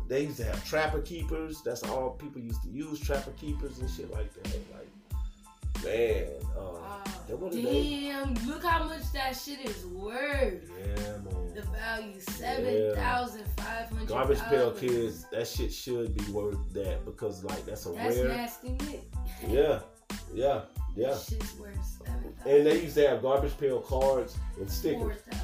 They 0.08 0.24
used 0.24 0.38
to 0.38 0.45
have 0.45 0.64
trapper 0.66 1.01
keepers. 1.01 1.62
That's 1.62 1.84
all 1.84 2.12
people 2.12 2.41
used 2.41 2.64
to 2.64 2.70
use 2.70 2.99
trapper 2.99 3.32
keepers 3.32 3.80
and 3.80 3.89
shit 3.89 4.12
like 4.12 4.34
that. 4.34 4.53
Like, 4.74 5.84
man, 5.84 6.28
uh, 6.58 7.03
it 7.51 7.55
is. 7.55 8.01
damn! 8.03 8.34
Look 8.47 8.64
how 8.64 8.86
much 8.86 9.12
that 9.14 9.36
shit 9.36 9.60
is 9.70 9.86
worth. 9.88 10.70
yeah, 10.80 10.95
man. 10.95 11.53
The 11.55 11.62
value 11.64 12.20
seven 12.22 12.95
thousand 12.95 13.43
five 13.58 13.89
hundred. 13.89 14.08
Garbage 14.08 14.39
Pail 14.43 14.72
Kids, 14.72 15.26
that 15.32 15.47
shit 15.47 15.73
should 15.73 16.15
be 16.15 16.31
worth 16.31 16.57
that 16.73 17.03
because 17.03 17.44
like 17.44 17.65
that's 17.65 17.86
a 17.86 17.90
That's 17.91 18.15
rare. 18.18 18.27
nasty, 18.30 18.77
Yeah, 19.48 19.80
yeah, 20.34 20.61
yeah. 20.95 21.18
Shit's 21.18 21.53
worth 21.60 21.84
seven 21.84 22.34
thousand. 22.38 22.52
And 22.57 22.65
they 22.65 22.81
used 22.81 22.95
to 22.95 23.07
have 23.10 23.22
garbage 23.22 23.57
pail 23.57 23.81
cards 23.81 24.38
and 24.57 24.72
stickers. 24.72 25.19
thousand. 25.30 25.44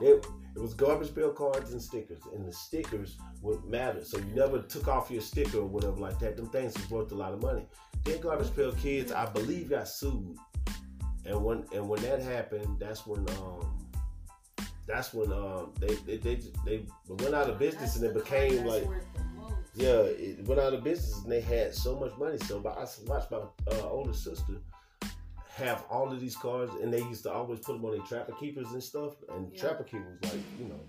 It, 0.00 0.24
it 0.58 0.62
was 0.62 0.74
garbage 0.74 1.14
bill 1.14 1.30
cards 1.30 1.70
and 1.70 1.80
stickers, 1.80 2.18
and 2.34 2.44
the 2.44 2.52
stickers 2.52 3.16
would 3.42 3.64
matter. 3.64 4.04
So 4.04 4.18
you 4.18 4.24
never 4.34 4.60
took 4.60 4.88
off 4.88 5.08
your 5.08 5.20
sticker 5.20 5.58
or 5.58 5.66
whatever 5.66 5.98
like 5.98 6.18
that. 6.18 6.36
Them 6.36 6.48
things 6.48 6.74
was 6.74 6.90
worth 6.90 7.12
a 7.12 7.14
lot 7.14 7.32
of 7.32 7.40
money. 7.40 7.64
Then 8.02 8.20
garbage 8.20 8.52
pail 8.56 8.72
kids, 8.72 9.12
I 9.12 9.26
believe, 9.26 9.70
got 9.70 9.86
sued. 9.86 10.36
And 11.24 11.44
when 11.44 11.64
and 11.72 11.88
when 11.88 12.02
that 12.02 12.20
happened, 12.20 12.80
that's 12.80 13.06
when 13.06 13.20
um 13.38 13.86
that's 14.84 15.14
when 15.14 15.32
um 15.32 15.74
they 15.78 15.94
they 15.94 16.16
they, 16.16 16.40
they 16.66 16.84
went 17.08 17.36
out 17.36 17.48
of 17.48 17.60
business 17.60 17.94
and 17.94 18.04
it 18.04 18.14
became 18.14 18.66
like 18.66 18.84
yeah, 19.76 20.00
it 20.00 20.44
went 20.44 20.60
out 20.60 20.74
of 20.74 20.82
business 20.82 21.22
and 21.22 21.30
they 21.30 21.40
had 21.40 21.72
so 21.72 21.96
much 21.96 22.18
money. 22.18 22.38
So 22.38 22.58
but 22.58 22.76
I 22.76 22.84
watched 23.06 23.30
my 23.30 23.38
uh, 23.38 23.88
older 23.88 24.12
sister 24.12 24.54
have 25.58 25.84
all 25.90 26.12
of 26.12 26.20
these 26.20 26.36
cars, 26.36 26.70
and 26.82 26.92
they 26.92 27.00
used 27.00 27.24
to 27.24 27.32
always 27.32 27.58
put 27.60 27.74
them 27.74 27.84
on 27.84 27.92
their 27.92 28.06
trapper 28.06 28.32
keepers 28.32 28.70
and 28.72 28.82
stuff. 28.82 29.14
And 29.28 29.52
Yeah. 29.52 29.60
trapper 29.60 29.84
keeper 29.84 30.18
was 30.20 30.32
like, 30.32 30.42
you 30.58 30.66
know, 30.66 30.80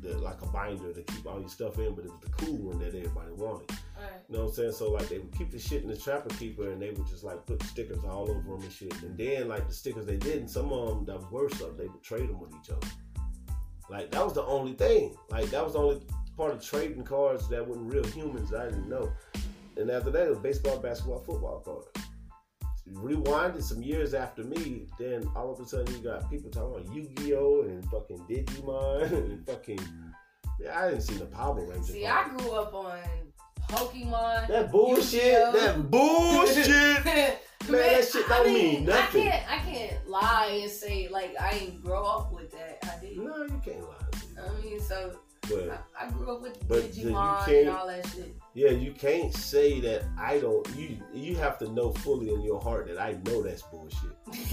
the, 0.00 0.18
like 0.18 0.40
a 0.42 0.46
binder 0.46 0.92
to 0.92 1.02
keep 1.02 1.26
all 1.26 1.38
your 1.40 1.48
stuff 1.48 1.78
in, 1.78 1.94
but 1.94 2.04
it 2.04 2.10
was 2.10 2.20
the 2.20 2.30
cool 2.30 2.56
one 2.56 2.78
that 2.80 2.88
everybody 2.94 3.32
wanted. 3.32 3.70
Alright. 3.96 4.22
You 4.28 4.36
know 4.36 4.42
what 4.44 4.48
I'm 4.50 4.54
saying? 4.54 4.72
So 4.72 4.90
like 4.90 5.08
they 5.08 5.18
would 5.18 5.36
keep 5.36 5.50
the 5.50 5.58
shit 5.58 5.82
in 5.82 5.88
the 5.88 5.96
trapper 5.96 6.30
keeper, 6.36 6.70
and 6.70 6.80
they 6.80 6.90
would 6.90 7.06
just 7.06 7.24
like 7.24 7.44
put 7.46 7.62
stickers 7.64 8.02
all 8.04 8.30
over 8.30 8.40
them 8.40 8.62
and 8.62 8.72
shit. 8.72 9.00
And 9.02 9.16
then 9.16 9.48
like 9.48 9.66
the 9.68 9.74
stickers 9.74 10.06
they 10.06 10.16
didn't, 10.16 10.48
some 10.48 10.72
of 10.72 10.88
them 10.88 11.04
that 11.06 11.20
were 11.30 11.42
worse 11.42 11.60
of, 11.60 11.76
they 11.76 11.86
would 11.86 12.02
trade 12.02 12.28
them 12.28 12.40
with 12.40 12.50
each 12.62 12.70
other. 12.70 12.86
Like 13.90 14.10
that 14.12 14.24
was 14.24 14.34
the 14.34 14.44
only 14.44 14.72
thing. 14.74 15.16
Like 15.30 15.50
that 15.50 15.64
was 15.64 15.74
the 15.74 15.80
only 15.80 16.00
part 16.36 16.52
of 16.52 16.62
trading 16.64 17.04
cards 17.04 17.48
that 17.48 17.66
wasn't 17.66 17.92
real 17.92 18.04
humans 18.04 18.54
I 18.54 18.66
didn't 18.66 18.88
know. 18.88 19.12
And 19.76 19.90
after 19.90 20.10
that, 20.10 20.26
it 20.26 20.30
was 20.30 20.38
baseball, 20.38 20.78
basketball, 20.78 21.20
football 21.20 21.60
cards. 21.60 21.86
Rewinded 22.90 23.62
some 23.62 23.82
years 23.82 24.12
after 24.12 24.42
me, 24.42 24.86
then 24.98 25.28
all 25.36 25.52
of 25.52 25.60
a 25.60 25.66
sudden 25.66 25.94
you 25.94 26.00
got 26.02 26.28
people 26.28 26.50
talking 26.50 26.82
about 26.84 26.94
Yu-Gi-Oh 26.94 27.62
and 27.62 27.84
fucking 27.90 28.18
Digimon 28.28 29.12
and 29.12 29.46
fucking. 29.46 29.80
Yeah, 30.60 30.78
I 30.78 30.88
didn't 30.90 31.02
see 31.02 31.14
the 31.14 31.26
Power 31.26 31.64
Rangers. 31.64 31.86
See. 31.86 32.06
I 32.06 32.28
grew 32.28 32.52
up 32.52 32.74
on 32.74 32.98
Pokemon. 33.68 34.48
That 34.48 34.70
bullshit. 34.72 35.22
Yu-Gi-Oh. 35.24 35.52
That 35.52 35.90
bullshit. 35.90 37.38
Man, 37.70 37.78
that 37.78 38.08
shit 38.08 38.28
don't 38.28 38.46
mean 38.46 38.84
nothing. 38.84 39.28
I 39.28 39.30
can't, 39.30 39.50
I 39.52 39.58
can't 39.58 40.08
lie 40.08 40.58
and 40.62 40.70
say 40.70 41.08
like 41.08 41.36
I 41.40 41.52
didn't 41.58 41.82
grow 41.82 42.02
up 42.04 42.32
with 42.32 42.50
that. 42.50 42.78
I 42.82 43.00
did. 43.00 43.18
no, 43.18 43.36
you 43.44 43.62
can't 43.64 43.82
lie. 43.82 44.44
I 44.44 44.60
mean, 44.64 44.80
so 44.80 45.12
I, 45.12 45.16
But 45.48 45.84
I 46.00 46.08
grew 46.10 46.36
up 46.36 46.42
with 46.42 46.68
But 46.68 46.94
you 46.96 47.10
Digimon 47.10 47.44
can't- 47.44 47.58
and 47.58 47.68
all 47.70 47.86
that 47.88 48.06
shit. 48.06 48.34
yeah, 48.54 48.70
you 48.70 48.92
can't 48.92 49.34
say 49.34 49.80
that 49.80 50.04
I 50.16 50.38
don't. 50.38 50.66
You 50.76 50.98
you 51.12 51.34
have 51.36 51.58
to 51.58 51.68
know 51.72 51.92
fully 51.92 52.30
in 52.32 52.42
your 52.42 52.60
heart 52.60 52.86
that 52.88 53.00
I 53.00 53.18
know 53.26 53.42
that's 53.42 53.62
bullshit. 53.62 54.16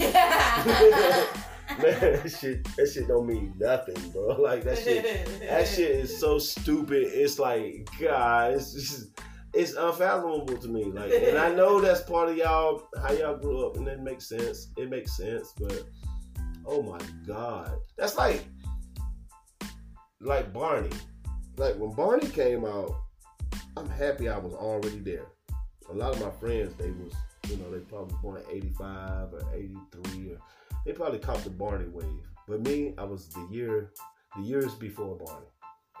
Man, 1.80 2.00
that 2.00 2.36
shit 2.40 2.64
that 2.76 2.90
shit 2.92 3.06
don't 3.06 3.26
mean 3.26 3.54
nothing, 3.58 4.10
bro. 4.10 4.36
Like 4.40 4.64
that 4.64 4.78
shit. 4.78 5.40
That 5.40 5.68
shit 5.68 5.90
is 5.92 6.18
so 6.18 6.38
stupid. 6.38 7.04
It's 7.04 7.38
like, 7.38 7.88
God, 8.00 8.54
it's 8.54 8.72
just, 8.72 9.10
it's 9.54 9.74
unfathomable 9.74 10.56
to 10.56 10.68
me. 10.68 10.84
Like, 10.86 11.12
and 11.12 11.38
I 11.38 11.54
know 11.54 11.80
that's 11.80 12.02
part 12.02 12.28
of 12.30 12.36
y'all 12.36 12.88
how 13.00 13.12
y'all 13.12 13.36
grew 13.38 13.64
up, 13.66 13.76
and 13.76 13.86
it 13.86 14.00
makes 14.00 14.28
sense. 14.28 14.68
It 14.76 14.90
makes 14.90 15.16
sense, 15.16 15.52
but 15.58 15.84
oh 16.66 16.82
my 16.82 16.98
God, 17.26 17.78
that's 17.96 18.16
like, 18.16 18.44
like 20.20 20.52
Barney. 20.52 20.90
Like 21.56 21.76
when 21.76 21.92
Barney 21.92 22.28
came 22.28 22.64
out, 22.64 22.94
I'm 23.76 23.88
happy 23.88 24.28
I 24.28 24.38
was 24.38 24.54
already 24.54 24.98
there. 24.98 25.26
A 25.90 25.92
lot 25.92 26.14
of 26.14 26.20
my 26.20 26.30
friends, 26.30 26.74
they 26.74 26.90
was, 26.90 27.12
you 27.48 27.56
know, 27.56 27.70
they 27.70 27.80
probably 27.80 28.16
born 28.22 28.42
in 28.50 28.56
'85 28.56 29.34
or 29.34 29.42
'83, 29.54 30.32
or 30.32 30.38
they 30.84 30.92
probably 30.92 31.18
caught 31.18 31.42
the 31.42 31.50
Barney 31.50 31.88
wave. 31.88 32.28
But 32.46 32.62
me, 32.62 32.94
I 32.98 33.04
was 33.04 33.28
the 33.28 33.46
year 33.50 33.92
the 34.36 34.42
years 34.42 34.74
before 34.74 35.16
Barney. 35.16 35.46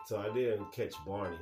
So 0.06 0.18
I 0.18 0.32
didn't 0.32 0.72
catch 0.72 0.94
Barney. 1.06 1.36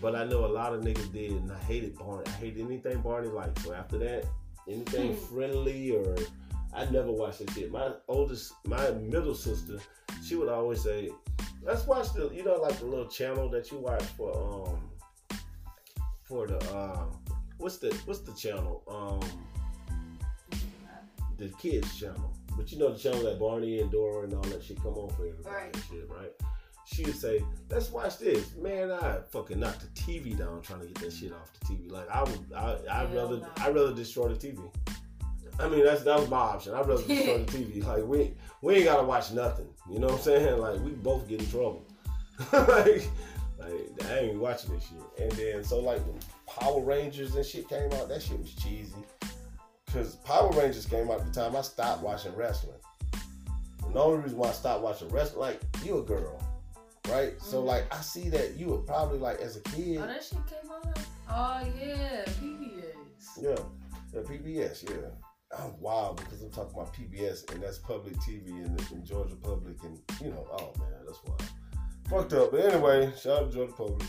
But 0.00 0.14
I 0.14 0.24
know 0.24 0.46
a 0.46 0.46
lot 0.46 0.74
of 0.74 0.82
niggas 0.82 1.12
did, 1.12 1.32
and 1.32 1.52
I 1.52 1.58
hated 1.58 1.98
Barney. 1.98 2.24
I 2.26 2.30
hated 2.30 2.64
anything 2.64 3.00
Barney 3.02 3.28
liked. 3.28 3.58
So 3.62 3.74
after 3.74 3.98
that, 3.98 4.24
anything 4.66 5.14
hmm. 5.14 5.34
friendly 5.34 5.92
or 5.92 6.16
I 6.78 6.88
never 6.90 7.10
watched 7.10 7.40
that 7.40 7.50
shit. 7.50 7.72
My 7.72 7.92
oldest, 8.06 8.52
my 8.66 8.90
middle 8.92 9.34
sister, 9.34 9.78
she 10.24 10.36
would 10.36 10.48
always 10.48 10.82
say, 10.82 11.10
"Let's 11.62 11.86
watch 11.86 12.12
the, 12.12 12.28
you 12.32 12.44
know, 12.44 12.56
like 12.56 12.78
the 12.78 12.86
little 12.86 13.08
channel 13.08 13.48
that 13.50 13.70
you 13.72 13.78
watch 13.78 14.02
for, 14.16 14.32
um, 14.68 14.90
for 16.22 16.46
the, 16.46 16.58
uh, 16.74 17.06
what's 17.58 17.78
the, 17.78 17.90
what's 18.04 18.20
the 18.20 18.32
channel, 18.34 18.82
um, 18.86 19.20
the 21.36 21.48
kids 21.60 21.96
channel. 21.98 22.32
But 22.56 22.70
you 22.72 22.78
know 22.78 22.92
the 22.92 22.98
channel 22.98 23.22
that 23.24 23.38
Barney 23.38 23.80
and 23.80 23.90
Dora 23.90 24.24
and 24.24 24.34
all 24.34 24.42
that 24.42 24.62
shit 24.64 24.82
come 24.82 24.94
on 24.94 25.08
for 25.10 25.26
everybody 25.26 25.54
Right. 25.54 25.74
and 25.74 25.84
shit, 25.84 26.08
right? 26.10 26.32
She 26.86 27.04
would 27.04 27.16
say, 27.16 27.44
"Let's 27.70 27.90
watch 27.90 28.18
this." 28.18 28.54
Man, 28.56 28.90
I 28.90 29.18
fucking 29.30 29.60
knocked 29.60 29.80
the 29.82 30.00
TV 30.00 30.36
down 30.36 30.62
trying 30.62 30.80
to 30.80 30.86
get 30.86 30.96
that 30.98 31.12
shit 31.12 31.32
off 31.32 31.52
the 31.60 31.66
TV. 31.66 31.90
Like 31.90 32.08
I 32.10 32.22
would, 32.22 32.52
I, 32.54 32.72
I'd 32.90 33.08
Hell 33.10 33.16
rather, 33.16 33.36
no. 33.40 33.48
I'd 33.58 33.74
rather 33.74 33.94
destroy 33.94 34.28
the 34.32 34.48
TV. 34.48 34.58
I 35.60 35.68
mean, 35.68 35.84
that's 35.84 36.02
that 36.04 36.18
was 36.20 36.28
my 36.30 36.36
option. 36.38 36.72
I'd 36.74 36.86
rather 36.86 36.94
just 37.02 37.08
destroy 37.08 37.38
the 37.38 37.44
TV. 37.52 37.84
Like 37.84 38.04
we, 38.04 38.34
we 38.62 38.74
ain't 38.76 38.84
gotta 38.84 39.02
watch 39.04 39.32
nothing. 39.32 39.68
You 39.90 39.98
know 39.98 40.06
what 40.06 40.16
I'm 40.16 40.22
saying? 40.22 40.58
Like 40.58 40.80
we 40.80 40.90
both 40.90 41.28
get 41.28 41.40
in 41.40 41.50
trouble. 41.50 41.86
like, 42.52 43.08
like 43.58 44.04
I 44.04 44.18
ain't 44.20 44.38
watching 44.38 44.72
this 44.74 44.84
shit. 44.84 45.22
And 45.22 45.32
then 45.32 45.64
so 45.64 45.80
like 45.80 45.98
when 46.06 46.18
Power 46.46 46.80
Rangers 46.80 47.34
and 47.34 47.44
shit 47.44 47.68
came 47.68 47.92
out, 47.94 48.08
that 48.08 48.22
shit 48.22 48.38
was 48.38 48.54
cheesy. 48.54 48.94
Cause 49.92 50.16
Power 50.16 50.50
Rangers 50.52 50.86
came 50.86 51.10
out 51.10 51.20
at 51.20 51.26
the 51.26 51.40
time 51.40 51.56
I 51.56 51.62
stopped 51.62 52.02
watching 52.02 52.34
wrestling. 52.36 52.76
And 53.84 53.94
the 53.94 54.00
only 54.00 54.22
reason 54.22 54.38
why 54.38 54.48
I 54.50 54.52
stopped 54.52 54.82
watching 54.82 55.08
wrestling, 55.08 55.40
like 55.40 55.60
you 55.84 55.98
a 55.98 56.02
girl, 56.02 56.40
right? 57.08 57.32
So 57.40 57.62
Mhm. 57.62 57.66
like 57.66 57.92
I 57.94 58.00
see 58.02 58.28
that 58.28 58.56
you 58.56 58.68
were 58.68 58.78
probably 58.78 59.18
like 59.18 59.40
as 59.40 59.56
a 59.56 59.60
kid, 59.60 59.98
Oh, 60.02 60.06
that 60.06 60.22
shit 60.22 60.38
came 60.46 60.70
on. 60.70 60.94
Oh 61.30 61.66
yeah, 61.80 62.24
PBS. 62.26 63.40
yeah, 63.40 63.56
yeah, 64.12 64.20
PBS, 64.20 64.82
yeah. 64.90 65.08
I'm 65.56 65.80
wild 65.80 66.16
because 66.16 66.42
I'm 66.42 66.50
talking 66.50 66.74
about 66.74 66.94
PBS 66.94 67.52
and 67.52 67.62
that's 67.62 67.78
public 67.78 68.14
TV 68.16 68.48
in, 68.48 68.76
in 68.92 69.04
Georgia 69.04 69.36
Public 69.36 69.82
and 69.82 69.98
you 70.20 70.30
know, 70.30 70.46
oh 70.52 70.72
man, 70.78 70.88
that's 71.06 71.20
wild. 71.24 71.42
Fucked 72.08 72.32
up. 72.34 72.50
But 72.50 72.60
anyway, 72.60 73.12
shout 73.20 73.42
out 73.42 73.50
to 73.50 73.56
Georgia 73.56 73.72
Public 73.72 74.08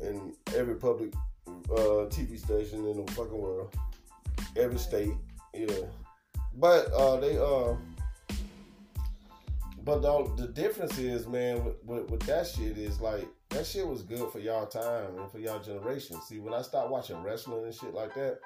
and 0.00 0.32
every 0.54 0.76
public 0.76 1.12
uh, 1.46 2.08
TV 2.08 2.38
station 2.38 2.86
in 2.86 3.04
the 3.04 3.12
fucking 3.12 3.36
world, 3.36 3.74
every 4.56 4.78
state, 4.78 5.12
yeah. 5.52 5.66
But 6.54 6.92
uh, 6.92 7.20
they 7.20 7.36
uh, 7.36 7.74
but 9.84 10.00
the, 10.00 10.32
the 10.36 10.48
difference 10.48 10.98
is, 10.98 11.26
man, 11.26 11.62
with, 11.62 11.76
with, 11.84 12.10
with 12.10 12.20
that 12.22 12.46
shit 12.46 12.78
is 12.78 13.00
like 13.00 13.28
that 13.50 13.66
shit 13.66 13.86
was 13.86 14.02
good 14.02 14.30
for 14.32 14.38
y'all 14.38 14.66
time 14.66 15.18
and 15.18 15.30
for 15.30 15.38
y'all 15.38 15.60
generation. 15.60 16.20
See, 16.22 16.38
when 16.38 16.54
I 16.54 16.62
stopped 16.62 16.90
watching 16.90 17.22
wrestling 17.22 17.64
and 17.64 17.74
shit 17.74 17.92
like 17.92 18.14
that, 18.14 18.38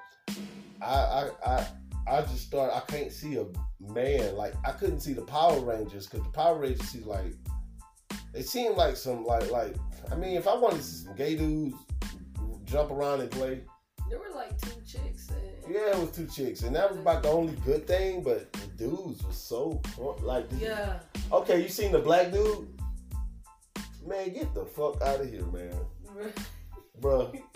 I 0.81 0.85
I 0.85 1.29
I, 1.45 1.67
I 2.09 2.21
just 2.21 2.47
start. 2.47 2.71
I 2.73 2.79
can't 2.91 3.11
see 3.11 3.37
a 3.37 3.45
man 3.79 4.35
like 4.35 4.53
I 4.65 4.71
couldn't 4.71 4.99
see 4.99 5.13
the 5.13 5.21
Power 5.21 5.59
Rangers 5.59 6.07
because 6.07 6.25
the 6.25 6.31
Power 6.31 6.57
Rangers 6.57 6.87
see 6.89 7.01
like 7.01 7.33
they 8.33 8.41
seem 8.41 8.75
like 8.75 8.97
some 8.97 9.23
like 9.25 9.49
like 9.51 9.75
I 10.11 10.15
mean 10.15 10.35
if 10.35 10.47
I 10.47 10.55
wanted 10.55 10.77
to 10.77 10.83
see 10.83 11.05
some 11.05 11.15
gay 11.15 11.35
dudes 11.35 11.75
jump 12.65 12.91
around 12.91 13.21
and 13.21 13.29
play, 13.29 13.61
There 14.09 14.19
were 14.19 14.35
like 14.35 14.59
two 14.59 14.81
chicks. 14.85 15.29
And, 15.29 15.73
yeah, 15.73 15.91
it 15.91 15.99
was 15.99 16.11
two 16.11 16.25
chicks 16.25 16.63
and 16.63 16.75
that 16.75 16.89
was 16.89 16.99
about 16.99 17.23
the 17.23 17.29
only 17.29 17.53
good 17.65 17.85
thing. 17.85 18.23
But 18.23 18.51
the 18.53 18.87
dudes 18.87 19.23
were 19.23 19.31
so 19.31 19.79
like 20.21 20.47
Yeah. 20.57 20.99
Okay, 21.31 21.61
you 21.61 21.69
seen 21.69 21.91
the 21.91 21.99
black 21.99 22.31
dude? 22.31 22.67
Man, 24.05 24.33
get 24.33 24.53
the 24.55 24.65
fuck 24.65 24.99
out 25.03 25.21
of 25.21 25.29
here, 25.29 25.45
man, 25.45 25.75
bruh. 26.99 27.39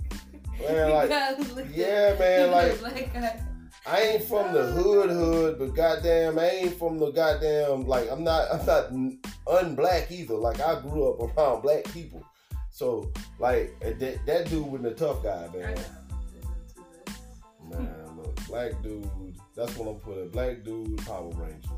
Man, 0.61 0.91
like 0.91 1.09
yeah, 1.73 2.15
man, 2.19 2.51
like-. 3.11 3.41
I 3.85 4.01
ain't 4.01 4.23
from 4.23 4.53
the 4.53 4.63
hood 4.63 5.09
hood, 5.09 5.59
but 5.59 5.75
goddamn, 5.75 6.39
I 6.39 6.49
ain't 6.49 6.79
from 6.79 6.99
the 6.99 7.11
goddamn 7.11 7.85
like 7.85 8.09
I'm 8.09 8.23
not 8.23 8.47
I'm 8.51 8.65
not 8.65 8.91
unblack 9.45 10.09
either. 10.09 10.35
Like 10.35 10.61
I 10.61 10.79
grew 10.79 11.11
up 11.11 11.37
around 11.37 11.63
black 11.63 11.83
people, 11.91 12.25
so 12.69 13.11
like 13.39 13.77
that 13.81 14.25
that 14.25 14.49
dude 14.49 14.67
was 14.67 14.85
a 14.85 14.93
tough 14.93 15.21
guy, 15.21 15.49
man. 15.53 15.77
Man, 17.69 18.17
look, 18.17 18.47
black 18.47 18.71
dude. 18.81 19.09
That's 19.55 19.75
what 19.75 19.89
I'm 19.89 19.99
putting. 19.99 20.29
Black 20.29 20.63
dude, 20.63 21.05
Power 21.05 21.29
Rangers, 21.31 21.69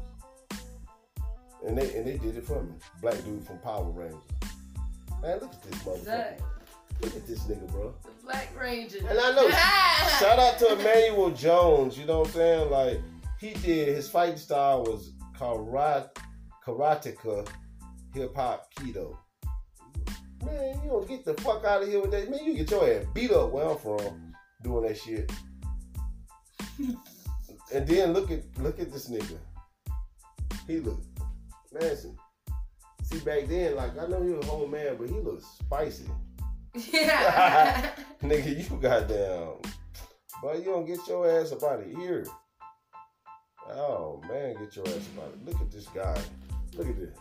and 1.66 1.76
they 1.76 1.96
and 1.96 2.06
they 2.06 2.18
did 2.20 2.38
it 2.38 2.46
for 2.46 2.62
me. 2.62 2.74
Black 3.02 3.18
dude 3.26 3.46
from 3.48 3.58
Power 3.60 3.90
Rangers. 3.90 4.20
Man, 5.24 5.40
look 5.40 5.54
at 5.54 5.64
this 5.64 5.84
motherfucker. 5.84 6.40
Look 7.02 7.16
at 7.16 7.28
this 7.28 7.44
nigga, 7.44 7.70
bro. 7.72 7.94
the 8.04 8.12
Black 8.24 8.50
Ranger. 8.60 9.00
And 9.08 9.20
I 9.20 9.36
know, 9.36 9.50
shout 10.20 10.40
out 10.40 10.58
to 10.60 10.80
Emmanuel 10.80 11.32
Jones, 11.32 11.98
you 11.98 12.06
know 12.06 12.20
what 12.20 12.30
I'm 12.30 12.34
saying? 12.34 12.72
Like, 12.72 13.02
he 13.40 13.54
did, 13.54 13.90
his 13.90 14.10
fighting 14.10 14.38
style 14.38 14.84
was 14.84 15.12
karate, 15.38 16.10
karateka, 16.66 17.48
hip 18.14 18.36
hop, 18.36 18.74
Kido. 18.76 19.18
Man, 20.44 20.80
you 20.84 20.90
don't 20.90 21.08
get 21.08 21.26
the 21.26 21.34
fuck 21.36 21.66
out 21.66 21.84
of 21.84 21.90
here 21.90 22.02
with 22.02 22.12
that. 22.12 22.30
Man, 22.30 22.44
you 22.46 22.56
get 22.56 22.70
your 22.70 22.88
ass 22.88 23.06
beat 23.14 23.32
up 23.32 23.52
where 23.52 23.70
I'm 23.70 23.78
from 23.78 24.34
doing 24.64 24.88
that 24.88 24.98
shit. 24.98 25.32
and 27.74 27.88
then 27.88 28.14
look 28.14 28.32
at 28.32 28.44
look 28.60 28.80
at 28.80 28.92
this 28.92 29.10
nigga. 29.10 29.38
He 30.68 30.80
look, 30.80 31.02
man, 31.74 31.96
see, 31.96 33.20
back 33.20 33.48
then, 33.48 33.76
like, 33.76 33.98
I 33.98 34.08
know 34.08 34.24
he 34.24 34.32
was 34.32 34.46
a 34.46 34.50
whole 34.50 34.68
man, 34.68 34.96
but 34.98 35.10
he 35.10 35.20
looks 35.20 35.46
spicy. 35.60 36.06
Yeah. 36.92 37.90
Nigga, 38.24 38.70
you 38.70 38.78
goddamn. 38.78 39.58
But 40.42 40.60
you 40.60 40.66
don't 40.66 40.86
get 40.86 41.00
your 41.08 41.30
ass 41.30 41.52
up 41.52 41.64
out 41.64 41.80
of 41.80 41.86
here. 41.86 42.26
Oh 43.72 44.22
man, 44.28 44.56
get 44.60 44.76
your 44.76 44.88
ass 44.88 45.10
up 45.18 45.24
out 45.24 45.34
of 45.34 45.48
Look 45.48 45.62
at 45.62 45.72
this 45.72 45.88
guy. 45.88 46.18
Look 46.76 46.88
at 46.88 46.98
this. 46.98 47.16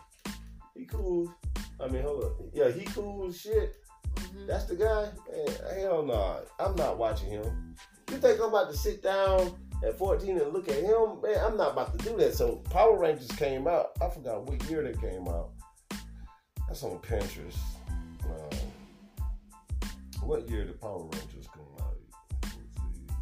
He 0.76 0.84
cool. 0.86 1.32
I 1.80 1.88
mean, 1.88 2.02
hold 2.02 2.24
up. 2.24 2.32
Yeah, 2.52 2.70
he 2.70 2.84
cool 2.86 3.28
as 3.28 3.40
shit. 3.40 3.76
Mhm. 4.16 4.46
That's 4.46 4.64
the 4.66 4.76
guy? 4.76 5.08
Man, 5.30 5.80
hell 5.80 6.02
no. 6.02 6.40
I'm 6.58 6.74
not 6.76 6.98
watching 6.98 7.30
him. 7.30 7.74
You 8.10 8.18
think 8.18 8.40
I'm 8.40 8.48
about 8.48 8.70
to 8.70 8.76
sit 8.76 9.02
down 9.02 9.54
at 9.84 9.96
14 9.98 10.38
and 10.40 10.52
look 10.52 10.68
at 10.68 10.76
him? 10.82 11.20
Man, 11.22 11.38
I'm 11.44 11.56
not 11.56 11.72
about 11.72 11.98
to 11.98 12.04
do 12.04 12.16
that. 12.18 12.34
So 12.34 12.56
Power 12.70 12.98
Rangers 12.98 13.30
came 13.32 13.66
out. 13.66 13.90
I 14.02 14.08
forgot 14.08 14.44
what 14.44 14.62
year 14.68 14.82
they 14.82 14.98
came 14.98 15.26
out. 15.28 15.50
That's 16.68 16.82
on 16.82 16.98
Pinterest. 16.98 17.56
What 20.24 20.48
year 20.48 20.64
did 20.64 20.80
Power 20.80 21.02
Rangers 21.02 21.46
come 21.52 21.66
out? 21.80 21.96
Let's 22.42 22.54
see, 22.54 22.60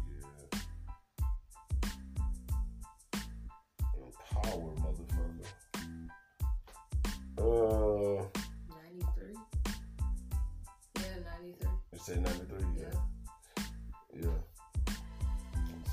yeah. 0.09 0.59
Power, 4.31 4.71
motherfucker. 4.79 5.49
Uh, 7.37 8.23
93. 8.69 9.35
Yeah, 10.95 11.03
93. 11.41 11.69
you 11.91 11.99
say 11.99 12.15
93? 12.15 12.57
Yeah. 12.79 12.95
Yeah. 14.21 14.29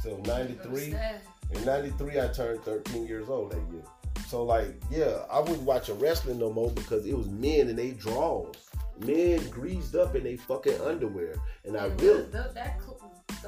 So 0.05 0.16
93. 0.24 0.91
Sad. 0.93 1.20
In 1.51 1.65
93, 1.65 2.20
I 2.20 2.28
turned 2.28 2.62
13 2.62 3.07
years 3.09 3.28
old 3.28 3.51
that 3.51 3.73
year. 3.73 3.82
So, 4.28 4.45
like, 4.45 4.81
yeah, 4.93 5.24
I 5.28 5.41
wouldn't 5.41 5.62
watch 5.62 5.89
a 5.89 5.95
wrestling 5.95 6.39
no 6.39 6.53
more 6.53 6.70
because 6.70 7.05
it 7.05 7.16
was 7.19 7.28
men 7.28 7.69
and 7.69 7.77
they 7.77 7.91
draws. 7.91 8.69
Men 9.01 9.48
greased 9.51 9.94
up 9.94 10.14
in 10.16 10.24
their 10.24 10.36
fucking 10.39 10.81
underwear, 10.82 11.35
and 11.64 11.77
I 11.77 11.86
really, 11.86 12.22
tho- 12.24 12.51
that 12.55 12.81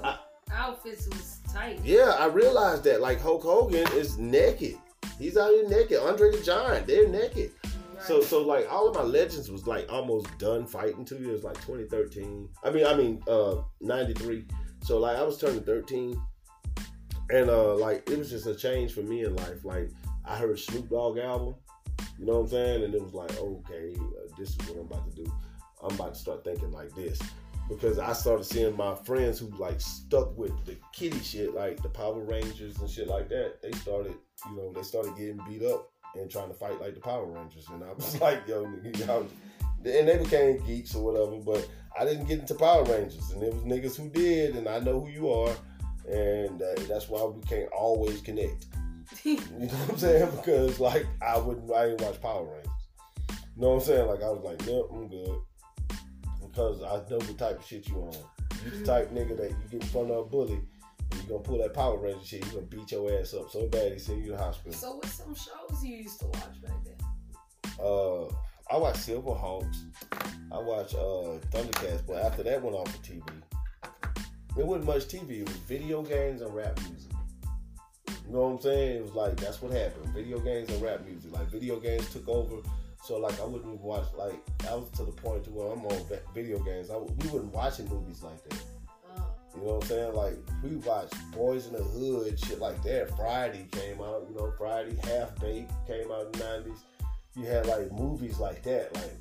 I- 0.02 0.18
outfits 0.52 1.06
was 1.08 1.40
tight. 1.52 1.80
yeah, 1.84 2.16
I 2.18 2.26
realized 2.26 2.84
that. 2.84 3.00
Like 3.00 3.20
Hulk 3.20 3.42
Hogan 3.42 3.86
is 3.92 4.18
naked. 4.18 4.76
He's 5.18 5.36
out 5.36 5.50
here 5.50 5.68
naked. 5.68 5.98
Andre 6.00 6.30
the 6.36 6.42
Giant, 6.42 6.86
they're 6.86 7.08
naked. 7.08 7.52
Right. 7.64 8.02
So 8.04 8.20
so 8.20 8.42
like 8.42 8.66
all 8.70 8.88
of 8.88 8.94
my 8.94 9.02
legends 9.02 9.50
was 9.50 9.66
like 9.66 9.86
almost 9.92 10.26
done 10.38 10.66
fighting 10.66 11.04
two 11.04 11.18
years, 11.18 11.44
like 11.44 11.54
2013. 11.56 12.48
I 12.64 12.70
mean 12.70 12.86
I 12.86 12.94
mean 12.94 13.22
uh 13.28 13.56
93. 13.80 14.46
So 14.82 14.98
like 14.98 15.16
I 15.16 15.22
was 15.22 15.38
turning 15.38 15.62
13. 15.62 16.20
And 17.30 17.48
uh 17.50 17.74
like 17.76 18.08
it 18.10 18.18
was 18.18 18.30
just 18.30 18.46
a 18.46 18.54
change 18.54 18.92
for 18.92 19.02
me 19.02 19.24
in 19.24 19.36
life. 19.36 19.64
Like 19.64 19.90
I 20.24 20.36
heard 20.36 20.58
Snoop 20.58 20.88
Dogg 20.90 21.18
album, 21.18 21.54
you 22.18 22.26
know 22.26 22.34
what 22.34 22.40
I'm 22.40 22.48
saying? 22.48 22.84
And 22.84 22.94
it 22.94 23.02
was 23.02 23.14
like, 23.14 23.36
okay, 23.38 23.94
uh, 23.96 24.34
this 24.38 24.50
is 24.50 24.56
what 24.68 24.78
I'm 24.78 24.86
about 24.86 25.10
to 25.10 25.24
do. 25.24 25.32
I'm 25.82 25.94
about 25.94 26.14
to 26.14 26.20
start 26.20 26.44
thinking 26.44 26.70
like 26.70 26.94
this. 26.94 27.20
Because 27.68 27.98
I 27.98 28.12
started 28.12 28.44
seeing 28.44 28.76
my 28.76 28.94
friends 28.94 29.38
who 29.38 29.48
like 29.58 29.80
stuck 29.80 30.36
with 30.36 30.52
the 30.64 30.76
kitty 30.92 31.20
shit, 31.20 31.54
like 31.54 31.82
the 31.82 31.88
Power 31.88 32.20
Rangers 32.20 32.78
and 32.78 32.90
shit 32.90 33.08
like 33.08 33.28
that. 33.30 33.62
They 33.62 33.72
started, 33.72 34.14
you 34.48 34.56
know, 34.56 34.72
they 34.72 34.82
started 34.82 35.16
getting 35.16 35.40
beat 35.48 35.62
up 35.62 35.90
and 36.14 36.30
trying 36.30 36.48
to 36.48 36.54
fight 36.54 36.80
like 36.80 36.94
the 36.94 37.00
Power 37.00 37.26
Rangers. 37.26 37.68
And 37.68 37.82
I 37.82 37.92
was 37.92 38.20
like, 38.20 38.46
yo, 38.46 38.66
nigga, 38.66 39.06
y'all. 39.06 39.26
And 39.84 40.06
they 40.06 40.18
became 40.18 40.64
geeks 40.64 40.94
or 40.94 41.04
whatever, 41.04 41.38
but 41.38 41.68
I 41.98 42.04
didn't 42.04 42.26
get 42.26 42.40
into 42.40 42.54
Power 42.54 42.84
Rangers. 42.84 43.30
And 43.30 43.42
it 43.42 43.52
was 43.52 43.62
niggas 43.64 43.96
who 43.96 44.08
did, 44.10 44.54
and 44.54 44.68
I 44.68 44.78
know 44.78 45.00
who 45.00 45.08
you 45.08 45.30
are. 45.30 45.54
And 46.08 46.60
uh, 46.62 46.74
that's 46.88 47.08
why 47.08 47.22
we 47.24 47.40
can't 47.42 47.70
always 47.72 48.20
connect. 48.20 48.66
You 49.24 49.36
know 49.36 49.66
what 49.66 49.90
I'm 49.90 49.98
saying? 49.98 50.30
Because, 50.30 50.80
like, 50.80 51.06
I 51.20 51.38
wouldn't, 51.38 51.72
I 51.72 51.88
didn't 51.88 52.02
watch 52.02 52.20
Power 52.20 52.44
Rangers. 52.44 52.72
You 53.30 53.62
know 53.62 53.68
what 53.70 53.74
I'm 53.74 53.80
saying? 53.82 54.08
Like, 54.08 54.22
I 54.22 54.30
was 54.30 54.42
like, 54.42 54.66
nope, 54.66 54.90
I'm 54.92 55.08
good. 55.08 55.38
Because 56.42 56.82
I 56.82 57.08
know 57.10 57.18
the 57.18 57.34
type 57.34 57.58
of 57.58 57.66
shit 57.66 57.88
you 57.88 57.96
on. 57.96 58.14
You 58.64 58.78
the 58.78 58.84
type 58.84 59.10
nigga 59.10 59.36
that 59.36 59.50
you 59.50 59.56
get 59.70 59.82
in 59.82 59.88
front 59.88 60.10
of 60.10 60.18
a 60.18 60.24
bully, 60.24 60.60
and 61.10 61.22
you 61.22 61.28
gonna 61.28 61.40
pull 61.40 61.58
that 61.58 61.74
Power 61.74 61.98
Ranger 61.98 62.24
shit, 62.24 62.44
you 62.44 62.52
gonna 62.52 62.66
beat 62.66 62.92
your 62.92 63.12
ass 63.18 63.34
up 63.34 63.50
so 63.50 63.66
bad 63.68 63.92
he 63.92 63.98
send 63.98 64.20
you 64.20 64.32
to 64.32 64.32
the 64.32 64.38
hospital. 64.38 64.72
so 64.72 64.94
what's 64.96 65.14
some 65.14 65.34
shows 65.34 65.84
you 65.84 65.96
used 65.96 66.20
to 66.20 66.26
watch 66.26 66.62
back 66.62 66.72
then? 66.84 66.96
Uh, 67.80 68.24
I 68.70 68.76
watch 68.76 68.96
Silverhawks. 68.96 69.76
I 70.52 70.58
watch 70.58 70.94
uh, 70.94 71.38
Thundercats, 71.50 72.06
but 72.06 72.16
after 72.16 72.42
that 72.44 72.62
went 72.62 72.76
off 72.76 72.92
the 72.92 73.12
TV. 73.12 73.22
It 74.58 74.66
wasn't 74.66 74.86
much 74.86 75.04
TV. 75.04 75.40
It 75.40 75.48
was 75.48 75.56
video 75.56 76.02
games 76.02 76.42
and 76.42 76.54
rap 76.54 76.78
music. 76.88 77.11
You 78.08 78.32
know 78.32 78.40
what 78.46 78.54
I'm 78.54 78.60
saying? 78.60 78.96
It 78.96 79.02
was 79.02 79.14
like 79.14 79.36
that's 79.36 79.60
what 79.60 79.72
happened. 79.72 80.12
Video 80.14 80.38
games 80.40 80.70
and 80.70 80.82
rap 80.82 81.04
music. 81.06 81.32
Like 81.32 81.48
video 81.48 81.78
games 81.78 82.10
took 82.12 82.28
over. 82.28 82.56
So 83.04 83.18
like 83.18 83.38
I 83.40 83.44
wouldn't 83.44 83.80
watch. 83.80 84.06
Like 84.16 84.40
I 84.68 84.74
was 84.74 84.88
to 84.96 85.04
the 85.04 85.12
point 85.12 85.44
to 85.44 85.50
where 85.50 85.72
I'm 85.72 85.84
on 85.84 86.06
video 86.34 86.58
games. 86.60 86.90
I, 86.90 86.96
we 86.96 87.26
wasn't 87.28 87.52
watching 87.52 87.88
movies 87.88 88.22
like 88.22 88.42
that. 88.48 88.62
Uh, 89.16 89.22
You 89.56 89.62
know 89.62 89.74
what 89.74 89.82
I'm 89.84 89.88
saying? 89.88 90.14
Like 90.14 90.38
we 90.62 90.76
watched 90.76 91.14
Boys 91.32 91.66
in 91.66 91.72
the 91.74 91.82
Hood, 91.82 92.38
shit 92.38 92.58
like 92.58 92.82
that. 92.84 93.14
Friday 93.16 93.66
came 93.72 94.00
out, 94.00 94.26
you 94.28 94.36
know, 94.36 94.52
Friday, 94.56 94.96
Half 95.04 95.40
Baked 95.40 95.70
came 95.86 96.10
out 96.10 96.26
in 96.26 96.32
the 96.32 96.38
nineties. 96.38 96.84
You 97.34 97.46
had 97.46 97.66
like 97.66 97.90
movies 97.92 98.38
like 98.38 98.62
that, 98.62 98.94
like 98.94 99.14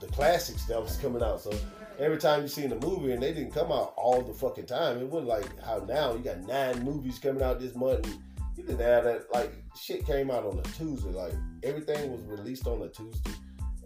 the 0.00 0.06
classics 0.08 0.64
that 0.64 0.80
was 0.80 0.96
coming 0.96 1.22
out. 1.22 1.40
So 1.40 1.52
every 1.98 2.18
time 2.18 2.42
you 2.42 2.48
seen 2.48 2.72
a 2.72 2.76
movie 2.76 3.12
and 3.12 3.22
they 3.22 3.32
didn't 3.32 3.52
come 3.52 3.70
out 3.72 3.94
all 3.96 4.22
the 4.22 4.32
fucking 4.34 4.66
time, 4.66 4.98
it 4.98 5.06
wasn't 5.08 5.28
like 5.28 5.62
how 5.62 5.78
now 5.88 6.12
you 6.14 6.20
got 6.20 6.40
nine 6.46 6.82
movies 6.84 7.18
coming 7.18 7.42
out 7.42 7.60
this 7.60 7.74
month 7.74 8.06
and 8.06 8.18
you 8.56 8.64
didn't 8.64 8.80
have 8.80 9.04
that 9.04 9.32
like 9.32 9.52
shit 9.80 10.04
came 10.06 10.30
out 10.30 10.44
on 10.44 10.58
a 10.58 10.62
Tuesday. 10.76 11.10
Like 11.10 11.32
everything 11.62 12.12
was 12.12 12.22
released 12.22 12.66
on 12.66 12.82
a 12.82 12.88
Tuesday. 12.88 13.30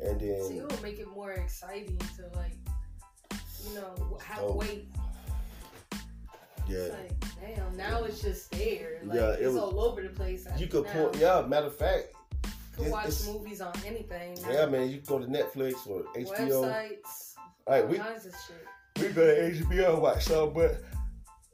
And 0.02 0.20
then 0.20 0.42
See, 0.48 0.58
it 0.58 0.70
would 0.70 0.82
make 0.82 0.98
it 0.98 1.08
more 1.14 1.30
exciting 1.32 1.96
to 2.16 2.36
like, 2.36 2.56
you 3.68 3.74
know, 3.76 4.18
have 4.24 4.40
Oh. 4.42 4.54
wait. 4.56 4.88
yeah. 6.68 6.76
It's 6.78 6.94
like, 6.94 7.56
damn, 7.56 7.76
now 7.76 8.04
it's 8.04 8.20
just 8.20 8.50
there. 8.52 9.00
Like, 9.04 9.16
Yeah, 9.18 9.30
it 9.32 9.40
it's 9.42 9.54
was- 9.54 9.56
all 9.62 9.80
over 9.80 10.02
the 10.02 10.08
place. 10.08 10.46
You 10.58 10.66
could 10.66 10.86
pull 10.86 11.12
yeah, 11.16 11.42
matter 11.46 11.66
of 11.66 11.76
fact, 11.76 12.08
it- 12.86 12.90
watch 12.92 13.06
it's- 13.06 13.26
movies 13.26 13.60
on 13.60 13.72
anything. 13.86 14.34
now. 14.42 14.50
Yeah, 14.50 14.66
man, 14.66 14.90
you 14.90 14.98
can 15.00 15.06
go 15.06 15.18
to 15.18 15.26
Netflix 15.26 15.86
or 15.86 16.04
HBO. 16.16 16.62
Websites, 16.62 17.34
All 17.66 17.74
right, 17.74 17.88
we 17.88 17.98
kinds 17.98 18.26
of 18.26 18.34
shit. 18.34 19.02
we 19.08 19.12
go 19.14 19.24
to 19.26 19.42
HBO 19.64 19.94
and 19.94 20.02
watch 20.02 20.24
some, 20.24 20.52
but 20.52 20.80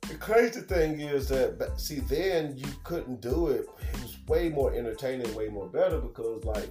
the 0.08 0.14
crazy 0.14 0.60
thing 0.62 1.00
is 1.00 1.28
that 1.28 1.72
see, 1.76 2.00
then 2.00 2.56
you 2.56 2.68
couldn't 2.84 3.20
do 3.20 3.48
it. 3.48 3.68
It 3.94 4.02
was 4.02 4.16
way 4.26 4.48
more 4.48 4.72
entertaining, 4.72 5.32
way 5.34 5.48
more 5.48 5.68
better 5.68 6.00
because 6.00 6.44
like 6.44 6.70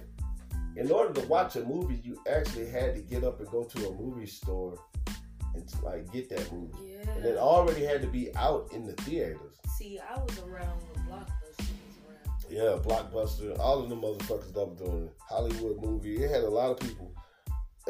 in 0.76 0.90
order 0.92 1.20
to 1.20 1.26
watch 1.28 1.56
a 1.56 1.64
movie, 1.64 2.00
you 2.04 2.20
actually 2.30 2.66
had 2.68 2.94
to 2.94 3.00
get 3.00 3.24
up 3.24 3.40
and 3.40 3.48
go 3.48 3.64
to 3.64 3.88
a 3.88 3.92
movie 3.94 4.26
store 4.26 4.78
and 5.54 5.64
like 5.82 6.10
get 6.12 6.28
that 6.30 6.52
movie, 6.52 6.92
Yeah. 7.04 7.10
and 7.16 7.24
it 7.24 7.36
already 7.38 7.84
had 7.84 8.00
to 8.02 8.06
be 8.08 8.34
out 8.36 8.68
in 8.72 8.84
the 8.84 8.92
theaters. 9.02 9.56
See, 9.76 9.98
I 9.98 10.18
was 10.20 10.38
around 10.40 10.80
when 10.82 11.06
Blockbuster 11.06 11.06
was 11.08 11.10
around. 11.10 11.32
Yeah, 12.50 12.78
Blockbuster, 12.82 13.58
all 13.58 13.82
of 13.82 13.90
the 13.90 13.96
motherfuckers 13.96 14.54
that 14.54 14.66
were 14.66 14.86
doing 14.86 15.04
it. 15.04 15.14
Hollywood 15.28 15.82
movie. 15.82 16.16
It 16.16 16.30
had 16.30 16.44
a 16.44 16.48
lot 16.48 16.70
of 16.70 16.80
people. 16.80 17.14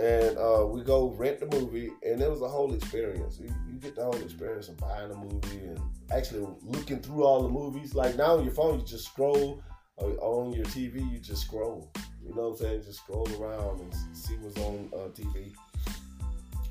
And 0.01 0.37
uh, 0.39 0.65
we 0.67 0.83
go 0.83 1.11
rent 1.11 1.41
the 1.41 1.47
movie, 1.47 1.91
and 2.05 2.21
it 2.21 2.31
was 2.31 2.43
a 2.43 2.49
whole 2.49 2.73
experience. 2.75 3.39
You, 3.41 3.53
you 3.69 3.79
get 3.81 3.97
the 3.97 4.05
whole 4.05 4.17
experience 4.17 4.69
of 4.69 4.77
buying 4.77 5.11
a 5.11 5.15
movie 5.15 5.59
and 5.67 5.81
actually 6.13 6.47
looking 6.63 7.01
through 7.01 7.25
all 7.25 7.43
the 7.43 7.49
movies. 7.49 7.95
Like 7.95 8.17
now 8.17 8.37
on 8.37 8.45
your 8.45 8.53
phone, 8.53 8.79
you 8.81 8.85
just 8.85 9.07
scroll. 9.07 9.63
Or 9.97 10.11
on 10.21 10.53
your 10.53 10.67
TV, 10.67 11.11
you 11.11 11.19
just 11.19 11.43
scroll. 11.43 11.91
You 12.25 12.33
know 12.35 12.51
what 12.51 12.51
I'm 12.51 12.57
saying? 12.57 12.83
Just 12.85 13.01
scroll 13.01 13.29
around 13.41 13.81
and 13.81 13.95
see 14.17 14.35
what's 14.35 14.57
on 14.59 14.89
uh, 14.95 15.09
TV. 15.09 15.53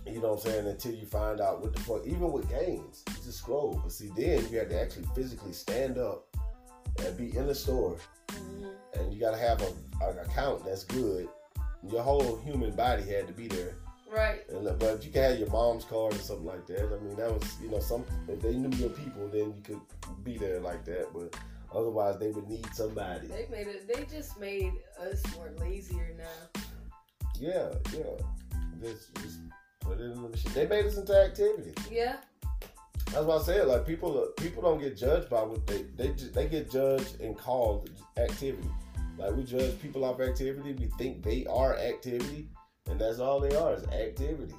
You 0.06 0.22
know 0.22 0.34
what 0.34 0.46
I'm 0.46 0.52
saying? 0.52 0.68
Until 0.68 0.94
you 0.94 1.06
find 1.06 1.42
out 1.42 1.62
what 1.62 1.74
the 1.74 1.82
fuck. 1.82 2.06
Even 2.06 2.32
with 2.32 2.50
games, 2.50 3.04
you 3.10 3.16
just 3.16 3.40
scroll. 3.40 3.82
But 3.84 3.92
see, 3.92 4.10
then 4.16 4.48
you 4.50 4.60
had 4.60 4.70
to 4.70 4.82
actually 4.82 5.08
physically 5.14 5.52
stand 5.52 5.98
up 5.98 6.27
and 7.06 7.18
be 7.18 7.36
in 7.38 7.48
the 7.48 7.56
store 7.56 7.98
Mhm. 8.30 8.72
and 8.96 9.14
you 9.14 9.20
gotta 9.20 9.38
have 9.38 9.62
a, 9.62 10.06
an 10.06 10.20
account 10.20 10.66
that's 10.66 10.84
good. 10.84 11.28
Your 11.90 12.02
whole 12.02 12.38
human 12.38 12.72
body 12.76 13.04
had 13.04 13.28
to 13.28 13.34
be 13.34 13.48
there. 13.48 13.76
Right. 14.12 14.48
And, 14.50 14.68
uh, 14.68 14.74
but 14.74 14.96
if 14.96 15.06
you 15.06 15.12
can 15.12 15.24
have 15.24 15.40
your 15.40 15.50
mom's 15.50 15.84
card 15.86 16.14
or 16.16 16.20
something 16.20 16.46
like 16.46 16.66
that, 16.68 16.86
I 16.94 17.04
mean, 17.04 17.16
that 17.18 17.32
was, 17.32 17.44
you 17.62 17.70
know, 17.70 17.80
some, 17.80 18.06
if 18.28 18.42
they 18.42 18.56
knew 18.56 18.76
your 18.78 18.90
people, 18.90 19.28
then 19.28 19.54
you 19.56 19.62
could 19.64 19.82
be 20.24 20.38
there 20.38 20.60
like 20.60 20.86
that. 20.86 21.10
But 21.14 21.36
otherwise, 21.74 22.18
they 22.18 22.32
would 22.32 22.48
need 22.48 22.66
somebody. 22.74 23.28
They 23.28 23.48
made 23.52 23.68
it. 23.68 23.88
They 23.88 24.06
just 24.06 24.40
made 24.40 24.74
us 25.00 25.22
more 25.36 25.52
lazier 25.60 26.16
now. 26.18 26.62
Yeah, 27.40 27.70
yeah. 27.94 28.82
Just 28.82 29.12
put 29.82 30.00
it 30.00 30.04
in 30.06 30.22
the 30.22 30.30
machine. 30.30 30.54
They 30.54 30.68
made 30.68 30.86
us 30.86 30.98
into 30.98 31.16
activity. 31.16 31.74
Yeah. 31.92 32.18
That's 33.06 33.26
what 33.26 33.42
I 33.42 33.44
said. 33.46 33.68
Like 33.68 33.86
people, 33.86 34.28
people 34.38 34.62
don't 34.62 34.80
get 34.80 34.98
judged 34.98 35.30
by 35.30 35.42
what 35.44 35.66
they 35.66 35.84
they 35.96 36.10
they 36.10 36.48
get 36.48 36.70
judged 36.70 37.22
and 37.22 37.38
called 37.38 37.90
activity. 38.18 38.70
Like 39.18 39.36
we 39.36 39.44
judge 39.44 39.80
people 39.82 40.06
off 40.06 40.20
activity. 40.20 40.74
We 40.74 40.88
think 40.98 41.24
they 41.24 41.46
are 41.46 41.78
activity, 41.78 42.50
and 42.90 43.00
that's 43.00 43.20
all 43.20 43.40
they 43.40 43.56
are 43.56 43.74
is 43.74 43.84
activity. 43.86 44.56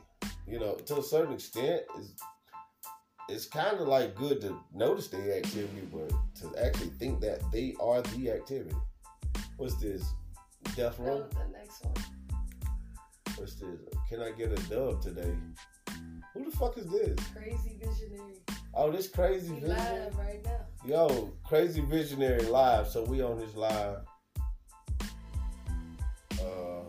You 0.46 0.58
know, 0.58 0.74
to 0.74 0.98
a 0.98 1.02
certain 1.02 1.34
extent, 1.34 1.82
is 1.98 2.14
it's 3.28 3.46
kind 3.46 3.78
of 3.78 3.86
like 3.86 4.14
good 4.14 4.40
to 4.40 4.58
notice 4.74 5.08
their 5.08 5.36
activity, 5.36 5.86
but 5.92 6.10
to 6.40 6.64
actually 6.64 6.90
think 6.98 7.20
that 7.20 7.40
they 7.52 7.74
are 7.78 8.00
the 8.02 8.30
activity. 8.30 8.76
What's 9.58 9.74
this? 9.76 10.02
Death 10.74 10.98
row. 10.98 11.26
the 11.30 11.58
next 11.58 11.84
one. 11.84 11.94
What's 13.36 13.54
this? 13.54 13.78
Can 14.08 14.22
I 14.22 14.30
get 14.32 14.52
a 14.52 14.62
dub 14.68 15.02
today? 15.02 15.34
Who 16.38 16.50
the 16.50 16.56
fuck 16.56 16.78
is 16.78 16.86
this? 16.86 17.16
Crazy 17.34 17.78
visionary. 17.82 18.34
Oh, 18.74 18.92
this 18.92 19.08
crazy 19.08 19.52
We 19.52 19.60
visionary. 19.60 20.00
live 20.00 20.16
right 20.18 20.44
now. 20.44 20.60
Yo, 20.86 21.32
crazy 21.44 21.80
visionary 21.80 22.42
live. 22.44 22.86
So 22.88 23.02
we 23.04 23.20
on 23.22 23.38
his 23.38 23.54
live. 23.56 23.98
Uh, 26.40 26.82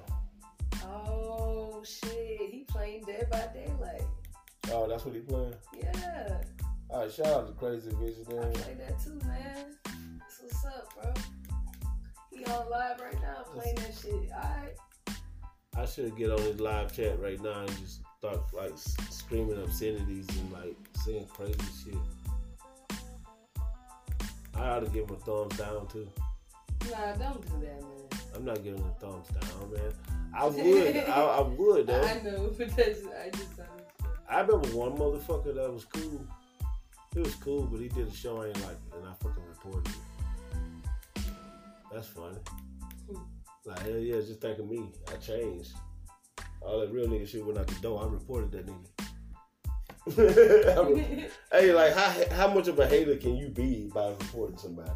Oh 0.85 1.81
shit, 1.83 2.49
he 2.51 2.65
playing 2.67 3.03
Dead 3.05 3.27
by 3.31 3.47
Daylight. 3.53 4.03
oh, 4.71 4.87
that's 4.87 5.05
what 5.05 5.15
he 5.15 5.21
playing. 5.21 5.53
Yeah, 5.75 6.37
All 6.89 7.01
right, 7.03 7.11
shout 7.11 7.27
out 7.27 7.47
to 7.47 7.53
crazy 7.53 7.89
I 7.89 7.99
visionary. 8.03 8.53
play 8.53 8.75
that 8.79 8.99
too, 9.03 9.19
man. 9.25 9.75
That's 10.19 10.41
what's 10.41 10.65
up, 10.65 10.93
bro. 11.01 11.13
He 12.31 12.43
on 12.45 12.69
live 12.69 12.99
right 12.99 13.21
now 13.21 13.43
playing 13.53 13.75
that 13.77 13.93
shit. 13.99 14.29
Alright. 14.33 14.75
I 15.77 15.85
should 15.85 16.15
get 16.17 16.29
on 16.31 16.39
his 16.39 16.59
live 16.59 16.93
chat 16.93 17.19
right 17.21 17.41
now 17.41 17.61
and 17.61 17.77
just 17.79 18.01
start 18.19 18.41
like 18.53 18.73
screaming 19.09 19.57
obscenities 19.63 20.27
and 20.27 20.51
like 20.51 20.75
saying 21.05 21.25
crazy 21.27 21.55
shit. 21.81 21.95
I 24.53 24.71
ought 24.71 24.81
to 24.81 24.87
give 24.87 25.09
him 25.09 25.15
a 25.15 25.19
thumbs 25.19 25.57
down 25.57 25.87
too. 25.87 26.05
Nah, 26.91 27.13
don't 27.13 27.41
do 27.41 27.65
that, 27.65 27.81
man. 27.81 28.21
I'm 28.35 28.43
not 28.43 28.61
giving 28.61 28.79
him 28.79 28.89
a 28.89 28.99
thumbs 28.99 29.27
down, 29.29 29.71
man. 29.71 29.93
I 30.33 30.45
would, 30.47 30.97
I, 30.97 31.21
I 31.21 31.41
would 31.41 31.87
though. 31.87 32.01
I 32.01 32.21
know, 32.21 32.53
but 32.57 32.75
that's 32.75 32.99
I 33.05 33.29
just 33.29 33.51
it 33.53 33.57
was 33.57 33.67
I 34.29 34.41
remember 34.41 34.67
one 34.69 34.97
motherfucker 34.97 35.55
that 35.55 35.71
was 35.71 35.85
cool. 35.85 36.27
He 37.13 37.21
was 37.21 37.35
cool, 37.35 37.63
but 37.71 37.79
he 37.79 37.87
did 37.87 38.09
a 38.09 38.11
show 38.11 38.41
I 38.41 38.47
ain't 38.47 38.65
like, 38.65 38.77
and 38.97 39.07
I 39.07 39.13
fucking 39.13 39.43
reported 39.47 39.93
it. 41.15 41.23
That's 41.91 42.07
funny. 42.07 42.37
Hmm. 43.09 43.21
Like 43.65 43.79
hell 43.79 43.97
yeah, 43.97 44.15
just 44.15 44.41
think 44.41 44.59
of 44.59 44.69
me. 44.69 44.91
I 45.07 45.15
changed. 45.15 45.71
All 46.61 46.79
that 46.79 46.91
real 46.91 47.07
nigga 47.07 47.27
shit 47.27 47.45
went 47.45 47.57
out 47.57 47.67
the 47.67 47.75
door. 47.75 48.03
I 48.03 48.07
reported 48.07 48.51
that 48.51 48.67
nigga. 48.67 48.85
hey, 51.51 51.73
like 51.73 51.93
how 51.93 52.35
how 52.35 52.53
much 52.53 52.67
of 52.67 52.79
a 52.79 52.87
hater 52.87 53.15
can 53.17 53.35
you 53.35 53.49
be 53.49 53.91
by 53.93 54.09
reporting 54.09 54.57
somebody? 54.57 54.91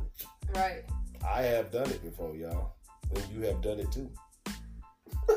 right. 0.55 0.83
I 1.27 1.41
have 1.43 1.71
done 1.71 1.89
it 1.89 2.03
before, 2.03 2.35
y'all, 2.35 2.75
and 3.15 3.23
you 3.33 3.41
have 3.41 3.61
done 3.61 3.79
it 3.79 3.91
too. 3.91 4.09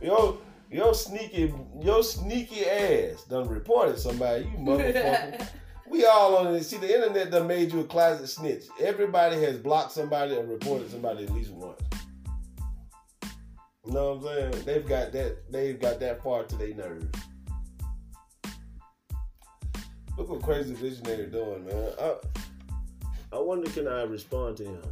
yo, 0.00 0.38
yo, 0.70 0.92
sneaky, 0.92 1.52
yo, 1.80 2.02
sneaky 2.02 2.66
ass 2.66 3.24
done 3.24 3.48
reported 3.48 3.98
somebody. 3.98 4.44
You 4.44 4.58
motherfucker. 4.58 5.48
we 5.88 6.04
all 6.04 6.36
on 6.36 6.54
it. 6.54 6.64
See, 6.64 6.78
the 6.78 6.92
internet 6.92 7.30
done 7.30 7.46
made 7.46 7.72
you 7.72 7.80
a 7.80 7.84
closet 7.84 8.26
snitch. 8.26 8.64
Everybody 8.80 9.40
has 9.42 9.58
blocked 9.58 9.92
somebody 9.92 10.36
and 10.36 10.48
reported 10.48 10.90
somebody 10.90 11.24
at 11.24 11.30
least 11.30 11.50
once. 11.50 11.80
You 13.86 13.92
know 13.92 14.14
what 14.14 14.32
I'm 14.32 14.52
saying? 14.52 14.64
They've 14.64 14.86
got 14.86 15.12
that. 15.12 15.52
They've 15.52 15.78
got 15.78 16.00
that 16.00 16.22
far 16.22 16.44
to 16.44 16.56
their 16.56 16.74
nerves. 16.74 17.06
Look 20.16 20.28
what 20.28 20.42
crazy 20.42 20.74
visionary 20.74 21.26
doing, 21.26 21.66
man. 21.66 21.92
I, 22.00 22.14
I 23.32 23.38
wonder 23.40 23.68
can 23.70 23.88
I 23.88 24.02
respond 24.02 24.56
to 24.58 24.64
him? 24.64 24.82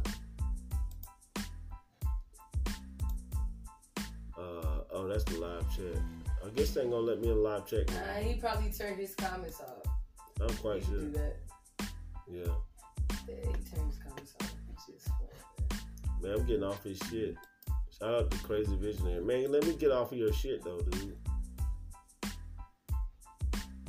Uh, 4.37 4.81
oh, 4.91 5.07
that's 5.07 5.23
the 5.23 5.39
live 5.39 5.65
chat. 5.75 6.01
I 6.45 6.49
guess 6.49 6.71
they 6.71 6.81
ain't 6.81 6.91
gonna 6.91 7.03
let 7.03 7.21
me 7.21 7.29
in 7.29 7.41
live 7.41 7.65
chat. 7.65 7.89
Nah, 7.89 8.21
he 8.21 8.35
probably 8.35 8.69
turned 8.69 8.97
his 8.97 9.15
comments 9.15 9.61
off. 9.61 9.91
I'm 10.41 10.55
quite 10.57 10.83
sure. 10.83 10.99
Yeah, 10.99 11.87
Yeah, 12.29 12.53
he 13.27 13.75
turned 13.75 13.89
his 13.89 13.99
comments 14.05 14.33
off. 14.41 14.53
Man, 16.21 16.33
I'm 16.33 16.45
getting 16.45 16.63
off 16.63 16.83
his 16.83 16.99
shit. 17.09 17.35
Out 18.03 18.31
to 18.31 18.37
Crazy 18.39 18.75
Visionary, 18.75 19.23
man. 19.23 19.49
Let 19.51 19.65
me 19.65 19.75
get 19.75 19.91
off 19.91 20.11
of 20.11 20.17
your 20.17 20.33
shit 20.33 20.61
though, 20.63 20.81
dude. 20.81 21.17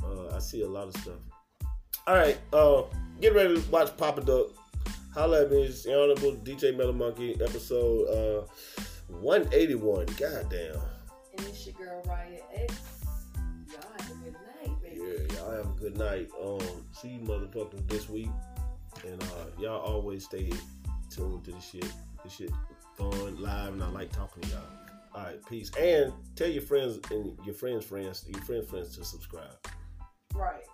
Uh, 0.05 0.37
I 0.37 0.39
see 0.39 0.63
a 0.63 0.69
lot 0.69 0.87
of 0.87 0.97
stuff. 0.99 1.19
All 2.07 2.15
right, 2.15 2.39
uh, 2.53 2.83
get 3.21 3.35
ready 3.35 3.61
to 3.61 3.71
watch 3.71 3.97
Papa 3.97 4.21
Duck. 4.21 4.49
Holla 5.13 5.43
at 5.43 5.51
me, 5.51 5.63
it's 5.65 5.83
the 5.83 6.01
Honorable 6.01 6.37
DJ 6.45 6.77
Metal 6.77 6.93
Monkey, 6.93 7.35
episode 7.41 8.07
uh 8.09 8.47
181. 9.09 10.07
Goddamn. 10.17 10.77
And 11.37 11.47
it's 11.49 11.67
your 11.67 11.75
girl 11.75 12.03
Riot 12.07 12.45
X. 12.55 12.75
Y'all 13.73 13.83
have 13.99 14.11
a 14.11 14.15
good 14.15 14.35
night, 14.35 14.83
baby. 14.83 15.01
Yeah, 15.01 15.37
y'all 15.37 15.51
have 15.51 15.67
a 15.67 15.81
good 15.81 15.99
night. 15.99 16.29
Um, 16.41 16.61
see 16.93 17.09
you 17.09 17.21
motherfuckers 17.21 17.89
this 17.89 18.09
week, 18.09 18.31
and 19.05 19.21
uh, 19.23 19.47
y'all 19.59 19.81
always 19.81 20.25
stay 20.25 20.53
tuned 21.11 21.45
to 21.45 21.51
the 21.51 21.61
shit. 21.61 21.93
This 22.23 22.33
shit 22.33 22.51
fun, 22.97 23.41
live, 23.41 23.73
and 23.73 23.83
I 23.83 23.89
like 23.89 24.13
talking 24.13 24.43
to 24.43 24.49
y'all. 24.49 24.61
All 25.15 25.23
right, 25.25 25.41
peace, 25.49 25.71
and 25.79 26.13
tell 26.35 26.49
your 26.49 26.63
friends 26.63 26.99
and 27.11 27.39
your 27.45 27.55
friends' 27.55 27.85
friends, 27.85 28.25
your 28.29 28.43
friends' 28.43 28.69
friends 28.69 28.97
to 28.97 29.05
subscribe. 29.05 29.57
Right. 30.35 30.65